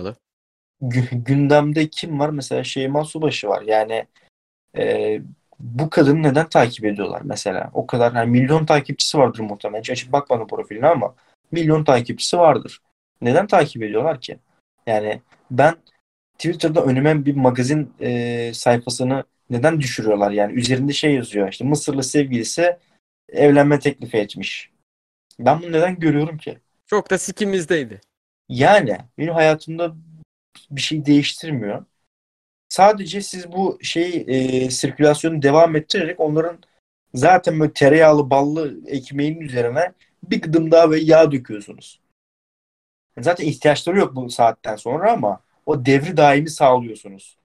gündemde 1.11 1.89
kim 1.89 2.19
var? 2.19 2.29
Mesela 2.29 2.63
Şeyma 2.63 3.05
Subaşı 3.05 3.47
var. 3.47 3.61
Yani 3.61 4.05
e, 4.77 5.21
bu 5.59 5.89
kadını 5.89 6.23
neden 6.23 6.49
takip 6.49 6.85
ediyorlar 6.85 7.21
mesela? 7.23 7.71
O 7.73 7.87
kadar 7.87 8.13
hani 8.13 8.31
milyon 8.31 8.65
takipçisi 8.65 9.17
vardır 9.17 9.39
muhtemelen. 9.39 9.81
Hiç 9.81 9.89
açıp 9.89 10.11
bakmadım 10.11 10.47
profiline 10.47 10.87
ama 10.87 11.15
milyon 11.51 11.83
takipçisi 11.83 12.37
vardır. 12.37 12.81
Neden 13.21 13.47
takip 13.47 13.83
ediyorlar 13.83 14.21
ki? 14.21 14.37
Yani 14.87 15.21
ben 15.51 15.75
Twitter'da 16.37 16.85
önüme 16.85 17.25
bir 17.25 17.35
magazin 17.35 17.93
e, 17.99 18.51
sayfasını 18.53 19.23
neden 19.49 19.81
düşürüyorlar? 19.81 20.31
Yani 20.31 20.53
üzerinde 20.53 20.93
şey 20.93 21.15
yazıyor. 21.15 21.49
İşte 21.51 21.63
Mısırlı 21.63 22.03
sevgilisi 22.03 22.77
evlenme 23.29 23.79
teklifi 23.79 24.17
etmiş. 24.17 24.71
Ben 25.39 25.61
bunu 25.61 25.71
neden 25.71 25.99
görüyorum 25.99 26.37
ki? 26.37 26.57
Çok 26.87 27.09
da 27.09 27.17
sikimizdeydi. 27.17 28.01
Yani 28.49 28.97
benim 29.17 29.33
hayatımda 29.33 29.95
bir 30.71 30.81
şey 30.81 31.05
değiştirmiyor. 31.05 31.85
Sadece 32.69 33.21
siz 33.21 33.51
bu 33.51 33.79
şeyi 33.81 34.25
e, 34.27 34.69
sirkülasyonu 34.69 35.41
devam 35.41 35.75
ettirerek 35.75 36.19
onların 36.19 36.59
Zaten 37.15 37.59
böyle 37.59 37.73
tereyağlı 37.73 38.29
ballı 38.29 38.87
ekmeğin 38.87 39.41
üzerine 39.41 39.93
bir 40.23 40.41
gıdım 40.41 40.71
daha 40.71 40.89
böyle 40.89 41.05
yağ 41.05 41.31
döküyorsunuz. 41.31 42.01
Zaten 43.19 43.45
ihtiyaçları 43.45 43.97
yok 43.97 44.15
bu 44.15 44.29
saatten 44.29 44.75
sonra 44.75 45.11
ama 45.11 45.43
o 45.65 45.85
devri 45.85 46.17
daimi 46.17 46.49
sağlıyorsunuz. 46.49 47.37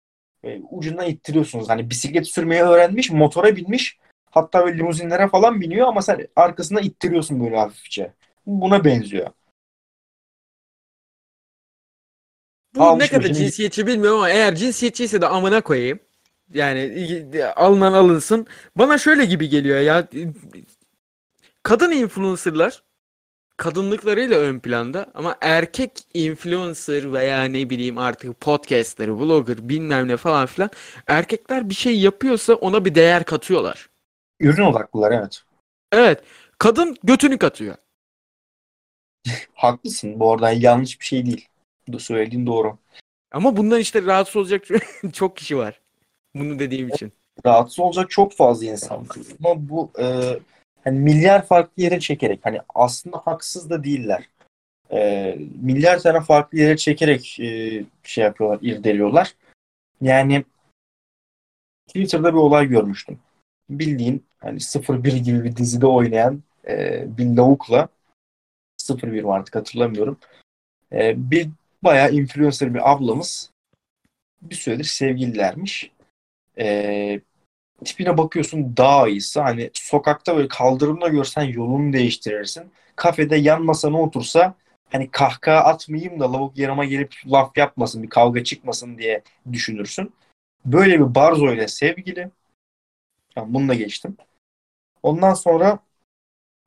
E, 0.45 0.61
ucundan 0.71 1.07
ittiriyorsunuz. 1.09 1.69
Hani 1.69 1.91
bisiklet 1.91 2.27
sürmeyi 2.29 2.63
öğrenmiş, 2.63 3.11
motora 3.11 3.57
binmiş. 3.57 3.99
Hatta 4.31 4.65
böyle 4.67 4.79
limuzinlere 4.79 5.29
falan 5.29 5.61
biniyor 5.61 5.89
ama 5.89 6.03
sen 6.03 6.29
arkasında 6.37 6.81
ittiriyorsun 6.81 7.45
böyle 7.45 7.57
hafifçe. 7.57 8.13
Buna 8.47 8.85
benziyor. 8.85 9.31
Bu 12.75 12.83
Almış 12.83 13.05
ne 13.05 13.09
kadar 13.09 13.23
başını- 13.23 13.37
cinsiyetçi 13.37 13.87
bilmiyorum 13.87 14.19
ama 14.19 14.31
eğer 14.31 14.55
cinsiyetçiyse 14.55 15.21
de 15.21 15.27
amına 15.27 15.61
koyayım. 15.61 16.01
Yani 16.55 17.27
alınan 17.57 17.93
alınsın. 17.93 18.47
Bana 18.77 18.99
şöyle 18.99 19.25
gibi 19.25 19.49
geliyor 19.49 19.81
ya. 19.81 20.09
Kadın 21.63 21.91
influencerlar 21.91 22.83
kadınlıklarıyla 23.61 24.39
ön 24.39 24.59
planda 24.61 25.07
ama 25.15 25.37
erkek 25.41 25.91
influencer 26.15 27.12
veya 27.12 27.45
ne 27.45 27.70
bileyim 27.70 27.99
artık 27.99 28.41
podcaster, 28.41 29.09
vlogger 29.09 29.69
bilmem 29.69 30.09
ne 30.09 30.16
falan 30.16 30.47
filan 30.47 30.70
erkekler 31.07 31.69
bir 31.70 31.74
şey 31.74 32.01
yapıyorsa 32.01 32.55
ona 32.55 32.85
bir 32.85 32.95
değer 32.95 33.24
katıyorlar. 33.24 33.91
Ürün 34.41 34.62
odaklılar 34.62 35.12
evet. 35.12 35.43
Evet. 35.93 36.23
Kadın 36.59 36.97
götünü 37.03 37.39
katıyor. 37.39 37.77
Haklısın. 39.55 40.20
Bu 40.20 40.32
arada 40.32 40.51
yanlış 40.51 41.01
bir 41.01 41.05
şey 41.05 41.27
değil. 41.27 41.49
Bu 41.89 42.01
söylediğin 42.01 42.47
doğru. 42.47 42.78
Ama 43.32 43.57
bundan 43.57 43.81
işte 43.81 44.03
rahatsız 44.03 44.37
olacak 44.37 44.65
çok 45.12 45.37
kişi 45.37 45.57
var. 45.57 45.81
Bunu 46.35 46.59
dediğim 46.59 46.89
için. 46.89 47.12
rahatsız 47.47 47.81
olacak 47.81 48.11
çok 48.11 48.32
fazla 48.32 48.66
insan 48.66 49.09
var. 49.09 49.16
Ama 49.45 49.69
bu 49.69 49.91
e, 49.99 50.05
hani 50.85 50.98
milyar 50.98 51.47
farklı 51.47 51.82
yere 51.82 52.01
çekerek 52.01 52.40
hani 52.43 52.61
aslında 52.74 53.16
haksız 53.16 53.70
da 53.70 53.85
değiller. 53.85 54.28
E, 54.93 55.36
milyar 55.62 55.98
tane 55.98 56.20
farklı 56.20 56.59
yere 56.59 56.77
çekerek 56.77 57.40
e, 57.40 57.85
şey 58.02 58.24
yapıyorlar, 58.24 58.59
irdeliyorlar. 58.62 59.35
Yani 60.01 60.44
Twitter'da 61.86 62.32
bir 62.32 62.39
olay 62.39 62.66
görmüştüm. 62.66 63.19
Bildiğin 63.70 64.27
hani 64.39 64.59
01 65.05 65.12
gibi 65.12 65.44
bir 65.44 65.57
dizide 65.57 65.86
oynayan 65.86 66.43
e, 66.69 67.05
bir 67.19 67.36
lavukla 67.36 67.89
01 68.90 69.23
mi 69.23 69.32
artık 69.32 69.55
hatırlamıyorum. 69.55 70.19
E, 70.93 71.31
bir 71.31 71.51
bayağı 71.82 72.12
influencer 72.12 72.74
bir 72.74 72.93
ablamız 72.93 73.51
bir 74.43 74.55
süredir 74.55 74.85
sevgililermiş. 74.85 75.90
E, 76.59 77.20
tipine 77.85 78.19
bakıyorsun 78.19 78.77
daha 78.77 79.09
iyisi. 79.09 79.40
Hani 79.40 79.70
sokakta 79.74 80.36
böyle 80.36 80.48
kaldırımda 80.48 81.09
görsen 81.09 81.43
yolunu 81.43 81.93
değiştirirsin. 81.93 82.73
Kafede 82.97 83.36
yan 83.36 83.62
masana 83.62 84.01
otursa 84.01 84.55
hani 84.90 85.11
kahkaha 85.11 85.61
atmayayım 85.65 86.20
da 86.20 86.32
lavuk 86.32 86.59
yanıma 86.59 86.85
gelip 86.85 87.15
laf 87.27 87.57
yapmasın, 87.57 88.02
bir 88.02 88.09
kavga 88.09 88.44
çıkmasın 88.44 88.98
diye 88.98 89.23
düşünürsün. 89.52 90.12
Böyle 90.65 91.01
bir 91.01 91.15
Barzo 91.15 91.52
ile 91.52 91.69
sevgili. 91.69 92.31
Yani 93.36 93.55
bunu 93.55 93.69
da 93.69 93.74
geçtim. 93.74 94.16
Ondan 95.02 95.35
sonra 95.35 95.78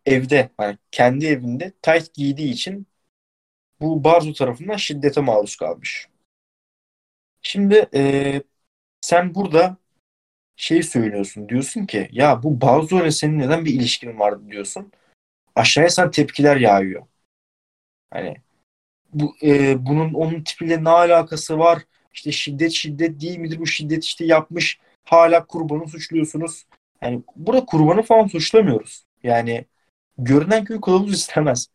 evde, 0.06 0.50
yani 0.60 0.78
kendi 0.92 1.26
evinde 1.26 1.72
tight 1.82 2.14
giydiği 2.14 2.54
için 2.54 2.88
bu 3.82 4.04
Barzo 4.04 4.34
tarafından 4.34 4.76
şiddete 4.76 5.22
maruz 5.22 5.56
kalmış. 5.56 6.08
Şimdi 7.42 7.90
e, 7.94 8.42
sen 9.02 9.36
burada 9.36 9.78
şey 10.56 10.84
söylüyorsun. 10.84 11.50
Diyorsun 11.50 11.86
ki 11.86 12.10
ya 12.12 12.44
bu 12.44 12.62
Barzo 12.62 13.02
ile 13.02 13.12
senin 13.12 13.40
neden 13.40 13.66
bir 13.66 13.74
ilişkin 13.74 14.20
var 14.20 14.48
diyorsun. 14.48 14.92
Aşağıya 15.56 15.90
sana 15.90 16.12
tepkiler 16.12 16.58
yağıyor. 16.58 17.04
Hani 18.12 18.36
bu 19.14 19.36
e, 19.44 19.86
bunun 19.86 20.14
onun 20.14 20.44
tipiyle 20.44 20.84
ne 20.84 20.90
alakası 20.90 21.60
var? 21.60 21.84
İşte 22.14 22.32
şiddet 22.32 22.72
şiddet 22.72 23.22
değil 23.22 23.38
midir? 23.38 23.60
Bu 23.60 23.68
şiddet 23.68 24.04
işte 24.04 24.26
yapmış. 24.26 24.80
Hala 25.04 25.46
kurbanı 25.46 25.88
suçluyorsunuz. 25.88 26.66
Yani 27.02 27.24
burada 27.36 27.66
kurbanı 27.66 28.02
falan 28.04 28.28
suçlamıyoruz. 28.28 29.06
Yani 29.24 29.66
görünen 30.18 30.66
köy 30.66 30.82
kılavuz 30.82 31.14
istemez. 31.14 31.68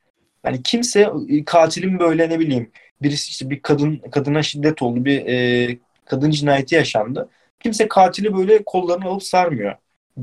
Yani 0.44 0.62
kimse 0.62 1.10
e, 1.28 1.44
katilin 1.44 1.98
böyle 1.98 2.28
ne 2.30 2.38
bileyim 2.38 2.72
birisi 3.02 3.30
işte 3.30 3.50
bir 3.50 3.62
kadın 3.62 3.96
kadına 3.98 4.42
şiddet 4.42 4.82
oldu 4.82 5.04
bir 5.04 5.26
e, 5.26 5.78
kadın 6.04 6.30
cinayeti 6.30 6.74
yaşandı. 6.74 7.30
Kimse 7.60 7.88
katili 7.88 8.36
böyle 8.36 8.64
kollarını 8.64 9.04
alıp 9.04 9.22
sarmıyor. 9.22 9.76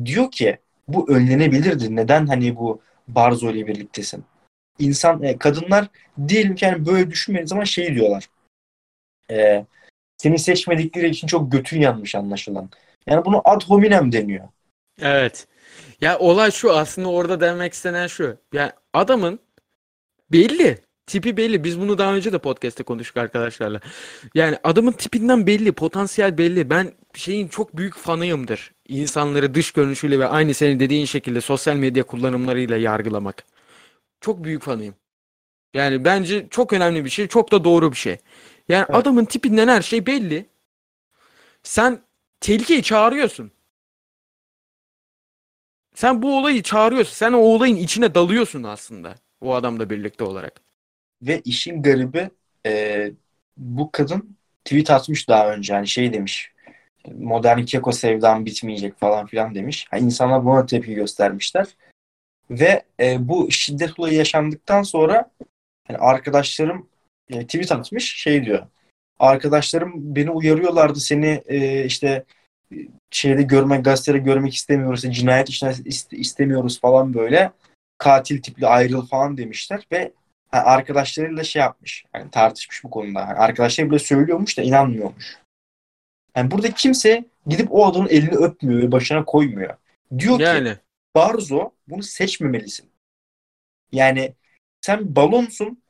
Diyor 0.05 0.31
ki 0.31 0.57
bu 0.87 1.09
önlenebilirdi. 1.11 1.95
Neden 1.95 2.27
hani 2.27 2.55
bu 2.55 2.81
Barzo 3.07 3.51
ile 3.51 3.67
birliktesin? 3.67 4.23
İnsan, 4.79 5.23
e, 5.23 5.37
kadınlar 5.37 5.87
diyelim 6.27 6.55
ki 6.55 6.65
hani 6.67 6.85
böyle 6.85 7.11
düşünmediği 7.11 7.47
zaman 7.47 7.63
şey 7.63 7.95
diyorlar. 7.95 8.29
E, 9.31 9.65
seni 10.17 10.39
seçmedikleri 10.39 11.09
için 11.09 11.27
çok 11.27 11.51
götün 11.51 11.81
yanmış 11.81 12.15
anlaşılan. 12.15 12.69
Yani 13.07 13.25
bunu 13.25 13.41
ad 13.45 13.61
hominem 13.67 14.11
deniyor. 14.11 14.47
Evet. 15.01 15.47
Ya 16.01 16.19
olay 16.19 16.51
şu 16.51 16.73
aslında 16.73 17.09
orada 17.09 17.41
demek 17.41 17.73
istenen 17.73 18.07
şu. 18.07 18.37
Yani 18.53 18.71
adamın 18.93 19.39
belli. 20.31 20.84
Tipi 21.07 21.37
belli. 21.37 21.63
Biz 21.63 21.79
bunu 21.79 21.97
daha 21.97 22.15
önce 22.15 22.33
de 22.33 22.37
podcast'te 22.37 22.83
konuştuk 22.83 23.17
arkadaşlarla. 23.17 23.79
Yani 24.35 24.57
adamın 24.63 24.91
tipinden 24.91 25.47
belli. 25.47 25.71
Potansiyel 25.71 26.37
belli. 26.37 26.69
Ben 26.69 26.91
şeyin 27.13 27.47
çok 27.47 27.77
büyük 27.77 27.95
fanıyımdır. 27.95 28.73
İnsanları 28.87 29.53
dış 29.55 29.71
görünüşüyle 29.71 30.19
ve 30.19 30.27
aynı 30.27 30.53
senin 30.53 30.79
dediğin 30.79 31.05
şekilde 31.05 31.41
sosyal 31.41 31.75
medya 31.75 32.03
kullanımlarıyla 32.03 32.77
yargılamak. 32.77 33.43
Çok 34.21 34.43
büyük 34.43 34.63
fanıyım. 34.63 34.95
Yani 35.73 36.05
bence 36.05 36.47
çok 36.49 36.73
önemli 36.73 37.05
bir 37.05 37.09
şey. 37.09 37.27
Çok 37.27 37.51
da 37.51 37.63
doğru 37.63 37.91
bir 37.91 37.97
şey. 37.97 38.17
Yani 38.69 38.85
Evet. 38.89 38.95
adamın 38.95 39.25
tipinden 39.25 39.67
her 39.67 39.81
şey 39.81 40.05
belli. 40.05 40.49
Sen 41.63 42.01
tehlikeyi 42.41 42.83
çağırıyorsun. 42.83 43.51
Sen 45.95 46.21
bu 46.21 46.37
olayı 46.37 46.63
çağırıyorsun. 46.63 47.13
Sen 47.13 47.33
o 47.33 47.37
olayın 47.37 47.75
içine 47.75 48.15
dalıyorsun 48.15 48.63
aslında. 48.63 49.15
O 49.41 49.53
adamla 49.55 49.89
birlikte 49.89 50.23
olarak. 50.23 50.64
Ve 51.21 51.41
işin 51.45 51.81
garibi 51.81 52.29
e, 52.65 53.11
bu 53.57 53.91
kadın 53.91 54.37
tweet 54.65 54.91
atmış 54.91 55.29
daha 55.29 55.53
önce. 55.53 55.73
Hani 55.73 55.87
şey 55.87 56.13
demiş. 56.13 56.51
Modern 57.13 57.61
keko 57.61 57.91
sevdam 57.91 58.45
bitmeyecek 58.45 58.99
falan 58.99 59.25
filan 59.25 59.55
demiş. 59.55 59.87
Ha, 59.91 59.97
insanlar 59.97 60.45
buna 60.45 60.65
tepki 60.65 60.93
göstermişler. 60.93 61.67
Ve 62.49 62.83
e, 62.99 63.27
bu 63.27 63.51
şiddet 63.51 63.99
olayı 63.99 64.15
yaşandıktan 64.15 64.83
sonra 64.83 65.31
hani 65.87 65.97
arkadaşlarım 65.97 66.89
e, 67.29 67.45
tweet 67.45 67.71
atmış 67.71 68.15
şey 68.15 68.45
diyor. 68.45 68.67
Arkadaşlarım 69.19 70.15
beni 70.15 70.31
uyarıyorlardı 70.31 70.99
seni 70.99 71.43
e, 71.45 71.85
işte 71.85 72.25
şeyde 73.11 73.41
görmek, 73.41 73.85
gazetede 73.85 74.17
görmek 74.17 74.55
istemiyoruz, 74.55 75.01
cinayet 75.01 75.49
ist- 75.49 76.15
istemiyoruz 76.15 76.79
falan 76.79 77.13
böyle. 77.13 77.51
Katil 77.97 78.41
tipli 78.41 78.67
ayrıl 78.67 79.07
falan 79.07 79.37
demişler 79.37 79.87
ve 79.91 80.11
ha, 80.55 80.63
arkadaşlarıyla 80.65 81.43
şey 81.43 81.59
yapmış. 81.59 82.05
Yani 82.15 82.31
tartışmış 82.31 82.83
bu 82.83 82.89
konuda. 82.89 83.19
Yani 83.19 83.33
arkadaşları 83.33 83.89
bile 83.89 83.99
söylüyormuş 83.99 84.57
da 84.57 84.61
inanmıyormuş. 84.61 85.37
Yani 86.35 86.51
burada 86.51 86.71
kimse 86.71 87.25
gidip 87.47 87.67
o 87.71 87.85
adamın 87.85 88.07
elini 88.07 88.35
öpmüyor 88.35 88.81
ve 88.81 88.91
başına 88.91 89.25
koymuyor. 89.25 89.75
Diyor 90.17 90.37
ki 90.37 90.43
Yani. 90.43 90.77
Barzo 91.15 91.71
bunu 91.87 92.03
seçmemelisin. 92.03 92.89
Yani 93.91 94.33
sen 94.81 95.15
balonsun 95.15 95.83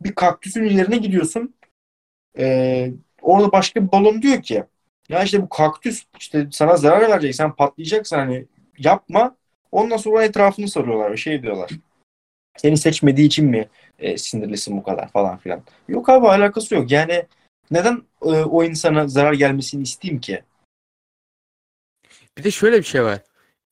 bir 0.00 0.14
kaktüsün 0.14 0.62
üzerine 0.62 0.96
gidiyorsun. 0.96 1.54
Ee, 2.38 2.92
orada 3.22 3.52
başka 3.52 3.86
bir 3.86 3.92
balon 3.92 4.22
diyor 4.22 4.42
ki 4.42 4.64
ya 5.08 5.22
işte 5.22 5.42
bu 5.42 5.48
kaktüs 5.48 6.04
işte 6.18 6.48
sana 6.52 6.76
zarar 6.76 7.10
verecek 7.10 7.34
sen 7.34 7.56
patlayacaksın 7.56 8.16
hani 8.16 8.46
yapma. 8.78 9.36
Ondan 9.72 9.96
sonra 9.96 10.24
etrafını 10.24 10.68
sarıyorlar 10.68 11.12
ve 11.12 11.16
şey 11.16 11.42
diyorlar. 11.42 11.70
Seni 12.56 12.76
seçmediği 12.76 13.26
için 13.26 13.46
mi 13.46 13.68
e, 13.98 14.18
sinirlisin 14.18 14.76
bu 14.76 14.82
kadar 14.82 15.08
falan 15.08 15.36
filan. 15.38 15.62
Yok 15.88 16.08
abi 16.08 16.28
alakası 16.28 16.74
yok. 16.74 16.90
Yani 16.90 17.26
neden 17.70 18.02
e, 18.22 18.28
o 18.28 18.64
insana 18.64 19.08
zarar 19.08 19.32
gelmesini 19.32 19.82
isteyeyim 19.82 20.20
ki? 20.20 20.42
Bir 22.38 22.44
de 22.44 22.50
şöyle 22.50 22.78
bir 22.78 22.82
şey 22.82 23.04
var. 23.04 23.18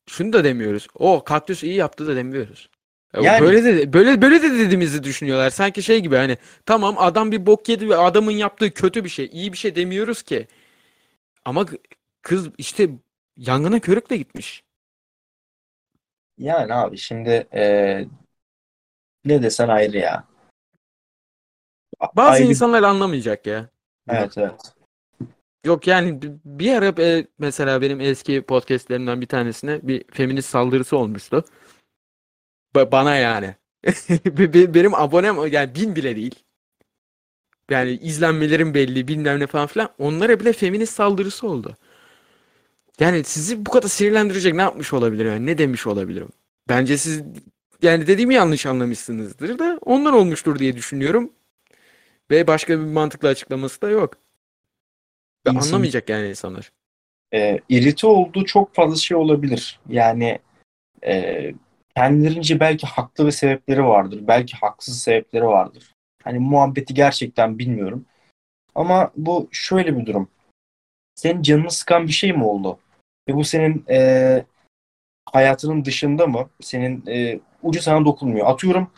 Şunu 0.09 0.33
da 0.33 0.45
demiyoruz. 0.45 0.87
O 0.95 1.25
kaktüs 1.25 1.63
iyi 1.63 1.75
yaptı 1.75 2.07
da 2.07 2.17
demiyoruz. 2.17 2.71
Ya 3.15 3.23
Yani- 3.23 3.41
Böyle 3.47 3.65
de 3.65 3.93
böyle 3.93 4.23
böyle 4.23 4.43
de 4.43 4.51
dediğimizi 4.59 5.05
düşünüyorlar. 5.05 5.51
Sanki 5.51 5.83
şey 5.83 6.01
gibi 6.01 6.17
hani 6.17 6.37
tamam 6.67 6.95
adam 6.99 7.33
bir 7.33 7.47
bok 7.47 7.69
yedi 7.69 7.89
ve 7.89 7.97
adamın 7.97 8.33
yaptığı 8.33 8.71
kötü 8.71 9.05
bir 9.05 9.09
şey. 9.09 9.31
iyi 9.33 9.53
bir 9.53 9.59
şey 9.59 9.77
demiyoruz 9.77 10.23
ki. 10.23 10.47
Ama 11.45 11.67
kız 12.23 12.49
işte 12.59 12.91
yangına 13.37 13.81
körükle 13.81 14.17
gitmiş. 14.17 14.63
Yani 16.39 16.75
abi 16.75 16.99
şimdi 16.99 17.47
e, 17.55 18.05
ne 19.25 19.43
desen 19.43 19.69
ayrı 19.69 19.99
ya. 19.99 20.25
Bazı 22.17 22.33
ayrı- 22.33 22.49
insanlar 22.49 22.83
anlamayacak 22.83 23.47
ya. 23.47 23.69
Evet 24.09 24.39
evet. 24.39 24.75
Yok 25.65 25.87
yani 25.87 26.19
bir 26.45 26.75
ara 26.75 27.03
e, 27.03 27.27
mesela 27.39 27.81
benim 27.81 28.01
eski 28.01 28.43
podcastlerimden 28.43 29.21
bir 29.21 29.27
tanesine 29.27 29.81
bir 29.83 30.05
feminist 30.11 30.49
saldırısı 30.49 30.97
olmuştu. 30.97 31.45
bana 32.75 33.17
yani. 33.17 33.55
benim 34.75 34.95
abonem 34.95 35.47
yani 35.53 35.75
bin 35.75 35.97
bile 35.97 36.17
değil. 36.17 36.35
Yani 37.71 37.91
izlenmelerim 37.91 38.75
belli 38.75 39.09
bilmem 39.09 39.41
ne 39.41 39.47
falan 39.47 39.67
filan. 39.67 39.91
Onlara 39.99 40.41
bile 40.41 40.53
feminist 40.53 40.95
saldırısı 40.95 41.47
oldu. 41.47 41.77
Yani 43.01 43.25
sizi 43.25 43.67
bu 43.67 43.71
kadar 43.71 43.89
sinirlendirecek 43.89 44.55
ne 44.55 44.63
yapmış 44.63 44.93
olabilir 44.93 45.25
yani? 45.25 45.47
Ne 45.47 45.59
demiş 45.59 45.87
olabilirim? 45.87 46.29
Bence 46.69 46.99
siz 46.99 47.23
yani 47.83 48.07
dediğimi 48.07 48.35
yanlış 48.35 48.67
anlamışsınızdır 48.67 49.59
da 49.59 49.79
ondan 49.83 50.15
olmuştur 50.15 50.59
diye 50.59 50.77
düşünüyorum. 50.77 51.33
Ve 52.31 52.47
başka 52.47 52.81
bir 52.81 52.85
mantıklı 52.85 53.29
açıklaması 53.29 53.83
da 53.83 53.89
yok. 53.89 54.15
Ve 55.47 55.51
İnsan, 55.51 55.69
anlamayacak 55.69 56.09
yani 56.09 56.29
insanlar. 56.29 56.73
E, 57.35 57.59
irite 57.69 58.07
olduğu 58.07 58.45
çok 58.45 58.75
fazla 58.75 58.97
şey 58.97 59.17
olabilir. 59.17 59.81
Yani 59.89 60.39
e, 61.07 61.55
kendilerince 61.97 62.61
belki 62.61 62.87
haklı 62.87 63.27
ve 63.27 63.33
sebepleri 63.33 63.85
vardır. 63.85 64.21
Belki 64.23 64.57
haksız 64.57 65.03
sebepleri 65.03 65.45
vardır. 65.45 65.95
Hani 66.25 66.39
muhabbeti 66.39 66.95
gerçekten 66.95 67.59
bilmiyorum. 67.59 68.05
Ama 68.75 69.11
bu 69.17 69.49
şöyle 69.53 69.99
bir 69.99 70.07
durum. 70.07 70.29
Senin 71.15 71.43
canını 71.43 71.71
sıkan 71.71 72.07
bir 72.07 72.13
şey 72.13 72.33
mi 72.33 72.45
oldu? 72.45 72.79
Ve 73.29 73.35
bu 73.35 73.45
senin 73.45 73.85
e, 73.91 74.45
hayatının 75.27 75.85
dışında 75.85 76.27
mı? 76.27 76.51
Senin 76.61 77.07
e, 77.07 77.41
ucu 77.63 77.83
sana 77.83 78.05
dokunmuyor. 78.05 78.47
Atıyorum 78.47 78.91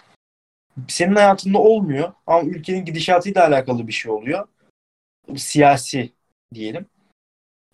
senin 0.89 1.15
hayatında 1.15 1.59
olmuyor 1.59 2.13
ama 2.27 2.43
ülkenin 2.43 2.85
gidişatıyla 2.85 3.47
alakalı 3.47 3.87
bir 3.87 3.93
şey 3.93 4.13
oluyor. 4.13 4.49
Siyasi 5.37 6.13
diyelim. 6.55 6.87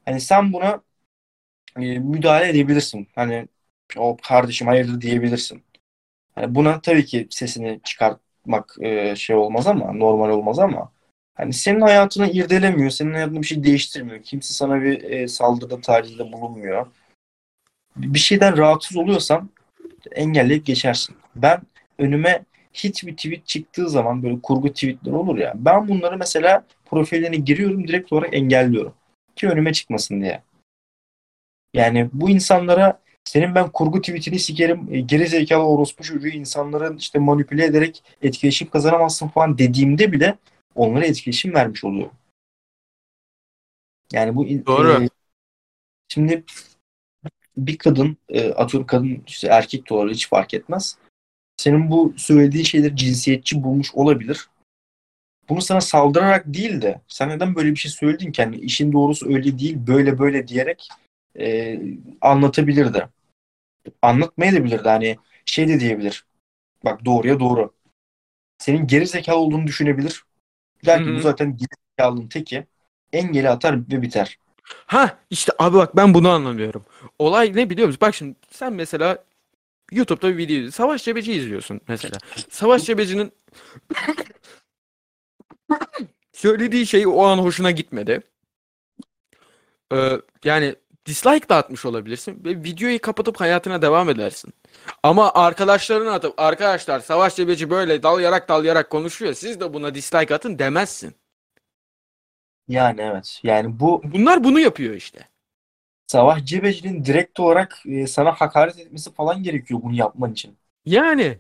Hani 0.05 0.21
sen 0.21 0.53
buna 0.53 0.83
e, 1.77 1.99
müdahale 1.99 2.49
edebilirsin. 2.49 3.09
Hani 3.15 3.49
o 3.97 4.17
kardeşim 4.23 4.67
hayırdır 4.67 5.01
diyebilirsin. 5.01 5.65
Hani 6.35 6.55
buna 6.55 6.81
tabii 6.81 7.05
ki 7.05 7.27
sesini 7.31 7.81
çıkartmak 7.85 8.77
e, 8.83 9.17
şey 9.17 9.37
olmaz 9.37 9.67
ama 9.67 9.93
normal 9.93 10.31
olmaz 10.31 10.59
ama 10.59 10.93
hani 11.35 11.53
senin 11.53 11.81
hayatını 11.81 12.31
irdelemiyor, 12.31 12.91
senin 12.91 13.13
hayatında 13.13 13.43
bir 13.43 13.47
şey 13.47 13.65
değiştirmiyor. 13.65 14.23
Kimse 14.23 14.55
sana 14.55 14.83
bir 14.83 15.03
e, 15.03 15.29
saldırıda, 15.29 15.81
tacizde 15.81 16.33
bulunmuyor. 16.33 16.87
Bir 18.03 18.19
şeyden 18.19 18.57
rahatsız 18.57 18.97
oluyorsan 18.97 19.51
engelleyip 20.13 20.67
geçersin. 20.67 21.17
Ben 21.37 21.63
önüme 21.99 22.45
hiçbir 22.73 23.17
tweet 23.17 23.47
çıktığı 23.47 23.91
zaman 23.91 24.23
böyle 24.23 24.41
kurgu 24.41 24.69
tweetler 24.69 25.13
olur 25.13 25.39
ya. 25.39 25.53
Ben 25.57 25.89
bunları 25.89 26.19
mesela 26.19 26.65
profillerine 26.85 27.37
giriyorum 27.37 27.89
direkt 27.89 28.13
olarak 28.13 28.35
engelliyorum. 28.35 28.95
Ki 29.37 29.49
önüme 29.49 29.73
çıkmasın 29.73 30.21
diye. 30.21 30.43
Yani 31.75 32.11
bu 32.13 32.31
insanlara 32.31 33.01
senin 33.25 33.55
ben 33.55 33.71
kurgu 33.71 34.01
tweetini 34.01 34.39
sikerim, 34.39 34.89
e, 34.91 35.01
geri 35.01 35.27
zekalı 35.27 35.67
orospu 35.67 36.03
çocuğu 36.03 36.29
insanların 36.29 36.97
işte 36.97 37.19
manipüle 37.19 37.65
ederek 37.65 38.05
etkileşim 38.23 38.71
kazanamazsın 38.71 39.29
falan 39.29 39.59
dediğimde 39.59 40.13
bile 40.13 40.39
onlara 40.75 41.07
etkileşim 41.07 41.55
vermiş 41.55 41.85
oluyor. 41.85 42.11
Yani 44.13 44.37
bu 44.37 44.67
Doğru. 44.67 45.05
E, 45.05 45.09
şimdi 46.09 46.45
bir 47.57 47.79
kadın 47.79 48.17
e, 48.29 48.51
atıyorum 48.53 48.87
kadın 48.87 49.23
işte 49.27 49.49
erkek 49.49 49.91
de 49.91 49.95
olabilir 49.95 50.15
hiç 50.15 50.29
fark 50.29 50.55
etmez. 50.55 50.97
Senin 51.57 51.91
bu 51.91 52.15
söylediğin 52.17 52.65
şeyleri 52.65 52.97
cinsiyetçi 52.97 53.63
bulmuş 53.63 53.95
olabilir. 53.95 54.49
Bunu 55.49 55.61
sana 55.61 55.81
saldırarak 55.81 56.45
değil 56.47 56.83
de 56.83 57.01
sen 57.09 57.29
neden 57.29 57.55
böyle 57.55 57.71
bir 57.71 57.77
şey 57.77 57.91
söyledin 57.91 58.33
ki? 58.33 58.41
Yani 58.41 58.57
işin 58.57 58.93
doğrusu 58.93 59.29
öyle 59.35 59.59
değil 59.59 59.77
böyle 59.87 60.19
böyle 60.19 60.49
diyerek 60.49 60.89
e, 61.39 61.79
anlatabilirdi. 62.21 63.09
Anlatmayabilirdi. 64.03 64.89
Hani 64.89 65.17
şey 65.45 65.69
de 65.69 65.81
diyebilir. 65.81 66.25
Bak 66.85 67.05
doğruya 67.05 67.41
doğru. 67.41 67.73
Senin 68.59 68.87
geri 68.87 69.07
zekalı 69.07 69.37
olduğunu 69.37 69.67
düşünebilir. 69.67 70.25
Der 70.87 71.05
ki 71.05 71.15
bu 71.17 71.21
zaten 71.21 71.57
geri 71.57 71.69
zekalının 71.91 72.29
teki. 72.29 72.67
Engeli 73.13 73.51
atar 73.51 73.77
ve 73.77 74.03
biter. 74.03 74.39
Ha 74.87 75.19
işte 75.31 75.53
abi 75.59 75.77
bak 75.77 75.97
ben 75.97 76.15
bunu 76.15 76.29
anlamıyorum. 76.31 76.85
Olay 77.19 77.53
ne 77.55 77.71
biliyor 77.71 77.87
musun? 77.87 78.01
Bak 78.01 78.15
şimdi 78.15 78.35
sen 78.51 78.73
mesela 78.73 79.25
YouTube'da 79.93 80.29
bir 80.29 80.37
video 80.37 80.57
izliyorsun. 80.57 80.77
Savaş 80.77 81.05
Cebeci 81.05 81.33
izliyorsun 81.33 81.81
mesela. 81.89 82.19
Savaş 82.51 82.85
Cebeci'nin 82.85 83.33
söylediği 86.33 86.87
şey 86.87 87.07
o 87.07 87.23
an 87.23 87.39
hoşuna 87.39 87.71
gitmedi. 87.71 88.23
Ee, 89.93 90.21
yani 90.45 90.75
dislike 91.07 91.49
da 91.49 91.57
atmış 91.57 91.85
olabilirsin 91.85 92.45
ve 92.45 92.51
videoyu 92.51 93.01
kapatıp 93.01 93.41
hayatına 93.41 93.83
devam 93.83 94.09
edersin. 94.09 94.55
Ama 95.03 95.35
arkadaşlarına 95.35 96.13
atıp 96.13 96.41
arkadaşlar 96.41 97.01
Savaş 97.01 97.37
Cebeci 97.37 97.71
böyle 97.71 98.03
dalayarak 98.03 98.49
dalayarak 98.49 98.91
konuşuyor. 98.91 99.35
Siz 99.35 99.61
de 99.61 99.75
buna 99.75 99.95
dislike 99.95 100.35
atın 100.35 100.59
demezsin. 100.59 101.15
Yani 102.71 103.01
evet. 103.01 103.41
Yani 103.43 103.81
bu 103.81 104.03
bunlar 104.05 104.45
bunu 104.45 104.61
yapıyor 104.61 104.95
işte. 104.95 105.29
Savaş 106.07 106.45
Cebeci'nin 106.45 107.05
direkt 107.05 107.41
olarak 107.41 107.83
e, 107.87 108.07
sana 108.07 108.33
hakaret 108.33 108.79
etmesi 108.79 109.13
falan 109.13 109.43
gerekiyor 109.43 109.81
bunu 109.83 109.95
yapman 109.95 110.33
için. 110.33 110.57
Yani. 110.85 111.39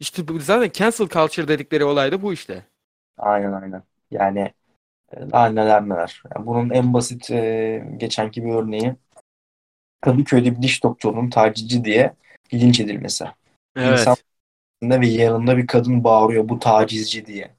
İşte 0.00 0.28
bu, 0.28 0.38
zaten 0.38 0.70
cancel 0.72 1.08
culture 1.08 1.48
dedikleri 1.48 1.84
olay 1.84 2.12
da 2.12 2.22
bu 2.22 2.32
işte. 2.32 2.66
Aynen 3.18 3.52
aynen. 3.52 3.82
Yani 4.10 4.52
e, 5.12 5.30
daha 5.30 5.46
neler 5.46 5.88
neler. 5.88 6.22
Yani 6.34 6.46
bunun 6.46 6.70
en 6.70 6.94
basit 6.94 7.30
e, 7.30 7.84
geçenki 7.96 8.44
bir 8.44 8.50
örneği 8.50 8.94
Kadıköy'de 10.00 10.56
bir 10.56 10.62
diş 10.62 10.82
doktorunun 10.84 11.30
tacizci 11.30 11.84
diye 11.84 12.14
linç 12.54 12.80
edilmesi. 12.80 13.24
Evet. 13.76 13.98
İnsan 13.98 14.16
ve 14.82 15.06
yanında 15.06 15.56
bir 15.56 15.66
kadın 15.66 16.04
bağırıyor 16.04 16.48
bu 16.48 16.58
tacizci 16.58 17.26
diye. 17.26 17.55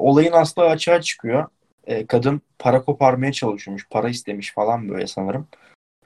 Olayın 0.00 0.32
aslı 0.32 0.62
açığa 0.62 1.00
çıkıyor. 1.00 1.48
E, 1.86 2.06
kadın 2.06 2.42
para 2.58 2.84
koparmaya 2.84 3.32
çalışıyormuş. 3.32 3.88
Para 3.90 4.08
istemiş 4.08 4.52
falan 4.52 4.88
böyle 4.88 5.06
sanırım. 5.06 5.48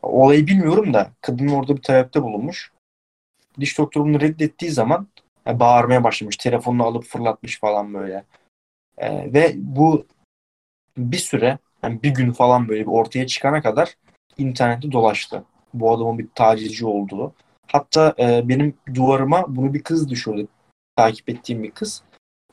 Olayı 0.02 0.46
bilmiyorum 0.46 0.94
da 0.94 1.10
kadın 1.20 1.48
orada 1.48 1.76
bir 1.76 1.82
talepte 1.82 2.22
bulunmuş. 2.22 2.72
Diş 3.60 3.78
doktoru 3.78 4.04
bunu 4.04 4.20
reddettiği 4.20 4.70
zaman 4.70 5.08
e, 5.46 5.60
bağırmaya 5.60 6.04
başlamış. 6.04 6.36
Telefonunu 6.36 6.84
alıp 6.84 7.04
fırlatmış 7.04 7.60
falan 7.60 7.94
böyle. 7.94 8.24
E, 8.98 9.32
ve 9.32 9.52
bu 9.56 10.06
bir 10.96 11.18
süre 11.18 11.58
yani 11.82 12.02
bir 12.02 12.10
gün 12.10 12.32
falan 12.32 12.68
böyle 12.68 12.80
bir 12.80 12.90
ortaya 12.90 13.26
çıkana 13.26 13.62
kadar 13.62 13.94
internette 14.38 14.92
dolaştı. 14.92 15.44
Bu 15.74 15.92
adamın 15.92 16.18
bir 16.18 16.28
tacizci 16.34 16.86
olduğu. 16.86 17.34
Hatta 17.66 18.14
e, 18.18 18.48
benim 18.48 18.74
duvarıma 18.94 19.44
bunu 19.48 19.74
bir 19.74 19.82
kız 19.82 20.08
düşürdü. 20.08 20.46
Takip 20.96 21.28
ettiğim 21.28 21.62
bir 21.62 21.70
kız. 21.70 22.02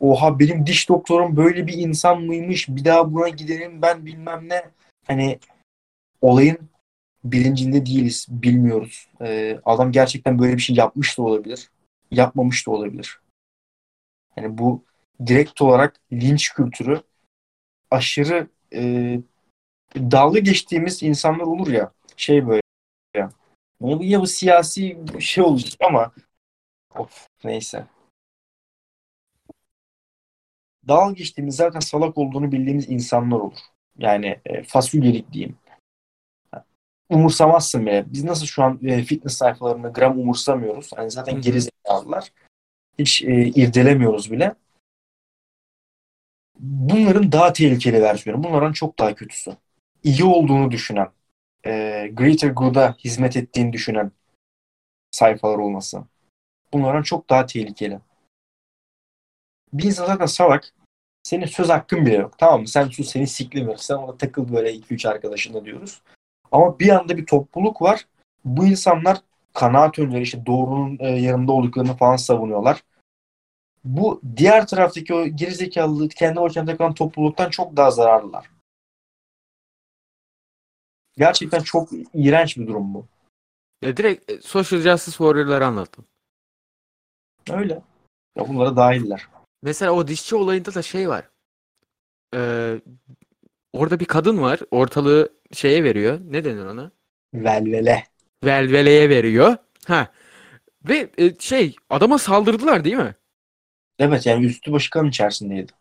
Oha 0.02 0.40
benim 0.40 0.66
diş 0.66 0.90
doktorum 0.90 1.38
böyle 1.38 1.68
bir 1.68 1.74
insan 1.74 2.22
mıymış? 2.22 2.70
Bir 2.70 2.86
daha 2.86 3.14
buna 3.14 3.30
gidelim 3.30 3.82
ben 3.82 4.06
bilmem 4.06 4.50
ne. 4.50 4.64
Hani 5.08 5.40
olayın 6.22 6.58
bilincinde 7.24 7.86
değiliz. 7.86 8.28
Bilmiyoruz. 8.30 9.10
E, 9.22 9.60
adam 9.66 9.92
gerçekten 9.92 10.40
böyle 10.40 10.56
bir 10.56 10.62
şey 10.62 10.76
yapmış 10.76 11.18
da 11.18 11.24
olabilir. 11.24 11.70
Yapmamış 12.12 12.68
da 12.68 12.72
olabilir. 12.72 13.22
Yani 14.38 14.58
bu 14.58 14.84
direkt 15.26 15.62
olarak 15.62 15.96
linç 16.14 16.54
kültürü 16.54 17.02
aşırı 17.92 18.48
e, 18.74 19.20
dalga 19.96 20.40
geçtiğimiz 20.40 21.04
insanlar 21.04 21.46
olur 21.46 21.68
ya 21.68 21.92
şey 22.18 22.48
böyle 22.48 22.62
ya. 23.16 23.30
Ya 23.82 24.22
bu 24.22 24.28
siyasi 24.28 24.98
şey 25.20 25.44
olur 25.44 25.74
ama 25.80 26.12
of 26.96 27.28
neyse. 27.44 27.86
Dalga 30.88 31.14
geçtiğimiz 31.14 31.56
zaten 31.56 31.80
salak 31.80 32.18
olduğunu 32.18 32.52
bildiğimiz 32.52 32.90
insanlar 32.90 33.38
olur. 33.38 33.58
Yani 33.98 34.40
e, 34.46 34.64
fasulyelik 34.64 35.34
diyeyim. 35.34 35.58
Umursamazsın 37.10 37.86
bile. 37.86 38.06
Biz 38.08 38.24
nasıl 38.24 38.46
şu 38.46 38.64
an 38.64 38.80
e, 38.84 39.04
fitness 39.04 39.38
sayfalarını 39.38 39.94
gram 39.94 40.20
umursamıyoruz. 40.20 40.90
Yani 40.98 41.12
zaten 41.12 41.42
geri 41.42 41.62
zekalılar. 41.62 42.32
Hiç 43.00 43.22
e, 43.24 43.46
irdelemiyoruz 43.46 44.32
bile. 44.32 44.56
Bunların 46.60 47.32
daha 47.32 47.54
tehlikeli 47.54 48.02
versiyonu. 48.02 48.44
Bunların 48.44 48.74
çok 48.74 49.00
daha 49.00 49.16
kötüsü 49.16 49.58
iyi 50.04 50.24
olduğunu 50.24 50.72
düşünen, 50.72 51.10
e, 51.66 51.72
greater 52.14 52.50
good'a 52.50 52.96
hizmet 52.98 53.38
ettiğini 53.38 53.74
düşünen 53.74 54.12
sayfalar 55.12 55.58
olması. 55.58 56.04
Bunlardan 56.74 57.04
çok 57.04 57.30
daha 57.30 57.46
tehlikeli. 57.46 58.00
Bir 59.74 59.84
insan 59.84 60.06
zaten 60.06 60.26
salak. 60.26 60.74
Senin 61.24 61.46
söz 61.46 61.70
hakkın 61.70 62.06
bile 62.06 62.16
yok. 62.16 62.38
Tamam 62.38 62.62
mı? 62.62 62.68
Sen 62.68 62.88
sus 62.88 63.10
seni 63.10 63.28
siklemiyor. 63.28 63.78
Sen 63.78 63.96
ona 63.96 64.18
takıl 64.18 64.54
böyle 64.54 64.74
2-3 64.74 65.10
arkadaşınla 65.10 65.66
diyoruz. 65.66 66.02
Ama 66.52 66.80
bir 66.80 66.90
anda 66.90 67.18
bir 67.18 67.26
topluluk 67.26 67.82
var. 67.82 68.08
Bu 68.46 68.66
insanlar 68.66 69.18
kanaat 69.54 70.00
önleri 70.00 70.22
işte 70.22 70.46
doğrunun 70.46 70.98
e, 71.00 71.08
yanında 71.08 71.52
olduklarını 71.52 71.98
falan 71.98 72.16
savunuyorlar. 72.16 72.84
Bu 73.84 74.22
diğer 74.38 74.68
taraftaki 74.68 75.14
o 75.14 75.26
gerizekalı 75.26 76.10
kendi 76.10 76.42
başına 76.42 76.66
takılan 76.66 76.94
topluluktan 76.94 77.50
çok 77.50 77.78
daha 77.78 77.92
zararlılar. 77.92 78.52
Gerçekten 81.18 81.60
çok 81.60 81.90
iğrenç 82.14 82.58
bir 82.58 82.68
durum 82.68 82.94
bu. 82.94 83.06
Ya 83.82 83.98
direkt 83.98 84.32
e, 84.32 84.42
Social 84.42 84.82
Justice 84.82 85.18
Warrior'ları 85.18 85.66
anlattım. 85.66 86.06
Öyle. 87.50 87.82
Ya 88.36 88.48
bunlara 88.48 88.76
dahiller. 88.76 89.28
Mesela 89.62 89.92
o 89.92 90.08
dişçi 90.08 90.36
olayında 90.36 90.74
da 90.74 90.82
şey 90.82 91.10
var. 91.10 91.30
Ee, 92.36 92.82
orada 93.74 94.00
bir 94.00 94.06
kadın 94.06 94.42
var. 94.42 94.60
Ortalığı 94.72 95.30
şeye 95.54 95.84
veriyor. 95.84 96.20
Ne 96.30 96.46
denir 96.46 96.66
ona? 96.66 96.92
Velvele. 97.34 98.04
Velveleye 98.44 99.10
veriyor. 99.10 99.58
Ha. 99.88 100.12
Ve 100.90 101.10
e, 101.18 101.40
şey 101.40 101.76
adama 101.90 102.18
saldırdılar 102.18 102.84
değil 102.84 102.96
mi? 102.96 103.16
Evet 104.00 104.26
yani 104.26 104.46
üstü 104.46 104.72
başı 104.72 104.90
kan 104.90 105.08
içerisindeydi. 105.08 105.72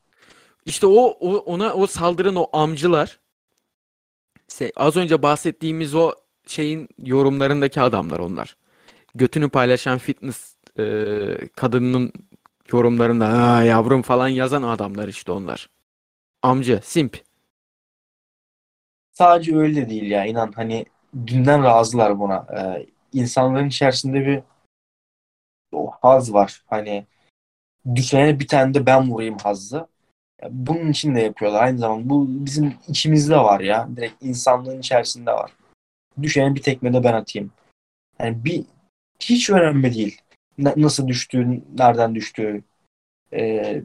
İşte 0.67 0.87
o, 0.87 1.17
o 1.21 1.37
ona 1.37 1.75
o 1.75 1.87
saldıran 1.87 2.37
o 2.37 2.49
amcılar 2.53 3.21
şey, 4.59 4.73
az 4.77 4.97
önce 4.97 5.23
bahsettiğimiz 5.23 5.95
o 5.95 6.13
şeyin 6.47 6.89
yorumlarındaki 6.99 7.81
adamlar 7.81 8.19
onlar. 8.19 8.57
Götünü 9.15 9.49
paylaşan 9.49 9.99
fitness 9.99 10.55
e, 10.79 10.85
kadının 11.57 12.13
yorumlarında 12.73 13.63
yavrum 13.63 14.03
falan 14.03 14.29
yazan 14.29 14.63
adamlar 14.63 15.09
işte 15.09 15.33
onlar. 15.33 15.71
Amcı, 16.43 16.81
simp. 16.85 17.23
Sadece 19.13 19.57
öyle 19.57 19.77
de 19.77 19.91
değil 19.91 20.11
ya 20.11 20.25
inan 20.25 20.53
hani 20.53 20.85
dünden 21.27 21.65
razılar 21.65 22.19
buna. 22.19 22.47
Ee, 22.57 22.87
insanların 23.13 23.69
içerisinde 23.69 24.27
bir 24.27 24.43
o 25.73 25.91
haz 25.91 26.33
var. 26.33 26.63
Hani 26.67 27.07
düşene 27.95 28.41
bir 28.41 28.49
tane 28.49 28.75
de 28.75 28.87
ben 28.87 29.11
vurayım 29.11 29.39
hazzı. 29.39 29.87
Bunun 30.51 30.91
için 30.91 31.15
de 31.15 31.21
yapıyorlar 31.21 31.63
aynı 31.63 31.79
zamanda. 31.79 32.11
Bu 32.11 32.27
bizim 32.29 32.75
içimizde 32.89 33.37
var 33.37 33.61
ya. 33.61 33.89
Direkt 33.97 34.23
insanlığın 34.23 34.79
içerisinde 34.79 35.33
var. 35.33 35.53
Düşene 36.23 36.55
bir 36.55 36.63
tekme 36.63 36.93
de 36.93 37.05
ben 37.05 37.13
atayım. 37.13 37.53
Yani 38.19 38.45
bir 38.45 38.65
hiç 39.21 39.51
önemli 39.51 39.95
değil. 39.95 40.21
Na- 40.59 40.75
nasıl 40.77 41.09
düştüğü, 41.09 41.63
nereden 41.79 42.15
düştüğü. 42.15 42.63
Ee, 43.33 43.83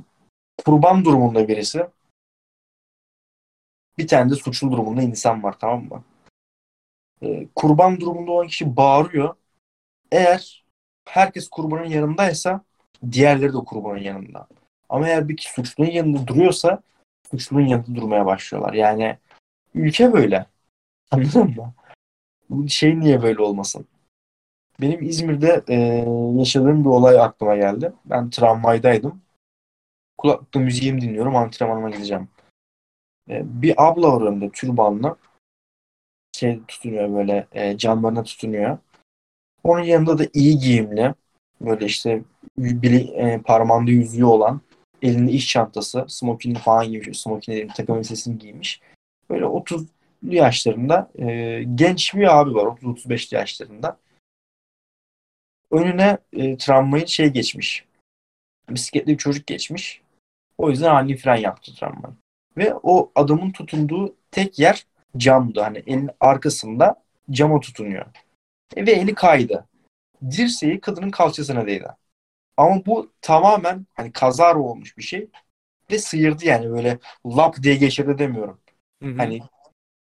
kurban 0.65 1.05
durumunda 1.05 1.47
birisi. 1.47 1.87
Bir 3.97 4.07
tane 4.07 4.31
de 4.31 4.35
suçlu 4.35 4.71
durumunda 4.71 5.01
insan 5.01 5.43
var 5.43 5.55
tamam 5.59 5.83
mı? 5.85 6.03
Ee, 7.21 7.47
kurban 7.55 7.99
durumunda 7.99 8.31
olan 8.31 8.47
kişi 8.47 8.77
bağırıyor. 8.77 9.35
Eğer 10.11 10.65
herkes 11.05 11.49
kurbanın 11.49 11.89
yanındaysa 11.89 12.61
diğerleri 13.11 13.53
de 13.53 13.57
kurbanın 13.57 13.99
yanında. 13.99 14.47
Ama 14.89 15.07
eğer 15.07 15.29
bir 15.29 15.37
kişi 15.37 15.53
suçlunun 15.53 15.89
yanında 15.89 16.27
duruyorsa 16.27 16.81
suçlunun 17.31 17.65
yanında 17.65 17.95
durmaya 17.95 18.25
başlıyorlar. 18.25 18.73
Yani 18.73 19.17
ülke 19.75 20.13
böyle. 20.13 20.45
Anladın 21.11 21.43
mı? 21.55 21.73
Bu 22.49 22.69
şey 22.69 22.99
niye 22.99 23.21
böyle 23.21 23.41
olmasın? 23.41 23.87
Benim 24.81 25.03
İzmir'de 25.03 25.64
e, 25.69 25.76
yaşadığım 26.39 26.85
bir 26.85 26.89
olay 26.89 27.19
aklıma 27.19 27.56
geldi. 27.56 27.93
Ben 28.06 28.30
tramvaydaydım. 28.30 29.22
Kulaklıkla 30.18 30.60
müziğimi 30.60 31.02
dinliyorum. 31.02 31.35
Antrenmanıma 31.35 31.89
gideceğim. 31.89 32.27
E, 33.30 33.61
bir 33.61 33.88
abla 33.88 34.14
var 34.14 34.22
önümde 34.22 34.49
türbanla. 34.49 35.15
Şey 36.31 36.60
tutunuyor 36.68 37.14
böyle 37.14 37.47
e, 37.52 37.77
camlarına 37.77 38.23
tutunuyor. 38.23 38.77
Onun 39.64 39.84
yanında 39.84 40.18
da 40.18 40.23
iyi 40.34 40.57
giyimli 40.57 41.14
böyle 41.61 41.85
işte 41.85 42.22
biri 42.57 42.97
e, 42.97 43.41
parmağında 43.41 43.91
yüzüğü 43.91 44.26
olan 44.26 44.61
elinde 45.02 45.31
iş 45.31 45.47
çantası, 45.49 46.06
smokinini 46.07 46.57
falan 46.57 46.88
giymiş. 46.88 47.19
Smokin 47.19 47.52
dediğim 47.52 47.68
takım 47.68 47.95
elbisesini 47.95 48.38
giymiş. 48.38 48.81
Böyle 49.30 49.45
30'lu 49.45 50.35
yaşlarında 50.35 51.11
e, 51.19 51.64
genç 51.76 52.15
bir 52.15 52.39
abi 52.39 52.56
var. 52.56 52.65
30-35 52.65 53.35
yaşlarında. 53.35 53.97
Önüne 55.76 56.18
e, 56.34 56.57
tramvayın 56.57 57.06
şey 57.06 57.30
geçmiş. 57.30 57.85
Bisikletli 58.69 59.14
bir 59.14 59.18
çocuk 59.18 59.47
geçmiş. 59.47 60.02
O 60.57 60.69
yüzden 60.69 60.95
ani 60.95 61.18
fren 61.18 61.35
yaptı 61.35 61.76
tramvay. 61.76 62.11
Ve 62.57 62.73
o 62.84 63.11
adamın 63.15 63.52
tutunduğu 63.52 64.15
tek 64.31 64.60
yer 64.60 64.85
camdı. 65.18 65.61
Hani 65.61 65.77
elin 65.77 66.10
arkasında 66.19 67.03
cama 67.31 67.60
tutunuyor. 67.60 68.06
E, 68.76 68.85
ve 68.85 68.91
eli 68.91 69.14
kaydı. 69.15 69.65
Dirseği 70.31 70.80
kadının 70.80 71.11
kalçasına 71.11 71.68
değdi. 71.68 71.88
Ama 72.57 72.85
bu 72.85 73.11
tamamen 73.22 73.85
hani 73.93 74.11
kazara 74.11 74.60
olmuş 74.60 74.97
bir 74.97 75.03
şey. 75.03 75.30
Ve 75.91 75.99
sıyırdı 75.99 76.45
yani 76.45 76.69
böyle 76.72 76.97
lap 77.26 77.64
diye 77.64 77.76
geçirdi 77.76 78.18
demiyorum. 78.18 78.60
Hı 79.03 79.10
hı. 79.10 79.18
Hani 79.18 79.41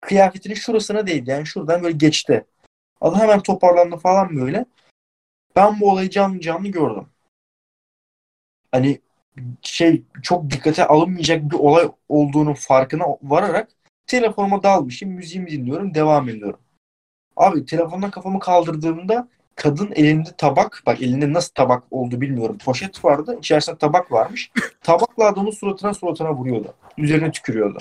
kıyafetinin 0.01 0.55
şurasına 0.55 1.07
değdi 1.07 1.29
yani 1.29 1.45
şuradan 1.45 1.83
böyle 1.83 1.97
geçti. 1.97 2.45
Adam 3.01 3.19
hemen 3.19 3.39
toparlandı 3.39 3.97
falan 3.97 4.35
böyle. 4.35 4.65
Ben 5.55 5.79
bu 5.79 5.91
olayı 5.91 6.09
canlı 6.09 6.39
canlı 6.39 6.67
gördüm. 6.67 7.07
Hani 8.71 9.01
şey 9.61 10.03
çok 10.23 10.51
dikkate 10.51 10.87
alınmayacak 10.87 11.51
bir 11.51 11.55
olay 11.55 11.89
olduğunu 12.09 12.53
farkına 12.53 13.05
vararak 13.23 13.69
telefonuma 14.07 14.63
dalmışım, 14.63 15.09
müziğimi 15.09 15.51
dinliyorum, 15.51 15.93
devam 15.93 16.29
ediyorum. 16.29 16.59
Abi 17.35 17.65
telefondan 17.65 18.11
kafamı 18.11 18.39
kaldırdığımda 18.39 19.27
kadın 19.55 19.91
elinde 19.95 20.29
tabak, 20.37 20.83
bak 20.85 21.01
elinde 21.01 21.33
nasıl 21.33 21.53
tabak 21.53 21.83
oldu 21.91 22.21
bilmiyorum. 22.21 22.57
Poşet 22.65 23.05
vardı, 23.05 23.37
içerisinde 23.39 23.77
tabak 23.77 24.11
varmış. 24.11 24.51
Tabakla 24.81 25.25
adamın 25.27 25.51
suratına 25.51 25.93
suratına 25.93 26.33
vuruyordu. 26.33 26.73
Üzerine 26.97 27.31
tükürüyordu. 27.31 27.77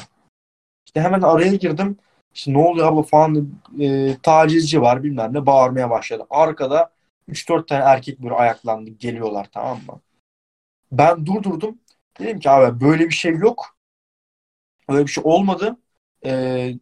İşte 0.87 1.01
hemen 1.01 1.23
araya 1.23 1.55
girdim. 1.55 1.97
İşte 2.35 2.53
ne 2.53 2.59
oluyor 2.59 2.93
abla 2.93 3.03
falan 3.03 3.49
e, 3.81 4.17
tacizci 4.23 4.81
var 4.81 5.03
bilmem 5.03 5.35
ne 5.35 5.47
bağırmaya 5.47 5.91
başladı. 5.91 6.27
Arkada 6.31 6.91
3-4 7.29 7.69
tane 7.69 7.85
erkek 7.85 8.21
böyle 8.23 8.35
ayaklandı 8.35 8.91
geliyorlar 8.91 9.49
tamam 9.53 9.79
mı? 9.89 10.01
Ben 10.93 11.27
durdurdum. 11.27 11.79
Dedim 12.21 12.41
ki 12.41 12.51
abi 12.51 12.81
böyle 12.81 13.05
bir 13.09 13.15
şey 13.15 13.33
yok. 13.37 13.77
Öyle 14.89 15.03
bir 15.07 15.11
şey 15.11 15.25
olmadı. 15.27 15.77
Ee, 16.27 16.73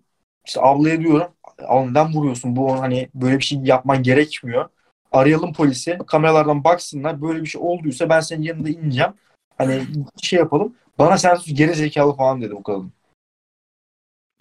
işte 0.46 0.60
ablaya 0.62 1.00
diyorum. 1.00 1.32
"Al 1.66 1.84
neden 1.84 2.12
vuruyorsun? 2.14 2.56
Bu 2.56 2.80
hani 2.80 3.08
böyle 3.14 3.38
bir 3.38 3.44
şey 3.44 3.58
yapman 3.58 4.02
gerekmiyor. 4.02 4.68
Arayalım 5.12 5.52
polisi. 5.52 5.98
Kameralardan 6.06 6.64
baksınlar. 6.64 7.22
Böyle 7.22 7.42
bir 7.42 7.46
şey 7.46 7.60
olduysa 7.64 8.08
ben 8.08 8.20
senin 8.20 8.42
yanında 8.42 8.68
ineceğim. 8.68 9.12
Hani 9.58 9.82
şey 10.22 10.38
yapalım. 10.38 10.76
Bana 10.98 11.18
sen 11.18 11.38
geri 11.46 11.74
zekalı 11.74 12.16
falan 12.16 12.42
dedi 12.42 12.52
bu 12.54 12.62
kadın. 12.62 12.92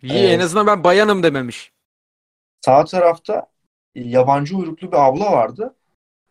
İyi 0.02 0.28
en 0.28 0.40
Evet. 0.40 0.44
azından 0.44 0.68
ben 0.68 0.84
bayanım 0.84 1.23
dememiş. 1.23 1.72
Sağ 2.61 2.86
tarafta 2.86 3.48
e, 3.95 4.02
yabancı 4.02 4.57
uyruklu 4.57 4.91
bir 4.91 4.98
abla 5.07 5.32
vardı. 5.32 5.76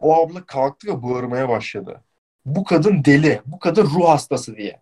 O 0.00 0.22
abla 0.22 0.46
kalktı 0.46 0.88
ve 0.88 1.02
bağırmaya 1.02 1.48
başladı. 1.48 2.00
Bu 2.44 2.64
kadın 2.64 3.04
deli. 3.04 3.42
Bu 3.46 3.58
kadın 3.58 3.84
ruh 3.84 4.08
hastası 4.08 4.56
diye. 4.56 4.80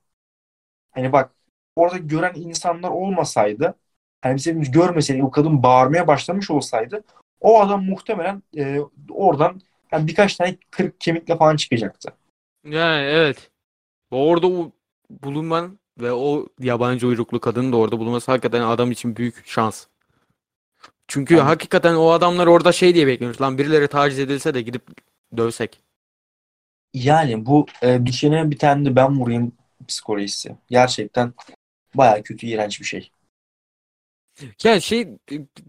Hani 0.90 1.12
bak 1.12 1.30
orada 1.76 1.98
gören 1.98 2.32
insanlar 2.34 2.90
olmasaydı 2.90 3.74
hani 4.20 4.36
biz 4.36 4.46
hepimiz 4.46 4.70
görmeseydik 4.70 5.24
o 5.24 5.30
kadın 5.30 5.62
bağırmaya 5.62 6.06
başlamış 6.06 6.50
olsaydı 6.50 7.04
o 7.40 7.60
adam 7.60 7.84
muhtemelen 7.84 8.42
e, 8.56 8.78
oradan 9.10 9.60
yani 9.92 10.06
birkaç 10.06 10.36
tane 10.36 10.56
kırık 10.70 11.00
kemikle 11.00 11.36
falan 11.36 11.56
çıkacaktı. 11.56 12.12
Yani 12.64 13.04
evet. 13.04 13.50
Orada 14.10 14.46
o 14.46 14.72
bulunman 15.10 15.78
ve 16.00 16.12
o 16.12 16.46
yabancı 16.60 17.06
uyruklu 17.06 17.40
kadının 17.40 17.72
da 17.72 17.76
orada 17.76 17.98
bulunması 17.98 18.30
hakikaten 18.30 18.62
adam 18.62 18.90
için 18.90 19.16
büyük 19.16 19.46
şans. 19.46 19.86
Çünkü 21.08 21.34
Aynen. 21.34 21.46
hakikaten 21.46 21.94
o 21.94 22.10
adamlar 22.10 22.46
orada 22.46 22.72
şey 22.72 22.94
diye 22.94 23.06
bekliyormuş. 23.06 23.40
Lan 23.40 23.58
birileri 23.58 23.88
taciz 23.88 24.18
edilse 24.18 24.54
de 24.54 24.62
gidip 24.62 24.82
dövsek. 25.36 25.82
Yani 26.94 27.46
bu 27.46 27.66
e, 27.82 28.06
düşene 28.06 28.50
bir 28.50 28.58
tane 28.58 28.84
de 28.84 28.96
ben 28.96 29.20
vurayım 29.20 29.52
psikolojisi. 29.88 30.56
Gerçekten 30.68 31.34
bayağı 31.94 32.22
kötü, 32.22 32.46
iğrenç 32.46 32.80
bir 32.80 32.84
şey. 32.86 33.10
Yani 34.64 34.82
şey 34.82 35.08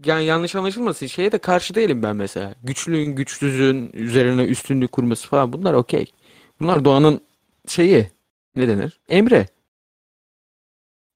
yani 0.04 0.24
yanlış 0.24 0.54
anlaşılmasın 0.54 1.06
şeye 1.06 1.32
de 1.32 1.38
karşı 1.38 1.74
değilim 1.74 2.02
ben 2.02 2.16
mesela. 2.16 2.54
Güçlüğün 2.62 3.16
güçsüzün 3.16 3.90
üzerine 3.92 4.44
üstünlük 4.44 4.92
kurması 4.92 5.28
falan 5.28 5.52
bunlar 5.52 5.74
okey. 5.74 6.12
Bunlar 6.60 6.84
doğanın 6.84 7.20
şeyi 7.68 8.10
ne 8.56 8.68
denir? 8.68 9.00
Emre. 9.08 9.46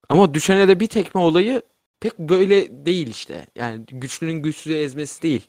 Ama 0.09 0.35
düşene 0.35 0.69
de 0.69 0.81
bir 0.81 0.87
tekme 0.87 1.21
olayı 1.21 1.63
pek 2.01 2.19
böyle 2.19 2.87
değil 2.87 3.07
işte. 3.09 3.47
Yani 3.57 3.85
güçlünün 3.87 4.43
güçsüzü 4.43 4.77
ezmesi 4.77 5.23
değil. 5.23 5.49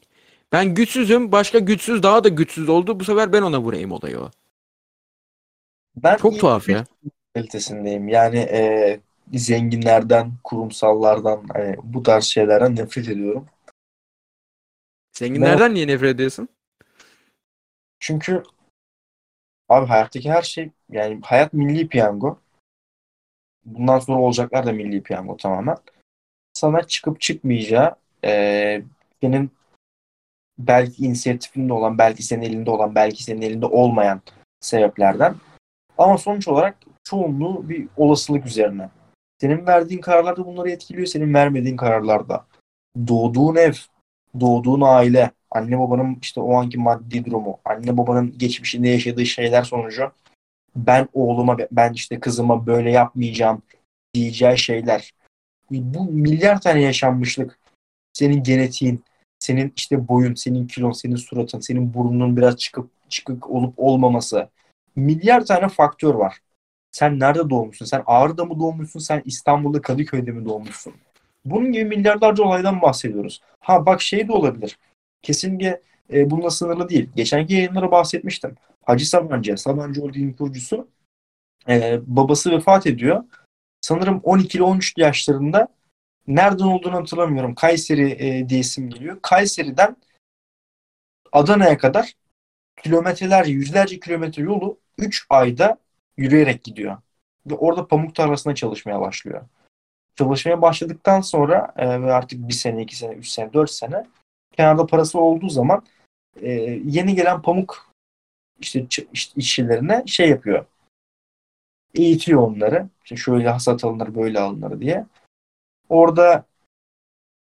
Ben 0.56 0.74
güçsüzüm 0.74 1.32
başka 1.32 1.58
güçsüz 1.58 2.02
daha 2.02 2.24
da 2.24 2.28
güçsüz 2.28 2.68
oldu 2.68 3.00
bu 3.00 3.04
sefer 3.04 3.32
ben 3.32 3.42
ona 3.42 3.60
vurayım 3.60 3.92
olayı 3.92 4.20
o. 4.20 4.30
Ben 5.96 6.16
Çok 6.16 6.38
tuhaf 6.38 6.68
ya. 6.68 6.84
kalitesindeyim. 7.34 8.08
Yani 8.08 8.38
e, 8.38 9.00
zenginlerden, 9.34 10.32
kurumsallardan 10.44 11.46
hani 11.52 11.76
bu 11.82 12.02
tarz 12.02 12.24
şeylerden 12.24 12.76
nefret 12.76 13.08
ediyorum. 13.08 13.46
Zenginlerden 15.12 15.74
niye 15.74 15.86
nefret 15.86 16.14
ediyorsun? 16.14 16.48
Çünkü 18.00 18.42
abi 19.68 19.86
hayattaki 19.86 20.30
her 20.30 20.42
şey 20.42 20.70
Yani 20.90 21.20
hayat 21.24 21.52
milli 21.52 21.88
piyango. 21.88 22.38
Bundan 23.64 23.98
sonra 23.98 24.20
olacaklar 24.20 24.66
da 24.66 24.72
milli 24.72 25.02
piyango 25.02 25.36
tamamen. 25.36 25.76
Sana 26.52 26.86
çıkıp 26.86 27.20
çıkmayacağı 27.20 27.96
e, 28.24 28.82
senin 29.20 29.50
belki 30.58 31.04
inisiyatifinde 31.04 31.72
olan, 31.72 31.98
belki 31.98 32.22
senin 32.22 32.42
elinde 32.42 32.70
olan, 32.70 32.94
belki 32.94 33.24
senin 33.24 33.42
elinde 33.42 33.66
olmayan 33.66 34.20
sebeplerden. 34.60 35.34
Ama 35.98 36.18
sonuç 36.18 36.48
olarak 36.48 36.76
çoğunluğu 37.04 37.68
bir 37.68 37.88
olasılık 37.96 38.46
üzerine. 38.46 38.90
Senin 39.40 39.66
verdiğin 39.66 40.00
kararlar 40.00 40.36
da 40.36 40.46
bunları 40.46 40.70
etkiliyor, 40.70 41.06
senin 41.06 41.34
vermediğin 41.34 41.76
kararlar 41.76 42.28
da. 42.28 42.46
Doğduğun 43.08 43.56
ev, 43.56 43.72
doğduğun 44.40 44.80
aile, 44.80 45.30
anne 45.50 45.78
babanın 45.78 46.18
işte 46.22 46.40
o 46.40 46.54
anki 46.54 46.78
maddi 46.78 47.24
durumu, 47.24 47.58
anne 47.64 47.96
babanın 47.96 48.38
geçmişinde 48.38 48.88
yaşadığı 48.88 49.26
şeyler 49.26 49.62
sonucu 49.62 50.12
ben 50.76 51.08
oğluma, 51.12 51.56
ben 51.72 51.92
işte 51.92 52.20
kızıma 52.20 52.66
böyle 52.66 52.90
yapmayacağım 52.90 53.62
diyeceği 54.14 54.58
şeyler. 54.58 55.14
Bu 55.70 56.04
milyar 56.04 56.60
tane 56.60 56.82
yaşanmışlık. 56.82 57.58
Senin 58.12 58.42
genetiğin, 58.42 59.04
senin 59.38 59.72
işte 59.76 60.08
boyun, 60.08 60.34
senin 60.34 60.66
kilon, 60.66 60.92
senin 60.92 61.16
suratın, 61.16 61.60
senin 61.60 61.94
burnunun 61.94 62.36
biraz 62.36 62.56
çıkıp 62.56 62.90
çıkık 63.08 63.50
olup 63.50 63.74
olmaması. 63.76 64.48
Milyar 64.96 65.44
tane 65.44 65.68
faktör 65.68 66.14
var. 66.14 66.38
Sen 66.92 67.20
nerede 67.20 67.50
doğmuşsun? 67.50 67.86
Sen 67.86 68.02
Ağrı'da 68.06 68.44
mı 68.44 68.60
doğmuşsun? 68.60 69.00
Sen 69.00 69.22
İstanbul'da 69.24 69.82
Kadıköy'de 69.82 70.30
mi 70.30 70.44
doğmuşsun? 70.44 70.94
Bunun 71.44 71.72
gibi 71.72 71.84
milyarlarca 71.84 72.44
olaydan 72.44 72.82
bahsediyoruz. 72.82 73.40
Ha 73.60 73.86
bak 73.86 74.02
şey 74.02 74.28
de 74.28 74.32
olabilir. 74.32 74.78
Kesinlikle 75.22 75.80
e, 76.12 76.30
bununla 76.30 76.50
sınırlı 76.50 76.88
değil. 76.88 77.10
Geçenki 77.16 77.54
yayınlara 77.54 77.90
bahsetmiştim. 77.90 78.54
Hacı 78.82 79.08
Sabancı, 79.08 79.56
Sabancı 79.56 80.00
Holding'in 80.00 80.32
kurucusu 80.32 80.88
e, 81.68 82.00
babası 82.06 82.50
vefat 82.50 82.86
ediyor. 82.86 83.24
Sanırım 83.80 84.20
12 84.24 84.58
ile 84.58 84.64
13 84.64 84.94
yaşlarında 84.96 85.68
nereden 86.28 86.64
olduğunu 86.64 86.94
hatırlamıyorum. 86.94 87.54
Kayseri 87.54 88.10
e, 88.10 88.48
diye 88.48 88.60
isim 88.60 88.90
geliyor. 88.90 89.18
Kayseri'den 89.22 89.96
Adana'ya 91.32 91.78
kadar 91.78 92.12
kilometrelerce, 92.82 93.52
yüzlerce 93.52 94.00
kilometre 94.00 94.42
yolu 94.42 94.78
3 94.98 95.26
ayda 95.30 95.78
yürüyerek 96.16 96.64
gidiyor. 96.64 96.96
Ve 97.46 97.54
orada 97.54 97.86
pamuk 97.86 98.14
tarlasında 98.14 98.54
çalışmaya 98.54 99.00
başlıyor. 99.00 99.42
Çalışmaya 100.16 100.62
başladıktan 100.62 101.20
sonra 101.20 101.72
e, 101.76 102.02
ve 102.02 102.12
artık 102.12 102.48
bir 102.48 102.54
sene, 102.54 102.82
iki 102.82 102.96
sene, 102.96 103.14
üç 103.14 103.28
sene, 103.28 103.52
dört 103.52 103.70
sene 103.70 104.06
kenarda 104.56 104.86
parası 104.86 105.20
olduğu 105.20 105.48
zaman 105.48 105.86
e, 106.40 106.50
yeni 106.84 107.14
gelen 107.14 107.42
pamuk 107.42 107.92
işte, 108.60 108.86
işte 108.90 109.32
işçilerine 109.36 110.02
şey 110.06 110.28
yapıyor. 110.28 110.66
Eğitiyor 111.94 112.42
onları. 112.42 112.88
İşte 113.04 113.16
şöyle 113.16 113.48
hasat 113.48 113.84
alınır, 113.84 114.14
böyle 114.14 114.40
alınır 114.40 114.80
diye. 114.80 115.06
Orada 115.88 116.46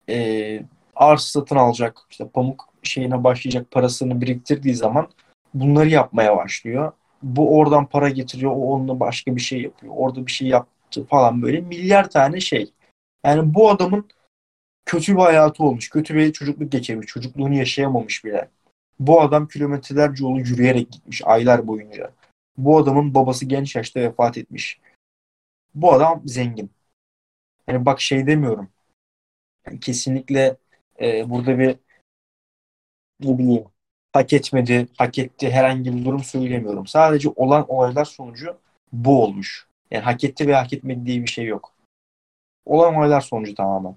e, 0.09 0.65
arsa 0.95 1.39
satın 1.39 1.55
alacak, 1.55 1.97
işte 2.09 2.27
pamuk 2.29 2.69
şeyine 2.83 3.23
başlayacak 3.23 3.71
parasını 3.71 4.21
biriktirdiği 4.21 4.75
zaman 4.75 5.09
bunları 5.53 5.89
yapmaya 5.89 6.37
başlıyor. 6.37 6.91
Bu 7.23 7.57
oradan 7.57 7.85
para 7.85 8.09
getiriyor, 8.09 8.51
o 8.51 8.55
onunla 8.55 8.99
başka 8.99 9.35
bir 9.35 9.41
şey 9.41 9.61
yapıyor. 9.61 9.93
Orada 9.97 10.25
bir 10.25 10.31
şey 10.31 10.47
yaptı 10.47 11.05
falan 11.05 11.41
böyle 11.41 11.61
milyar 11.61 12.09
tane 12.09 12.39
şey. 12.39 12.71
Yani 13.25 13.53
bu 13.53 13.69
adamın 13.69 14.07
kötü 14.85 15.13
bir 15.15 15.21
hayatı 15.21 15.63
olmuş. 15.63 15.89
Kötü 15.89 16.15
bir 16.15 16.33
çocukluk 16.33 16.71
geçirmiş. 16.71 17.07
Çocukluğunu 17.07 17.53
yaşayamamış 17.53 18.25
bile. 18.25 18.49
Bu 18.99 19.21
adam 19.21 19.47
kilometrelerce 19.47 20.23
yolu 20.23 20.39
yürüyerek 20.39 20.91
gitmiş 20.91 21.21
aylar 21.25 21.67
boyunca. 21.67 22.11
Bu 22.57 22.77
adamın 22.77 23.15
babası 23.15 23.45
genç 23.45 23.75
yaşta 23.75 23.99
vefat 23.99 24.37
etmiş. 24.37 24.79
Bu 25.75 25.93
adam 25.93 26.21
zengin. 26.25 26.71
Yani 27.67 27.85
bak 27.85 28.01
şey 28.01 28.27
demiyorum. 28.27 28.69
Yani 29.67 29.79
kesinlikle 29.79 30.57
e, 31.01 31.29
burada 31.29 31.59
bir 31.59 31.75
ne 33.19 33.37
bileyim 33.37 33.65
hak 34.13 34.33
etmedi, 34.33 34.87
hak 34.97 35.19
etti 35.19 35.51
herhangi 35.51 35.93
bir 35.93 36.05
durum 36.05 36.23
söylemiyorum. 36.23 36.87
Sadece 36.87 37.29
olan 37.29 37.69
olaylar 37.69 38.05
sonucu 38.05 38.57
bu 38.93 39.23
olmuş. 39.23 39.67
Yani 39.91 40.03
hak 40.03 40.23
etti 40.23 40.47
veya 40.47 40.61
hak 40.61 40.73
etmedi 40.73 41.05
diye 41.05 41.21
bir 41.21 41.27
şey 41.27 41.45
yok. 41.45 41.73
Olan 42.65 42.95
olaylar 42.95 43.21
sonucu 43.21 43.55
tamamen. 43.55 43.95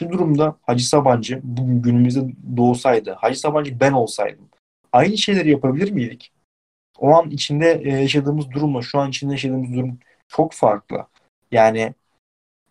Bu 0.00 0.12
durumda 0.12 0.56
Hacı 0.62 0.88
Sabancı 0.88 1.40
bugün 1.42 1.82
günümüzde 1.82 2.20
doğsaydı, 2.56 3.12
Hacı 3.12 3.40
Sabancı 3.40 3.80
ben 3.80 3.92
olsaydım 3.92 4.48
aynı 4.92 5.18
şeyleri 5.18 5.50
yapabilir 5.50 5.90
miydik? 5.90 6.32
O 6.98 7.08
an 7.14 7.30
içinde 7.30 7.80
e, 7.84 7.88
yaşadığımız 7.88 8.50
durumla 8.50 8.82
şu 8.82 8.98
an 8.98 9.10
içinde 9.10 9.32
yaşadığımız 9.32 9.72
durum 9.72 9.98
çok 10.28 10.52
farklı. 10.52 11.06
Yani 11.52 11.94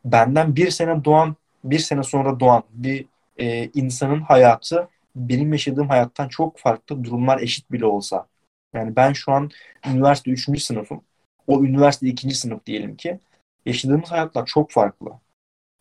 benden 0.05 0.55
bir 0.55 0.69
sene 0.71 1.05
doğan, 1.05 1.35
bir 1.63 1.79
sene 1.79 2.03
sonra 2.03 2.39
doğan 2.39 2.63
bir 2.71 3.05
e, 3.37 3.69
insanın 3.73 4.21
hayatı 4.21 4.87
benim 5.15 5.51
yaşadığım 5.51 5.89
hayattan 5.89 6.27
çok 6.27 6.57
farklı 6.57 7.03
durumlar 7.03 7.41
eşit 7.41 7.71
bile 7.71 7.85
olsa. 7.85 8.27
Yani 8.73 8.95
ben 8.95 9.13
şu 9.13 9.31
an 9.31 9.49
üniversite 9.87 10.31
3. 10.31 10.59
sınıfım. 10.59 11.01
O 11.47 11.63
üniversite 11.63 12.07
2. 12.07 12.35
sınıf 12.35 12.65
diyelim 12.65 12.95
ki. 12.95 13.19
Yaşadığımız 13.65 14.11
hayatlar 14.11 14.45
çok 14.45 14.71
farklı. 14.71 15.11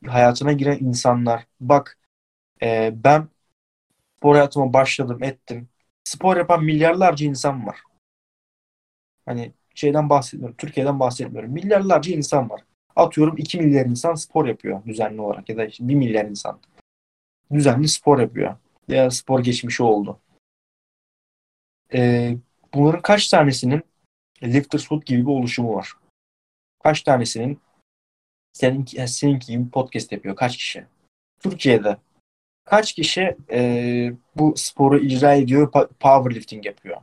Hayatına 0.06 0.52
giren 0.52 0.78
insanlar. 0.80 1.46
Bak 1.60 1.98
e, 2.62 2.92
ben 3.04 3.28
spor 4.18 4.34
hayatıma 4.34 4.72
başladım 4.72 5.22
ettim. 5.22 5.68
Spor 6.04 6.36
yapan 6.36 6.64
milyarlarca 6.64 7.26
insan 7.26 7.66
var. 7.66 7.78
Hani 9.26 9.52
şeyden 9.74 10.10
bahsetmiyorum. 10.10 10.56
Türkiye'den 10.56 11.00
bahsetmiyorum. 11.00 11.52
Milyarlarca 11.52 12.12
insan 12.14 12.50
var. 12.50 12.64
Atıyorum 12.98 13.36
2 13.36 13.58
milyar 13.58 13.86
insan 13.86 14.14
spor 14.14 14.46
yapıyor 14.46 14.84
düzenli 14.84 15.20
olarak 15.20 15.48
ya 15.48 15.56
da 15.56 15.66
işte 15.66 15.88
1 15.88 15.94
milyar 15.94 16.24
insan 16.24 16.60
düzenli 17.52 17.88
spor 17.88 18.20
yapıyor. 18.20 18.56
Ya 18.88 19.10
spor 19.10 19.40
geçmişi 19.40 19.82
oldu. 19.82 20.20
Ee, 21.94 22.36
bunların 22.74 23.02
kaç 23.02 23.28
tanesinin 23.28 23.82
Lifters 24.42 24.88
Foot 24.88 25.06
gibi 25.06 25.22
bir 25.22 25.30
oluşumu 25.30 25.74
var? 25.74 25.92
Kaç 26.82 27.02
tanesinin 27.02 27.60
senin, 28.52 28.84
seninki 29.06 29.52
gibi 29.52 29.70
podcast 29.70 30.12
yapıyor? 30.12 30.36
Kaç 30.36 30.56
kişi? 30.56 30.84
Türkiye'de 31.40 31.96
kaç 32.64 32.92
kişi 32.92 33.36
e, 33.50 34.12
bu 34.36 34.54
sporu 34.56 34.98
icra 34.98 35.34
ediyor, 35.34 35.70
powerlifting 36.00 36.66
yapıyor? 36.66 36.96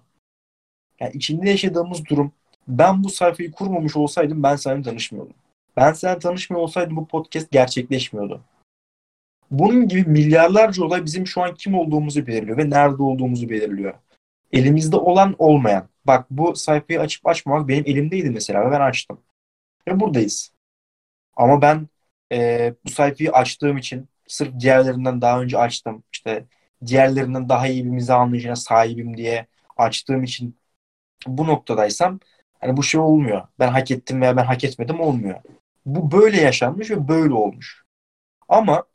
Yani 1.00 1.12
içinde 1.14 1.50
yaşadığımız 1.50 2.06
durum 2.06 2.32
ben 2.68 3.04
bu 3.04 3.10
sayfayı 3.10 3.52
kurmamış 3.52 3.96
olsaydım 3.96 4.44
ben 4.44 4.56
seninle 4.56 4.84
tanışmıyordum. 4.84 5.36
Ben 5.78 5.94
seninle 5.94 6.20
tanışmıyor 6.20 6.64
olsaydım 6.64 6.98
bu 6.98 7.08
podcast 7.08 7.52
gerçekleşmiyordu. 7.52 8.42
Bunun 9.52 9.88
gibi 9.88 10.10
milyarlarca 10.10 10.84
olay 10.84 11.06
bizim 11.06 11.28
şu 11.28 11.42
an 11.42 11.56
kim 11.56 11.76
olduğumuzu 11.76 12.28
belirliyor 12.28 12.58
ve 12.58 12.70
nerede 12.70 13.04
olduğumuzu 13.04 13.50
belirliyor. 13.50 13.94
Elimizde 14.52 14.96
olan 14.96 15.36
olmayan. 15.38 15.90
Bak 16.06 16.28
bu 16.30 16.56
sayfayı 16.56 17.02
açıp 17.02 17.28
açmamak 17.28 17.68
benim 17.68 17.84
elimdeydi 17.88 18.30
mesela 18.30 18.68
ve 18.68 18.72
ben 18.72 18.82
açtım. 18.82 19.22
Ve 19.88 20.00
buradayız. 20.00 20.52
Ama 21.36 21.62
ben 21.62 21.88
e, 22.32 22.74
bu 22.86 22.90
sayfayı 22.90 23.32
açtığım 23.32 23.78
için 23.78 24.10
sırf 24.28 24.60
diğerlerinden 24.60 25.22
daha 25.22 25.42
önce 25.42 25.58
açtım. 25.58 26.04
İşte 26.14 26.46
diğerlerinden 26.86 27.50
daha 27.50 27.68
iyi 27.68 27.86
bir 27.86 27.90
mizah 27.90 28.20
anlayışına 28.20 28.56
sahibim 28.56 29.18
diye 29.18 29.48
açtığım 29.78 30.24
için 30.24 30.60
bu 31.28 31.48
noktadaysam 31.48 32.20
hani 32.62 32.78
bu 32.78 32.84
şey 32.84 33.02
olmuyor. 33.02 33.48
Ben 33.60 33.68
hak 33.68 33.92
ettim 33.92 34.22
veya 34.22 34.38
ben 34.38 34.46
hak 34.46 34.64
etmedim 34.64 35.00
olmuyor. 35.00 35.42
Bu 35.86 36.12
böyle 36.12 36.42
yaşanmış 36.42 36.92
ve 36.92 37.08
böyle 37.08 37.34
olmuş. 37.34 37.84
Ama 38.50 38.86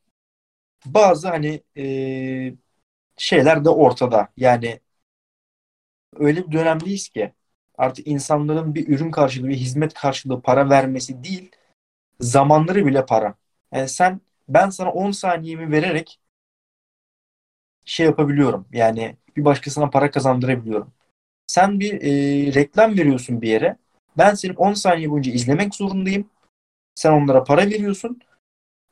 bazı 0.87 1.29
hani 1.29 1.62
e, 1.79 2.55
şeyler 3.19 3.65
de 3.65 3.71
ortada. 3.71 4.29
Yani 4.37 4.81
öyle 6.17 6.47
bir 6.47 6.53
dönemdeyiz 6.53 7.09
ki 7.09 7.33
artık 7.79 8.07
insanların 8.07 8.75
bir 8.75 8.89
ürün 8.89 9.11
karşılığı, 9.11 9.49
bir 9.49 9.57
hizmet 9.57 9.95
karşılığı 9.95 10.43
para 10.43 10.71
vermesi 10.71 11.25
değil, 11.25 11.51
zamanları 12.21 12.87
bile 12.87 13.07
para. 13.07 13.35
Yani 13.75 13.89
sen 13.89 14.21
ben 14.49 14.71
sana 14.71 14.93
10 14.93 15.11
saniyemi 15.11 15.73
vererek 15.73 16.21
şey 17.85 18.07
yapabiliyorum. 18.07 18.67
Yani 18.73 19.17
bir 19.37 19.45
başkasına 19.45 19.91
para 19.91 20.11
kazandırabiliyorum. 20.11 20.93
Sen 21.47 21.81
bir 21.81 21.95
e, 22.03 22.55
reklam 22.55 22.99
veriyorsun 22.99 23.43
bir 23.43 23.49
yere. 23.49 23.77
Ben 24.19 24.35
senin 24.35 24.55
10 24.55 24.75
saniye 24.75 25.11
boyunca 25.11 25.33
izlemek 25.33 25.75
zorundayım. 25.75 26.31
Sen 27.01 27.12
onlara 27.12 27.44
para 27.44 27.66
veriyorsun. 27.66 28.20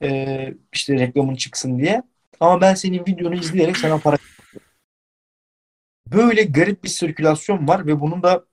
E, 0.03 0.55
işte 0.73 0.99
reklamın 0.99 1.35
çıksın 1.35 1.79
diye. 1.79 2.03
Ama 2.41 2.61
ben 2.61 2.75
senin 2.75 3.07
videonu 3.07 3.35
izleyerek 3.35 3.77
sana 3.77 3.99
para 3.99 4.17
Böyle 6.07 6.43
garip 6.43 6.85
bir 6.85 6.89
sirkülasyon 6.89 7.69
var 7.69 7.87
ve 7.87 8.01
bunun 8.01 8.23
da 8.23 8.45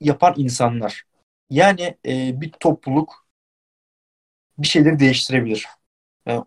yapan 0.00 0.34
insanlar. 0.36 1.06
Yani 1.50 1.96
e, 2.06 2.40
bir 2.40 2.50
topluluk 2.50 3.26
bir 4.58 4.66
şeyleri 4.66 4.98
değiştirebilir. 4.98 5.66
E, 6.28 6.38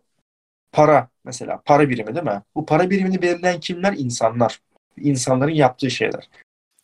para 0.72 1.10
mesela 1.24 1.62
para 1.66 1.90
birimi 1.90 2.16
değil 2.16 2.26
mi? 2.26 2.42
Bu 2.56 2.66
para 2.66 2.90
birimini 2.90 3.22
belirleyen 3.22 3.60
kimler? 3.60 3.94
İnsanlar. 3.94 4.62
İnsanların 4.98 5.54
yaptığı 5.54 5.92
şeyler. 5.92 6.30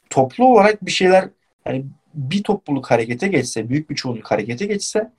Toplu 0.10 0.46
olarak 0.46 0.86
bir 0.86 0.92
şeyler 0.92 1.30
hani 1.64 1.86
bir 2.16 2.44
topluluk 2.44 2.92
harekete 2.92 3.28
geçse, 3.28 3.70
büyük 3.70 3.90
bir 3.90 3.96
çoğunluk 3.96 4.32
harekete 4.32 4.66
geçse 4.66 5.12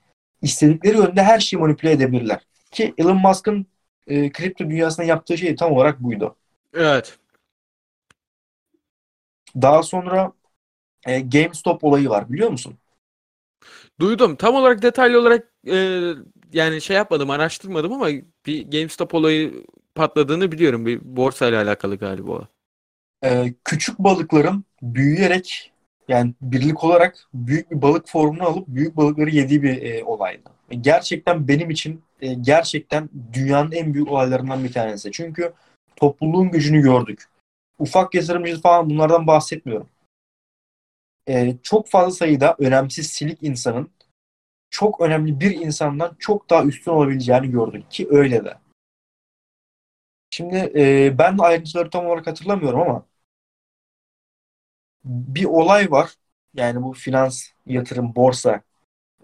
istedikleri 0.42 0.96
yönde 0.96 1.22
her 1.22 1.40
şeyi 1.40 1.60
manipüle 1.60 1.92
edebilirler. 1.92 2.46
Ki 2.70 2.94
Elon 2.98 3.16
Musk'ın 3.16 3.66
e, 4.06 4.32
kripto 4.32 4.64
dünyasında 4.64 5.06
yaptığı 5.06 5.38
şey 5.38 5.56
tam 5.56 5.72
olarak 5.72 6.02
buydu. 6.02 6.36
Evet. 6.74 7.18
Daha 9.62 9.82
sonra 9.82 10.32
e, 11.06 11.20
GameStop 11.20 11.84
olayı 11.84 12.08
var 12.08 12.32
biliyor 12.32 12.50
musun? 12.50 12.74
Duydum. 14.00 14.36
Tam 14.36 14.54
olarak 14.54 14.82
detaylı 14.82 15.20
olarak 15.20 15.52
e, 15.66 16.00
yani 16.52 16.80
şey 16.80 16.96
yapmadım, 16.96 17.30
araştırmadım 17.30 17.92
ama 17.92 18.08
bir 18.46 18.70
GameStop 18.70 19.14
olayı 19.14 19.64
patladığını 19.94 20.52
biliyorum. 20.52 20.86
Bir 20.86 21.00
borsa 21.02 21.48
ile 21.48 21.56
alakalı 21.56 21.96
galiba 21.96 22.32
o. 22.32 22.46
E, 23.24 23.54
küçük 23.64 23.98
balıkların 23.98 24.64
büyüyerek 24.82 25.72
yani 26.08 26.34
birlik 26.40 26.84
olarak 26.84 27.28
büyük 27.34 27.70
bir 27.70 27.82
balık 27.82 28.08
formunu 28.08 28.42
alıp 28.42 28.68
büyük 28.68 28.96
balıkları 28.96 29.30
yediği 29.30 29.62
bir 29.62 29.82
e, 29.82 30.04
olaydı. 30.04 30.50
Gerçekten 30.80 31.48
benim 31.48 31.70
için 31.70 32.02
e, 32.20 32.34
gerçekten 32.34 33.08
dünyanın 33.32 33.72
en 33.72 33.94
büyük 33.94 34.10
olaylarından 34.10 34.64
bir 34.64 34.72
tanesi. 34.72 35.12
Çünkü 35.12 35.52
topluluğun 35.96 36.50
gücünü 36.50 36.82
gördük. 36.82 37.24
Ufak 37.78 38.14
yatırımcı 38.14 38.60
falan 38.60 38.90
bunlardan 38.90 39.26
bahsetmiyorum. 39.26 39.88
E, 41.28 41.56
çok 41.62 41.88
fazla 41.88 42.10
sayıda 42.10 42.56
önemsiz 42.58 43.06
silik 43.06 43.42
insanın 43.42 43.90
çok 44.70 45.00
önemli 45.00 45.40
bir 45.40 45.50
insandan 45.50 46.16
çok 46.18 46.50
daha 46.50 46.64
üstün 46.64 46.90
olabileceğini 46.90 47.50
gördük 47.50 47.90
ki 47.90 48.08
öyle 48.10 48.44
de. 48.44 48.54
Şimdi 50.30 50.72
e, 50.76 51.14
ben 51.18 51.38
ayrıntıları 51.38 51.90
tam 51.90 52.06
olarak 52.06 52.26
hatırlamıyorum 52.26 52.80
ama 52.80 53.06
bir 55.06 55.44
olay 55.44 55.90
var. 55.90 56.14
Yani 56.54 56.82
bu 56.82 56.92
finans, 56.92 57.48
yatırım, 57.66 58.16
borsa 58.16 58.62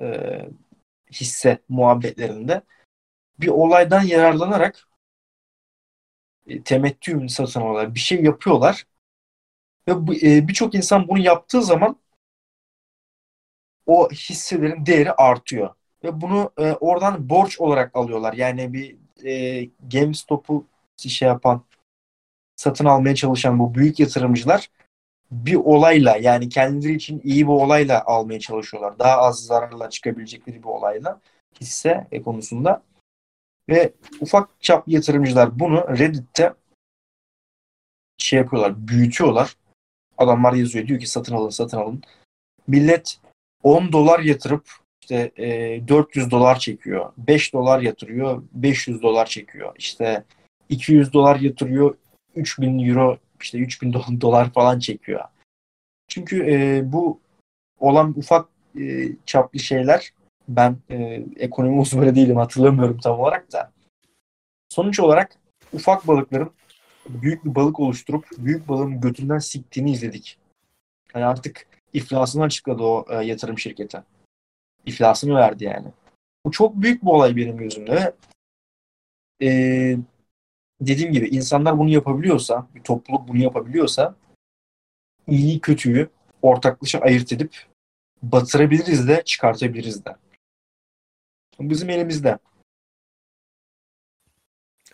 e, 0.01 0.39
hisse 1.13 1.59
muhabbetlerinde 1.69 2.63
bir 3.41 3.49
olaydan 3.49 4.03
yararlanarak 4.03 4.89
e, 6.47 6.63
temettü 6.63 7.29
satın 7.29 7.61
alıyorlar. 7.61 7.95
Bir 7.95 8.01
şey 8.01 8.23
yapıyorlar. 8.23 8.87
Ve 9.89 9.93
e, 10.23 10.49
birçok 10.49 10.75
insan 10.75 11.09
bunu 11.09 11.19
yaptığı 11.19 11.63
zaman 11.63 11.97
o 13.87 14.11
hisselerin 14.11 14.87
değeri 14.87 15.13
artıyor. 15.13 15.75
Ve 16.05 16.21
bunu 16.21 16.53
e, 16.59 16.73
oradan 16.73 17.29
borç 17.29 17.61
olarak 17.61 17.97
alıyorlar. 17.97 18.33
Yani 18.33 18.73
bir 18.73 18.97
e, 19.25 19.65
GameStop'u 19.93 20.67
şey 20.97 21.29
yapan 21.29 21.65
satın 22.57 22.85
almaya 22.85 23.15
çalışan 23.15 23.59
bu 23.59 23.75
büyük 23.75 24.01
yatırımcılar 24.01 24.71
bir 25.33 25.55
olayla 25.55 26.17
yani 26.17 26.49
kendileri 26.49 26.95
için 26.95 27.21
iyi 27.25 27.47
bir 27.47 27.53
olayla 27.53 28.05
almaya 28.05 28.41
çalışıyorlar. 28.41 28.99
Daha 28.99 29.17
az 29.17 29.45
zararla 29.45 29.91
çıkabilecekleri 29.91 30.59
bir 30.59 30.69
olayla 30.69 31.21
hisse 31.61 32.07
konusunda. 32.25 32.83
Ve 33.69 33.93
ufak 34.21 34.63
çap 34.63 34.89
yatırımcılar 34.89 35.59
bunu 35.61 35.99
Reddit'te 35.99 36.55
şey 38.19 38.39
yapıyorlar, 38.39 38.89
büyütüyorlar. 38.89 39.57
Adamlar 40.19 40.53
yazıyor 40.53 40.87
diyor 40.87 41.01
ki 41.01 41.07
satın 41.07 41.35
alın, 41.35 41.51
satın 41.51 41.79
alın. 41.79 42.03
Millet 42.67 43.19
10 43.63 43.93
dolar 43.93 44.21
yatırıp 44.21 44.71
işte 45.03 45.33
e, 45.37 45.89
400 45.89 46.31
dolar 46.31 46.59
çekiyor. 46.59 47.13
5 47.19 47.53
dolar 47.53 47.81
yatırıyor, 47.81 48.43
500 48.53 49.03
dolar 49.03 49.27
çekiyor. 49.27 49.75
İşte 49.79 50.25
200 50.69 51.13
dolar 51.13 51.41
yatırıyor, 51.41 51.95
3000 52.35 52.89
euro 52.89 53.19
işte 53.43 53.59
3000 53.59 53.93
dolar 54.21 54.53
falan 54.53 54.79
çekiyor. 54.79 55.25
Çünkü 56.09 56.47
e, 56.51 56.93
bu 56.93 57.21
olan 57.81 58.15
ufak 58.17 58.49
e, 58.81 59.09
çaplı 59.27 59.59
şeyler 59.59 60.13
ben 60.49 60.77
e, 60.91 61.25
ekonomi 61.37 61.81
uzmanı 61.81 62.15
değilim 62.15 62.37
hatırlamıyorum 62.37 62.99
tam 62.99 63.21
olarak 63.21 63.53
da. 63.53 63.73
Sonuç 64.69 65.01
olarak 65.01 65.37
ufak 65.73 66.09
balıkların 66.09 66.51
büyük 67.09 67.45
bir 67.45 67.55
balık 67.55 67.81
oluşturup 67.81 68.27
büyük 68.39 68.69
balığın 68.69 69.01
götünden 69.01 69.39
siktiğini 69.39 69.91
izledik. 69.91 70.39
Yani 71.15 71.25
artık 71.25 71.67
iflasını 71.93 72.43
açıkladı 72.43 72.83
o 72.83 73.07
e, 73.11 73.25
yatırım 73.25 73.59
şirketi. 73.59 74.03
İflasını 74.87 75.35
verdi 75.35 75.65
yani. 75.65 75.89
Bu 76.47 76.51
çok 76.51 76.77
büyük 76.77 77.03
bir 77.03 77.09
olay 77.09 77.37
benim 77.37 77.57
gözümde. 77.57 78.15
E, 79.43 79.97
dediğim 80.87 81.13
gibi 81.13 81.29
insanlar 81.29 81.79
bunu 81.79 81.89
yapabiliyorsa, 81.89 82.67
bir 82.75 82.83
topluluk 82.83 83.29
bunu 83.29 83.43
yapabiliyorsa 83.43 84.15
iyi 85.27 85.61
kötüyü 85.61 86.09
ortaklaşa 86.43 86.99
ayırt 86.99 87.33
edip 87.33 87.67
batırabiliriz 88.23 89.09
de 89.09 89.23
çıkartabiliriz 89.25 90.05
de. 90.05 90.17
Bizim 91.61 91.91
elimizde. 91.91 92.39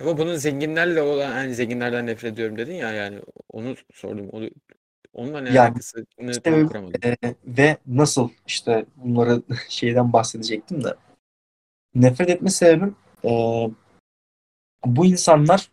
Ama 0.00 0.18
bunun 0.18 0.36
zenginlerle 0.36 1.02
olan 1.02 1.38
yani 1.38 1.54
zenginlerden 1.54 2.06
nefret 2.06 2.32
ediyorum 2.32 2.58
dedin 2.58 2.74
ya 2.74 2.92
yani 2.92 3.20
onu 3.52 3.76
sordum. 3.94 4.28
Onu, 4.28 4.50
onunla 5.12 5.40
ne 5.40 5.48
yani, 5.48 5.60
alakası 5.60 6.06
işte. 6.20 6.68
E, 7.04 7.34
ve 7.46 7.76
nasıl 7.86 8.30
işte 8.46 8.86
bunları 8.96 9.42
şeyden 9.68 10.12
bahsedecektim 10.12 10.84
de 10.84 10.94
nefret 11.94 12.30
etme 12.30 12.50
sebebim 12.50 12.96
e, 13.24 13.30
bu 14.84 15.06
insanlar 15.06 15.70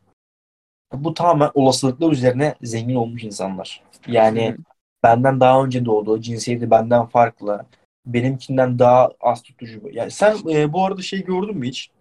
bu 0.93 1.13
tamamen 1.13 1.51
olasılıklar 1.53 2.11
üzerine 2.11 2.55
zengin 2.61 2.95
olmuş 2.95 3.23
insanlar. 3.23 3.83
Yani 4.07 4.51
Hı. 4.51 4.57
benden 5.03 5.39
daha 5.39 5.63
önce 5.63 5.85
doğdu, 5.85 6.21
cinsiyeti 6.21 6.71
benden 6.71 7.05
farklı, 7.05 7.65
benimkinden 8.05 8.79
daha 8.79 9.09
az 9.19 9.41
tutucu. 9.41 9.81
Yani 9.91 10.11
sen 10.11 10.37
e, 10.49 10.73
bu 10.73 10.85
arada 10.85 11.01
şey 11.01 11.23
gördün 11.23 11.57
mü 11.57 11.67
hiç? 11.67 11.91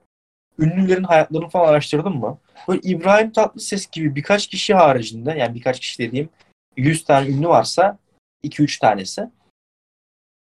Ünlülerin 0.58 1.04
hayatlarını 1.04 1.48
falan 1.48 1.68
araştırdın 1.68 2.16
mı? 2.16 2.38
Böyle 2.68 2.80
İbrahim 2.80 3.32
Tatlıses 3.32 3.86
gibi 3.86 4.14
birkaç 4.14 4.46
kişi 4.46 4.74
haricinde 4.74 5.30
yani 5.32 5.54
birkaç 5.54 5.80
kişi 5.80 5.98
dediğim 5.98 6.28
100 6.76 7.04
tane 7.04 7.28
ünlü 7.28 7.48
varsa 7.48 7.98
2-3 8.44 8.80
tanesi 8.80 9.30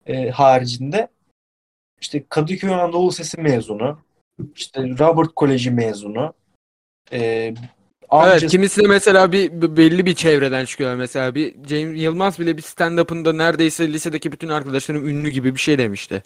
e, 0.05 0.29
haricinde 0.29 1.07
işte 2.01 2.23
Kadıköy 2.29 2.73
Anadolu 2.73 3.11
Sesi 3.11 3.41
mezunu, 3.41 3.99
işte 4.55 4.81
Robert 4.99 5.35
Koleji 5.35 5.71
mezunu, 5.71 6.33
e, 7.11 7.53
Amcası... 8.09 8.39
Evet 8.39 8.51
kimisi 8.51 8.83
de 8.83 8.87
mesela 8.87 9.31
bir 9.31 9.77
belli 9.77 10.05
bir 10.05 10.15
çevreden 10.15 10.65
çıkıyor 10.65 10.95
mesela 10.95 11.35
bir 11.35 11.63
Cem 11.63 11.95
Yılmaz 11.95 12.39
bile 12.39 12.57
bir 12.57 12.61
stand-up'ında 12.61 13.33
neredeyse 13.33 13.93
lisedeki 13.93 14.31
bütün 14.31 14.49
arkadaşlarım 14.49 15.07
ünlü 15.07 15.29
gibi 15.29 15.55
bir 15.55 15.59
şey 15.59 15.77
demişti. 15.77 16.23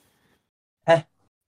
Heh. 0.86 1.02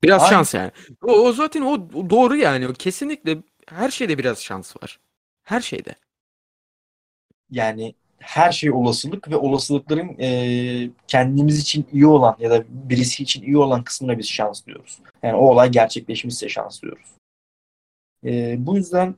Biraz 0.03 0.21
Aynen. 0.21 0.31
şans 0.33 0.53
yani. 0.53 0.71
O, 1.03 1.11
o 1.11 1.31
zaten 1.33 1.61
o 1.61 1.89
doğru 2.09 2.35
yani. 2.35 2.67
O 2.67 2.73
kesinlikle 2.73 3.37
her 3.69 3.91
şeyde 3.91 4.17
biraz 4.17 4.43
şans 4.43 4.75
var. 4.83 4.99
Her 5.43 5.61
şeyde. 5.61 5.95
Yani 7.51 7.95
her 8.19 8.51
şey 8.51 8.71
olasılık 8.71 9.31
ve 9.31 9.35
olasılıkların 9.35 10.15
e, 10.19 10.89
kendimiz 11.07 11.59
için 11.59 11.87
iyi 11.93 12.07
olan 12.07 12.35
ya 12.39 12.51
da 12.51 12.63
birisi 12.69 13.23
için 13.23 13.43
iyi 13.43 13.57
olan 13.57 13.83
kısmına 13.83 14.17
biz 14.17 14.29
şans 14.29 14.65
diyoruz. 14.65 14.99
Yani 15.23 15.35
o 15.35 15.49
olay 15.49 15.71
gerçekleşmişse 15.71 16.49
şans 16.49 16.81
diyoruz. 16.81 17.07
E, 18.25 18.55
bu 18.59 18.77
yüzden 18.77 19.15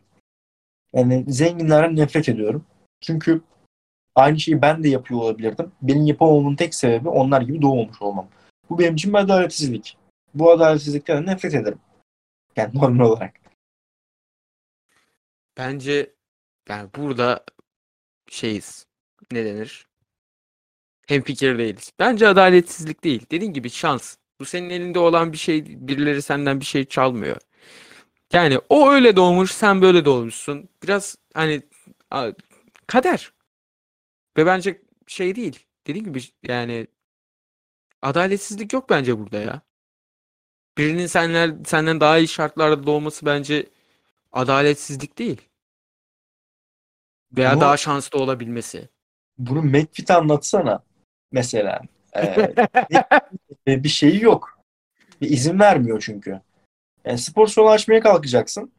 yani 0.93 1.25
zenginlerden 1.27 1.95
nefret 1.95 2.29
ediyorum. 2.29 2.65
Çünkü 3.01 3.41
aynı 4.15 4.39
şeyi 4.39 4.61
ben 4.61 4.83
de 4.83 4.89
yapıyor 4.89 5.21
olabilirdim. 5.21 5.71
Benim 5.81 6.05
yapamamamın 6.05 6.55
tek 6.55 6.75
sebebi 6.75 7.09
onlar 7.09 7.41
gibi 7.41 7.61
doğmamış 7.61 8.01
olmam. 8.01 8.27
Bu 8.69 8.79
benim 8.79 8.95
için 8.95 9.13
bir 9.13 9.17
adaletsizlik. 9.17 9.97
Bu 10.33 10.51
adaletsizlikten 10.51 11.25
nefret 11.25 11.53
ederim. 11.53 11.79
Yani 12.55 12.75
normal 12.79 13.05
olarak. 13.05 13.33
Bence 15.57 16.13
yani 16.69 16.89
burada 16.95 17.43
şeyiz. 18.29 18.85
Ne 19.31 19.45
denir? 19.45 19.87
Hem 21.07 21.21
fikir 21.21 21.57
değiliz. 21.57 21.91
Bence 21.99 22.27
adaletsizlik 22.27 23.03
değil. 23.03 23.25
Dediğin 23.31 23.53
gibi 23.53 23.69
şans. 23.69 24.15
Bu 24.39 24.45
senin 24.45 24.69
elinde 24.69 24.99
olan 24.99 25.31
bir 25.33 25.37
şey, 25.37 25.65
birileri 25.87 26.21
senden 26.21 26.59
bir 26.59 26.65
şey 26.65 26.85
çalmıyor. 26.85 27.37
Yani 28.33 28.59
o 28.69 28.91
öyle 28.91 29.15
doğmuş, 29.15 29.51
sen 29.51 29.81
böyle 29.81 30.05
doğmuşsun. 30.05 30.69
Biraz 30.83 31.15
hani 31.33 31.61
kader. 32.87 33.33
Ve 34.37 34.45
bence 34.45 34.81
şey 35.07 35.35
değil. 35.35 35.65
Dediğim 35.87 36.05
gibi 36.05 36.23
yani 36.43 36.87
adaletsizlik 38.01 38.73
yok 38.73 38.89
bence 38.89 39.19
burada 39.19 39.37
ya. 39.37 39.61
Birinin 40.77 41.05
senler, 41.05 41.53
senden 41.65 41.99
daha 41.99 42.17
iyi 42.17 42.27
şartlarda 42.27 42.87
doğması 42.87 43.25
bence 43.25 43.69
adaletsizlik 44.31 45.17
değil. 45.17 45.41
Veya 47.37 47.53
Bunu, 47.53 47.61
daha 47.61 47.77
şanslı 47.77 48.19
olabilmesi. 48.19 48.89
Bunu 49.37 49.61
McFit 49.61 50.11
anlatsana 50.11 50.83
mesela. 51.31 51.81
Ee, 52.17 52.55
bir 53.83 53.89
şeyi 53.89 54.23
yok. 54.23 54.59
Bir 55.21 55.29
izin 55.29 55.59
vermiyor 55.59 56.01
çünkü. 56.05 56.41
Yani 57.05 57.17
spor 57.17 57.47
salonu 57.47 57.71
açmaya 57.71 58.01
kalkacaksın. 58.01 58.71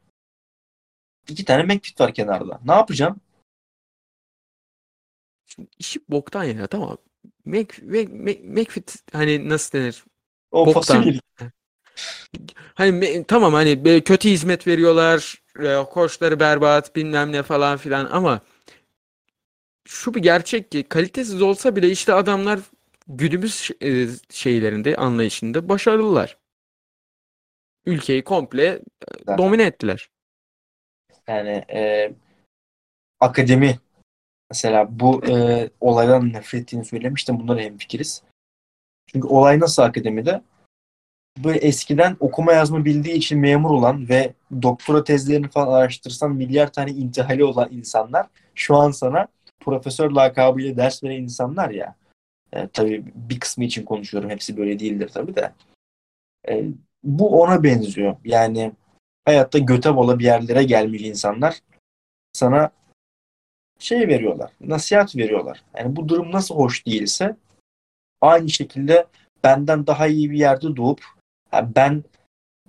İki 1.29 1.45
tane 1.45 1.63
McFit 1.63 2.01
var 2.01 2.13
kenarda. 2.13 2.59
Ne 2.65 2.73
yapacaksın? 2.73 3.21
Şimdi 5.45 5.69
işi 5.79 5.99
boktan 6.09 6.43
ya 6.43 6.67
tamam. 6.67 6.97
Mac, 7.45 7.67
Mac, 7.83 8.07
Mac, 8.07 8.39
McFit 8.43 8.95
hani 9.13 9.49
nasıl 9.49 9.79
denir? 9.79 10.03
O 10.51 10.65
Boktan. 10.65 11.13
Hani 12.73 13.23
tamam 13.27 13.53
hani 13.53 14.03
kötü 14.03 14.29
hizmet 14.29 14.67
veriyorlar, 14.67 15.43
e, 15.59 15.83
koçları 15.83 16.39
berbat 16.39 16.95
bilmem 16.95 17.31
ne 17.31 17.43
falan 17.43 17.77
filan 17.77 18.05
ama 18.05 18.41
şu 19.87 20.13
bir 20.13 20.19
gerçek 20.19 20.71
ki 20.71 20.83
kalitesiz 20.83 21.41
olsa 21.41 21.75
bile 21.75 21.89
işte 21.89 22.13
adamlar 22.13 22.59
günümüz 23.07 23.71
e, 23.83 24.07
şeylerinde 24.29 24.95
anlayışında 24.95 25.69
başarılılar. 25.69 26.37
Ülkeyi 27.85 28.23
komple 28.23 28.65
e, 28.65 28.81
Zaten. 29.19 29.37
domine 29.37 29.63
ettiler. 29.63 30.09
Yani 31.27 31.65
e, 31.73 32.11
akademi 33.19 33.79
mesela 34.49 34.99
bu 34.99 35.25
e, 35.25 35.69
olaydan 35.81 36.33
nefret 36.33 36.61
ettiğini 36.61 36.85
söylemiştim. 36.85 37.39
Bunlara 37.39 37.61
hemfikiriz. 37.61 38.23
Çünkü 39.07 39.27
olay 39.27 39.59
nasıl 39.59 39.81
akademide? 39.81 40.41
Böyle 41.43 41.59
eskiden 41.59 42.17
okuma 42.19 42.53
yazma 42.53 42.85
bildiği 42.85 43.13
için 43.13 43.39
memur 43.39 43.69
olan 43.69 44.09
ve 44.09 44.33
doktora 44.61 45.03
tezlerini 45.03 45.47
falan 45.47 45.73
araştırsan 45.73 46.35
milyar 46.35 46.73
tane 46.73 46.91
intihali 46.91 47.43
olan 47.43 47.71
insanlar 47.71 48.27
şu 48.55 48.75
an 48.75 48.91
sana 48.91 49.27
profesör 49.59 50.11
lakabıyla 50.11 50.77
ders 50.77 51.03
veren 51.03 51.21
insanlar 51.21 51.69
ya. 51.69 51.95
E, 52.53 52.67
tabii 52.67 53.03
bir 53.15 53.39
kısmı 53.39 53.63
için 53.63 53.85
konuşuyorum. 53.85 54.29
Hepsi 54.29 54.57
böyle 54.57 54.79
değildir 54.79 55.09
tabii 55.13 55.35
de. 55.35 55.53
E, 56.49 56.63
bu 57.05 57.41
ona 57.41 57.63
benziyor. 57.63 58.15
Yani 58.25 58.71
hayatta 59.25 59.59
göte 59.59 59.95
bola 59.95 60.19
bir 60.19 60.25
yerlere 60.25 60.63
gelmiş 60.63 61.01
insanlar 61.01 61.59
sana 62.33 62.71
şey 63.79 64.07
veriyorlar. 64.07 64.51
Nasihat 64.61 65.15
veriyorlar. 65.15 65.63
Yani 65.77 65.95
bu 65.95 66.09
durum 66.09 66.31
nasıl 66.31 66.55
hoş 66.55 66.85
değilse 66.85 67.35
aynı 68.21 68.49
şekilde 68.49 69.07
benden 69.43 69.87
daha 69.87 70.07
iyi 70.07 70.31
bir 70.31 70.37
yerde 70.37 70.75
doğup 70.75 71.05
ha 71.51 71.75
ben 71.75 72.03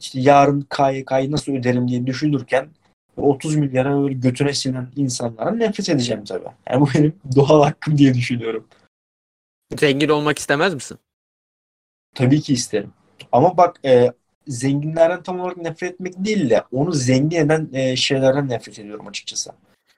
işte 0.01 0.21
yarın 0.21 0.61
KYK'yı 0.61 1.33
nasıl 1.33 1.53
öderim 1.53 1.89
diye 1.89 2.07
düşünürken 2.07 2.69
30 3.17 3.57
milyara 3.57 4.03
böyle 4.03 4.15
götüne 4.15 4.53
sinen 4.53 4.89
insanlara 4.97 5.51
nefret 5.51 5.89
edeceğim 5.89 6.25
tabii. 6.25 6.49
Yani 6.71 6.81
bu 6.81 6.89
benim 6.95 7.21
doğal 7.37 7.63
hakkım 7.63 7.99
diye 7.99 8.15
düşünüyorum. 8.15 8.67
Zengin 9.79 10.09
olmak 10.09 10.39
istemez 10.39 10.75
misin? 10.75 10.99
Tabii 12.15 12.41
ki 12.41 12.53
isterim. 12.53 12.93
Ama 13.33 13.57
bak 13.57 13.81
e, 13.85 14.13
zenginlerden 14.49 15.23
tam 15.23 15.41
olarak 15.41 15.57
nefret 15.57 15.93
etmek 15.93 16.25
değil 16.25 16.51
de 16.51 16.65
onu 16.73 16.93
zengin 16.93 17.37
eden 17.37 17.69
e, 17.73 17.97
şeylerden 17.97 18.49
nefret 18.49 18.79
ediyorum 18.79 19.07
açıkçası. 19.07 19.53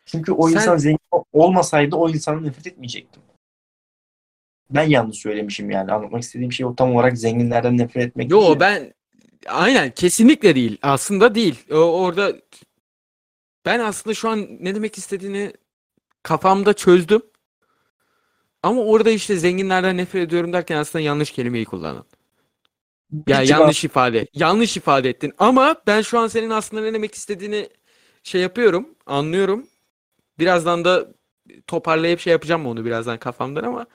Çünkü 0.06 0.32
o 0.32 0.48
Sen- 0.48 0.56
insan 0.56 0.76
zengin 0.76 0.98
olmasaydı 1.32 1.96
o 1.96 2.08
insanı 2.08 2.46
nefret 2.46 2.66
etmeyecektim. 2.66 3.22
Ben 4.70 4.82
yanlış 4.82 5.18
söylemişim 5.18 5.70
yani. 5.70 5.92
Anlatmak 5.92 6.22
istediğim 6.22 6.52
şey 6.52 6.66
o 6.66 6.76
tam 6.76 6.94
olarak 6.94 7.18
zenginlerden 7.18 7.78
nefret 7.78 8.06
etmek 8.08 8.30
değil. 8.30 8.42
Yo 8.42 8.60
ben 8.60 8.94
aynen 9.46 9.90
kesinlikle 9.90 10.54
değil. 10.54 10.78
Aslında 10.82 11.34
değil. 11.34 11.64
O, 11.70 11.76
orada 11.76 12.32
ben 13.66 13.80
aslında 13.80 14.14
şu 14.14 14.28
an 14.28 14.46
ne 14.60 14.74
demek 14.74 14.98
istediğini 14.98 15.52
kafamda 16.22 16.72
çözdüm. 16.72 17.22
Ama 18.62 18.80
orada 18.80 19.10
işte 19.10 19.36
zenginlerden 19.36 19.96
nefret 19.96 20.22
ediyorum 20.28 20.52
derken 20.52 20.76
aslında 20.76 21.02
yanlış 21.02 21.30
kelimeyi 21.30 21.64
Ya 23.26 23.40
tık 23.40 23.50
yanlış 23.50 23.84
ifade. 23.84 24.26
Yanlış 24.34 24.76
ifade 24.76 25.08
ettin. 25.08 25.32
Ama 25.38 25.76
ben 25.86 26.02
şu 26.02 26.18
an 26.18 26.26
senin 26.26 26.50
aslında 26.50 26.82
ne 26.82 26.92
demek 26.92 27.14
istediğini 27.14 27.68
şey 28.22 28.40
yapıyorum, 28.40 28.88
anlıyorum. 29.06 29.66
Birazdan 30.38 30.84
da 30.84 31.08
toparlayıp 31.66 32.20
şey 32.20 32.30
yapacağım 32.30 32.66
onu 32.66 32.84
birazdan 32.84 33.18
kafamdan 33.18 33.64
ama 33.64 33.86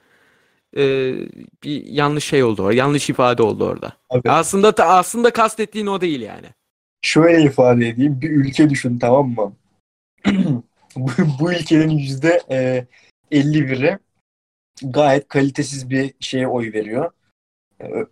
e, 0.76 0.82
bir 1.62 1.84
yanlış 1.84 2.24
şey 2.24 2.44
oldu 2.44 2.62
orada. 2.62 2.74
Yanlış 2.74 3.10
ifade 3.10 3.42
oldu 3.42 3.64
orada. 3.64 3.92
Abi, 4.10 4.30
Aslında 4.30 4.72
ta- 4.72 4.86
aslında 4.88 5.30
kastettiğin 5.30 5.86
o 5.86 6.00
değil 6.00 6.20
yani. 6.20 6.46
şöyle 7.02 7.42
ifade 7.42 7.88
edeyim. 7.88 8.20
Bir 8.20 8.30
ülke 8.30 8.70
düşün 8.70 8.98
tamam 8.98 9.28
mı? 9.28 9.56
bu, 10.96 11.10
bu 11.40 11.52
ülkenin 11.52 11.88
yüzde 11.88 12.42
e, 12.50 12.86
51'i 13.32 13.98
gayet 14.82 15.28
kalitesiz 15.28 15.90
bir 15.90 16.14
şeye 16.20 16.48
oy 16.48 16.72
veriyor. 16.72 17.10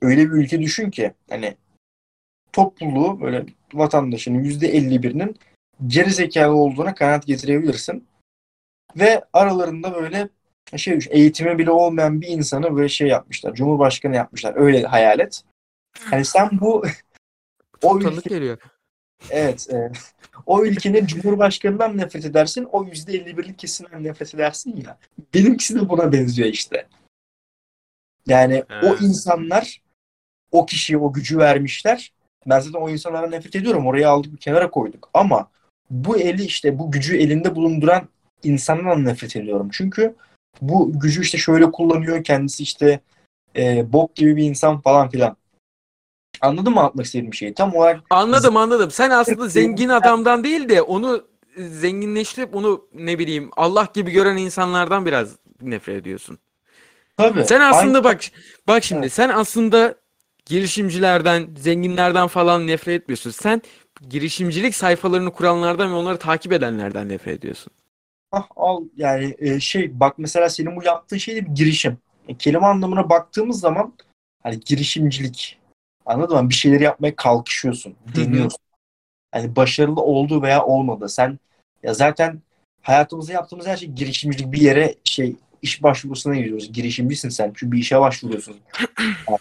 Öyle 0.00 0.26
bir 0.26 0.30
ülke 0.30 0.60
düşün 0.60 0.90
ki 0.90 1.14
hani 1.30 1.56
topluluğu 2.52 3.20
böyle 3.20 3.46
vatandaşının 3.74 4.44
yüzde 4.44 4.76
51'inin 4.78 5.36
geri 5.86 6.10
zekalı 6.10 6.54
olduğuna 6.54 6.94
kanaat 6.94 7.26
getirebilirsin. 7.26 8.06
Ve 8.96 9.24
aralarında 9.32 9.94
böyle 9.94 10.28
şey 10.76 10.96
düşün, 10.96 11.10
eğitimi 11.14 11.58
bile 11.58 11.70
olmayan 11.70 12.20
bir 12.20 12.28
insanı 12.28 12.76
böyle 12.76 12.88
şey 12.88 13.08
yapmışlar. 13.08 13.54
Cumhurbaşkanı 13.54 14.16
yapmışlar. 14.16 14.54
Öyle 14.56 14.82
hayal 14.82 15.20
et. 15.20 15.42
Hani 16.00 16.24
sen 16.24 16.48
bu 16.52 16.84
o 17.82 17.98
ülke 17.98 18.28
geliyor. 18.28 18.58
Evet. 19.30 19.68
e, 19.70 19.92
o 20.46 20.64
ülkenin 20.64 21.06
cumhurbaşkanından 21.06 21.96
nefret 21.96 22.24
edersin. 22.24 22.68
O 22.72 22.84
%51'lik 22.84 23.58
kesimden 23.58 24.04
nefret 24.04 24.34
edersin 24.34 24.82
ya. 24.86 24.98
Benimkisi 25.34 25.74
de 25.74 25.88
buna 25.88 26.12
benziyor 26.12 26.48
işte. 26.48 26.86
Yani 28.26 28.64
Ha. 28.68 28.80
o 28.84 28.96
insanlar 29.04 29.82
o 30.52 30.66
kişiye 30.66 30.98
o 30.98 31.12
gücü 31.12 31.38
vermişler. 31.38 32.12
Ben 32.46 32.60
zaten 32.60 32.80
o 32.80 32.88
insanlara 32.88 33.26
nefret 33.28 33.56
ediyorum. 33.56 33.86
Oraya 33.86 34.10
aldık 34.10 34.32
bir 34.32 34.38
kenara 34.38 34.70
koyduk. 34.70 35.10
Ama 35.14 35.50
bu 35.90 36.18
eli 36.18 36.44
işte 36.44 36.78
bu 36.78 36.90
gücü 36.90 37.16
elinde 37.16 37.54
bulunduran 37.56 38.08
insandan 38.42 39.04
nefret 39.04 39.36
ediyorum. 39.36 39.68
Çünkü 39.72 40.14
bu 40.60 41.00
gücü 41.00 41.22
işte 41.22 41.38
şöyle 41.38 41.70
kullanıyor. 41.70 42.24
Kendisi 42.24 42.62
işte 42.62 43.00
e, 43.56 43.92
bok 43.92 44.14
gibi 44.14 44.36
bir 44.36 44.44
insan 44.44 44.80
falan 44.80 45.08
filan. 45.08 45.36
Anladın 46.40 46.72
mı 46.72 46.80
anlatmak 46.80 47.06
istediğim 47.06 47.34
şeyi? 47.34 47.54
Tam 47.54 47.74
olarak 47.76 48.00
Anladım 48.10 48.56
anladım. 48.56 48.90
Sen 48.90 49.10
aslında 49.10 49.48
zengin 49.48 49.88
adamdan 49.88 50.44
değil 50.44 50.68
de 50.68 50.82
onu 50.82 51.24
zenginleştirip 51.56 52.54
onu 52.54 52.86
ne 52.94 53.18
bileyim 53.18 53.50
Allah 53.56 53.88
gibi 53.94 54.10
gören 54.10 54.36
insanlardan 54.36 55.06
biraz 55.06 55.36
nefret 55.60 55.96
ediyorsun. 55.96 56.38
Tabii. 57.16 57.44
Sen 57.44 57.60
aynı- 57.60 57.76
aslında 57.76 58.04
bak 58.04 58.20
bak 58.68 58.84
şimdi 58.84 59.00
Evet. 59.02 59.12
sen 59.12 59.28
aslında 59.28 59.94
girişimcilerden, 60.46 61.48
zenginlerden 61.58 62.26
falan 62.28 62.66
nefret 62.66 63.02
etmiyorsun. 63.02 63.30
Sen 63.30 63.62
girişimcilik 64.08 64.74
sayfalarını 64.74 65.32
kuranlardan 65.32 65.90
ve 65.90 65.94
onları 65.94 66.18
takip 66.18 66.52
edenlerden 66.52 67.08
nefret 67.08 67.38
ediyorsun. 67.38 67.72
Ah, 68.32 68.46
al 68.56 68.84
yani 68.96 69.36
e, 69.38 69.60
şey 69.60 70.00
bak 70.00 70.18
mesela 70.18 70.48
senin 70.48 70.76
bu 70.76 70.84
yaptığın 70.84 71.16
şey 71.16 71.36
de 71.36 71.46
bir 71.46 71.50
girişim. 71.50 71.98
E, 72.28 72.36
kelime 72.36 72.66
anlamına 72.66 73.10
baktığımız 73.10 73.60
zaman 73.60 73.92
hani 74.42 74.60
girişimcilik 74.60 75.58
anladın 76.06 76.42
mı? 76.42 76.48
Bir 76.48 76.54
şeyleri 76.54 76.82
yapmaya 76.82 77.16
kalkışıyorsun, 77.16 77.96
deniyorsun. 78.16 78.58
Hani 79.32 79.56
başarılı 79.56 80.00
oldu 80.00 80.42
veya 80.42 80.64
olmadı. 80.64 81.08
Sen 81.08 81.38
ya 81.82 81.94
zaten 81.94 82.42
hayatımızda 82.82 83.32
yaptığımız 83.32 83.66
her 83.66 83.76
şey 83.76 83.88
girişimcilik. 83.88 84.52
Bir 84.52 84.60
yere 84.60 84.94
şey 85.04 85.36
iş 85.62 85.82
başvurusuna 85.82 86.36
gidiyoruz. 86.36 86.72
Girişimcisin 86.72 87.28
sen. 87.28 87.52
Çünkü 87.54 87.72
bir 87.72 87.78
işe 87.78 88.00
başvuruyorsun. 88.00 88.56
Yani 89.00 89.38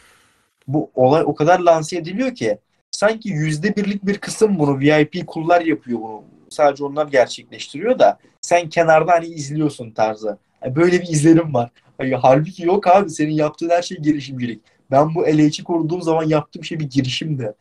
bu 0.68 0.92
olay 0.96 1.24
o 1.26 1.36
kadar 1.36 1.60
lanse 1.60 1.98
ediliyor 1.98 2.36
ki 2.36 2.58
sanki 2.92 3.30
yüzde 3.30 3.76
birlik 3.76 4.06
bir 4.06 4.18
kısım 4.18 4.60
bunu 4.60 4.80
VIP 4.80 5.28
kullar 5.28 5.62
yapıyor 5.62 6.00
bunu. 6.00 6.24
Sadece 6.50 6.84
onlar 6.84 7.08
gerçekleştiriyor 7.08 8.00
da 8.00 8.20
sen 8.42 8.70
kenarda 8.70 9.12
hani 9.12 9.26
izliyorsun 9.26 9.92
tarzı. 9.92 10.38
Yani 10.64 10.76
böyle 10.76 11.02
bir 11.02 11.08
izlenim 11.08 11.54
var. 11.54 11.72
Hani 11.98 12.16
halbuki 12.16 12.66
yok 12.66 12.88
abi 12.88 13.10
senin 13.10 13.32
yaptığın 13.32 13.70
her 13.70 13.82
şey 13.82 13.98
girişimcilik. 13.98 14.62
Ben 14.92 15.16
bu 15.16 15.24
LH'i 15.24 15.64
kurduğum 15.64 16.02
zaman 16.02 16.24
yaptığım 16.24 16.64
şey 16.64 16.80
bir 16.80 16.90
girişimdi. 16.90 17.54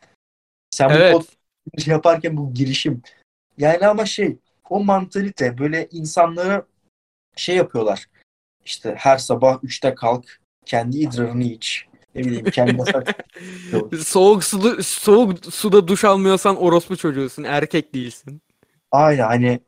Sen 0.71 0.89
bu 0.89 0.93
Evet. 0.93 1.13
kod 1.13 1.25
yaparken 1.87 2.37
bu 2.37 2.53
girişim. 2.53 3.01
Yani 3.57 3.87
ama 3.87 4.05
şey 4.05 4.37
o 4.69 4.83
mantalite 4.83 5.57
böyle 5.57 5.87
insanları 5.91 6.65
şey 7.35 7.55
yapıyorlar. 7.55 8.07
İşte 8.65 8.95
her 8.97 9.17
sabah 9.17 9.63
3'te 9.63 9.95
kalk 9.95 10.39
kendi 10.65 10.97
idrarını 10.97 11.43
iç. 11.43 11.85
Ne 12.15 12.23
bileyim 12.23 12.45
kendi 12.45 12.83
Soğuk 14.03 14.43
suda, 14.43 14.83
soğuk 14.83 15.45
suda 15.45 15.87
duş 15.87 16.03
almıyorsan 16.03 16.55
orospu 16.55 16.97
çocuğusun, 16.97 17.43
erkek 17.43 17.93
değilsin. 17.93 18.41
Aynen 18.91 19.23
hani 19.23 19.59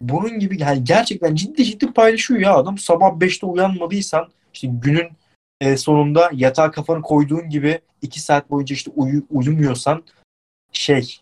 bunun 0.00 0.38
gibi 0.38 0.60
yani 0.62 0.84
gerçekten 0.84 1.34
ciddi 1.34 1.64
ciddi 1.64 1.92
paylaşıyor 1.92 2.40
ya 2.40 2.54
adam. 2.54 2.78
Sabah 2.78 3.08
5'te 3.08 3.46
uyanmadıysan 3.46 4.28
işte 4.54 4.68
günün 4.70 5.08
e, 5.60 5.76
sonunda 5.76 6.30
yatağa 6.32 6.70
kafanı 6.70 7.02
koyduğun 7.02 7.48
gibi 7.48 7.80
2 8.02 8.20
saat 8.20 8.50
boyunca 8.50 8.74
işte 8.74 8.90
uyu, 8.96 9.26
uyumuyorsan 9.30 10.02
şey 10.72 11.20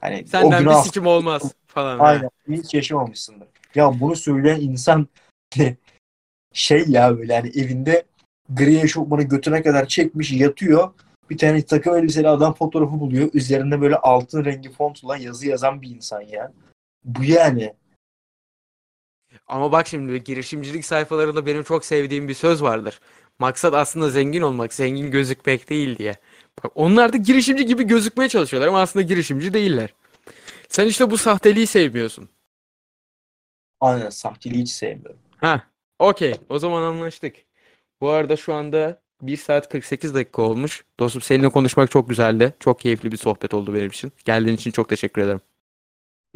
hani 0.00 0.24
o 0.24 0.28
Senden 0.28 0.66
bir 0.66 0.74
sikim 0.74 1.06
olmaz 1.06 1.42
falan. 1.66 1.98
aynen 1.98 2.30
hiç 2.48 2.74
yaşamamışsındır. 2.74 3.48
Ya 3.74 4.00
bunu 4.00 4.16
söyleyen 4.16 4.60
insan 4.60 5.08
şey 6.56 6.84
ya 6.88 7.18
böyle 7.18 7.34
hani 7.34 7.48
evinde 7.48 8.04
gri 8.48 8.80
eşofmanı 8.80 9.22
götüne 9.22 9.62
kadar 9.62 9.88
çekmiş 9.88 10.32
yatıyor. 10.32 10.90
Bir 11.30 11.38
tane 11.38 11.62
takım 11.62 11.96
elbiseli 11.96 12.28
adam 12.28 12.54
fotoğrafı 12.54 13.00
buluyor. 13.00 13.30
Üzerinde 13.34 13.80
böyle 13.80 13.96
altın 13.96 14.44
rengi 14.44 14.72
fontla 14.72 15.16
yazı 15.16 15.46
yazan 15.46 15.82
bir 15.82 15.90
insan 15.90 16.20
ya. 16.20 16.52
Bu 17.04 17.24
yani. 17.24 17.74
Ama 19.46 19.72
bak 19.72 19.86
şimdi 19.86 20.24
girişimcilik 20.24 20.84
sayfalarında 20.84 21.46
benim 21.46 21.62
çok 21.62 21.84
sevdiğim 21.84 22.28
bir 22.28 22.34
söz 22.34 22.62
vardır. 22.62 23.00
Maksat 23.38 23.74
aslında 23.74 24.10
zengin 24.10 24.42
olmak, 24.42 24.74
zengin 24.74 25.10
gözükmek 25.10 25.70
değil 25.70 25.98
diye. 25.98 26.16
Bak 26.64 26.72
onlar 26.74 27.12
da 27.12 27.16
girişimci 27.16 27.66
gibi 27.66 27.84
gözükmeye 27.84 28.28
çalışıyorlar 28.28 28.68
ama 28.68 28.80
aslında 28.80 29.02
girişimci 29.02 29.52
değiller. 29.54 29.94
Sen 30.68 30.86
işte 30.86 31.10
bu 31.10 31.18
sahteliği 31.18 31.66
sevmiyorsun. 31.66 32.28
Aynen 33.80 34.10
sahteliği 34.10 34.62
hiç 34.62 34.70
sevmiyorum. 34.70 35.20
Ha, 35.36 35.62
okey. 35.98 36.34
O 36.48 36.58
zaman 36.58 36.82
anlaştık. 36.82 37.36
Bu 38.00 38.08
arada 38.08 38.36
şu 38.36 38.54
anda 38.54 39.00
1 39.22 39.36
saat 39.36 39.68
48 39.68 40.14
dakika 40.14 40.42
olmuş. 40.42 40.84
Dostum 41.00 41.22
seninle 41.22 41.48
konuşmak 41.48 41.90
çok 41.90 42.08
güzeldi. 42.08 42.54
Çok 42.60 42.80
keyifli 42.80 43.12
bir 43.12 43.16
sohbet 43.16 43.54
oldu 43.54 43.74
benim 43.74 43.88
için. 43.88 44.12
Geldiğin 44.24 44.56
için 44.56 44.70
çok 44.70 44.88
teşekkür 44.88 45.22
ederim. 45.22 45.40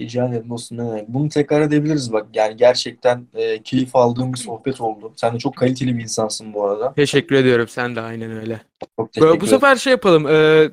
Rica 0.01 0.29
ederim 0.29 0.51
olsun 0.51 0.77
ne 0.77 0.91
demek. 0.91 1.09
Bunu 1.09 1.29
tekrar 1.29 1.61
edebiliriz 1.61 2.13
bak. 2.13 2.27
Yani 2.35 2.57
gerçekten 2.57 3.27
e, 3.35 3.63
keyif 3.63 3.97
aldığım 3.97 4.33
bir 4.33 4.39
sohbet 4.39 4.81
oldu. 4.81 5.13
Sen 5.17 5.35
de 5.35 5.39
çok 5.39 5.57
kaliteli 5.57 5.97
bir 5.97 6.03
insansın 6.03 6.55
bu 6.55 6.67
arada. 6.67 6.95
Teşekkür 6.95 7.37
ediyorum. 7.37 7.69
Sen 7.69 7.97
de 7.97 8.01
aynen 8.01 8.31
öyle. 8.31 8.61
Çok 8.97 9.13
teşekkür 9.13 9.41
Bu 9.41 9.47
sefer 9.47 9.77
şey 9.77 9.91
yapalım. 9.91 10.27
Ee, 10.29 10.71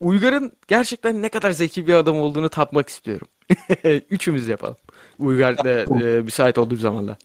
Uygar'ın 0.00 0.52
gerçekten 0.68 1.22
ne 1.22 1.28
kadar 1.28 1.50
zeki 1.50 1.86
bir 1.86 1.94
adam 1.94 2.16
olduğunu 2.16 2.48
tatmak 2.48 2.88
istiyorum. 2.88 3.28
Üçümüz 4.10 4.48
yapalım. 4.48 4.76
Uygar 5.18 5.64
da 5.64 5.70
e, 6.04 6.20
müsait 6.20 6.58
olduğu 6.58 6.76
zaman 6.76 7.08
da. 7.08 7.16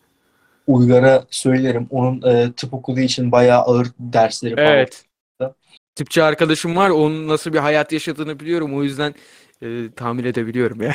Uygar'a 0.68 1.23
söylerim. 1.30 1.88
Onun 1.90 2.22
e, 2.22 2.53
tıp 2.53 2.73
okulu 2.73 2.99
için 2.99 3.31
bayağı 3.31 3.61
ağır 3.61 3.88
dersleri 3.99 4.56
falan. 4.56 4.68
Evet. 4.68 5.06
Tıpçı 5.95 6.23
arkadaşım 6.23 6.76
var. 6.76 6.90
Onun 6.90 7.27
nasıl 7.27 7.53
bir 7.53 7.60
hayat 7.60 7.91
yaşadığını 7.91 8.40
biliyorum. 8.40 8.77
O 8.77 8.84
yüzden 8.84 9.15
e, 9.61 9.91
tahmin 9.95 10.23
edebiliyorum 10.23 10.81
ya. 10.81 10.94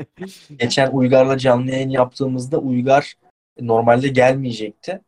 Geçen 0.58 0.90
Uygar'la 0.90 1.38
canlı 1.38 1.70
yayın 1.70 1.90
yaptığımızda 1.90 2.58
Uygar 2.58 3.14
normalde 3.60 4.08
gelmeyecekti. 4.08 5.00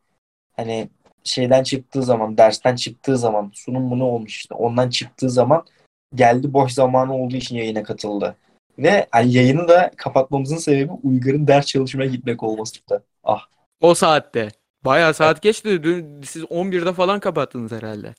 Hani 0.56 0.88
şeyden 1.24 1.62
çıktığı 1.62 2.02
zaman, 2.02 2.38
dersten 2.38 2.76
çıktığı 2.76 3.18
zaman, 3.18 3.50
sunum 3.54 3.82
mu 3.82 3.98
ne 3.98 4.02
olmuş 4.02 4.36
işte. 4.36 4.54
Ondan 4.54 4.90
çıktığı 4.90 5.30
zaman 5.30 5.64
geldi 6.14 6.52
boş 6.52 6.72
zamanı 6.72 7.14
olduğu 7.14 7.36
için 7.36 7.56
yayına 7.56 7.82
katıldı. 7.82 8.36
Ve 8.78 9.06
hani 9.10 9.32
yayını 9.32 9.68
da 9.68 9.90
kapatmamızın 9.96 10.56
sebebi 10.56 10.92
Uygar'ın 11.02 11.46
ders 11.46 11.66
çalışmaya 11.66 12.08
gitmek 12.10 12.42
olmasıydı. 12.42 13.04
Ah 13.24 13.46
O 13.82 13.94
saatte. 13.94 14.48
Bayağı 14.84 15.14
saat 15.14 15.42
geçti. 15.42 15.82
Dün 15.82 16.22
siz 16.22 16.42
11'de 16.42 16.92
falan 16.92 17.20
kapattınız 17.20 17.72
herhalde. 17.72 18.14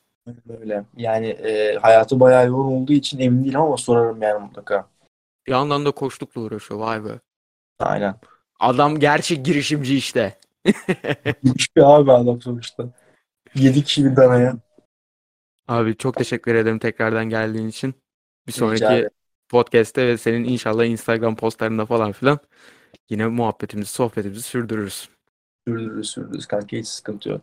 öyle. 0.59 0.85
Yani 0.97 1.27
e, 1.27 1.77
hayatı 1.81 2.19
bayağı 2.19 2.47
yoğun 2.47 2.71
olduğu 2.71 2.93
için 2.93 3.19
emin 3.19 3.43
değilim 3.43 3.61
ama 3.61 3.77
sorarım 3.77 4.21
yani 4.21 4.39
mutlaka. 4.39 4.87
Bir 5.47 5.51
yandan 5.51 5.85
da 5.85 5.91
koçlukla 5.91 6.41
uğraşıyor. 6.41 6.79
Vay 6.79 7.05
be. 7.05 7.19
Aynen. 7.79 8.15
Adam 8.59 8.99
gerçek 8.99 9.45
girişimci 9.45 9.97
işte. 9.97 10.37
Bir 11.75 11.81
abi 11.83 12.11
adam 12.11 12.41
sonuçta. 12.41 12.83
7 13.55 13.83
kişi 13.83 14.05
bir 14.05 14.15
danaya. 14.15 14.55
Abi 15.67 15.97
çok 15.97 16.15
teşekkür 16.15 16.55
ederim 16.55 16.79
tekrardan 16.79 17.29
geldiğin 17.29 17.67
için. 17.67 17.93
Bir 18.47 18.51
sonraki 18.51 19.09
podcast'te 19.49 20.07
ve 20.07 20.17
senin 20.17 20.43
inşallah 20.43 20.85
Instagram 20.85 21.35
postlarında 21.35 21.85
falan 21.85 22.11
filan 22.11 22.39
yine 23.09 23.27
muhabbetimizi, 23.27 23.91
sohbetimizi 23.91 24.41
sürdürürüz. 24.41 25.09
Sürdürürüz 25.67 26.09
sürdürürüz 26.09 26.45
kanka 26.45 26.77
hiç 26.77 26.87
sıkıntı 26.87 27.29
yok. 27.29 27.41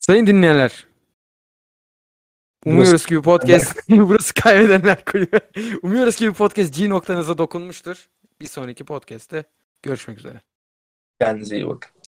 Sayın 0.00 0.26
dinleyenler. 0.26 0.86
Umuyoruz 2.66 3.06
ki 3.06 3.16
bu 3.16 3.22
podcast 3.22 3.80
burası 3.88 4.34
kaybedenler 4.34 5.04
kulübü. 5.04 5.38
Umuyoruz 5.82 6.16
ki 6.16 6.30
bu 6.30 6.34
podcast 6.34 6.74
G 6.74 6.88
noktanıza 6.88 7.38
dokunmuştur. 7.38 8.08
Bir 8.40 8.46
sonraki 8.46 8.84
podcast'te 8.84 9.44
görüşmek 9.82 10.18
üzere. 10.18 10.40
Kendinize 11.20 11.56
iyi 11.56 11.68
bakın. 11.68 12.01